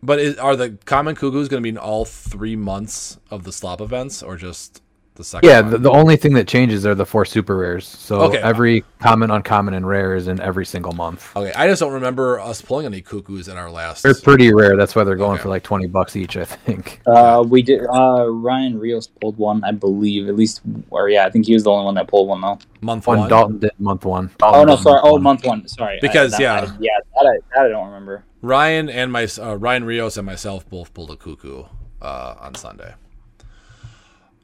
But 0.00 0.20
is, 0.20 0.38
are 0.38 0.54
the 0.54 0.78
common 0.84 1.16
cuckoos 1.16 1.48
going 1.48 1.60
to 1.60 1.64
be 1.64 1.70
in 1.70 1.78
all 1.78 2.04
three 2.04 2.54
months 2.54 3.18
of 3.28 3.42
the 3.42 3.50
slop 3.50 3.80
events, 3.80 4.22
or 4.22 4.36
just 4.36 4.82
the 5.14 5.24
second? 5.24 5.48
Yeah, 5.48 5.60
one? 5.60 5.70
the, 5.72 5.78
the 5.78 5.90
only 5.90 6.16
thing 6.16 6.34
that 6.34 6.46
changes 6.48 6.86
are 6.86 6.94
the 6.94 7.04
four 7.04 7.24
super 7.24 7.56
rares. 7.56 7.86
So 7.86 8.20
Okay. 8.22 8.38
every 8.38 8.84
common, 9.00 9.30
uncommon, 9.30 9.74
and 9.74 9.86
rare 9.86 10.14
is 10.14 10.28
in 10.28 10.40
every 10.40 10.64
single 10.64 10.92
month. 10.92 11.36
okay. 11.36 11.52
I 11.54 11.66
just 11.66 11.80
don't 11.80 11.92
remember 11.92 12.38
us 12.40 12.62
pulling 12.62 12.86
any 12.86 13.00
cuckoos 13.02 13.48
in 13.48 13.56
our 13.56 13.70
last. 13.70 14.02
They're 14.02 14.14
pretty 14.14 14.52
rare. 14.54 14.76
That's 14.76 14.94
why 14.96 15.04
they're 15.04 15.16
going 15.16 15.34
Okay. 15.34 15.42
for 15.42 15.48
like 15.48 15.62
twenty 15.62 15.86
bucks 15.86 16.16
each. 16.16 16.36
I 16.36 16.44
think. 16.44 17.00
Uh, 17.10 17.42
we 17.46 17.60
did. 17.62 17.80
Uh, 17.92 18.26
Ryan 18.30 18.78
Rios 18.78 19.08
pulled 19.08 19.36
one, 19.36 19.64
I 19.64 19.72
believe. 19.72 20.28
At 20.28 20.36
least, 20.36 20.60
or 20.90 21.08
yeah, 21.08 21.26
I 21.26 21.30
think 21.30 21.44
he 21.46 21.54
was 21.54 21.64
the 21.64 21.70
only 21.70 21.84
one 21.84 21.94
that 21.96 22.06
pulled 22.08 22.28
one 22.28 22.40
though. 22.40 22.58
month 22.80 23.06
One 23.06 23.18
one. 23.20 23.28
Dalton 23.28 23.58
did 23.58 23.72
month 23.80 24.04
one. 24.04 24.30
Oh 24.42 24.52
Dalton 24.64 24.66
no, 24.68 24.76
sorry. 24.76 24.94
month 24.94 25.04
Oh, 25.06 25.12
one. 25.12 25.22
month 25.22 25.44
one. 25.44 25.68
Sorry. 25.68 25.98
Because, 26.00 26.34
I, 26.34 26.38
that, 26.38 26.42
yeah. 26.42 26.54
I, 26.72 26.76
yeah, 26.80 26.90
that 27.14 27.26
I, 27.26 27.38
that 27.58 27.66
I 27.66 27.68
don't 27.68 27.86
remember. 27.86 28.24
Ryan 28.42 28.88
and 28.88 29.10
my 29.12 29.26
uh, 29.40 29.56
Ryan 29.56 29.84
Rios 29.84 30.16
and 30.16 30.24
myself 30.26 30.68
both 30.70 30.94
pulled 30.94 31.10
a 31.10 31.16
cuckoo 31.16 31.64
uh, 32.00 32.34
on 32.40 32.54
Sunday. 32.54 32.94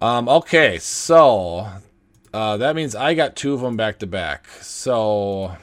Um. 0.01 0.29
Okay, 0.29 0.79
so 0.79 1.69
uh, 2.35 2.57
that 2.59 2.77
means 2.77 2.95
I 2.95 3.15
got 3.15 3.35
two 3.35 3.55
of 3.55 3.61
them 3.61 3.77
back 3.77 3.99
to 4.01 4.07
back. 4.07 4.47
So 4.61 5.57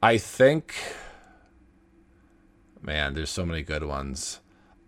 I 0.00 0.18
think, 0.18 0.74
man, 2.80 3.14
there's 3.14 3.30
so 3.30 3.44
many 3.44 3.62
good 3.62 3.82
ones. 3.82 4.38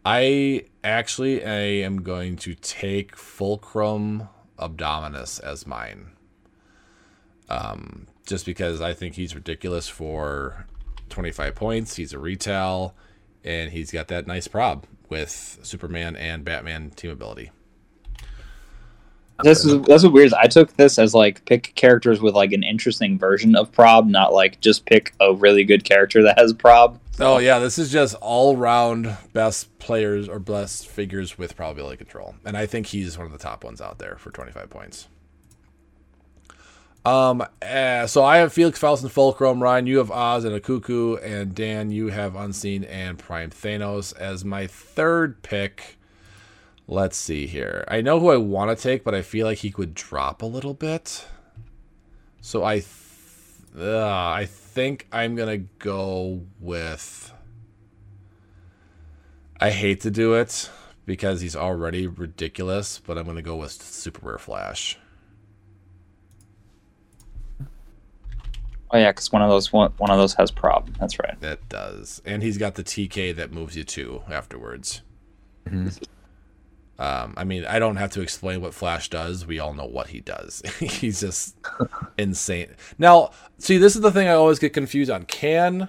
I 0.05 0.67
actually 0.85 1.45
I 1.45 1.59
am 1.85 2.03
going 2.03 2.37
to 2.37 2.55
take 2.55 3.17
Fulcrum 3.17 4.29
Abominus 4.59 5.41
as 5.41 5.67
mine. 5.67 6.13
Um, 7.49 8.07
just 8.27 8.47
because 8.47 8.81
I 8.81 8.95
think 8.95 9.17
he's 9.17 9.35
ridiculous 9.35 9.89
for 9.89 10.67
25 11.11 11.55
points. 11.55 11.97
He's 11.97 12.13
a 12.13 12.19
retail, 12.19 12.95
and 13.45 13.73
he's 13.73 13.91
got 13.91 14.09
that 14.09 14.27
nice 14.27 14.49
prob 14.49 14.87
with 15.09 15.59
Superman 15.63 16.17
and 16.17 16.45
Batman 16.45 16.91
team 16.91 17.11
ability. 17.11 17.51
This 19.43 19.65
is 19.65 19.81
that's 19.83 20.05
what 20.05 20.13
weird. 20.13 20.27
is 20.27 20.33
I 20.35 20.47
took 20.47 20.77
this 20.77 20.99
as 20.99 21.15
like 21.15 21.45
pick 21.47 21.75
characters 21.75 22.21
with 22.21 22.35
like 22.35 22.53
an 22.53 22.63
interesting 22.63 23.19
version 23.19 23.57
of 23.57 23.73
prob, 23.73 24.07
not 24.07 24.33
like 24.33 24.61
just 24.61 24.87
pick 24.87 25.15
a 25.21 25.35
really 25.35 25.65
good 25.65 25.85
character 25.85 26.23
that 26.23 26.39
has 26.39 26.53
prob. 26.53 27.01
Oh 27.19 27.39
yeah, 27.39 27.59
this 27.59 27.79
is 27.79 27.91
just 27.91 28.15
all 28.17 28.57
round 28.57 29.17
best 29.33 29.77
players 29.79 30.29
or 30.29 30.39
best 30.39 30.87
figures 30.89 31.39
with 31.39 31.57
probability 31.57 31.97
control, 31.97 32.35
and 32.45 32.57
I 32.57 32.67
think 32.67 32.87
he's 32.87 33.19
one 33.19 33.27
of 33.27 33.33
the 33.33 33.39
top 33.39 33.65
ones 33.65 33.81
out 33.81 33.99
there 33.99 34.17
for 34.17 34.31
25 34.31 34.71
points. 34.71 35.09
Um, 37.05 37.45
uh, 37.61 38.07
so 38.07 38.25
I 38.25 38.37
have 38.37 38.53
Felix 38.53 38.79
Faust 38.79 39.03
and 39.03 39.11
Fulcrum. 39.11 39.61
Ryan, 39.63 39.87
you 39.87 39.99
have 39.99 40.11
Oz 40.11 40.45
and 40.45 40.55
a 40.55 40.61
Cuckoo, 40.61 41.17
and 41.17 41.55
Dan, 41.55 41.91
you 41.91 42.09
have 42.09 42.37
Unseen 42.37 42.85
and 42.85 43.19
Prime 43.19 43.51
Thanos 43.51 44.17
as 44.17 44.45
my 44.45 44.67
third 44.69 45.43
pick. 45.43 45.99
Let's 46.89 47.17
see 47.17 47.47
here. 47.47 47.85
I 47.89 48.01
know 48.01 48.21
who 48.21 48.31
I 48.31 48.37
want 48.37 48.77
to 48.77 48.83
take, 48.83 49.05
but 49.05 49.15
I 49.15 49.23
feel 49.23 49.47
like 49.47 49.59
he 49.59 49.71
could 49.71 49.95
drop 49.95 50.43
a 50.43 50.47
little 50.47 50.75
bit. 50.75 51.27
So 52.41 52.65
I, 52.65 52.81
th- 52.81 52.89
uh, 53.79 54.33
I 54.35 54.47
think 54.47 55.07
I'm 55.13 55.35
gonna 55.35 55.59
go 55.59 56.43
with. 56.61 57.33
I 59.61 59.71
hate 59.71 60.01
to 60.01 60.11
do 60.11 60.35
it 60.35 60.71
because 61.07 61.41
he's 61.41 61.55
already 61.55 62.07
ridiculous, 62.07 62.99
but 62.99 63.17
I'm 63.17 63.27
gonna 63.27 63.43
go 63.43 63.57
with 63.57 63.73
Super 63.73 64.29
Rare 64.29 64.39
Flash. 64.39 64.99
Oh 68.91 68.99
yeah, 68.99 69.11
because 69.11 69.33
one 69.33 69.41
of 69.41 69.49
those 69.49 69.73
one, 69.73 69.93
one 69.97 70.11
of 70.11 70.19
those 70.19 70.35
has 70.35 70.51
prob. 70.51 70.95
That's 70.99 71.19
right. 71.19 71.41
That 71.41 71.67
does, 71.69 72.21
and 72.27 72.43
he's 72.43 72.59
got 72.59 72.75
the 72.75 72.85
TK 72.85 73.35
that 73.37 73.51
moves 73.53 73.75
you 73.77 73.85
too 73.85 74.23
afterwards. 74.29 75.03
Um, 76.99 77.35
I 77.37 77.45
mean, 77.45 77.65
I 77.65 77.79
don't 77.79 77.97
have 77.97 78.13
to 78.13 78.21
explain 78.21 78.61
what 78.61 78.75
Flash 78.75 79.09
does. 79.09 79.47
We 79.47 79.59
all 79.59 79.75
know 79.75 79.87
what 79.87 80.09
he 80.09 80.21
does. 80.21 80.63
he's 80.79 81.21
just 81.21 81.57
insane. 82.19 82.69
Now, 82.99 83.31
see, 83.59 83.79
this 83.79 83.97
is 83.97 84.03
the 84.03 84.13
thing 84.13 84.29
I 84.29 84.33
always 84.33 84.59
get 84.59 84.73
confused 84.73 85.11
on. 85.11 85.25
Can 85.25 85.89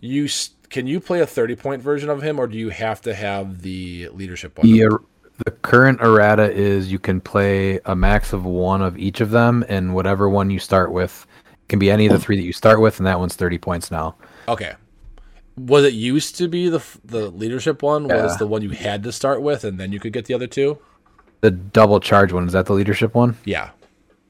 you 0.00 0.28
can 0.70 0.86
you 0.86 1.00
play 1.00 1.20
a 1.20 1.26
thirty 1.26 1.56
point 1.56 1.82
version 1.82 2.08
of 2.10 2.22
him, 2.22 2.38
or 2.38 2.46
do 2.46 2.58
you 2.58 2.70
have 2.70 3.00
to 3.02 3.14
have 3.14 3.62
the 3.62 4.08
leadership 4.12 4.58
one? 4.58 4.80
Er- 4.80 5.02
the 5.44 5.52
current 5.52 6.00
errata 6.00 6.50
is 6.50 6.90
you 6.90 6.98
can 6.98 7.20
play 7.20 7.78
a 7.84 7.94
max 7.94 8.32
of 8.32 8.44
one 8.44 8.82
of 8.82 8.98
each 8.98 9.20
of 9.20 9.30
them, 9.30 9.64
and 9.68 9.94
whatever 9.94 10.28
one 10.28 10.50
you 10.50 10.58
start 10.58 10.90
with 10.90 11.26
can 11.68 11.78
be 11.78 11.90
any 11.90 12.06
of 12.06 12.12
the 12.12 12.18
three 12.18 12.36
that 12.36 12.42
you 12.42 12.52
start 12.52 12.80
with, 12.80 12.98
and 12.98 13.06
that 13.06 13.20
one's 13.20 13.36
30 13.36 13.58
points 13.58 13.90
now. 13.90 14.16
Okay. 14.48 14.74
Was 15.58 15.84
it 15.84 15.94
used 15.94 16.36
to 16.36 16.48
be 16.48 16.68
the 16.68 16.82
the 17.04 17.30
leadership 17.30 17.82
one 17.82 18.08
was 18.08 18.36
the 18.38 18.46
one 18.46 18.62
you 18.62 18.70
had 18.70 19.02
to 19.04 19.12
start 19.12 19.42
with, 19.42 19.64
and 19.64 19.78
then 19.78 19.92
you 19.92 20.00
could 20.00 20.12
get 20.12 20.26
the 20.26 20.34
other 20.34 20.46
two? 20.46 20.78
The 21.40 21.50
double 21.50 22.00
charge 22.00 22.32
one, 22.32 22.46
is 22.46 22.52
that 22.52 22.66
the 22.66 22.72
leadership 22.72 23.14
one? 23.14 23.36
Yeah. 23.44 23.70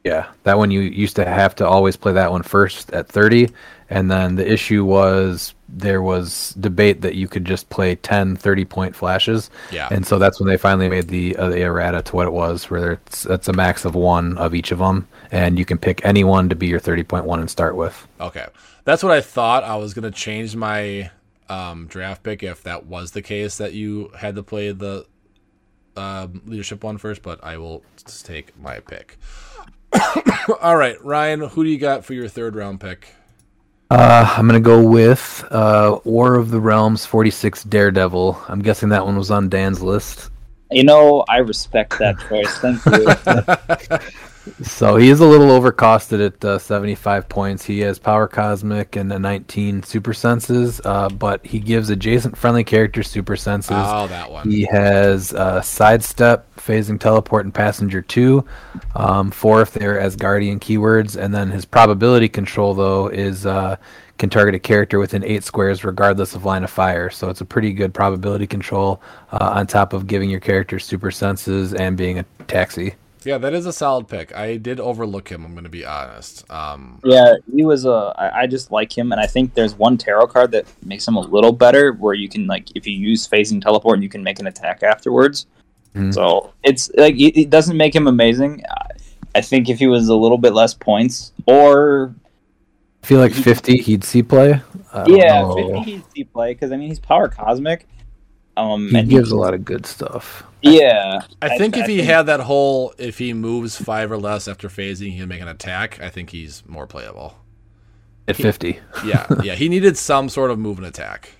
Yeah, 0.04 0.28
that 0.44 0.56
one 0.56 0.70
you 0.70 0.80
used 0.80 1.16
to 1.16 1.24
have 1.26 1.54
to 1.56 1.66
always 1.66 1.96
play 1.96 2.12
that 2.12 2.30
one 2.30 2.42
first 2.42 2.90
at 2.92 3.08
30, 3.08 3.50
and 3.90 4.10
then 4.10 4.36
the 4.36 4.50
issue 4.50 4.84
was 4.84 5.54
there 5.68 6.00
was 6.00 6.54
debate 6.54 7.02
that 7.02 7.14
you 7.14 7.28
could 7.28 7.44
just 7.44 7.68
play 7.68 7.94
10 7.96 8.36
30 8.36 8.64
point 8.64 8.96
flashes. 8.96 9.50
Yeah. 9.70 9.88
And 9.90 10.06
so 10.06 10.18
that's 10.18 10.40
when 10.40 10.48
they 10.48 10.56
finally 10.56 10.88
made 10.88 11.08
the 11.08 11.36
uh, 11.36 11.50
the 11.50 11.60
errata 11.60 12.00
to 12.02 12.16
what 12.16 12.26
it 12.26 12.32
was, 12.32 12.70
where 12.70 12.92
it's 12.92 13.26
it's 13.26 13.48
a 13.48 13.52
max 13.52 13.84
of 13.84 13.94
one 13.94 14.38
of 14.38 14.54
each 14.54 14.72
of 14.72 14.78
them, 14.78 15.06
and 15.30 15.58
you 15.58 15.64
can 15.64 15.76
pick 15.78 16.00
any 16.04 16.24
one 16.24 16.48
to 16.48 16.54
be 16.54 16.68
your 16.68 16.80
30 16.80 17.02
point 17.02 17.24
one 17.26 17.40
and 17.40 17.50
start 17.50 17.76
with. 17.76 18.06
Okay. 18.20 18.46
That's 18.84 19.02
what 19.02 19.12
I 19.12 19.20
thought. 19.20 19.64
I 19.64 19.76
was 19.76 19.92
gonna 19.92 20.10
change 20.10 20.56
my 20.56 21.10
um, 21.48 21.86
draft 21.86 22.22
pick 22.22 22.42
if 22.42 22.62
that 22.64 22.86
was 22.86 23.12
the 23.12 23.22
case 23.22 23.58
that 23.58 23.72
you 23.72 24.10
had 24.16 24.34
to 24.36 24.42
play 24.42 24.72
the 24.72 25.06
um, 25.96 26.42
leadership 26.46 26.84
one 26.84 26.98
first, 26.98 27.22
but 27.22 27.42
I 27.42 27.58
will 27.58 27.82
just 28.04 28.24
take 28.24 28.58
my 28.58 28.80
pick. 28.80 29.18
All 30.62 30.76
right, 30.76 31.02
Ryan, 31.04 31.40
who 31.40 31.64
do 31.64 31.70
you 31.70 31.78
got 31.78 32.04
for 32.04 32.14
your 32.14 32.28
third 32.28 32.54
round 32.54 32.80
pick? 32.80 33.08
Uh, 33.90 34.34
I'm 34.36 34.46
gonna 34.46 34.60
go 34.60 34.82
with 34.82 35.44
uh, 35.50 35.98
War 36.04 36.34
of 36.34 36.50
the 36.50 36.60
Realms 36.60 37.06
46 37.06 37.64
Daredevil. 37.64 38.40
I'm 38.48 38.60
guessing 38.60 38.90
that 38.90 39.04
one 39.04 39.16
was 39.16 39.30
on 39.30 39.48
Dan's 39.48 39.82
list. 39.82 40.30
You 40.70 40.84
know, 40.84 41.24
I 41.28 41.38
respect 41.38 41.98
that 41.98 42.18
choice. 42.28 42.58
Thank 42.58 42.84
you. 42.84 43.98
So 44.62 44.96
he 44.96 45.10
is 45.10 45.20
a 45.20 45.26
little 45.26 45.48
overcosted 45.48 46.24
at 46.24 46.44
uh, 46.44 46.58
75 46.58 47.28
points. 47.28 47.64
He 47.64 47.80
has 47.80 47.98
Power 47.98 48.28
Cosmic 48.28 48.96
and 48.96 49.12
a 49.12 49.18
19 49.18 49.82
Super 49.82 50.14
Senses, 50.14 50.80
uh, 50.84 51.08
but 51.08 51.44
he 51.44 51.58
gives 51.58 51.90
adjacent 51.90 52.36
friendly 52.36 52.64
characters 52.64 53.08
Super 53.08 53.36
Senses. 53.36 53.76
Oh, 53.76 54.06
that 54.08 54.30
one. 54.30 54.48
He 54.48 54.64
has 54.70 55.32
uh, 55.34 55.60
Sidestep, 55.60 56.56
Phasing 56.56 56.98
Teleport, 56.98 57.44
and 57.44 57.54
Passenger 57.54 58.02
2. 58.02 58.44
Um, 58.94 59.30
four 59.30 59.62
if 59.62 59.72
they're 59.72 60.00
as 60.00 60.16
Guardian 60.16 60.60
keywords. 60.60 61.20
And 61.20 61.34
then 61.34 61.50
his 61.50 61.64
probability 61.64 62.28
control, 62.28 62.74
though, 62.74 63.08
is 63.08 63.46
uh, 63.46 63.76
can 64.18 64.28
target 64.28 64.54
a 64.54 64.58
character 64.58 64.98
within 64.98 65.24
eight 65.24 65.44
squares 65.44 65.84
regardless 65.84 66.34
of 66.34 66.44
line 66.44 66.64
of 66.64 66.70
fire. 66.70 67.08
So 67.08 67.30
it's 67.30 67.40
a 67.40 67.44
pretty 67.44 67.72
good 67.72 67.94
probability 67.94 68.46
control 68.46 69.00
uh, 69.32 69.52
on 69.54 69.66
top 69.66 69.92
of 69.92 70.06
giving 70.06 70.28
your 70.28 70.40
character 70.40 70.78
Super 70.78 71.10
Senses 71.10 71.72
and 71.72 71.96
being 71.96 72.18
a 72.18 72.24
taxi. 72.46 72.94
Yeah, 73.24 73.38
that 73.38 73.54
is 73.54 73.66
a 73.66 73.72
solid 73.72 74.08
pick. 74.08 74.34
I 74.34 74.56
did 74.56 74.80
overlook 74.80 75.28
him. 75.28 75.44
I'm 75.44 75.52
going 75.52 75.64
to 75.64 75.70
be 75.70 75.84
honest. 75.84 76.48
Um, 76.50 77.00
yeah, 77.04 77.34
he 77.54 77.64
was 77.64 77.84
a. 77.84 78.14
I 78.16 78.40
I 78.42 78.46
just 78.46 78.70
like 78.70 78.96
him, 78.96 79.12
and 79.12 79.20
I 79.20 79.26
think 79.26 79.54
there's 79.54 79.74
one 79.74 79.98
tarot 79.98 80.28
card 80.28 80.52
that 80.52 80.66
makes 80.84 81.06
him 81.06 81.16
a 81.16 81.20
little 81.20 81.52
better, 81.52 81.92
where 81.92 82.14
you 82.14 82.28
can 82.28 82.46
like 82.46 82.68
if 82.74 82.86
you 82.86 82.94
use 82.94 83.26
phasing 83.28 83.60
teleport, 83.62 84.00
you 84.00 84.08
can 84.08 84.22
make 84.22 84.38
an 84.38 84.46
attack 84.46 84.82
afterwards. 84.82 85.46
Mhm. 85.94 86.14
So 86.14 86.52
it's 86.62 86.90
like 86.96 87.14
it, 87.14 87.38
it 87.40 87.50
doesn't 87.50 87.76
make 87.76 87.94
him 87.94 88.06
amazing. 88.06 88.62
I, 88.70 88.86
I 89.36 89.40
think 89.40 89.68
if 89.68 89.78
he 89.78 89.86
was 89.86 90.08
a 90.08 90.16
little 90.16 90.38
bit 90.38 90.54
less 90.54 90.74
points, 90.74 91.32
or 91.46 92.14
I 93.02 93.06
feel 93.06 93.20
like 93.20 93.32
50 93.32 93.78
he'd 93.78 94.04
see 94.04 94.22
play. 94.22 94.60
I 94.92 95.04
don't 95.04 95.16
yeah, 95.16 95.40
know. 95.42 95.54
50 95.54 95.90
he'd 95.90 96.04
see 96.14 96.24
play 96.24 96.54
because 96.54 96.72
I 96.72 96.76
mean 96.76 96.88
he's 96.88 97.00
power 97.00 97.28
cosmic. 97.28 97.86
Um, 98.56 98.88
He 98.88 98.98
and 98.98 99.08
gives 99.08 99.30
a 99.30 99.36
lot 99.36 99.54
of 99.54 99.64
good 99.64 99.86
stuff. 99.86 100.44
Yeah, 100.62 101.20
I 101.40 101.56
think 101.56 101.76
if 101.76 101.86
he 101.86 101.98
think- 101.98 102.08
had 102.08 102.22
that 102.26 102.40
whole, 102.40 102.92
if 102.98 103.18
he 103.18 103.32
moves 103.32 103.76
five 103.76 104.10
or 104.10 104.18
less 104.18 104.48
after 104.48 104.68
phasing, 104.68 105.12
he 105.12 105.18
can 105.18 105.28
make 105.28 105.40
an 105.40 105.48
attack. 105.48 106.00
I 106.00 106.08
think 106.08 106.30
he's 106.30 106.62
more 106.66 106.86
playable. 106.86 107.36
At 108.26 108.36
50. 108.36 108.78
Yeah, 109.04 109.26
yeah. 109.42 109.54
He 109.54 109.68
needed 109.68 109.96
some 109.96 110.28
sort 110.28 110.50
of 110.50 110.58
move 110.58 110.78
and 110.78 110.86
attack. 110.86 111.30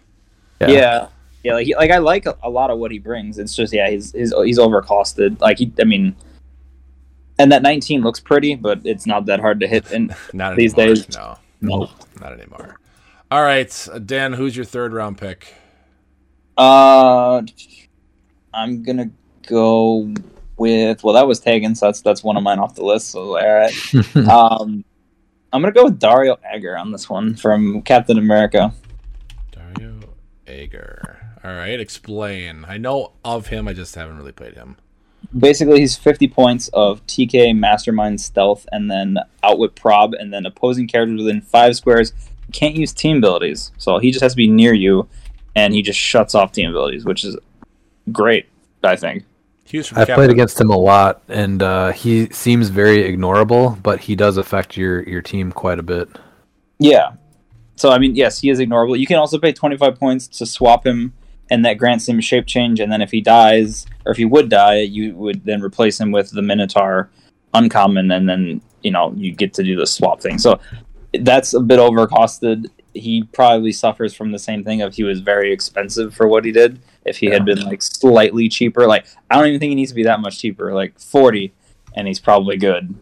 yeah, 0.60 1.08
yeah, 1.42 1.54
like 1.54 1.66
he, 1.66 1.74
like 1.76 1.90
I 1.90 1.98
like 1.98 2.26
a, 2.26 2.36
a 2.42 2.48
lot 2.50 2.70
of 2.70 2.78
what 2.78 2.90
he 2.90 2.98
brings. 2.98 3.38
It's 3.38 3.54
just 3.54 3.72
yeah, 3.72 3.90
he's 3.90 4.12
he's 4.12 4.32
he's 4.44 4.58
overcosted. 4.58 5.40
Like 5.40 5.58
he, 5.58 5.72
I 5.80 5.84
mean, 5.84 6.16
and 7.38 7.52
that 7.52 7.62
19 7.62 8.02
looks 8.02 8.20
pretty, 8.20 8.54
but 8.54 8.80
it's 8.84 9.06
not 9.06 9.26
that 9.26 9.40
hard 9.40 9.60
to 9.60 9.68
hit. 9.68 9.90
And 9.92 10.14
Not 10.32 10.56
these 10.56 10.74
anymore. 10.78 10.94
days, 10.94 11.16
No, 11.16 11.38
no. 11.60 11.90
not 12.20 12.32
anymore. 12.32 12.78
All 13.30 13.42
right, 13.42 13.88
uh, 13.92 13.98
Dan, 13.98 14.32
who's 14.32 14.56
your 14.56 14.64
third 14.64 14.92
round 14.92 15.18
pick? 15.18 15.54
Uh, 16.56 17.42
I'm 18.52 18.82
gonna 18.82 19.10
go 19.46 20.12
with 20.56 21.02
well, 21.04 21.14
that 21.14 21.26
was 21.26 21.40
taken, 21.40 21.74
so 21.74 21.86
that's 21.86 22.00
that's 22.00 22.22
one 22.22 22.36
of 22.36 22.42
mine 22.42 22.58
off 22.58 22.74
the 22.74 22.84
list. 22.84 23.10
So 23.10 23.38
all 23.38 23.54
right, 23.54 23.94
um, 24.28 24.84
I'm 25.52 25.62
gonna 25.62 25.72
go 25.72 25.84
with 25.84 25.98
Dario 25.98 26.38
Agger 26.44 26.76
on 26.76 26.92
this 26.92 27.08
one 27.08 27.34
from 27.34 27.82
Captain 27.82 28.18
America. 28.18 28.72
Dario 29.52 30.00
Agger. 30.46 31.16
All 31.44 31.54
right, 31.54 31.78
explain. 31.78 32.64
I 32.66 32.78
know 32.78 33.12
of 33.24 33.46
him, 33.46 33.68
I 33.68 33.72
just 33.72 33.94
haven't 33.94 34.18
really 34.18 34.32
played 34.32 34.54
him. 34.54 34.76
Basically, 35.38 35.80
he's 35.80 35.96
50 35.96 36.28
points 36.28 36.68
of 36.72 37.04
TK, 37.06 37.56
Mastermind, 37.56 38.20
Stealth, 38.20 38.66
and 38.72 38.90
then 38.90 39.18
Outwit 39.42 39.74
Prob, 39.74 40.14
and 40.14 40.32
then 40.32 40.46
opposing 40.46 40.88
characters 40.88 41.22
within 41.22 41.40
five 41.40 41.76
squares 41.76 42.12
can't 42.52 42.74
use 42.74 42.92
team 42.92 43.18
abilities. 43.18 43.72
So 43.78 43.98
he 43.98 44.10
just 44.10 44.22
has 44.22 44.32
to 44.32 44.36
be 44.36 44.48
near 44.48 44.74
you, 44.74 45.08
and 45.54 45.74
he 45.74 45.82
just 45.82 45.98
shuts 45.98 46.34
off 46.34 46.52
team 46.52 46.70
abilities, 46.70 47.04
which 47.04 47.24
is 47.24 47.36
great, 48.12 48.46
I 48.82 48.96
think. 48.96 49.24
He 49.64 49.76
was 49.76 49.88
from 49.88 49.98
I've 49.98 50.08
played 50.08 50.30
against 50.30 50.58
him 50.58 50.70
a 50.70 50.76
lot, 50.76 51.22
and 51.28 51.62
uh, 51.62 51.92
he 51.92 52.30
seems 52.30 52.70
very 52.70 53.02
ignorable, 53.04 53.82
but 53.82 54.00
he 54.00 54.16
does 54.16 54.38
affect 54.38 54.78
your 54.78 55.02
your 55.02 55.20
team 55.20 55.52
quite 55.52 55.78
a 55.78 55.82
bit. 55.82 56.08
Yeah. 56.78 57.12
So 57.76 57.90
I 57.90 57.98
mean, 57.98 58.16
yes, 58.16 58.40
he 58.40 58.48
is 58.48 58.60
ignorable. 58.60 58.98
You 58.98 59.06
can 59.06 59.16
also 59.16 59.38
pay 59.38 59.52
25 59.52 59.98
points 59.98 60.26
to 60.38 60.46
swap 60.46 60.86
him, 60.86 61.12
and 61.50 61.66
that 61.66 61.74
grants 61.74 62.08
him 62.08 62.18
shape 62.22 62.46
change. 62.46 62.80
And 62.80 62.90
then 62.90 63.02
if 63.02 63.10
he 63.10 63.20
dies, 63.20 63.84
or 64.06 64.12
if 64.12 64.18
he 64.18 64.24
would 64.24 64.48
die, 64.48 64.80
you 64.80 65.14
would 65.16 65.44
then 65.44 65.60
replace 65.60 66.00
him 66.00 66.12
with 66.12 66.30
the 66.30 66.42
Minotaur 66.42 67.10
uncommon, 67.52 68.10
and 68.10 68.26
then 68.26 68.62
you 68.82 68.90
know 68.90 69.12
you 69.16 69.32
get 69.32 69.52
to 69.54 69.62
do 69.62 69.76
the 69.76 69.86
swap 69.86 70.22
thing. 70.22 70.38
So 70.38 70.60
that's 71.12 71.52
a 71.52 71.60
bit 71.60 71.78
overcosted. 71.78 72.66
He 72.94 73.24
probably 73.34 73.72
suffers 73.72 74.14
from 74.14 74.32
the 74.32 74.38
same 74.38 74.64
thing 74.64 74.80
of 74.80 74.94
he 74.94 75.04
was 75.04 75.20
very 75.20 75.52
expensive 75.52 76.14
for 76.14 76.26
what 76.26 76.46
he 76.46 76.52
did. 76.52 76.80
If 77.08 77.18
he 77.18 77.26
had 77.26 77.44
been 77.44 77.60
like 77.64 77.82
slightly 77.82 78.48
cheaper, 78.48 78.86
like 78.86 79.06
I 79.30 79.36
don't 79.36 79.46
even 79.48 79.60
think 79.60 79.70
he 79.70 79.74
needs 79.74 79.90
to 79.90 79.94
be 79.96 80.04
that 80.04 80.20
much 80.20 80.38
cheaper, 80.38 80.72
like 80.74 80.98
40, 80.98 81.52
and 81.94 82.06
he's 82.06 82.20
probably 82.20 82.56
good. 82.56 82.94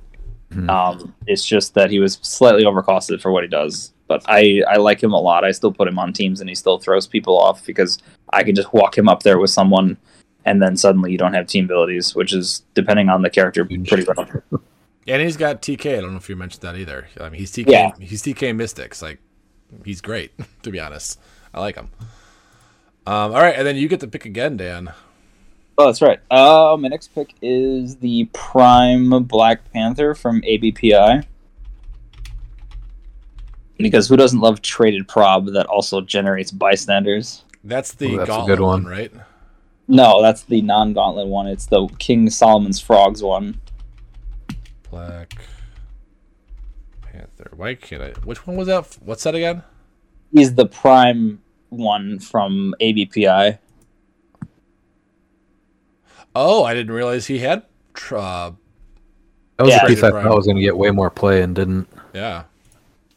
Um, 0.70 1.14
it's 1.26 1.44
just 1.44 1.74
that 1.74 1.90
he 1.90 1.98
was 1.98 2.18
slightly 2.22 2.64
overcosted 2.64 3.20
for 3.20 3.30
what 3.30 3.42
he 3.44 3.48
does. 3.48 3.92
But 4.08 4.22
I, 4.26 4.62
I 4.68 4.76
like 4.76 5.02
him 5.02 5.12
a 5.12 5.20
lot. 5.20 5.44
I 5.44 5.50
still 5.50 5.72
put 5.72 5.88
him 5.88 5.98
on 5.98 6.12
teams 6.12 6.40
and 6.40 6.48
he 6.48 6.54
still 6.54 6.78
throws 6.78 7.06
people 7.06 7.36
off 7.36 7.66
because 7.66 7.98
I 8.32 8.42
can 8.44 8.54
just 8.54 8.72
walk 8.72 8.96
him 8.96 9.08
up 9.08 9.22
there 9.22 9.38
with 9.38 9.50
someone 9.50 9.96
and 10.44 10.62
then 10.62 10.76
suddenly 10.76 11.10
you 11.10 11.18
don't 11.18 11.34
have 11.34 11.48
team 11.48 11.64
abilities, 11.64 12.14
which 12.14 12.32
is 12.32 12.62
depending 12.74 13.08
on 13.08 13.22
the 13.22 13.28
character 13.28 13.64
pretty 13.64 14.04
rough. 14.04 14.30
and 15.08 15.22
he's 15.22 15.36
got 15.36 15.60
TK. 15.60 15.98
I 15.98 16.00
don't 16.00 16.12
know 16.12 16.18
if 16.18 16.28
you 16.28 16.36
mentioned 16.36 16.62
that 16.62 16.76
either. 16.76 17.08
I 17.20 17.28
mean, 17.28 17.40
he's 17.40 17.52
TK. 17.52 17.68
Yeah. 17.68 17.90
He's 17.98 18.22
TK 18.22 18.54
Mystics. 18.54 19.02
Like, 19.02 19.18
he's 19.84 20.00
great. 20.00 20.32
To 20.62 20.70
be 20.70 20.80
honest, 20.80 21.20
I 21.54 21.60
like 21.60 21.76
him. 21.76 21.90
Um, 23.06 23.32
all 23.32 23.40
right, 23.40 23.54
and 23.54 23.64
then 23.66 23.76
you 23.76 23.86
get 23.86 24.00
to 24.00 24.08
pick 24.08 24.24
again, 24.24 24.56
Dan. 24.56 24.92
Oh, 25.78 25.86
that's 25.86 26.02
right. 26.02 26.18
Uh, 26.30 26.76
my 26.80 26.88
next 26.88 27.14
pick 27.14 27.34
is 27.40 27.96
the 27.96 28.24
Prime 28.32 29.24
Black 29.24 29.70
Panther 29.72 30.14
from 30.14 30.40
ABPI. 30.42 31.24
Because 33.76 34.08
who 34.08 34.16
doesn't 34.16 34.40
love 34.40 34.62
traded 34.62 35.06
prob 35.06 35.52
that 35.52 35.66
also 35.66 36.00
generates 36.00 36.50
bystanders? 36.50 37.44
That's 37.62 37.92
the 37.92 38.14
Ooh, 38.14 38.16
that's 38.16 38.28
a 38.28 38.32
gauntlet 38.32 38.58
good 38.58 38.64
one. 38.64 38.84
right? 38.86 39.12
No, 39.86 40.22
that's 40.22 40.42
the 40.42 40.62
non 40.62 40.94
gauntlet 40.94 41.28
one. 41.28 41.46
It's 41.46 41.66
the 41.66 41.86
King 41.98 42.30
Solomon's 42.30 42.80
Frogs 42.80 43.22
one. 43.22 43.60
Black 44.90 45.34
Panther. 47.02 47.50
Why 47.54 47.74
can't 47.74 48.02
I? 48.02 48.10
Which 48.24 48.46
one 48.46 48.56
was 48.56 48.66
that? 48.66 48.96
What's 49.04 49.22
that 49.24 49.34
again? 49.34 49.62
He's 50.32 50.54
the 50.54 50.66
Prime 50.66 51.42
one 51.70 52.18
from 52.18 52.74
ABPI. 52.80 53.58
Oh, 56.34 56.64
I 56.64 56.74
didn't 56.74 56.94
realize 56.94 57.26
he 57.26 57.38
had. 57.38 57.62
Tr- 57.94 58.16
uh, 58.18 58.50
That 59.56 59.64
was 59.64 59.72
Yeah. 59.72 59.84
a 59.84 59.88
piece 59.88 60.02
I 60.02 60.10
Right. 60.10 60.22
thought 60.22 60.36
was 60.36 60.44
going 60.44 60.56
to 60.56 60.62
get 60.62 60.76
way 60.76 60.90
more 60.90 61.08
play 61.08 61.40
and 61.42 61.54
didn't. 61.54 61.88
yeah. 62.12 62.42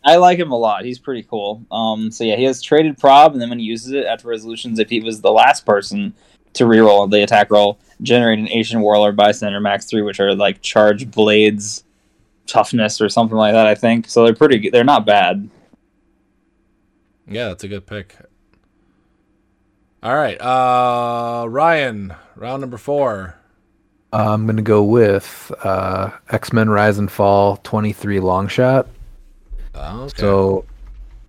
I 0.06 0.16
like 0.16 0.40
him 0.40 0.52
a 0.54 0.58
lot. 0.58 0.86
He's 0.86 0.98
pretty 0.98 1.24
cool. 1.24 1.62
Um, 1.70 2.10
so 2.12 2.24
yeah, 2.24 2.38
he 2.38 2.46
has 2.46 2.62
traded 2.62 2.98
prob, 2.98 3.34
and 3.34 3.42
then 3.42 3.50
when 3.50 3.60
he 3.60 3.66
uses 3.66 3.92
it 3.92 4.06
after 4.06 4.30
resolutions, 4.30 4.80
if 4.80 4.90
he 4.90 5.02
was 5.02 5.20
the 5.20 5.32
last 5.34 5.66
person 5.66 6.14
to 6.54 6.64
reroll 6.64 7.12
the 7.12 7.22
attack 7.22 7.52
roll, 7.52 7.78
generate 8.02 8.40
an 8.40 8.48
Asian 8.50 8.80
Warlord 8.80 9.18
Bystander 9.18 9.60
Max 9.60 9.86
Three, 9.88 10.02
which 10.02 10.22
are 10.22 10.34
like 10.34 10.62
charge 10.62 11.12
blades, 11.12 11.84
toughness 12.48 13.02
or 13.02 13.10
something 13.10 13.36
like 13.38 13.52
that. 13.54 13.68
I 13.68 13.76
think 13.76 14.08
so. 14.10 14.24
They're 14.24 14.34
pretty. 14.34 14.60
good. 14.60 14.72
They're 14.72 14.86
not 14.86 15.06
bad. 15.06 15.50
Yeah, 17.28 17.50
that's 17.50 17.66
a 17.66 17.68
good 17.68 17.86
pick. 17.86 18.16
All 20.02 20.16
right, 20.16 20.40
uh, 20.40 21.46
Ryan, 21.50 22.14
round 22.38 22.62
number 22.62 22.78
four. 22.78 23.36
Uh, 24.14 24.34
I'm 24.34 24.46
going 24.46 24.56
to 24.56 24.62
go 24.62 24.82
with 24.82 25.52
uh, 25.62 26.12
X 26.30 26.54
Men 26.54 26.70
Rise 26.70 26.98
and 26.98 27.12
Fall 27.12 27.58
23 27.58 28.20
Longshot. 28.20 28.88
Okay. 29.76 30.14
So 30.16 30.66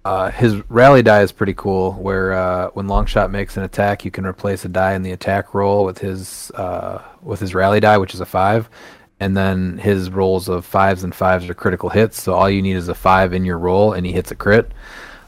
uh, 0.05 0.31
his 0.31 0.57
rally 0.71 1.03
die 1.03 1.23
is 1.23 1.33
pretty 1.33 1.55
cool. 1.55 1.93
Where 1.95 2.33
uh, 2.33 2.69
when 2.71 2.87
Longshot 2.87 3.33
makes 3.33 3.57
an 3.57 3.65
attack, 3.65 4.05
you 4.05 4.13
can 4.13 4.25
replace 4.25 4.65
a 4.65 4.69
die 4.69 4.95
in 4.95 5.03
the 5.03 5.13
attack 5.13 5.53
roll 5.53 5.85
with 5.85 5.99
his 5.99 6.53
uh, 6.53 7.03
with 7.23 7.41
his 7.41 7.55
rally 7.55 7.81
die, 7.81 7.99
which 7.99 8.15
is 8.15 8.21
a 8.21 8.27
five, 8.27 8.71
and 9.19 9.37
then 9.37 9.79
his 9.79 10.11
rolls 10.11 10.49
of 10.49 10.65
fives 10.65 11.03
and 11.03 11.13
fives 11.13 11.51
are 11.51 11.55
critical 11.55 11.89
hits. 11.89 12.23
So 12.23 12.35
all 12.35 12.49
you 12.49 12.63
need 12.63 12.77
is 12.77 12.89
a 12.89 12.95
five 12.95 13.33
in 13.33 13.45
your 13.45 13.59
roll, 13.59 13.93
and 13.95 14.07
he 14.07 14.13
hits 14.13 14.31
a 14.31 14.37
crit. 14.37 14.71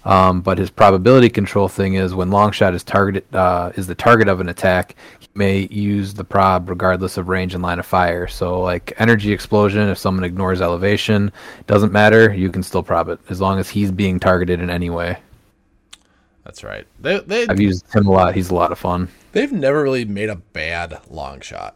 Um, 0.04 0.40
but 0.40 0.58
his 0.58 0.68
probability 0.70 1.30
control 1.30 1.68
thing 1.68 1.94
is 1.94 2.12
when 2.14 2.30
Longshot 2.30 2.74
is 2.74 2.82
targeted 2.82 3.32
uh, 3.34 3.70
is 3.76 3.86
the 3.86 3.94
target 3.94 4.26
of 4.28 4.40
an 4.40 4.48
attack, 4.48 4.96
he 5.20 5.28
may 5.34 5.68
use 5.70 6.12
the 6.12 6.24
prob 6.24 6.68
regardless 6.68 7.16
of 7.18 7.28
range 7.28 7.54
and 7.54 7.62
line 7.62 7.78
of 7.78 7.86
fire. 7.86 8.26
So 8.26 8.60
like 8.60 8.92
energy 8.98 9.32
explosion, 9.32 9.88
if 9.88 9.98
someone 9.98 10.24
ignores 10.24 10.60
elevation, 10.60 11.30
doesn't 11.68 11.92
matter. 11.92 12.32
You 12.34 12.50
can 12.50 12.64
still 12.64 12.82
prob 12.82 13.08
it 13.10 13.20
as 13.28 13.40
long 13.40 13.60
as 13.60 13.68
he's 13.70 13.92
being 13.92 14.18
targeted 14.18 14.60
in 14.60 14.70
any 14.70 14.90
way. 14.90 15.18
that's 16.44 16.64
right. 16.64 16.86
They 17.00 17.20
they 17.20 17.46
I've 17.46 17.60
used 17.60 17.86
him 17.94 18.06
a 18.08 18.10
lot. 18.10 18.34
He's 18.34 18.50
a 18.50 18.54
lot 18.54 18.72
of 18.72 18.78
fun. 18.78 19.08
they've 19.30 19.52
never 19.52 19.82
really 19.84 20.04
made 20.04 20.30
a 20.30 20.36
bad 20.36 20.98
Longshot, 21.10 21.74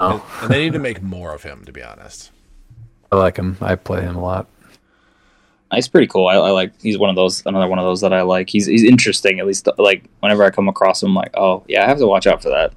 Oh, 0.00 0.26
and 0.40 0.50
they 0.50 0.64
need 0.64 0.72
to 0.72 0.78
make 0.78 1.02
more 1.02 1.34
of 1.34 1.42
him. 1.42 1.62
To 1.66 1.72
be 1.72 1.82
honest. 1.82 2.30
I 3.12 3.16
like 3.16 3.36
him. 3.36 3.58
I 3.60 3.74
play 3.76 4.00
him 4.00 4.16
a 4.16 4.22
lot. 4.22 4.46
He's 5.74 5.88
pretty 5.88 6.06
cool. 6.06 6.26
I, 6.26 6.34
I 6.34 6.50
like. 6.50 6.72
He's 6.80 6.98
one 6.98 7.10
of 7.10 7.16
those. 7.16 7.44
Another 7.46 7.68
one 7.68 7.78
of 7.78 7.84
those 7.84 8.00
that 8.00 8.12
I 8.12 8.22
like. 8.22 8.48
He's 8.48 8.66
he's 8.66 8.84
interesting. 8.84 9.40
At 9.40 9.46
least 9.46 9.68
like 9.78 10.04
whenever 10.20 10.44
I 10.44 10.50
come 10.50 10.68
across 10.68 11.02
him, 11.02 11.10
I'm 11.10 11.14
like, 11.14 11.36
oh 11.36 11.64
yeah, 11.68 11.84
I 11.84 11.88
have 11.88 11.98
to 11.98 12.06
watch 12.06 12.26
out 12.26 12.42
for 12.42 12.50
that. 12.50 12.72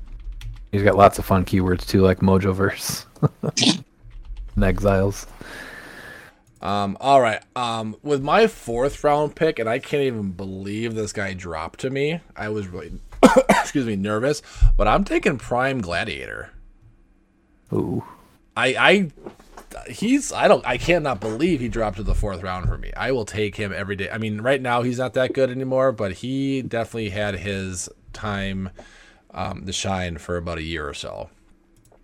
He's 0.71 0.83
got 0.83 0.95
lots 0.95 1.17
of 1.17 1.25
fun 1.25 1.45
keywords 1.45 1.87
too, 1.87 2.01
like 2.01 2.19
Mojoverse 2.19 3.05
and 4.55 4.63
Exiles. 4.63 5.27
Um, 6.61 6.97
all 6.99 7.21
right. 7.21 7.41
Um, 7.55 7.95
with 8.03 8.21
my 8.21 8.47
fourth 8.47 9.03
round 9.03 9.35
pick, 9.35 9.59
and 9.59 9.69
I 9.69 9.79
can't 9.79 10.03
even 10.03 10.31
believe 10.31 10.95
this 10.95 11.13
guy 11.13 11.33
dropped 11.33 11.79
to 11.81 11.89
me. 11.89 12.19
I 12.35 12.49
was 12.49 12.67
really, 12.67 12.93
excuse 13.49 13.85
me, 13.85 13.95
nervous. 13.95 14.41
But 14.75 14.87
I'm 14.87 15.03
taking 15.03 15.37
Prime 15.37 15.81
Gladiator. 15.81 16.51
Ooh, 17.71 18.03
I, 18.55 18.67
I, 18.79 19.11
he's. 19.83 20.31
I 20.31 20.47
don't. 20.47 20.65
I 20.65 20.77
cannot 20.77 21.19
believe 21.19 21.59
he 21.59 21.69
dropped 21.69 21.97
to 21.97 22.03
the 22.03 22.15
fourth 22.15 22.43
round 22.43 22.67
for 22.67 22.77
me. 22.77 22.91
I 22.95 23.11
will 23.11 23.25
take 23.25 23.55
him 23.55 23.73
every 23.73 23.95
day. 23.95 24.09
I 24.09 24.17
mean, 24.17 24.41
right 24.41 24.61
now 24.61 24.81
he's 24.81 24.97
not 24.97 25.13
that 25.13 25.33
good 25.33 25.49
anymore, 25.49 25.91
but 25.91 26.13
he 26.13 26.61
definitely 26.61 27.09
had 27.09 27.35
his 27.35 27.89
time 28.13 28.69
um, 29.31 29.65
to 29.65 29.73
shine 29.73 30.17
for 30.17 30.37
about 30.37 30.57
a 30.57 30.63
year 30.63 30.87
or 30.87 30.93
so. 30.93 31.29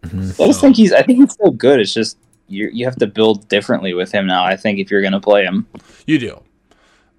I 0.04 0.08
just 0.08 0.62
think 0.62 0.76
he's. 0.76 0.91
I 0.91 1.02
think 1.04 1.20
he's 1.20 1.34
still 1.34 1.52
good. 1.52 1.80
It's 1.80 1.94
just 1.94 2.18
you 2.48 2.70
you 2.74 2.86
have 2.86 2.98
to 2.98 3.08
build 3.08 3.48
differently 3.50 3.94
with 3.94 4.12
him 4.12 4.28
now. 4.28 4.44
I 4.44 4.56
think 4.56 4.80
if 4.80 4.91
you're 4.91 5.02
gonna 5.02 5.22
play 5.22 5.44
him, 5.44 5.66
You 6.06 6.20
do. 6.20 6.41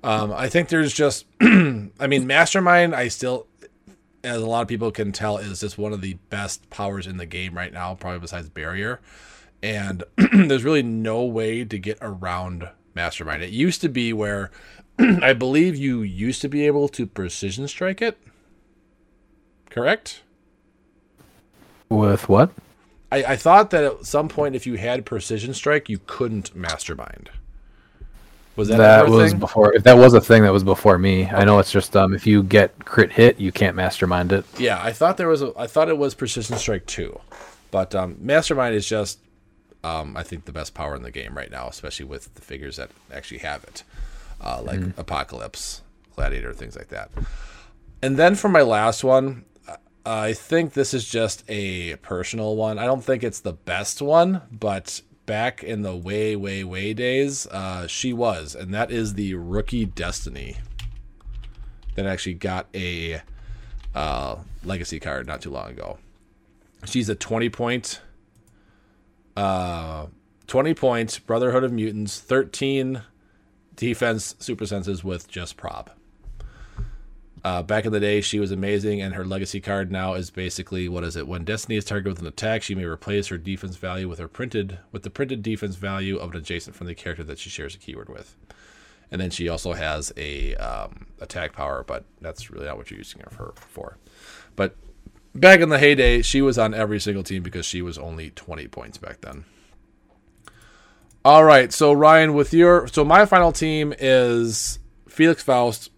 Um, 0.05 0.33
I 0.33 0.51
think 0.51 0.69
there's 0.69 0.93
just, 0.93 1.25
I 1.41 2.07
mean, 2.07 2.27
Mastermind, 2.27 2.95
I 2.95 3.09
still, 3.09 3.47
as 4.23 4.43
a 4.43 4.47
lot 4.47 4.61
of 4.61 4.69
people 4.69 4.91
can 4.91 5.13
tell, 5.13 5.39
is 5.39 5.61
just 5.61 5.79
one 5.79 5.95
of 5.95 6.03
the 6.03 6.15
best 6.29 6.69
powers 6.69 7.07
in 7.07 7.17
the 7.17 7.25
game 7.25 7.57
right 7.57 7.73
now, 7.73 7.95
probably 7.95 8.21
besides 8.21 8.51
Barrier. 8.51 9.01
And 9.65 10.05
there's 10.17 10.63
really 10.63 10.83
no 10.83 11.25
way 11.25 11.65
to 11.65 11.79
get 11.79 11.97
around 12.03 12.69
Mastermind. 12.95 13.43
It 13.43 13.49
used 13.49 13.81
to 13.81 13.89
be 13.89 14.13
where 14.13 14.51
I 14.99 15.33
believe 15.33 15.75
you 15.75 16.03
used 16.03 16.43
to 16.43 16.49
be 16.49 16.67
able 16.67 16.87
to 16.91 17.07
precision 17.07 17.67
strike 17.67 18.03
it. 18.03 18.19
Correct? 19.71 20.21
with 21.89 22.29
what? 22.29 22.51
I, 23.11 23.25
I 23.25 23.37
thought 23.37 23.71
that 23.71 23.85
at 23.85 24.07
some 24.07 24.29
point, 24.29 24.55
if 24.55 24.67
you 24.67 24.75
had 24.75 25.07
precision 25.07 25.55
strike, 25.55 25.89
you 25.89 26.01
couldn't 26.07 26.55
Mastermind. 26.55 27.31
Was 28.57 28.69
that, 28.69 28.77
That 28.77 29.09
was 29.09 29.31
thing? 29.31 29.41
before. 29.41 29.73
If 29.75 29.83
that 29.85 29.97
was 29.97 30.13
a 30.13 30.21
thing, 30.21 30.43
that 30.43 30.53
was 30.53 30.63
before 30.65 30.99
me. 30.99 31.27
I 31.27 31.45
know 31.45 31.59
it's 31.59 31.73
just 31.73 31.97
um, 31.97 32.13
if 32.15 32.27
you 32.27 32.43
get 32.43 32.85
crit 32.85 33.13
hit, 33.13 33.41
you 33.41 33.51
can't 33.51 33.75
mastermind 33.77 34.33
it. 34.33 34.45
Yeah, 34.59 34.81
I 34.83 34.93
thought 34.93 35.17
there 35.17 35.29
was 35.29 35.43
a. 35.43 35.53
I 35.57 35.67
thought 35.67 35.89
it 35.89 35.99
was 35.99 36.15
Precision 36.15 36.57
Strike 36.57 36.87
two, 36.87 37.19
but 37.71 37.95
um, 37.95 38.17
Mastermind 38.21 38.75
is 38.75 38.87
just 38.87 39.19
um, 39.85 40.17
I 40.17 40.23
think 40.23 40.47
the 40.47 40.53
best 40.53 40.75
power 40.75 40.97
in 40.97 41.03
the 41.03 41.11
game 41.11 41.37
right 41.37 41.51
now, 41.51 41.69
especially 41.69 42.07
with 42.07 42.35
the 42.35 42.41
figures 42.41 42.77
that 42.77 42.91
actually 43.13 43.39
have 43.39 43.63
it, 43.65 43.85
uh, 44.41 44.63
like 44.63 44.81
Apocalypse, 44.97 45.83
Gladiator, 46.17 46.55
things 46.55 46.75
like 46.75 46.89
that. 46.89 47.11
And 48.03 48.17
then 48.17 48.35
for 48.35 48.49
my 48.49 48.63
last 48.63 49.05
one, 49.05 49.45
I 50.07 50.33
think 50.33 50.73
this 50.73 50.95
is 50.95 51.09
just 51.09 51.45
a 51.49 51.97
personal 51.97 52.57
one. 52.57 52.79
I 52.79 52.87
don't 52.87 53.05
think 53.05 53.23
it's 53.23 53.41
the 53.41 53.53
best 53.53 54.01
one, 54.01 54.43
but 54.51 55.03
back 55.27 55.63
in 55.63 55.83
the 55.83 55.97
way, 55.97 56.35
way, 56.35 56.65
way 56.65 56.95
days, 56.95 57.47
uh, 57.47 57.87
she 57.87 58.13
was, 58.13 58.55
and 58.55 58.73
that 58.75 58.91
is 58.91 59.15
the 59.15 59.35
Rookie 59.35 59.85
Destiny. 59.85 60.59
That 61.95 62.07
actually 62.07 62.35
got 62.35 62.67
a 62.75 63.23
uh, 63.95 64.37
legacy 64.65 64.99
card 64.99 65.27
not 65.27 65.43
too 65.43 65.51
long 65.51 65.71
ago. 65.71 65.99
She's 66.85 67.09
a 67.09 67.15
20 67.15 67.49
point 67.51 68.01
uh 69.37 70.07
20 70.47 70.75
points 70.75 71.19
Brotherhood 71.19 71.65
of 71.65 71.73
Mutants, 71.73 72.21
13 72.21 73.03
defense 73.77 74.37
super 74.39 74.67
senses 74.67 75.03
with 75.03 75.29
just 75.29 75.57
prob. 75.57 75.91
Uh, 77.43 77.63
back 77.63 77.85
in 77.85 77.93
the 77.93 78.01
day, 78.01 78.23
she 78.23 78.41
was 78.41 78.51
amazing, 78.51 79.03
and 79.03 79.15
her 79.15 79.25
legacy 79.25 79.61
card 79.61 79.93
now 79.93 80.15
is 80.15 80.31
basically 80.31 80.89
what 80.89 81.05
is 81.05 81.15
it? 81.15 81.29
When 81.29 81.45
Destiny 81.45 81.77
is 81.77 81.85
targeted 81.85 82.13
with 82.13 82.21
an 82.21 82.27
attack, 82.27 82.63
she 82.63 82.75
may 82.75 82.85
replace 82.85 83.27
her 83.27 83.37
defense 83.37 83.77
value 83.77 84.09
with 84.09 84.19
her 84.19 84.29
printed 84.29 84.79
with 84.93 85.03
the 85.03 85.11
printed 85.11 85.43
defense 85.43 85.77
value 85.77 86.17
of 86.17 86.31
an 86.31 86.39
adjacent 86.39 86.75
friendly 86.75 86.95
character 86.95 87.23
that 87.25 87.39
she 87.39 87.51
shares 87.51 87.75
a 87.75 87.79
keyword 87.79 88.09
with. 88.09 88.35
And 89.11 89.21
then 89.21 89.29
she 89.29 89.51
also 89.51 89.75
has 89.75 90.11
a 90.17 90.55
um, 90.55 91.07
attack 91.21 91.53
power, 91.53 91.85
but 91.87 92.05
that's 92.23 92.51
really 92.51 92.65
not 92.65 92.79
what 92.79 92.91
you're 92.91 92.99
using 92.99 93.21
her 93.21 93.53
for. 93.55 93.99
But 94.57 94.77
back 95.35 95.61
in 95.61 95.69
the 95.69 95.79
heyday, 95.79 96.23
she 96.23 96.41
was 96.43 96.59
on 96.59 96.75
every 96.75 97.01
single 97.01 97.23
team 97.23 97.43
because 97.43 97.67
she 97.67 97.83
was 97.83 97.99
only 97.99 98.31
20 98.31 98.69
points 98.69 98.99
back 98.99 99.21
then. 99.21 99.45
All 101.25 101.45
right, 101.45 101.73
so 101.73 101.93
Ryan, 101.93 102.35
with 102.35 102.53
your 102.53 102.87
so 102.87 103.03
my 103.05 103.25
final 103.25 103.51
team 103.51 103.95
is 103.99 104.79
Felix 105.09 105.43
Faust, 105.43 105.91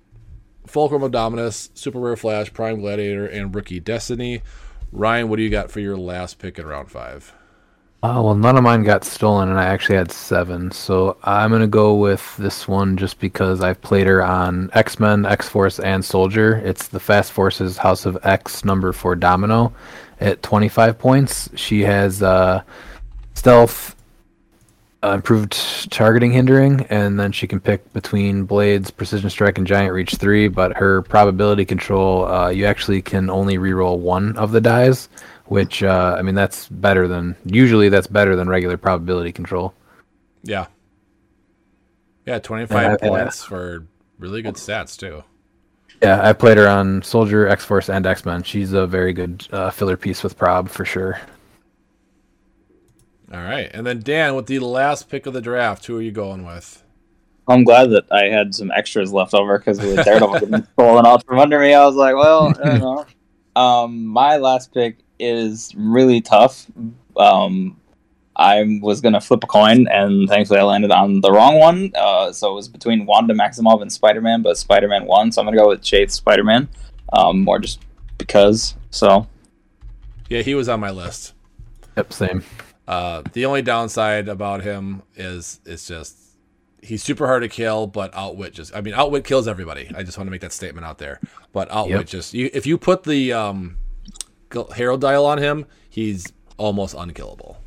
Fulcrum 0.66 1.02
Abominus, 1.02 1.76
Super 1.76 1.98
Rare 1.98 2.16
Flash, 2.16 2.52
Prime 2.52 2.80
Gladiator, 2.80 3.26
and 3.26 3.52
Rookie 3.52 3.80
Destiny. 3.80 4.42
Ryan, 4.92 5.28
what 5.28 5.36
do 5.36 5.42
you 5.42 5.50
got 5.50 5.70
for 5.70 5.80
your 5.80 5.96
last 5.96 6.38
pick 6.38 6.58
in 6.60 6.66
round 6.66 6.92
five? 6.92 7.34
Oh 8.08 8.22
well, 8.22 8.34
none 8.36 8.56
of 8.56 8.62
mine 8.62 8.84
got 8.84 9.02
stolen, 9.02 9.48
and 9.48 9.58
I 9.58 9.64
actually 9.64 9.96
had 9.96 10.12
seven. 10.12 10.70
So 10.70 11.16
I'm 11.24 11.50
gonna 11.50 11.66
go 11.66 11.96
with 11.96 12.36
this 12.36 12.68
one 12.68 12.96
just 12.96 13.18
because 13.18 13.60
I've 13.60 13.82
played 13.82 14.06
her 14.06 14.22
on 14.22 14.70
X 14.74 15.00
Men, 15.00 15.26
X 15.26 15.48
Force, 15.48 15.80
and 15.80 16.04
Soldier. 16.04 16.54
It's 16.64 16.86
the 16.86 17.00
Fast 17.00 17.32
Forces 17.32 17.78
House 17.78 18.06
of 18.06 18.16
X 18.22 18.64
number 18.64 18.92
four 18.92 19.16
Domino 19.16 19.72
at 20.20 20.40
25 20.44 20.96
points. 21.00 21.50
She 21.56 21.80
has 21.80 22.22
uh, 22.22 22.62
stealth, 23.34 23.96
uh, 25.02 25.10
improved 25.10 25.90
targeting 25.90 26.30
hindering, 26.30 26.82
and 26.82 27.18
then 27.18 27.32
she 27.32 27.48
can 27.48 27.58
pick 27.58 27.92
between 27.92 28.44
blades, 28.44 28.88
precision 28.92 29.30
strike, 29.30 29.58
and 29.58 29.66
giant 29.66 29.92
reach 29.92 30.14
three. 30.14 30.46
But 30.46 30.76
her 30.76 31.02
probability 31.02 31.64
control, 31.64 32.24
uh, 32.26 32.50
you 32.50 32.66
actually 32.66 33.02
can 33.02 33.28
only 33.30 33.58
reroll 33.58 33.98
one 33.98 34.36
of 34.36 34.52
the 34.52 34.60
dies, 34.60 35.08
which 35.46 35.82
uh, 35.82 36.16
I 36.18 36.22
mean 36.22 36.34
that's 36.34 36.68
better 36.68 37.08
than 37.08 37.36
usually 37.44 37.88
that's 37.88 38.06
better 38.06 38.36
than 38.36 38.48
regular 38.48 38.76
probability 38.76 39.32
control. 39.32 39.74
Yeah. 40.42 40.66
Yeah, 42.26 42.38
25 42.40 42.82
Yeah, 42.82 42.96
yeah. 43.00 43.08
points 43.08 43.44
for 43.44 43.86
really 44.18 44.42
good 44.42 44.54
stats, 44.56 44.98
too. 44.98 45.22
Yeah, 46.02 46.20
I 46.28 46.32
played 46.32 46.58
her 46.58 46.68
on 46.68 47.02
Soldier, 47.02 47.46
X 47.48 47.64
Force, 47.64 47.88
and 47.88 48.04
X 48.04 48.24
Men. 48.24 48.42
She's 48.42 48.72
a 48.72 48.86
very 48.86 49.12
good 49.12 49.46
uh, 49.52 49.70
filler 49.70 49.96
piece 49.96 50.22
with 50.22 50.36
prob 50.36 50.68
for 50.68 50.84
sure. 50.84 51.20
All 53.32 53.40
right. 53.40 53.70
And 53.72 53.86
then, 53.86 54.00
Dan, 54.00 54.34
with 54.34 54.46
the 54.46 54.58
last 54.58 55.08
pick 55.08 55.26
of 55.26 55.32
the 55.34 55.40
draft, 55.40 55.86
who 55.86 55.96
are 55.98 56.02
you 56.02 56.12
going 56.12 56.44
with? 56.44 56.82
I'm 57.48 57.64
glad 57.64 57.90
that 57.90 58.04
I 58.10 58.24
had 58.24 58.54
some 58.54 58.70
extras 58.72 59.12
left 59.12 59.32
over 59.32 59.58
because 59.58 59.80
with 59.80 60.04
Daredevil 60.04 60.40
getting 60.40 60.66
stolen 60.72 61.06
out 61.06 61.24
from 61.24 61.38
under 61.38 61.60
me, 61.60 61.72
I 61.74 61.84
was 61.86 61.94
like, 61.94 62.14
well, 62.16 62.48
I 62.48 62.64
don't 62.64 62.80
know. 62.80 63.06
Um, 63.60 64.04
my 64.06 64.36
last 64.36 64.74
pick 64.74 64.98
is 65.18 65.72
really 65.76 66.20
tough. 66.20 66.66
Um, 67.16 67.78
I 68.38 68.78
was 68.82 69.00
gonna 69.00 69.20
flip 69.20 69.42
a 69.44 69.46
coin, 69.46 69.88
and 69.88 70.28
thankfully 70.28 70.60
I 70.60 70.62
landed 70.64 70.90
on 70.90 71.20
the 71.22 71.32
wrong 71.32 71.58
one. 71.58 71.92
Uh, 71.94 72.32
so 72.32 72.52
it 72.52 72.54
was 72.54 72.68
between 72.68 73.06
Wanda 73.06 73.32
Maximoff 73.34 73.80
and 73.80 73.90
Spider 73.90 74.20
Man, 74.20 74.42
but 74.42 74.58
Spider 74.58 74.88
Man 74.88 75.06
won, 75.06 75.32
so 75.32 75.40
I'm 75.40 75.46
gonna 75.46 75.56
go 75.56 75.68
with 75.68 75.82
Chase 75.82 76.14
Spider 76.14 76.44
Man, 76.44 76.68
um, 77.14 77.44
more 77.44 77.58
just 77.58 77.80
because. 78.18 78.74
So 78.90 79.26
Yeah, 80.28 80.42
he 80.42 80.54
was 80.54 80.68
on 80.68 80.80
my 80.80 80.90
list. 80.90 81.32
Yep, 81.96 82.12
same. 82.12 82.44
Uh, 82.86 83.22
the 83.32 83.46
only 83.46 83.62
downside 83.62 84.28
about 84.28 84.62
him 84.62 85.02
is 85.14 85.60
it's 85.64 85.86
just 85.86 86.16
he's 86.82 87.02
super 87.02 87.26
hard 87.26 87.42
to 87.42 87.48
kill, 87.48 87.86
but 87.86 88.14
outwit 88.14 88.52
just 88.52 88.74
I 88.76 88.80
mean 88.82 88.92
outwit 88.94 89.24
kills 89.24 89.48
everybody. 89.48 89.90
I 89.96 90.02
just 90.02 90.18
want 90.18 90.26
to 90.26 90.30
make 90.30 90.42
that 90.42 90.52
statement 90.52 90.86
out 90.86 90.98
there. 90.98 91.20
But 91.52 91.70
outwit 91.70 92.00
Yep. 92.00 92.06
just 92.06 92.34
you, 92.34 92.50
if 92.52 92.66
you 92.66 92.76
put 92.76 93.02
the 93.04 93.32
um, 93.32 93.78
Herald 94.74 95.00
dial 95.00 95.26
on 95.26 95.38
him, 95.38 95.66
he's 95.88 96.32
almost 96.56 96.94
unkillable. 96.96 97.58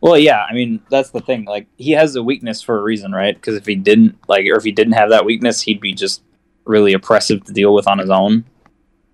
Well, 0.00 0.16
yeah, 0.16 0.44
I 0.48 0.54
mean 0.54 0.80
that's 0.90 1.10
the 1.10 1.20
thing. 1.20 1.44
Like 1.44 1.66
he 1.76 1.92
has 1.92 2.16
a 2.16 2.22
weakness 2.22 2.62
for 2.62 2.78
a 2.78 2.82
reason, 2.82 3.12
right? 3.12 3.34
Because 3.34 3.56
if 3.56 3.66
he 3.66 3.76
didn't, 3.76 4.16
like, 4.28 4.46
or 4.46 4.56
if 4.56 4.64
he 4.64 4.72
didn't 4.72 4.94
have 4.94 5.10
that 5.10 5.24
weakness, 5.24 5.60
he'd 5.60 5.80
be 5.80 5.92
just 5.92 6.22
really 6.64 6.92
oppressive 6.92 7.44
to 7.44 7.52
deal 7.52 7.74
with 7.74 7.86
on 7.86 7.98
his 7.98 8.10
own. 8.10 8.44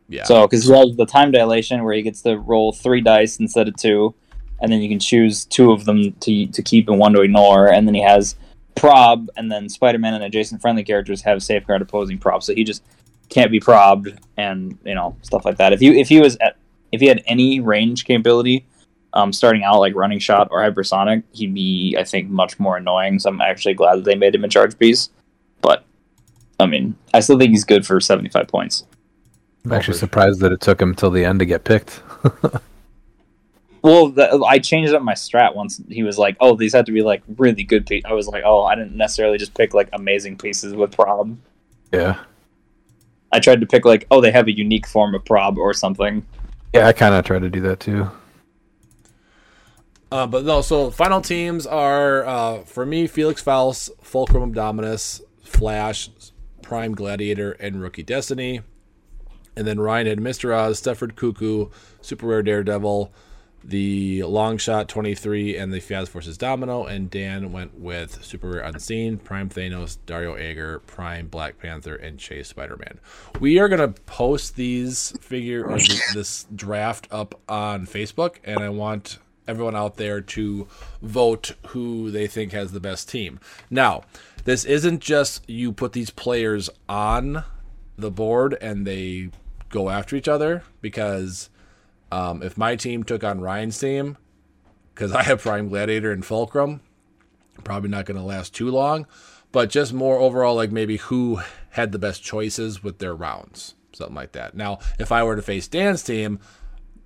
Yeah. 0.08 0.24
So, 0.24 0.46
because 0.46 0.64
he 0.64 0.72
has 0.72 0.96
the 0.96 1.06
time 1.06 1.32
dilation 1.32 1.82
where 1.82 1.94
he 1.94 2.02
gets 2.02 2.22
to 2.22 2.38
roll 2.38 2.72
three 2.72 3.00
dice 3.00 3.38
instead 3.38 3.66
of 3.66 3.76
two, 3.76 4.14
and 4.60 4.70
then 4.70 4.80
you 4.80 4.88
can 4.88 5.00
choose 5.00 5.44
two 5.44 5.72
of 5.72 5.84
them 5.84 6.12
to 6.12 6.46
to 6.46 6.62
keep 6.62 6.88
and 6.88 6.98
one 6.98 7.12
to 7.14 7.22
ignore, 7.22 7.66
and 7.66 7.88
then 7.88 7.94
he 7.94 8.02
has 8.02 8.36
prob, 8.76 9.28
and 9.36 9.50
then 9.50 9.68
Spider-Man 9.68 10.14
and 10.14 10.22
adjacent 10.22 10.60
friendly 10.60 10.84
characters 10.84 11.22
have 11.22 11.42
safeguard 11.42 11.82
opposing 11.82 12.18
prob, 12.18 12.44
so 12.44 12.54
he 12.54 12.62
just 12.62 12.84
can't 13.28 13.50
be 13.50 13.58
probbed 13.58 14.16
and 14.36 14.78
you 14.84 14.94
know 14.94 15.16
stuff 15.22 15.44
like 15.44 15.56
that. 15.56 15.72
If 15.72 15.82
you 15.82 15.92
if 15.92 16.08
he 16.08 16.20
was 16.20 16.36
at 16.36 16.56
if 16.92 17.00
he 17.00 17.06
had 17.06 17.22
any 17.26 17.60
range 17.60 18.04
capability, 18.04 18.66
um, 19.12 19.32
starting 19.32 19.64
out 19.64 19.80
like 19.80 19.94
running 19.94 20.18
shot 20.18 20.48
or 20.50 20.60
hypersonic, 20.60 21.22
he'd 21.32 21.54
be 21.54 21.96
I 21.98 22.04
think 22.04 22.28
much 22.28 22.58
more 22.58 22.76
annoying. 22.76 23.18
So 23.18 23.30
I'm 23.30 23.40
actually 23.40 23.74
glad 23.74 23.96
that 23.96 24.04
they 24.04 24.14
made 24.14 24.34
him 24.34 24.44
a 24.44 24.48
charge 24.48 24.78
piece, 24.78 25.10
but. 25.60 25.84
I 26.58 26.64
mean, 26.64 26.96
I 27.12 27.20
still 27.20 27.38
think 27.38 27.50
he's 27.50 27.64
good 27.64 27.86
for 27.86 28.00
75 28.00 28.48
points. 28.48 28.86
I'm 29.66 29.72
actually 29.74 29.98
surprised 29.98 30.40
that 30.40 30.52
it 30.52 30.62
took 30.62 30.80
him 30.80 30.94
till 30.94 31.10
the 31.10 31.22
end 31.22 31.40
to 31.40 31.44
get 31.44 31.64
picked. 31.64 32.00
Well, 33.86 34.08
the, 34.08 34.44
I 34.44 34.58
changed 34.58 34.92
up 34.94 35.02
my 35.02 35.14
strat 35.14 35.54
once. 35.54 35.80
He 35.88 36.02
was 36.02 36.18
like, 36.18 36.36
"Oh, 36.40 36.56
these 36.56 36.74
have 36.74 36.86
to 36.86 36.92
be 36.92 37.02
like 37.02 37.22
really 37.36 37.62
good." 37.62 37.86
Pe-. 37.86 38.02
I 38.04 38.14
was 38.14 38.26
like, 38.26 38.42
"Oh, 38.44 38.64
I 38.64 38.74
didn't 38.74 38.96
necessarily 38.96 39.38
just 39.38 39.54
pick 39.54 39.74
like 39.74 39.88
amazing 39.92 40.38
pieces 40.38 40.74
with 40.74 40.90
prob. 40.90 41.38
yeah. 41.92 42.18
I 43.30 43.38
tried 43.38 43.60
to 43.60 43.66
pick 43.66 43.84
like, 43.84 44.08
oh, 44.10 44.20
they 44.20 44.32
have 44.32 44.48
a 44.48 44.56
unique 44.56 44.88
form 44.88 45.14
of 45.14 45.24
prob 45.24 45.56
or 45.56 45.72
something." 45.72 46.26
Yeah, 46.76 46.88
I 46.88 46.92
kind 46.92 47.14
of 47.14 47.24
try 47.24 47.38
to 47.38 47.50
do 47.50 47.60
that 47.62 47.80
too. 47.80 48.10
Uh, 50.10 50.26
but 50.26 50.44
no, 50.44 50.60
so 50.60 50.90
final 50.90 51.20
teams 51.20 51.66
are 51.66 52.24
uh, 52.24 52.58
for 52.60 52.86
me 52.86 53.06
Felix 53.06 53.42
Faust, 53.42 53.90
Fulcrum 54.02 54.52
Dominus, 54.52 55.20
Flash, 55.42 56.10
Prime 56.62 56.94
Gladiator, 56.94 57.52
and 57.52 57.80
Rookie 57.80 58.02
Destiny. 58.02 58.60
And 59.56 59.66
then 59.66 59.80
Ryan 59.80 60.06
had 60.06 60.18
Mr. 60.18 60.54
Oz, 60.54 60.80
Stepford 60.80 61.16
Cuckoo, 61.16 61.70
Super 62.02 62.26
Rare 62.26 62.42
Daredevil, 62.42 63.12
the 63.66 64.20
Longshot 64.20 64.86
23, 64.86 65.56
and 65.56 65.72
the 65.72 65.80
Fast 65.80 66.10
Forces 66.10 66.38
Domino. 66.38 66.84
And 66.84 67.10
Dan 67.10 67.52
went 67.52 67.78
with 67.78 68.24
Super 68.24 68.50
Rare 68.50 68.62
Unseen, 68.62 69.18
Prime 69.18 69.48
Thanos, 69.48 69.98
Dario 70.06 70.36
Agger, 70.36 70.78
Prime 70.80 71.26
Black 71.26 71.58
Panther, 71.58 71.96
and 71.96 72.18
Chase 72.18 72.48
Spider 72.48 72.76
Man. 72.76 73.00
We 73.40 73.58
are 73.58 73.68
going 73.68 73.92
to 73.92 74.00
post 74.02 74.56
these 74.56 75.16
figure 75.20 75.64
or 75.66 75.78
th- 75.78 76.00
this 76.14 76.46
draft 76.54 77.08
up 77.10 77.40
on 77.48 77.86
Facebook, 77.86 78.36
and 78.44 78.60
I 78.60 78.68
want 78.68 79.18
everyone 79.48 79.76
out 79.76 79.96
there 79.96 80.20
to 80.20 80.66
vote 81.02 81.54
who 81.68 82.10
they 82.10 82.26
think 82.26 82.52
has 82.52 82.72
the 82.72 82.80
best 82.80 83.08
team. 83.08 83.40
Now, 83.70 84.02
this 84.44 84.64
isn't 84.64 85.00
just 85.00 85.48
you 85.48 85.72
put 85.72 85.92
these 85.92 86.10
players 86.10 86.70
on 86.88 87.44
the 87.96 88.10
board 88.10 88.56
and 88.60 88.86
they 88.86 89.30
go 89.68 89.88
after 89.88 90.16
each 90.16 90.28
other 90.28 90.62
because 90.80 91.48
um, 92.10 92.42
if 92.42 92.56
my 92.56 92.76
team 92.76 93.02
took 93.02 93.24
on 93.24 93.40
Ryan's 93.40 93.78
team, 93.78 94.16
because 94.94 95.12
I 95.12 95.22
have 95.22 95.42
Prime 95.42 95.68
Gladiator 95.68 96.12
and 96.12 96.24
Fulcrum, 96.24 96.80
probably 97.64 97.90
not 97.90 98.06
going 98.06 98.18
to 98.18 98.24
last 98.24 98.54
too 98.54 98.70
long, 98.70 99.06
but 99.52 99.70
just 99.70 99.92
more 99.92 100.18
overall, 100.18 100.54
like 100.54 100.72
maybe 100.72 100.96
who 100.96 101.40
had 101.70 101.92
the 101.92 101.98
best 101.98 102.22
choices 102.22 102.82
with 102.82 102.98
their 102.98 103.14
rounds, 103.14 103.74
something 103.92 104.14
like 104.14 104.32
that. 104.32 104.54
Now, 104.54 104.78
if 104.98 105.12
I 105.12 105.22
were 105.22 105.36
to 105.36 105.42
face 105.42 105.68
Dan's 105.68 106.02
team, 106.02 106.40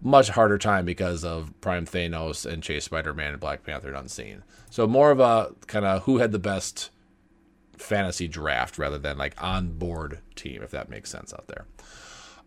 much 0.02 0.31
harder 0.31 0.59
time 0.59 0.85
because 0.85 1.24
of 1.24 1.52
Prime 1.60 1.86
Thanos 1.86 2.51
and 2.51 2.62
Chase 2.62 2.85
Spider 2.85 3.12
Man 3.12 3.32
and 3.32 3.40
Black 3.40 3.64
Panther 3.64 3.89
and 3.89 3.97
Unseen. 3.97 4.43
So 4.70 4.86
more 4.86 5.10
of 5.10 5.20
a 5.20 5.55
kind 5.66 5.85
of 5.85 6.05
who 6.05 6.18
had 6.18 6.32
the 6.32 6.39
best 6.39 6.90
fantasy 7.77 8.28
draft 8.28 8.78
rather 8.78 8.98
than 8.98 9.18
like 9.18 9.40
on 9.43 9.72
board 9.72 10.20
team, 10.36 10.62
if 10.62 10.70
that 10.70 10.89
makes 10.89 11.10
sense 11.10 11.32
out 11.35 11.48
there. 11.48 11.66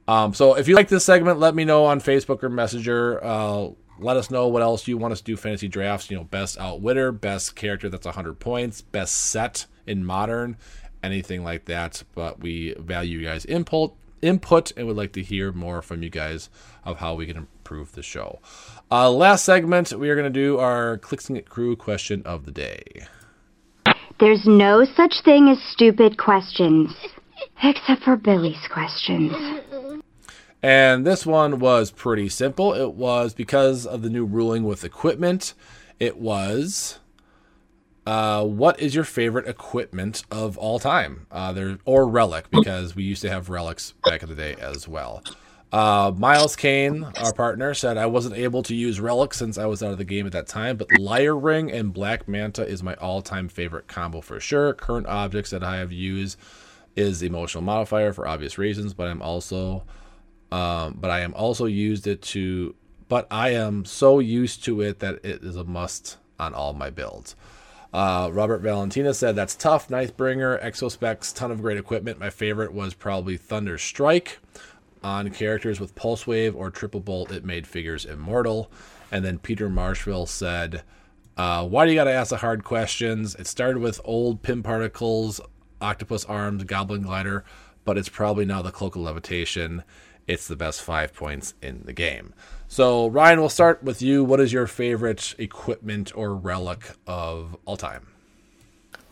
Um, 0.08 0.34
so 0.34 0.56
if 0.56 0.68
you 0.68 0.76
like 0.76 0.90
this 0.90 1.06
segment, 1.06 1.40
let 1.40 1.56
me 1.56 1.66
know 1.66 1.86
on 1.86 2.02
Facebook 2.02 2.44
or 2.44 2.50
Messenger. 2.50 3.24
Uh, 3.24 3.70
let 4.00 4.18
us 4.18 4.30
know 4.30 4.48
what 4.48 4.62
else 4.62 4.88
you 4.88 4.98
want 4.98 5.14
us 5.14 5.20
to 5.20 5.24
do 5.24 5.38
fantasy 5.38 5.68
drafts. 5.68 6.10
You 6.10 6.18
know, 6.18 6.24
best 6.24 6.58
outwitter, 6.58 7.12
best 7.12 7.56
character 7.56 7.90
that's 7.90 8.06
100 8.06 8.40
points, 8.40 8.82
best 8.82 9.16
set 9.16 9.66
in 9.88 10.06
modern, 10.06 10.58
anything 11.02 11.44
like 11.44 11.66
that. 11.66 12.04
But 12.16 12.42
we 12.42 12.74
value 12.78 13.20
you 13.20 13.26
guys' 13.26 13.46
input, 13.46 13.96
input 14.22 14.72
and 14.76 14.88
would 14.88 14.98
like 14.98 15.14
to 15.14 15.22
hear 15.22 15.52
more 15.52 15.82
from 15.82 16.04
you 16.04 16.10
guys 16.10 16.50
of 16.84 16.98
how 16.98 17.16
we 17.16 17.26
can 17.26 17.38
improve 17.38 17.94
the 17.94 18.04
show. 18.04 18.40
Uh, 18.92 19.10
last 19.10 19.46
segment, 19.46 19.94
we 19.94 20.10
are 20.10 20.16
going 20.16 20.32
to 20.32 20.40
do 20.40 20.58
our 20.58 20.98
Clixin' 20.98 21.38
It 21.38 21.50
Crew 21.50 21.76
question 21.76 22.24
of 22.26 22.46
the 22.46 22.52
day. 22.52 22.84
There's 24.20 24.46
no 24.46 24.86
such 24.96 25.16
thing 25.26 25.50
as 25.50 25.58
stupid 25.74 26.18
questions. 26.18 26.92
Except 27.64 28.04
for 28.04 28.16
Billy's 28.16 28.68
questions. 28.72 29.34
And 30.62 31.06
this 31.06 31.26
one 31.26 31.60
was 31.60 31.92
pretty 31.92 32.30
simple. 32.30 32.74
It 32.74 32.94
was 32.94 33.34
because 33.34 33.86
of 33.86 34.02
the 34.02 34.10
new 34.10 34.26
ruling 34.26 34.64
with 34.64 34.84
equipment. 34.84 35.54
It 36.00 36.18
was 36.18 37.00
uh, 38.06 38.44
what 38.44 38.80
is 38.80 38.96
your 38.96 39.04
favorite 39.04 39.48
equipment 39.48 40.24
of 40.30 40.58
all 40.58 40.80
time? 40.80 41.26
Uh, 41.32 41.54
there 41.54 41.78
or 41.86 42.08
relic 42.08 42.50
because 42.52 42.96
we 42.96 43.04
used 43.04 43.22
to 43.22 43.30
have 43.30 43.50
relics 43.50 43.94
back 44.04 44.24
in 44.24 44.30
the 44.30 44.36
day 44.36 44.56
as 44.60 44.88
well. 44.88 45.24
Uh, 45.72 46.12
Miles 46.16 46.56
Kane, 46.56 47.04
our 47.18 47.34
partner, 47.34 47.74
said 47.74 47.98
I 47.98 48.06
wasn't 48.06 48.36
able 48.36 48.62
to 48.64 48.76
use 48.76 49.00
relics 49.00 49.38
since 49.38 49.58
I 49.58 49.66
was 49.66 49.82
out 49.82 49.92
of 49.92 49.98
the 49.98 50.04
game 50.04 50.28
at 50.28 50.32
that 50.34 50.46
time, 50.48 50.78
but 50.78 50.88
Liar 51.00 51.36
Ring 51.36 51.72
and 51.72 51.92
Black 51.92 52.28
Manta 52.28 52.64
is 52.64 52.84
my 52.84 52.94
all-time 52.96 53.50
favorite 53.50 53.88
combo 53.88 54.22
for 54.22 54.40
sure. 54.40 54.74
Current 54.74 55.08
objects 55.08 55.50
that 55.50 55.64
I 55.64 55.78
have 55.78 55.92
used 55.92 56.38
is 56.96 57.20
the 57.20 57.28
emotional 57.28 57.64
modifier 57.64 58.14
for 58.14 58.28
obvious 58.28 58.58
reasons, 58.58 58.94
but 58.94 59.08
I'm 59.08 59.22
also 59.22 59.84
um, 60.52 60.98
but 61.00 61.10
I 61.10 61.22
am 61.22 61.34
also 61.34 61.66
used 61.66 62.06
it 62.06 62.22
to 62.22 62.76
but 63.08 63.28
I 63.32 63.50
am 63.50 63.86
so 63.86 64.20
used 64.20 64.64
to 64.66 64.82
it 64.82 65.00
that 65.00 65.16
it 65.24 65.44
is 65.44 65.56
a 65.56 65.64
must 65.64 66.18
on 66.40 66.54
all 66.54 66.74
my 66.74 66.90
builds. 66.90 67.36
Uh, 67.94 68.30
Robert 68.34 68.62
Valentina 68.62 69.14
said 69.14 69.36
that's 69.36 69.56
tough. 69.56 69.88
Nightbringer, 69.88 70.64
Exospecs, 70.64 71.32
ton 71.32 71.52
of 71.52 71.62
great 71.62 71.78
equipment. 71.78 72.20
My 72.20 72.32
favorite 72.32 72.74
was 72.74 72.94
probably 72.94 73.38
Thunder 73.38 73.78
Strike. 73.78 74.40
On 75.04 75.30
characters 75.30 75.80
with 75.80 75.96
Pulse 75.96 76.26
Wave 76.26 76.56
or 76.56 76.72
Triple 76.72 77.02
Bolt, 77.02 77.32
it 77.32 77.44
made 77.44 77.68
figures 77.68 78.06
immortal. 78.06 78.72
And 79.12 79.24
then 79.24 79.38
Peter 79.38 79.70
Marshville 79.70 80.28
said, 80.28 80.82
uh, 81.38 81.68
Why 81.68 81.86
do 81.86 81.92
you 81.92 81.98
got 81.98 82.06
to 82.06 82.12
ask 82.12 82.30
the 82.30 82.38
hard 82.38 82.64
questions? 82.64 83.36
It 83.36 83.46
started 83.46 83.80
with 83.80 84.02
old 84.04 84.42
Pym 84.42 84.64
Particles, 84.64 85.40
Octopus 85.84 86.26
Arms, 86.26 86.64
Goblin 86.64 87.04
Glider, 87.04 87.44
but 87.86 87.98
it's 87.98 88.10
probably 88.10 88.46
now 88.46 88.62
the 88.62 88.72
Cloak 88.72 88.96
of 88.96 89.02
Levitation. 89.02 89.84
It's 90.26 90.48
the 90.48 90.56
best 90.56 90.82
five 90.82 91.14
points 91.14 91.54
in 91.62 91.84
the 91.86 91.94
game. 91.94 92.34
So, 92.68 93.08
Ryan, 93.08 93.40
we'll 93.40 93.50
start 93.50 93.84
with 93.84 94.02
you. 94.02 94.24
What 94.24 94.40
is 94.40 94.54
your 94.54 94.68
favorite 94.68 95.36
equipment 95.38 96.16
or 96.16 96.34
relic 96.34 96.92
of 97.06 97.58
all 97.66 97.78
time? 97.78 98.08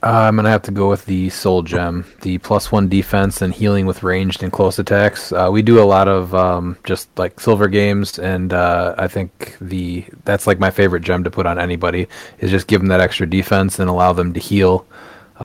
Uh, 0.03 0.21
I'm 0.21 0.35
gonna 0.35 0.49
have 0.49 0.63
to 0.63 0.71
go 0.71 0.89
with 0.89 1.05
the 1.05 1.29
Soul 1.29 1.61
Gem, 1.61 2.05
the 2.21 2.39
plus 2.39 2.71
one 2.71 2.89
defense 2.89 3.43
and 3.43 3.53
healing 3.53 3.85
with 3.85 4.01
ranged 4.01 4.41
and 4.41 4.51
close 4.51 4.79
attacks. 4.79 5.31
Uh, 5.31 5.49
we 5.51 5.61
do 5.61 5.79
a 5.79 5.85
lot 5.85 6.07
of 6.07 6.33
um, 6.33 6.75
just 6.83 7.07
like 7.19 7.39
silver 7.39 7.67
games, 7.67 8.17
and 8.17 8.51
uh, 8.51 8.95
I 8.97 9.07
think 9.07 9.57
the 9.61 10.03
that's 10.25 10.47
like 10.47 10.57
my 10.57 10.71
favorite 10.71 11.03
gem 11.03 11.23
to 11.23 11.29
put 11.29 11.45
on 11.45 11.59
anybody 11.59 12.07
is 12.39 12.49
just 12.49 12.65
give 12.65 12.81
them 12.81 12.87
that 12.87 12.99
extra 12.99 13.27
defense 13.27 13.77
and 13.77 13.91
allow 13.91 14.11
them 14.11 14.33
to 14.33 14.39
heal 14.39 14.87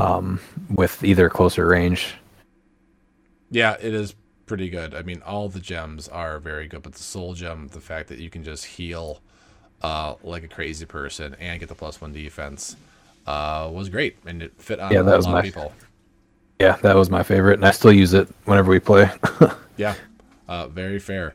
um, 0.00 0.40
with 0.74 1.02
either 1.04 1.28
closer 1.28 1.66
range. 1.66 2.14
Yeah, 3.50 3.76
it 3.80 3.94
is 3.94 4.14
pretty 4.46 4.68
good. 4.68 4.94
I 4.94 5.02
mean, 5.02 5.22
all 5.24 5.48
the 5.48 5.60
gems 5.60 6.08
are 6.08 6.38
very 6.38 6.66
good, 6.68 6.82
but 6.82 6.92
the 6.94 7.02
Soul 7.02 7.34
Gem, 7.34 7.68
the 7.68 7.80
fact 7.80 8.08
that 8.08 8.18
you 8.18 8.30
can 8.30 8.42
just 8.44 8.64
heal 8.64 9.20
uh, 9.82 10.14
like 10.22 10.42
a 10.42 10.48
crazy 10.48 10.84
person 10.86 11.36
and 11.38 11.60
get 11.60 11.68
the 11.68 11.74
plus 11.74 12.00
one 12.00 12.12
defense 12.12 12.76
uh, 13.26 13.68
was 13.72 13.88
great, 13.88 14.16
and 14.26 14.42
it 14.42 14.52
fit 14.60 14.80
on 14.80 14.92
Yeah, 14.92 15.00
a 15.00 15.04
that 15.04 15.16
was 15.16 15.26
lot 15.26 15.32
my- 15.32 15.38
of 15.40 15.44
people. 15.44 15.72
Yeah, 16.58 16.76
that 16.76 16.96
was 16.96 17.10
my 17.10 17.22
favorite, 17.22 17.54
and 17.54 17.66
I 17.66 17.70
still 17.70 17.92
use 17.92 18.14
it 18.14 18.28
whenever 18.46 18.70
we 18.70 18.80
play. 18.80 19.10
Yeah, 19.76 19.94
uh, 20.48 20.68
very 20.68 20.98
fair. 20.98 21.34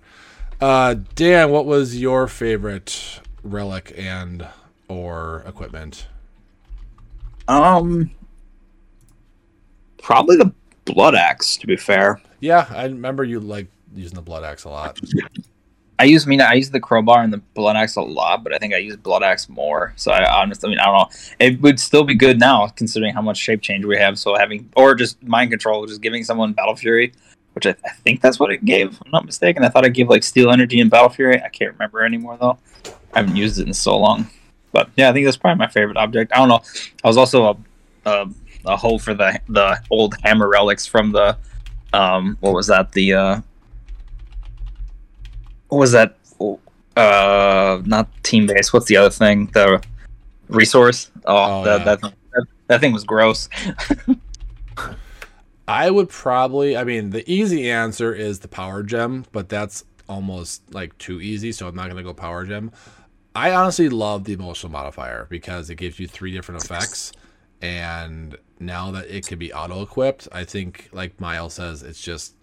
Uh, 0.60 0.96
Dan, 1.14 1.52
what 1.52 1.68
was 1.68 2.02
your 2.02 2.28
favorite 2.28 3.20
relic 3.44 3.94
and 3.96 4.48
or 4.88 5.44
equipment? 5.46 6.08
Um, 7.48 8.10
probably 10.02 10.38
the 10.38 10.52
blood 10.86 11.16
axe. 11.16 11.58
To 11.58 11.68
be 11.68 11.76
fair, 11.76 12.22
Yeah, 12.40 12.68
I 12.70 12.86
remember 12.86 13.24
you 13.24 13.40
like 13.40 13.68
using 13.96 14.16
the 14.16 14.22
blood 14.22 14.44
axe 14.44 14.64
a 14.64 14.70
lot. 14.70 15.00
I 16.00 16.06
use 16.06 16.26
I 16.26 16.30
mean 16.30 16.42
I 16.42 16.54
use 16.54 16.72
the 16.72 16.80
crowbar 16.80 17.22
and 17.22 17.32
the 17.32 17.38
blood 17.38 17.76
axe 17.76 17.96
a 17.96 18.02
lot, 18.02 18.44
but 18.44 18.54
I 18.54 18.58
think 18.58 18.74
I 18.74 18.78
use 18.78 18.96
blood 18.96 19.22
axe 19.22 19.48
more. 19.48 19.94
So 19.98 20.12
I 20.12 20.42
honestly, 20.42 20.68
I 20.68 20.70
mean, 20.72 20.80
I 20.80 20.86
don't 20.86 20.98
know. 20.98 21.10
It 21.40 21.62
would 21.62 21.80
still 21.80 22.04
be 22.04 22.16
good 22.16 22.40
now, 22.40 22.68
considering 22.70 23.14
how 23.14 23.22
much 23.22 23.38
shape 23.38 23.62
change 23.62 23.86
we 23.86 23.98
have. 23.98 24.18
So 24.18 24.36
having 24.36 24.68
or 24.76 24.96
just 24.96 25.22
mind 25.22 25.52
control, 25.52 25.86
just 25.86 26.02
giving 26.02 26.24
someone 26.24 26.54
battle 26.54 26.76
fury, 26.76 27.14
which 27.54 27.68
I, 27.68 27.76
I 27.86 27.92
think 28.04 28.22
that's 28.22 28.40
what 28.40 28.52
it 28.52 28.66
gave. 28.66 28.94
If 28.94 29.02
I'm 29.06 29.12
not 29.12 29.26
mistaken. 29.26 29.64
I 29.64 29.70
thought 29.70 29.86
it 29.86 29.92
gave 29.92 30.10
like 30.10 30.24
steel 30.24 30.50
energy 30.50 30.82
and 30.82 30.90
battle 30.90 31.10
fury. 31.10 31.40
I 31.42 31.50
can't 31.50 31.74
remember 31.74 32.04
anymore 32.04 32.38
though. 32.40 32.58
I 33.14 33.20
haven't 33.20 33.36
used 33.36 33.60
it 33.60 33.68
in 33.68 33.74
so 33.74 33.96
long. 33.98 34.28
But 34.72 34.90
yeah, 34.96 35.10
I 35.10 35.14
think 35.14 35.26
that's 35.26 35.38
probably 35.38 35.60
my 35.60 35.68
favorite 35.68 35.98
object. 35.98 36.32
I 36.34 36.38
don't 36.38 36.50
know. 36.50 36.62
I 37.04 37.08
was 37.08 37.18
also 37.18 37.46
a 37.46 37.58
a, 38.06 38.28
a 38.66 38.76
hole 38.76 39.00
for 39.00 39.14
the 39.14 39.40
the 39.50 39.80
old 39.90 40.16
hammer 40.24 40.48
relics 40.48 40.86
from 40.86 41.12
the 41.12 41.38
um 41.94 42.38
what 42.42 42.54
was 42.54 42.68
that 42.68 42.92
the 42.94 43.14
uh 43.14 43.42
what 45.70 45.78
was 45.78 45.92
that 45.92 46.18
uh 46.98 47.82
not 47.86 48.08
team 48.24 48.46
base 48.46 48.74
what's 48.74 48.86
the 48.88 48.98
other 48.98 49.10
thing 49.10 49.48
the 49.54 49.82
resource 50.50 51.10
oh, 51.26 51.62
Oh, 51.62 51.64
that, 51.64 51.80
yeah. 51.80 51.84
that, 51.86 52.02
that 52.02 52.44
that 52.68 52.80
thing 52.82 52.94
was 52.94 53.04
gross 53.04 53.50
I 55.68 55.90
would 55.90 56.10
probably, 56.10 56.76
I 56.76 56.84
mean, 56.84 57.12
the 57.12 57.30
easy 57.32 57.70
answer 57.72 58.14
is 58.14 58.40
the 58.40 58.50
power 58.50 58.84
gem, 58.84 59.26
but 59.32 59.48
that's 59.48 59.86
almost 60.10 60.62
like 60.74 60.98
too 60.98 61.22
easy, 61.22 61.54
so 61.54 61.66
I'm 61.66 61.76
not 61.76 61.86
going 61.86 61.96
to 61.96 62.04
go 62.04 62.14
power 62.14 62.46
gem. 62.46 62.72
I 63.34 63.54
honestly 63.54 63.88
love 63.88 64.26
the 64.26 64.34
emotional 64.34 64.72
modifier 64.72 65.28
because 65.30 65.70
it 65.70 65.76
gives 65.76 65.98
you 65.98 66.08
three 66.08 66.34
different 66.34 66.66
effects, 66.66 67.14
and 67.62 68.38
now 68.62 68.92
that 68.92 69.10
it 69.10 69.28
can 69.28 69.40
be 69.40 69.52
auto 69.52 69.82
equipped, 69.82 70.28
I 70.32 70.44
think, 70.44 70.90
like 70.92 71.20
Miles 71.20 71.56
says, 71.56 71.84
it's 71.84 72.02
just 72.02 72.36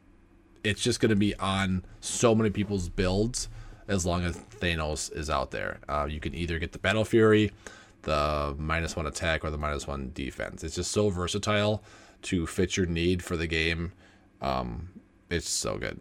it's 0.65 0.83
just 0.83 1.01
going 1.01 1.11
to 1.11 1.17
be 1.17 1.35
on 1.37 1.85
so 2.01 2.35
many 2.35 2.51
people's 2.51 2.89
builds 2.89 3.49
as 3.87 4.05
long 4.05 4.25
as 4.25 4.37
Thanos 4.61 5.15
is 5.17 5.31
out 5.31 5.51
there. 5.51 5.79
Uh, 5.89 6.07
you 6.11 6.21
can 6.21 6.35
either 6.35 6.59
get 6.59 6.73
the 6.73 6.79
Battle 6.79 7.05
Fury, 7.05 7.53
the 8.03 8.55
minus 8.59 8.97
one 8.97 9.07
attack, 9.07 9.45
or 9.45 9.51
the 9.51 9.59
minus 9.59 9.87
one 9.87 10.11
defense. 10.15 10.63
It's 10.63 10.75
just 10.75 10.91
so 10.91 11.09
versatile 11.09 11.83
to 12.23 12.47
fit 12.47 12.77
your 12.77 12.87
need 12.87 13.23
for 13.23 13.37
the 13.37 13.47
game. 13.47 13.93
Um, 14.43 14.91
it's 15.31 15.49
so 15.49 15.79
good. 15.79 16.01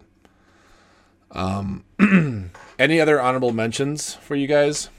Um, 1.32 1.84
any 2.80 3.00
other 3.00 3.22
honorable 3.22 3.52
mentions 3.52 4.16
for 4.16 4.36
you 4.36 4.48
guys? 4.48 4.90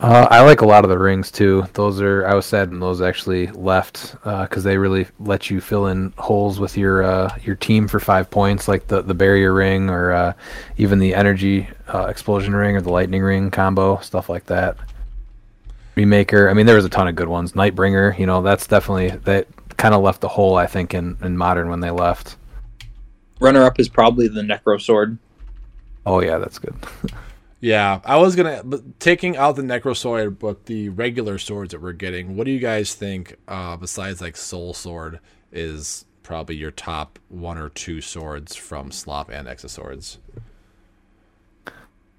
Uh, 0.00 0.26
I 0.28 0.40
like 0.40 0.60
a 0.60 0.66
lot 0.66 0.84
of 0.84 0.90
the 0.90 0.98
rings 0.98 1.30
too. 1.30 1.66
Those 1.74 2.00
are 2.00 2.26
I 2.26 2.34
was 2.34 2.46
sad 2.46 2.70
when 2.70 2.80
those 2.80 3.00
actually 3.00 3.46
left 3.48 4.16
because 4.24 4.64
they 4.64 4.76
really 4.76 5.06
let 5.20 5.50
you 5.50 5.60
fill 5.60 5.86
in 5.86 6.12
holes 6.18 6.58
with 6.58 6.76
your 6.76 7.04
uh, 7.04 7.38
your 7.44 7.54
team 7.54 7.86
for 7.86 8.00
five 8.00 8.28
points, 8.28 8.66
like 8.66 8.88
the 8.88 9.02
the 9.02 9.14
barrier 9.14 9.54
ring 9.54 9.88
or 9.88 10.12
uh, 10.12 10.32
even 10.78 10.98
the 10.98 11.14
energy 11.14 11.68
uh, 11.92 12.06
explosion 12.06 12.56
ring 12.56 12.76
or 12.76 12.80
the 12.80 12.90
lightning 12.90 13.22
ring 13.22 13.50
combo, 13.50 13.98
stuff 13.98 14.28
like 14.28 14.46
that. 14.46 14.76
Remaker. 15.96 16.50
I 16.50 16.54
mean, 16.54 16.66
there 16.66 16.76
was 16.76 16.84
a 16.84 16.90
ton 16.90 17.06
of 17.06 17.14
good 17.14 17.28
ones. 17.28 17.52
Nightbringer. 17.52 18.18
You 18.18 18.26
know, 18.26 18.42
that's 18.42 18.66
definitely 18.66 19.10
that 19.10 19.46
kind 19.76 19.94
of 19.94 20.02
left 20.02 20.20
the 20.20 20.28
hole. 20.28 20.56
I 20.56 20.66
think 20.66 20.92
in 20.92 21.16
in 21.22 21.36
modern 21.36 21.68
when 21.68 21.78
they 21.78 21.90
left. 21.90 22.36
runner 23.38 23.62
up 23.62 23.78
is 23.78 23.88
probably 23.88 24.26
the 24.26 24.42
necro 24.42 24.80
sword 24.80 25.18
Oh 26.06 26.20
yeah, 26.20 26.38
that's 26.38 26.58
good. 26.58 26.74
Yeah, 27.64 28.02
I 28.04 28.18
was 28.18 28.36
gonna 28.36 28.62
taking 28.98 29.38
out 29.38 29.56
the 29.56 29.62
Necrosword, 29.62 30.38
but 30.38 30.66
the 30.66 30.90
regular 30.90 31.38
swords 31.38 31.70
that 31.70 31.80
we're 31.80 31.94
getting. 31.94 32.36
What 32.36 32.44
do 32.44 32.50
you 32.50 32.58
guys 32.58 32.94
think? 32.94 33.38
Uh, 33.48 33.78
besides 33.78 34.20
like 34.20 34.36
Soul 34.36 34.74
Sword, 34.74 35.18
is 35.50 36.04
probably 36.22 36.56
your 36.56 36.70
top 36.70 37.18
one 37.30 37.56
or 37.56 37.70
two 37.70 38.02
swords 38.02 38.54
from 38.54 38.90
Slop 38.90 39.30
and 39.30 39.48
X 39.48 39.64
of 39.64 39.70
Swords. 39.70 40.18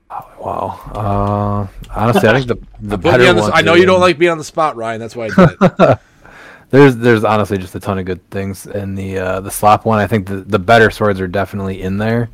Oh, 0.10 0.34
wow. 0.40 0.80
Uh, 0.92 1.92
honestly, 1.96 2.28
I 2.28 2.34
think 2.34 2.48
the 2.48 2.58
the 2.82 2.98
better 2.98 3.28
on 3.28 3.36
ones 3.36 3.52
I 3.54 3.62
know 3.62 3.76
you 3.76 3.86
don't 3.86 4.02
like 4.02 4.18
being 4.18 4.32
on 4.32 4.40
the 4.40 4.44
spot, 4.44 4.76
Ryan. 4.76 5.00
That's 5.00 5.16
why 5.16 5.26
I 5.26 5.30
did 5.30 5.58
it. 5.62 6.00
There's 6.72 6.98
there's 6.98 7.24
honestly 7.24 7.60
just 7.60 7.76
a 7.76 7.80
ton 7.80 8.00
of 8.00 8.06
good 8.06 8.28
things 8.32 8.66
in 8.66 8.96
the 8.96 9.20
uh, 9.20 9.42
the 9.42 9.52
slop 9.52 9.86
one. 9.86 10.00
I 10.00 10.08
think 10.08 10.26
the 10.26 10.38
the 10.38 10.58
better 10.58 10.90
swords 10.90 11.22
are 11.22 11.28
definitely 11.28 11.84
in 11.84 12.00
there. 12.00 12.32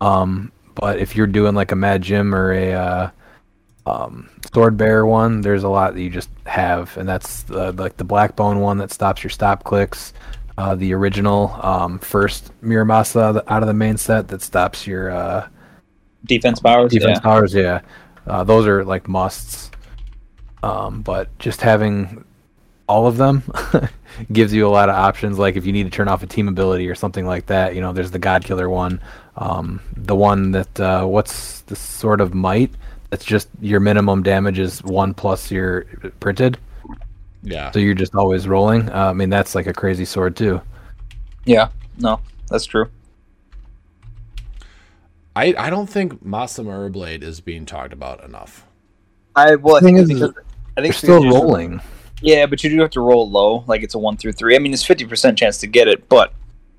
Um, 0.00 0.52
but 0.74 0.98
if 0.98 1.16
you're 1.16 1.26
doing 1.26 1.54
like 1.54 1.72
a 1.72 1.74
Magik 1.74 2.32
or 2.32 2.52
a 2.52 2.72
uh, 2.72 3.10
um, 3.86 4.28
Sword 4.52 4.76
Bearer 4.76 5.06
one, 5.06 5.40
there's 5.40 5.64
a 5.64 5.68
lot 5.68 5.94
that 5.94 6.00
you 6.00 6.10
just 6.10 6.30
have, 6.46 6.96
and 6.96 7.08
that's 7.08 7.48
uh, 7.50 7.72
like 7.76 7.96
the 7.96 8.04
Black 8.04 8.36
Bone 8.36 8.60
one 8.60 8.78
that 8.78 8.92
stops 8.92 9.22
your 9.22 9.30
stop 9.30 9.64
clicks. 9.64 10.12
Uh, 10.56 10.74
the 10.76 10.94
original 10.94 11.58
um, 11.62 11.98
first 11.98 12.52
Muramasa 12.62 13.42
out 13.48 13.62
of 13.62 13.66
the 13.66 13.74
main 13.74 13.96
set 13.96 14.28
that 14.28 14.40
stops 14.40 14.86
your 14.86 15.10
uh, 15.10 15.48
defense 16.24 16.60
powers. 16.60 16.92
defense 16.92 17.18
yeah. 17.18 17.20
powers. 17.20 17.54
Yeah, 17.54 17.80
uh, 18.26 18.44
those 18.44 18.66
are 18.66 18.84
like 18.84 19.08
musts. 19.08 19.70
Um, 20.62 21.02
but 21.02 21.36
just 21.38 21.60
having 21.60 22.24
all 22.86 23.06
of 23.06 23.16
them 23.16 23.42
gives 24.32 24.52
you 24.52 24.66
a 24.66 24.68
lot 24.68 24.88
of 24.88 24.94
options. 24.94 25.38
Like 25.38 25.56
if 25.56 25.64
you 25.66 25.72
need 25.72 25.84
to 25.84 25.90
turn 25.90 26.08
off 26.08 26.22
a 26.22 26.26
team 26.26 26.48
ability 26.48 26.88
or 26.88 26.94
something 26.94 27.26
like 27.26 27.46
that, 27.46 27.74
you 27.74 27.80
know, 27.80 27.92
there's 27.92 28.10
the 28.10 28.18
God 28.18 28.44
Killer 28.44 28.68
one, 28.68 29.00
um, 29.36 29.80
the 29.96 30.14
one 30.14 30.50
that 30.52 30.80
uh, 30.80 31.04
what's 31.06 31.62
the 31.62 31.76
sort 31.76 32.20
of 32.20 32.34
might. 32.34 32.70
That's 33.10 33.24
just 33.24 33.48
your 33.60 33.80
minimum 33.80 34.22
damage 34.22 34.58
is 34.58 34.82
one 34.82 35.14
plus 35.14 35.50
your 35.50 35.84
printed, 36.20 36.58
Yeah. 37.42 37.70
so 37.70 37.78
you're 37.78 37.94
just 37.94 38.14
always 38.16 38.48
rolling. 38.48 38.90
Uh, 38.90 39.10
I 39.10 39.12
mean, 39.12 39.30
that's 39.30 39.54
like 39.54 39.66
a 39.68 39.72
crazy 39.72 40.04
sword 40.04 40.36
too. 40.36 40.60
Yeah, 41.44 41.68
no, 41.98 42.20
that's 42.50 42.64
true. 42.66 42.90
I, 45.36 45.54
I 45.58 45.70
don't 45.70 45.88
think 45.88 46.24
Masamura 46.24 46.90
Blade 46.92 47.22
is 47.22 47.40
being 47.40 47.66
talked 47.66 47.92
about 47.92 48.22
enough. 48.24 48.64
I 49.36 49.56
well, 49.56 49.76
I 49.76 49.80
Thing 49.80 49.96
think 49.96 50.04
is, 50.04 50.10
it's 50.10 50.20
because, 50.20 50.44
I 50.76 50.80
think 50.80 50.86
You're 50.86 50.90
it's 50.90 50.98
still 50.98 51.20
because 51.20 51.24
you 51.24 51.30
just- 51.32 51.42
rolling. 51.42 51.80
Yeah, 52.20 52.46
but 52.46 52.62
you 52.64 52.70
do 52.70 52.80
have 52.80 52.90
to 52.90 53.00
roll 53.00 53.28
low, 53.30 53.64
like 53.66 53.82
it's 53.82 53.94
a 53.94 53.98
one 53.98 54.16
through 54.16 54.32
three. 54.32 54.56
I 54.56 54.58
mean, 54.58 54.72
it's 54.72 54.84
fifty 54.84 55.04
percent 55.04 55.38
chance 55.38 55.58
to 55.58 55.66
get 55.66 55.88
it, 55.88 56.08
but 56.08 56.32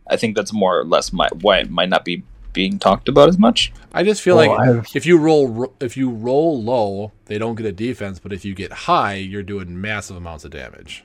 I 0.09 0.15
think 0.17 0.35
that's 0.35 0.53
more 0.53 0.79
or 0.79 0.85
less 0.85 1.11
my 1.13 1.29
why 1.41 1.59
it 1.59 1.69
might 1.69 1.89
not 1.89 2.05
be 2.05 2.23
being 2.53 2.79
talked 2.79 3.09
about 3.09 3.27
as 3.27 3.37
much. 3.37 3.73
I 3.93 4.03
just 4.03 4.21
feel 4.21 4.37
Well, 4.37 4.49
like 4.55 4.69
I've- 4.69 4.87
if 4.95 5.05
you 5.05 5.17
roll 5.17 5.73
if 5.79 5.97
you 5.97 6.09
roll 6.09 6.61
low, 6.61 7.11
they 7.25 7.37
don't 7.37 7.55
get 7.55 7.65
a 7.65 7.71
defense, 7.71 8.17
but 8.19 8.31
if 8.33 8.45
you 8.45 8.55
get 8.55 8.71
high, 8.71 9.15
you're 9.15 9.43
doing 9.43 9.79
massive 9.79 10.15
amounts 10.15 10.45
of 10.45 10.51
damage. 10.51 11.03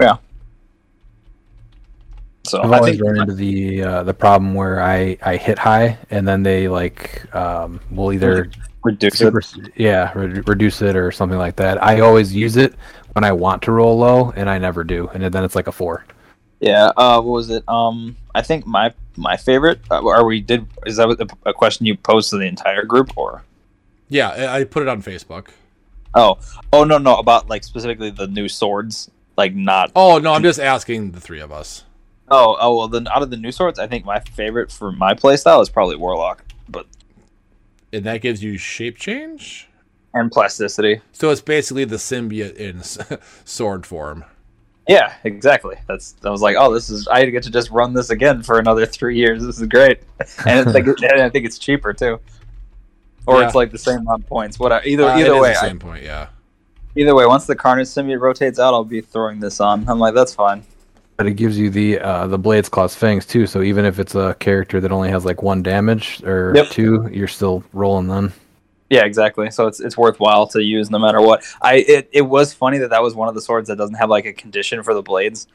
Yeah. 0.00 0.16
So 2.46 2.60
I've 2.60 2.72
I 2.72 2.76
always 2.78 2.96
think 2.98 3.04
run 3.04 3.20
into 3.22 3.34
the 3.34 3.82
uh, 3.82 4.02
the 4.02 4.12
problem 4.12 4.52
where 4.54 4.82
I, 4.82 5.16
I 5.22 5.36
hit 5.36 5.58
high 5.58 5.96
and 6.10 6.28
then 6.28 6.42
they 6.42 6.68
like 6.68 7.34
um, 7.34 7.80
will 7.90 8.12
either 8.12 8.50
reduce 8.84 9.18
super, 9.18 9.38
it. 9.38 9.72
yeah 9.76 10.12
re- 10.14 10.42
reduce 10.46 10.82
it 10.82 10.96
or 10.96 11.10
something 11.10 11.38
like 11.38 11.56
that. 11.56 11.82
I 11.82 12.00
always 12.00 12.34
use 12.34 12.56
it 12.56 12.74
when 13.12 13.24
I 13.24 13.32
want 13.32 13.62
to 13.62 13.72
roll 13.72 13.98
low 13.98 14.30
and 14.36 14.48
I 14.48 14.58
never 14.58 14.84
do, 14.84 15.08
and 15.08 15.22
then 15.22 15.44
it's 15.44 15.56
like 15.56 15.66
a 15.66 15.72
four. 15.72 16.04
Yeah. 16.60 16.92
Uh, 16.96 17.20
what 17.20 17.32
was 17.32 17.50
it? 17.50 17.62
Um, 17.68 18.16
I 18.34 18.42
think 18.42 18.66
my 18.66 18.92
my 19.16 19.36
favorite. 19.36 19.80
Uh, 19.90 20.06
are 20.08 20.24
we 20.24 20.40
did? 20.40 20.66
Is 20.86 20.96
that 20.96 21.08
a, 21.10 21.50
a 21.50 21.52
question 21.52 21.86
you 21.86 21.96
posed 21.96 22.30
to 22.30 22.38
the 22.38 22.46
entire 22.46 22.84
group 22.84 23.16
or? 23.16 23.44
Yeah, 24.08 24.30
I 24.30 24.60
I 24.60 24.64
put 24.64 24.82
it 24.82 24.88
on 24.88 25.02
Facebook. 25.02 25.48
Oh, 26.14 26.38
oh 26.72 26.84
no, 26.84 26.98
no, 26.98 27.16
about 27.16 27.48
like 27.48 27.64
specifically 27.64 28.10
the 28.10 28.28
new 28.28 28.48
swords, 28.48 29.10
like 29.36 29.54
not. 29.54 29.92
Oh 29.96 30.18
no, 30.18 30.32
I'm 30.32 30.42
just 30.42 30.60
asking 30.60 31.12
the 31.12 31.20
three 31.20 31.40
of 31.40 31.52
us. 31.52 31.84
Oh, 32.28 32.56
oh 32.58 32.76
well, 32.76 32.88
then 32.88 33.08
out 33.08 33.22
of 33.22 33.30
the 33.30 33.36
new 33.36 33.52
swords, 33.52 33.78
I 33.78 33.86
think 33.86 34.04
my 34.04 34.20
favorite 34.20 34.72
for 34.72 34.92
my 34.92 35.14
playstyle 35.14 35.60
is 35.60 35.68
probably 35.68 35.96
warlock, 35.96 36.44
but 36.68 36.86
And 37.94 38.04
that 38.04 38.20
gives 38.20 38.42
you 38.42 38.58
shape 38.58 38.96
change. 38.96 39.68
and 40.14 40.30
plasticity. 40.30 41.00
So 41.12 41.30
it's 41.30 41.40
basically 41.40 41.84
the 41.84 41.96
symbiote 41.96 42.56
in 42.56 42.82
sword 43.44 43.86
form. 43.86 44.24
Yeah, 44.86 45.14
exactly. 45.24 45.76
That's 45.88 46.14
I 46.24 46.28
was 46.30 46.42
like, 46.42 46.56
oh, 46.58 46.72
this 46.72 46.90
is 46.90 47.08
I 47.08 47.24
get 47.24 47.42
to 47.44 47.50
just 47.50 47.70
run 47.70 47.94
this 47.94 48.10
again 48.10 48.42
for 48.42 48.58
another 48.58 48.84
three 48.86 49.16
years. 49.16 49.42
This 49.42 49.58
is 49.60 49.66
great, 49.66 50.00
and 50.46 50.60
it's 50.60 50.74
like 50.74 50.86
and 50.86 51.22
I 51.22 51.30
think 51.30 51.46
it's 51.46 51.58
cheaper 51.58 51.92
too, 51.94 52.20
or 53.26 53.40
Yeah. 53.40 53.46
it's 53.46 53.54
like 53.54 53.70
the 53.72 53.78
same 53.78 54.00
amount 54.00 54.24
of 54.24 54.28
points. 54.28 54.58
What 54.58 54.86
either 54.86 55.04
Uh, 55.04 55.16
it 55.16 55.20
either 55.22 55.40
way, 55.40 55.52
the 55.54 55.58
I, 55.58 55.68
same 55.68 55.78
point. 55.78 56.02
Yeah. 56.04 56.26
either 56.96 57.14
way, 57.14 57.24
once 57.26 57.46
the 57.46 57.56
Carnage 57.56 57.86
symbiote 57.88 58.20
rotates 58.20 58.58
out, 58.58 58.74
I'll 58.74 58.84
be 58.84 59.00
throwing 59.00 59.40
this 59.40 59.58
on. 59.58 59.88
I'm 59.88 59.98
like, 59.98 60.14
that's 60.14 60.34
fine. 60.34 60.64
But 61.16 61.26
it 61.26 61.34
gives 61.34 61.56
you 61.58 61.70
the 61.70 62.00
uh, 62.00 62.26
the 62.26 62.38
blades, 62.38 62.68
claws, 62.68 62.94
fangs 62.96 63.24
too. 63.24 63.46
So 63.46 63.62
even 63.62 63.84
if 63.84 64.00
it's 64.00 64.14
a 64.16 64.34
character 64.40 64.80
that 64.80 64.90
only 64.90 65.10
has 65.10 65.24
like 65.24 65.42
one 65.42 65.62
damage 65.62 66.22
or 66.24 66.52
Yep. 66.56 66.70
two, 66.70 67.08
you're 67.12 67.28
still 67.28 67.62
rolling 67.72 68.08
then. 68.08 68.32
Yeah, 68.90 69.04
exactly. 69.04 69.50
So 69.52 69.66
it's 69.68 69.78
it's 69.80 69.96
worthwhile 69.96 70.46
to 70.48 70.60
use 70.62 70.90
no 70.90 70.98
matter 70.98 71.20
what. 71.20 71.44
I 71.62 71.76
it, 71.86 72.08
it 72.12 72.22
was 72.22 72.52
funny 72.52 72.78
that 72.78 72.90
that 72.90 73.02
was 73.02 73.14
one 73.14 73.28
of 73.28 73.34
the 73.36 73.40
swords 73.40 73.68
that 73.68 73.76
doesn't 73.76 73.94
have 73.94 74.10
like 74.10 74.26
a 74.26 74.32
condition 74.32 74.82
for 74.82 74.92
the 74.92 75.02
blades. 75.02 75.46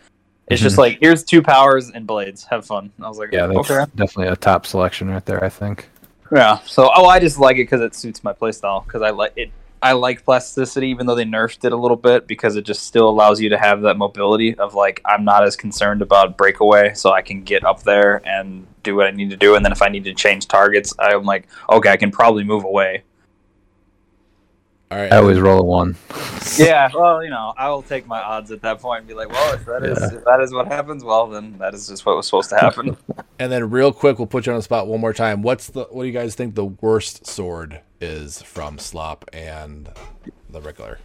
It's 0.48 0.61
just 0.61 0.77
Mhm. 0.77 0.80
like 0.80 0.98
here's 1.02 1.23
two 1.26 1.41
powers 1.41 1.90
and 1.90 2.07
blades. 2.07 2.45
Have 2.45 2.65
fun. 2.65 2.91
I 3.02 3.07
was 3.10 3.18
like, 3.19 3.30
Yeah, 3.34 3.48
that's 3.48 3.69
okay. 3.69 3.86
definitely 3.95 4.27
a 4.30 4.36
top 4.38 4.65
selection 4.65 5.10
right 5.10 5.26
there. 5.26 5.44
I 5.44 5.49
think. 5.49 5.90
Yeah. 6.34 6.60
So 6.65 6.90
oh, 6.95 7.06
I 7.07 7.19
just 7.19 7.38
like 7.38 7.57
it 7.57 7.64
because 7.64 7.81
it 7.81 7.94
suits 7.95 8.23
my 8.23 8.31
playstyle. 8.34 8.86
Because 8.86 9.02
I 9.02 9.10
like 9.10 9.34
it. 9.36 9.52
I 9.81 9.93
like 9.93 10.26
plasticity, 10.26 10.88
even 10.89 11.07
though 11.07 11.15
they 11.15 11.23
nerfed 11.23 11.64
it 11.64 11.72
a 11.72 11.77
little 11.77 11.97
bit, 11.97 12.27
because 12.27 12.56
it 12.56 12.65
just 12.65 12.84
still 12.84 13.07
allows 13.07 13.39
you 13.39 13.49
to 13.49 13.57
have 13.57 13.81
that 13.81 13.97
mobility 13.97 14.56
of 14.56 14.76
like 14.76 15.01
I'm 15.06 15.23
not 15.23 15.43
as 15.43 15.56
concerned 15.56 16.01
about 16.01 16.38
breakaway, 16.38 16.93
so 16.93 17.11
I 17.11 17.22
can 17.22 17.43
get 17.43 17.64
up 17.64 17.84
there 17.84 18.22
and 18.27 18.68
do 18.84 18.95
what 18.95 19.07
I 19.07 19.11
need 19.11 19.30
to 19.30 19.38
do, 19.38 19.56
and 19.56 19.64
then 19.64 19.72
if 19.72 19.81
I 19.81 19.88
need 19.88 20.03
to 20.06 20.14
change 20.14 20.47
targets, 20.47 20.93
I'm 20.99 21.23
like, 21.23 21.47
okay, 21.69 21.89
I 21.89 21.97
can 21.97 22.11
probably 22.11 22.43
move 22.43 22.64
away. 22.64 23.03
All 24.91 24.98
right. 24.98 25.14
I 25.14 25.18
always 25.18 25.40
roll 25.40 25.60
a 25.60 25.64
one. 25.64 25.95
yeah, 26.57 26.90
well, 26.95 27.24
you 27.24 27.30
know, 27.30 27.53
I 27.56 27.70
will 27.70 27.84
take 27.84 28.07
my 28.07 28.20
odds 28.22 28.49
at 28.52 28.61
that 28.64 28.80
point 28.82 28.99
and 28.99 29.07
be 29.07 29.14
like, 29.14 29.30
well, 29.32 29.53
if 29.53 29.66
that 29.66 29.84
is 29.84 29.99
Yeah. 29.99 30.18
if 30.18 30.26
that 30.26 30.41
is 30.41 30.52
what 30.52 30.68
happens, 30.68 31.03
well, 31.03 31.28
then 31.28 31.57
that 31.60 31.76
is 31.76 31.88
just 31.88 32.06
what 32.07 32.16
was 32.16 32.26
supposed 32.26 32.49
to 32.49 32.57
happen. 32.57 32.98
And 33.41 33.49
then 33.49 33.70
real 33.70 33.94
quick, 33.94 34.20
we'll 34.20 34.28
put 34.28 34.45
you 34.48 34.52
on 34.52 34.57
the 34.60 34.64
spot 34.64 34.88
one 34.88 34.99
more 34.99 35.14
time. 35.14 35.41
What's 35.44 35.68
the 35.68 35.86
what 35.91 36.03
do 36.03 36.07
you 36.07 36.11
guys 36.14 36.36
think 36.36 36.56
the 36.56 36.66
worst 36.66 37.26
sword 37.26 37.80
is 38.02 38.41
from 38.41 38.78
Slop 38.78 39.24
and 39.32 39.90
the 40.49 40.60
regular? 40.60 40.99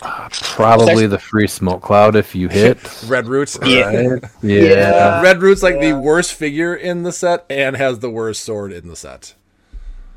Probably 0.00 1.06
the 1.06 1.18
free 1.18 1.46
smoke 1.46 1.82
cloud 1.82 2.16
if 2.16 2.34
you 2.34 2.48
hit. 2.48 2.78
Red 3.06 3.26
Roots. 3.26 3.58
Right? 3.60 4.22
Yeah. 4.42 5.20
Red 5.20 5.42
Root's 5.42 5.62
like 5.62 5.80
the 5.80 5.92
worst 5.92 6.32
figure 6.34 6.74
in 6.74 7.02
the 7.02 7.12
set 7.12 7.44
and 7.50 7.76
has 7.76 7.98
the 7.98 8.08
worst 8.10 8.42
sword 8.44 8.72
in 8.72 8.88
the 8.88 8.96
set. 8.96 9.34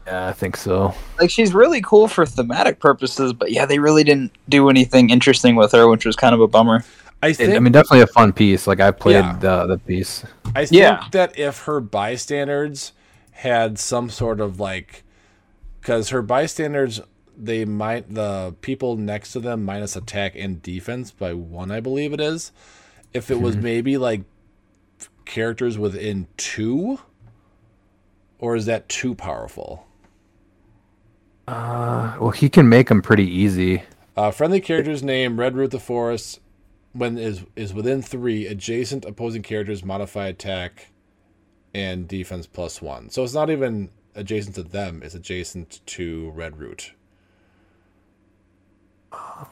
Yeah, 0.08 0.28
I 0.28 0.34
think 0.34 0.58
so. 0.58 0.94
like 1.20 1.30
she's 1.30 1.54
really 1.54 1.82
cool 1.82 2.08
for 2.08 2.26
thematic 2.26 2.80
purposes, 2.80 3.34
but 3.34 3.52
yeah, 3.52 3.66
they 3.66 3.80
really 3.80 4.04
didn't 4.04 4.32
do 4.50 4.70
anything 4.70 5.10
interesting 5.10 5.56
with 5.56 5.72
her, 5.74 5.88
which 5.88 6.06
was 6.06 6.16
kind 6.16 6.34
of 6.34 6.42
a 6.42 6.48
bummer. 6.48 6.84
I 7.24 7.34
think 7.34 7.54
I 7.54 7.60
mean, 7.60 7.72
definitely 7.72 8.02
a 8.02 8.08
fun 8.08 8.34
piece. 8.34 8.66
Like 8.66 8.80
I 8.80 8.92
played 8.92 9.14
Yeah. 9.14 9.38
the 9.40 9.68
the 9.68 9.78
piece. 9.78 10.24
I 10.56 10.66
think 10.66 10.82
Yeah. 10.82 11.06
that 11.12 11.38
if 11.38 11.64
her 11.66 11.80
bystanders 11.80 12.94
had 13.32 13.78
some 13.78 14.10
sort 14.10 14.42
of 14.42 14.60
like, 14.60 15.04
because 15.80 16.10
her 16.10 16.22
bystanders, 16.22 17.00
they 17.38 17.64
might 17.64 18.14
the 18.14 18.56
people 18.62 18.98
next 18.98 19.34
to 19.34 19.40
them 19.40 19.64
minus 19.64 19.96
attack 19.96 20.34
and 20.36 20.62
defense 20.62 21.12
by 21.12 21.34
one, 21.34 21.72
I 21.72 21.80
believe 21.80 22.12
it 22.12 22.22
is. 22.22 22.52
If 23.14 23.30
it 23.30 23.40
was 23.40 23.56
mm-hmm. 23.56 23.64
maybe 23.64 23.98
like 23.98 24.22
characters 25.26 25.78
within 25.78 26.28
two, 26.38 27.00
or 28.40 28.56
is 28.56 28.66
that 28.66 28.90
too 28.90 29.14
powerful? 29.14 29.86
Uh, 31.48 32.16
well, 32.20 32.30
he 32.32 32.50
can 32.50 32.70
make 32.70 32.88
them 32.90 33.02
pretty 33.02 33.28
easy. 33.28 33.84
Uh, 34.16 34.32
friendly 34.32 34.62
character's 34.62 35.04
name, 35.04 35.40
Red 35.40 35.56
Root 35.56 35.72
the 35.72 35.80
Forest, 35.80 36.40
when 36.94 37.18
is 37.18 37.44
is 37.56 37.74
within 37.74 38.02
three, 38.02 38.46
adjacent 38.48 39.06
opposing 39.06 39.42
characters 39.42 39.84
modify 39.84 40.28
attack 40.28 40.88
and 41.74 42.08
defense 42.08 42.46
plus 42.48 42.82
one. 42.82 43.10
So 43.10 43.24
it's 43.24 43.34
not 43.34 43.50
even 43.50 43.90
adjacent 44.16 44.56
to 44.56 44.64
them, 44.64 45.02
it's 45.04 45.16
adjacent 45.16 45.80
to 45.88 46.32
Red 46.32 46.58
Root. 46.60 46.92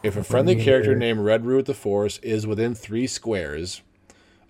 If 0.04 0.16
a 0.16 0.24
friendly 0.24 0.56
character 0.56 0.96
named 0.96 1.20
Red 1.22 1.46
Root 1.46 1.66
the 1.66 1.74
Forest 1.74 2.20
is 2.24 2.46
within 2.48 2.76
three 2.76 3.08
squares 3.08 3.82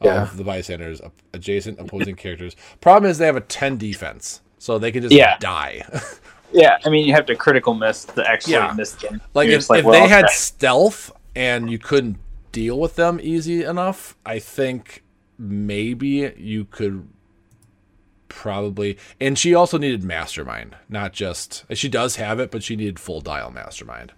Yeah. 0.03 0.23
of 0.23 0.37
the 0.37 0.43
bystanders, 0.43 1.01
adjacent 1.33 1.79
opposing 1.79 2.15
characters. 2.15 2.55
Problem 2.81 3.09
is 3.09 3.17
they 3.17 3.25
have 3.25 3.35
a 3.35 3.41
ten 3.41 3.77
defense, 3.77 4.41
so 4.57 4.77
they 4.77 4.91
can 4.91 5.01
just 5.03 5.13
Yeah. 5.15 5.37
die. 5.39 5.83
Yeah, 6.51 6.77
I 6.83 6.89
mean, 6.89 7.07
you 7.07 7.13
have 7.13 7.25
to 7.27 7.35
critical 7.35 7.73
miss 7.73 8.05
to 8.05 8.27
actually 8.27 8.53
Yeah. 8.53 8.73
miss 8.75 8.93
them. 8.93 9.21
Like 9.33 9.49
You're 9.49 9.59
if, 9.59 9.69
like, 9.69 9.79
if 9.79 9.85
well, 9.85 10.01
they 10.01 10.07
had 10.07 10.25
okay. 10.25 10.33
stealth 10.33 11.11
and 11.35 11.69
you 11.69 11.77
couldn't 11.79 12.17
deal 12.51 12.79
with 12.79 12.95
them 12.95 13.19
easy 13.21 13.63
enough, 13.63 14.17
I 14.25 14.39
think 14.39 15.03
maybe 15.37 16.33
you 16.37 16.65
could 16.65 17.07
probably. 18.27 18.97
And 19.19 19.37
she 19.37 19.53
also 19.53 19.77
needed 19.77 20.03
mastermind, 20.03 20.75
not 20.87 21.13
just. 21.13 21.65
She 21.73 21.89
does 21.89 22.15
have 22.15 22.39
it, 22.39 22.51
but 22.51 22.63
she 22.63 22.75
needed 22.75 22.99
full 22.99 23.21
dial 23.21 23.51
mastermind. 23.51 24.13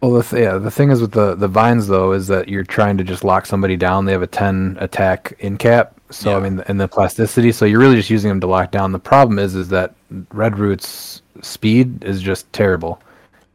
Well, 0.00 0.12
the 0.12 0.22
th- 0.22 0.42
yeah, 0.42 0.56
the 0.56 0.70
thing 0.70 0.90
is 0.90 1.00
with 1.02 1.12
the 1.12 1.34
the 1.34 1.48
vines 1.48 1.86
though 1.86 2.12
is 2.12 2.26
that 2.28 2.48
you're 2.48 2.64
trying 2.64 2.96
to 2.98 3.04
just 3.04 3.22
lock 3.22 3.44
somebody 3.44 3.76
down. 3.76 4.06
They 4.06 4.12
have 4.12 4.22
a 4.22 4.26
ten 4.26 4.78
attack 4.80 5.34
in 5.40 5.58
cap, 5.58 6.00
so 6.10 6.36
I 6.38 6.40
mean, 6.40 6.64
and 6.68 6.80
the 6.80 6.88
plasticity. 6.88 7.52
So 7.52 7.66
you're 7.66 7.80
really 7.80 7.96
just 7.96 8.08
using 8.08 8.30
them 8.30 8.40
to 8.40 8.46
lock 8.46 8.70
down. 8.70 8.92
The 8.92 8.98
problem 8.98 9.38
is, 9.38 9.54
is 9.54 9.68
that 9.68 9.94
Red 10.32 10.58
Root's 10.58 11.20
speed 11.42 12.04
is 12.04 12.22
just 12.22 12.50
terrible. 12.52 13.00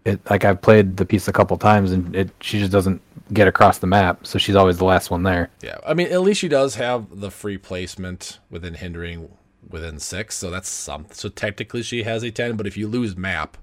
It 0.05 0.19
like 0.29 0.45
I've 0.45 0.61
played 0.61 0.97
the 0.97 1.05
piece 1.05 1.27
a 1.27 1.33
couple 1.33 1.57
times, 1.57 1.91
and 1.91 2.15
it 2.15 2.29
she 2.41 2.59
just 2.59 2.71
doesn't 2.71 3.01
get 3.33 3.47
across 3.47 3.79
the 3.79 3.87
map. 3.87 4.25
So 4.27 4.37
she's 4.37 4.55
always 4.55 4.77
the 4.77 4.85
last 4.85 5.09
one 5.09 5.23
there. 5.23 5.49
Yeah, 5.61 5.77
I 5.85 5.93
mean, 5.93 6.11
at 6.11 6.21
least 6.21 6.39
she 6.39 6.47
does 6.47 6.75
have 6.75 7.19
the 7.19 7.31
free 7.31 7.57
placement 7.57 8.39
within 8.49 8.75
hindering 8.75 9.29
within 9.67 9.99
six, 9.99 10.35
so 10.35 10.51
that's 10.51 10.69
some. 10.69 11.07
So 11.11 11.29
technically, 11.29 11.81
she 11.81 12.03
has 12.03 12.23
a 12.23 12.31
ten, 12.31 12.55
but 12.55 12.67
if 12.67 12.77
you 12.77 12.87
lose 12.87 13.17
map, 13.17 13.57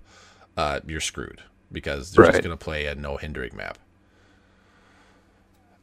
uh, 0.57 0.81
you're 0.86 1.01
screwed 1.01 1.43
because 1.70 2.12
they're 2.12 2.27
just 2.27 2.43
gonna 2.43 2.57
play 2.57 2.86
a 2.86 2.94
no 2.94 3.16
hindering 3.16 3.57
map. 3.57 3.78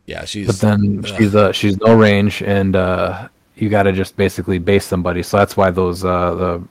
Yeah, 0.06 0.26
she's. 0.26 0.48
But 0.48 0.58
then 0.58 1.00
ugh. 1.00 1.18
she's 1.18 1.36
uh 1.36 1.52
she's 1.52 1.78
no 1.78 1.96
range, 1.96 2.42
and 2.42 2.76
uh 2.76 3.30
you 3.56 3.70
got 3.70 3.84
to 3.84 3.92
just 3.92 4.16
basically 4.16 4.58
base 4.58 4.86
somebody. 4.86 5.22
So 5.22 5.38
that's 5.38 5.56
why 5.56 5.70
those 5.70 6.04
uh 6.04 6.36
the 6.36 6.64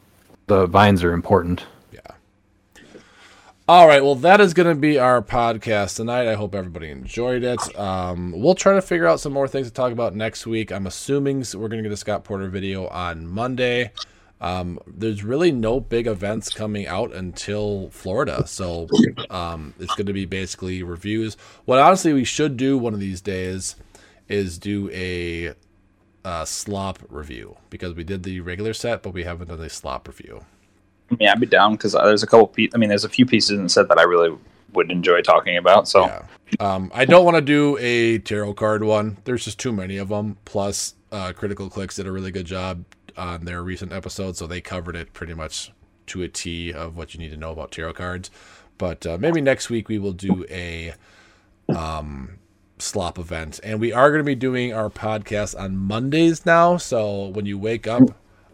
the 0.49 0.67
vines 0.67 1.05
are 1.05 1.13
important. 1.13 1.65
Yeah. 1.93 2.01
All 3.69 3.87
right. 3.87 4.03
Well, 4.03 4.15
that 4.17 4.41
is 4.41 4.55
going 4.55 4.69
to 4.69 4.75
be 4.75 4.99
our 4.99 5.23
podcast 5.23 5.97
tonight. 5.97 6.27
I 6.27 6.35
hope 6.35 6.55
everybody 6.55 6.91
enjoyed 6.91 7.45
it. 7.45 7.79
Um, 7.79 8.33
we'll 8.35 8.55
try 8.55 8.75
to 8.75 8.83
figure 8.83 9.07
out 9.07 9.21
some 9.21 9.33
more 9.33 9.47
things 9.47 9.67
to 9.69 9.73
talk 9.73 9.93
about 9.93 10.15
next 10.15 10.47
week. 10.47 10.73
I'm 10.73 10.87
assuming 10.87 11.45
we're 11.55 11.69
going 11.69 11.83
to 11.83 11.89
get 11.89 11.93
a 11.93 11.97
Scott 11.97 12.25
Porter 12.25 12.49
video 12.49 12.89
on 12.89 13.27
Monday. 13.27 13.93
Um, 14.41 14.79
there's 14.87 15.25
really 15.25 15.51
no 15.51 15.81
big 15.81 16.07
events 16.07 16.51
coming 16.51 16.87
out 16.87 17.13
until 17.13 17.91
Florida, 17.91 18.47
so 18.47 18.87
um, 19.31 19.75
it's 19.81 19.95
going 19.97 20.07
to 20.07 20.13
be 20.13 20.27
basically 20.27 20.83
reviews. 20.83 21.37
What 21.65 21.81
honestly 21.81 22.13
we 22.13 22.25
should 22.25 22.57
do 22.57 22.79
one 22.79 22.95
of 22.95 23.01
these 23.01 23.21
days 23.21 23.75
is 24.29 24.59
do 24.59 24.91
a 24.93 25.55
uh, 26.25 26.45
slop 26.45 26.99
review 27.09 27.57
because 27.71 27.95
we 27.95 28.05
did 28.05 28.23
the 28.23 28.41
regular 28.41 28.73
set, 28.73 29.03
but 29.03 29.11
we 29.11 29.25
haven't 29.25 29.49
done 29.49 29.61
a 29.61 29.69
slop 29.69 30.09
review. 30.09 30.45
Yeah, 31.19 31.33
I'd 31.33 31.41
be 31.41 31.47
down 31.47 31.73
because 31.73 31.93
there's 31.93 32.23
a 32.23 32.27
couple. 32.27 32.49
Pe- 32.49 32.69
I 32.75 32.79
mean, 32.79 32.89
there's 32.89 33.05
a 33.05 33.09
few 33.09 33.25
pieces 33.25 33.57
in 33.57 33.63
the 33.65 33.69
set 33.69 33.89
that 33.89 33.99
I 33.99 34.03
really 34.03 34.37
would 34.73 34.91
enjoy 34.91 35.23
talking 35.23 35.57
about. 35.57 35.89
So 35.89 36.07
Yeah. 36.07 36.23
Um, 36.61 36.91
I 36.95 37.05
don't 37.05 37.25
want 37.25 37.37
to 37.37 37.43
do 37.43 37.77
a 37.79 38.19
tarot 38.19 38.55
card 38.55 38.83
one. 38.83 39.19
There's 39.25 39.45
just 39.45 39.59
too 39.59 39.73
many 39.73 39.97
of 39.99 40.09
them. 40.09 40.39
Plus, 40.45 40.95
uh, 41.13 41.33
Critical 41.35 41.69
Clix 41.69 41.97
did 41.97 42.07
a 42.07 42.13
really 42.13 42.31
good 42.31 42.47
job 42.47 42.85
on 43.17 43.45
their 43.45 43.63
recent 43.63 43.93
episode, 43.93 44.37
so 44.37 44.47
they 44.47 44.61
covered 44.61 44.97
it 44.97 45.13
pretty 45.13 45.35
much 45.35 45.73
to 46.07 46.23
a 46.23 46.29
T 46.29 46.73
of 46.73 46.97
what 46.97 47.15
you 47.15 47.21
need 47.21 47.31
to 47.31 47.37
know 47.37 47.51
about 47.53 47.71
tarot 47.71 47.95
cards. 47.95 48.31
But 48.79 49.07
uh, 49.07 49.19
maybe 49.19 49.41
next 49.41 49.69
week 49.69 49.89
we 49.89 49.99
will 49.99 50.13
do 50.13 50.47
a 50.49 50.95
um, 51.69 52.39
slop 52.83 53.19
event, 53.19 53.61
and 53.63 53.81
we 53.81 53.93
are 53.93 54.11
going 54.11 54.21
to 54.21 54.25
be 54.25 54.35
doing 54.35 54.73
our 54.73 54.91
podcast 54.91 55.59
on 55.59 55.77
Mondays 55.77 56.45
now. 56.47 56.77
So 56.77 57.29
when 57.29 57.47
you 57.47 57.59
wake 57.59 57.87
up, 57.87 58.03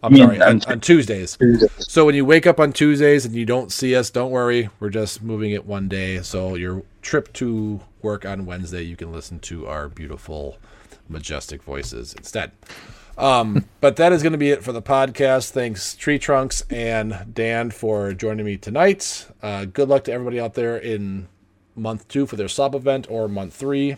I'm 0.03 0.15
sorry, 0.15 0.41
on, 0.41 0.61
on 0.61 0.71
on 0.73 0.79
Tuesdays. 0.79 1.37
So 1.79 2.05
when 2.05 2.15
you 2.15 2.25
wake 2.25 2.45
up 2.45 2.59
on 2.59 2.73
Tuesdays 2.73 3.25
and 3.25 3.33
you 3.33 3.45
don't 3.45 3.71
see 3.71 3.95
us, 3.95 4.09
don't 4.09 4.31
worry. 4.31 4.69
We're 4.79 4.89
just 4.89 5.23
moving 5.23 5.51
it 5.51 5.65
one 5.65 5.87
day. 5.87 6.21
So 6.21 6.55
your 6.55 6.83
trip 7.01 7.33
to 7.33 7.81
work 8.01 8.25
on 8.25 8.45
Wednesday, 8.45 8.83
you 8.83 8.95
can 8.95 9.11
listen 9.11 9.39
to 9.39 9.67
our 9.67 9.89
beautiful, 9.89 10.57
majestic 11.09 11.63
voices 11.63 12.13
instead. 12.13 12.51
Um, 13.17 13.65
but 13.81 13.95
that 13.95 14.13
is 14.13 14.21
going 14.21 14.33
to 14.33 14.37
be 14.37 14.51
it 14.51 14.63
for 14.63 14.71
the 14.71 14.81
podcast. 14.81 15.51
Thanks, 15.51 15.95
Tree 15.95 16.19
Trunks 16.19 16.63
and 16.69 17.33
Dan, 17.33 17.71
for 17.71 18.13
joining 18.13 18.45
me 18.45 18.57
tonight. 18.57 19.27
Uh, 19.41 19.65
good 19.65 19.89
luck 19.89 20.03
to 20.05 20.11
everybody 20.11 20.39
out 20.39 20.53
there 20.53 20.77
in 20.77 21.27
month 21.75 22.07
two 22.07 22.25
for 22.25 22.35
their 22.35 22.47
slop 22.47 22.75
event 22.75 23.07
or 23.09 23.27
month 23.27 23.53
three. 23.53 23.97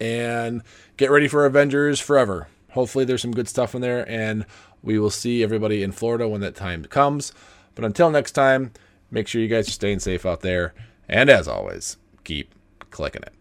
And 0.00 0.62
get 0.96 1.10
ready 1.10 1.28
for 1.28 1.44
Avengers 1.44 2.00
Forever. 2.00 2.48
Hopefully, 2.70 3.04
there's 3.04 3.22
some 3.22 3.32
good 3.32 3.48
stuff 3.48 3.74
in 3.74 3.82
there, 3.82 4.08
and 4.08 4.46
we 4.82 4.98
will 4.98 5.10
see 5.10 5.42
everybody 5.42 5.82
in 5.82 5.92
Florida 5.92 6.28
when 6.28 6.40
that 6.40 6.54
time 6.54 6.84
comes. 6.84 7.32
But 7.74 7.84
until 7.84 8.10
next 8.10 8.32
time, 8.32 8.72
make 9.10 9.28
sure 9.28 9.42
you 9.42 9.48
guys 9.48 9.68
are 9.68 9.72
staying 9.72 9.98
safe 9.98 10.24
out 10.24 10.40
there. 10.40 10.74
And 11.08 11.28
as 11.28 11.48
always, 11.48 11.96
keep 12.24 12.54
clicking 12.90 13.22
it. 13.22 13.34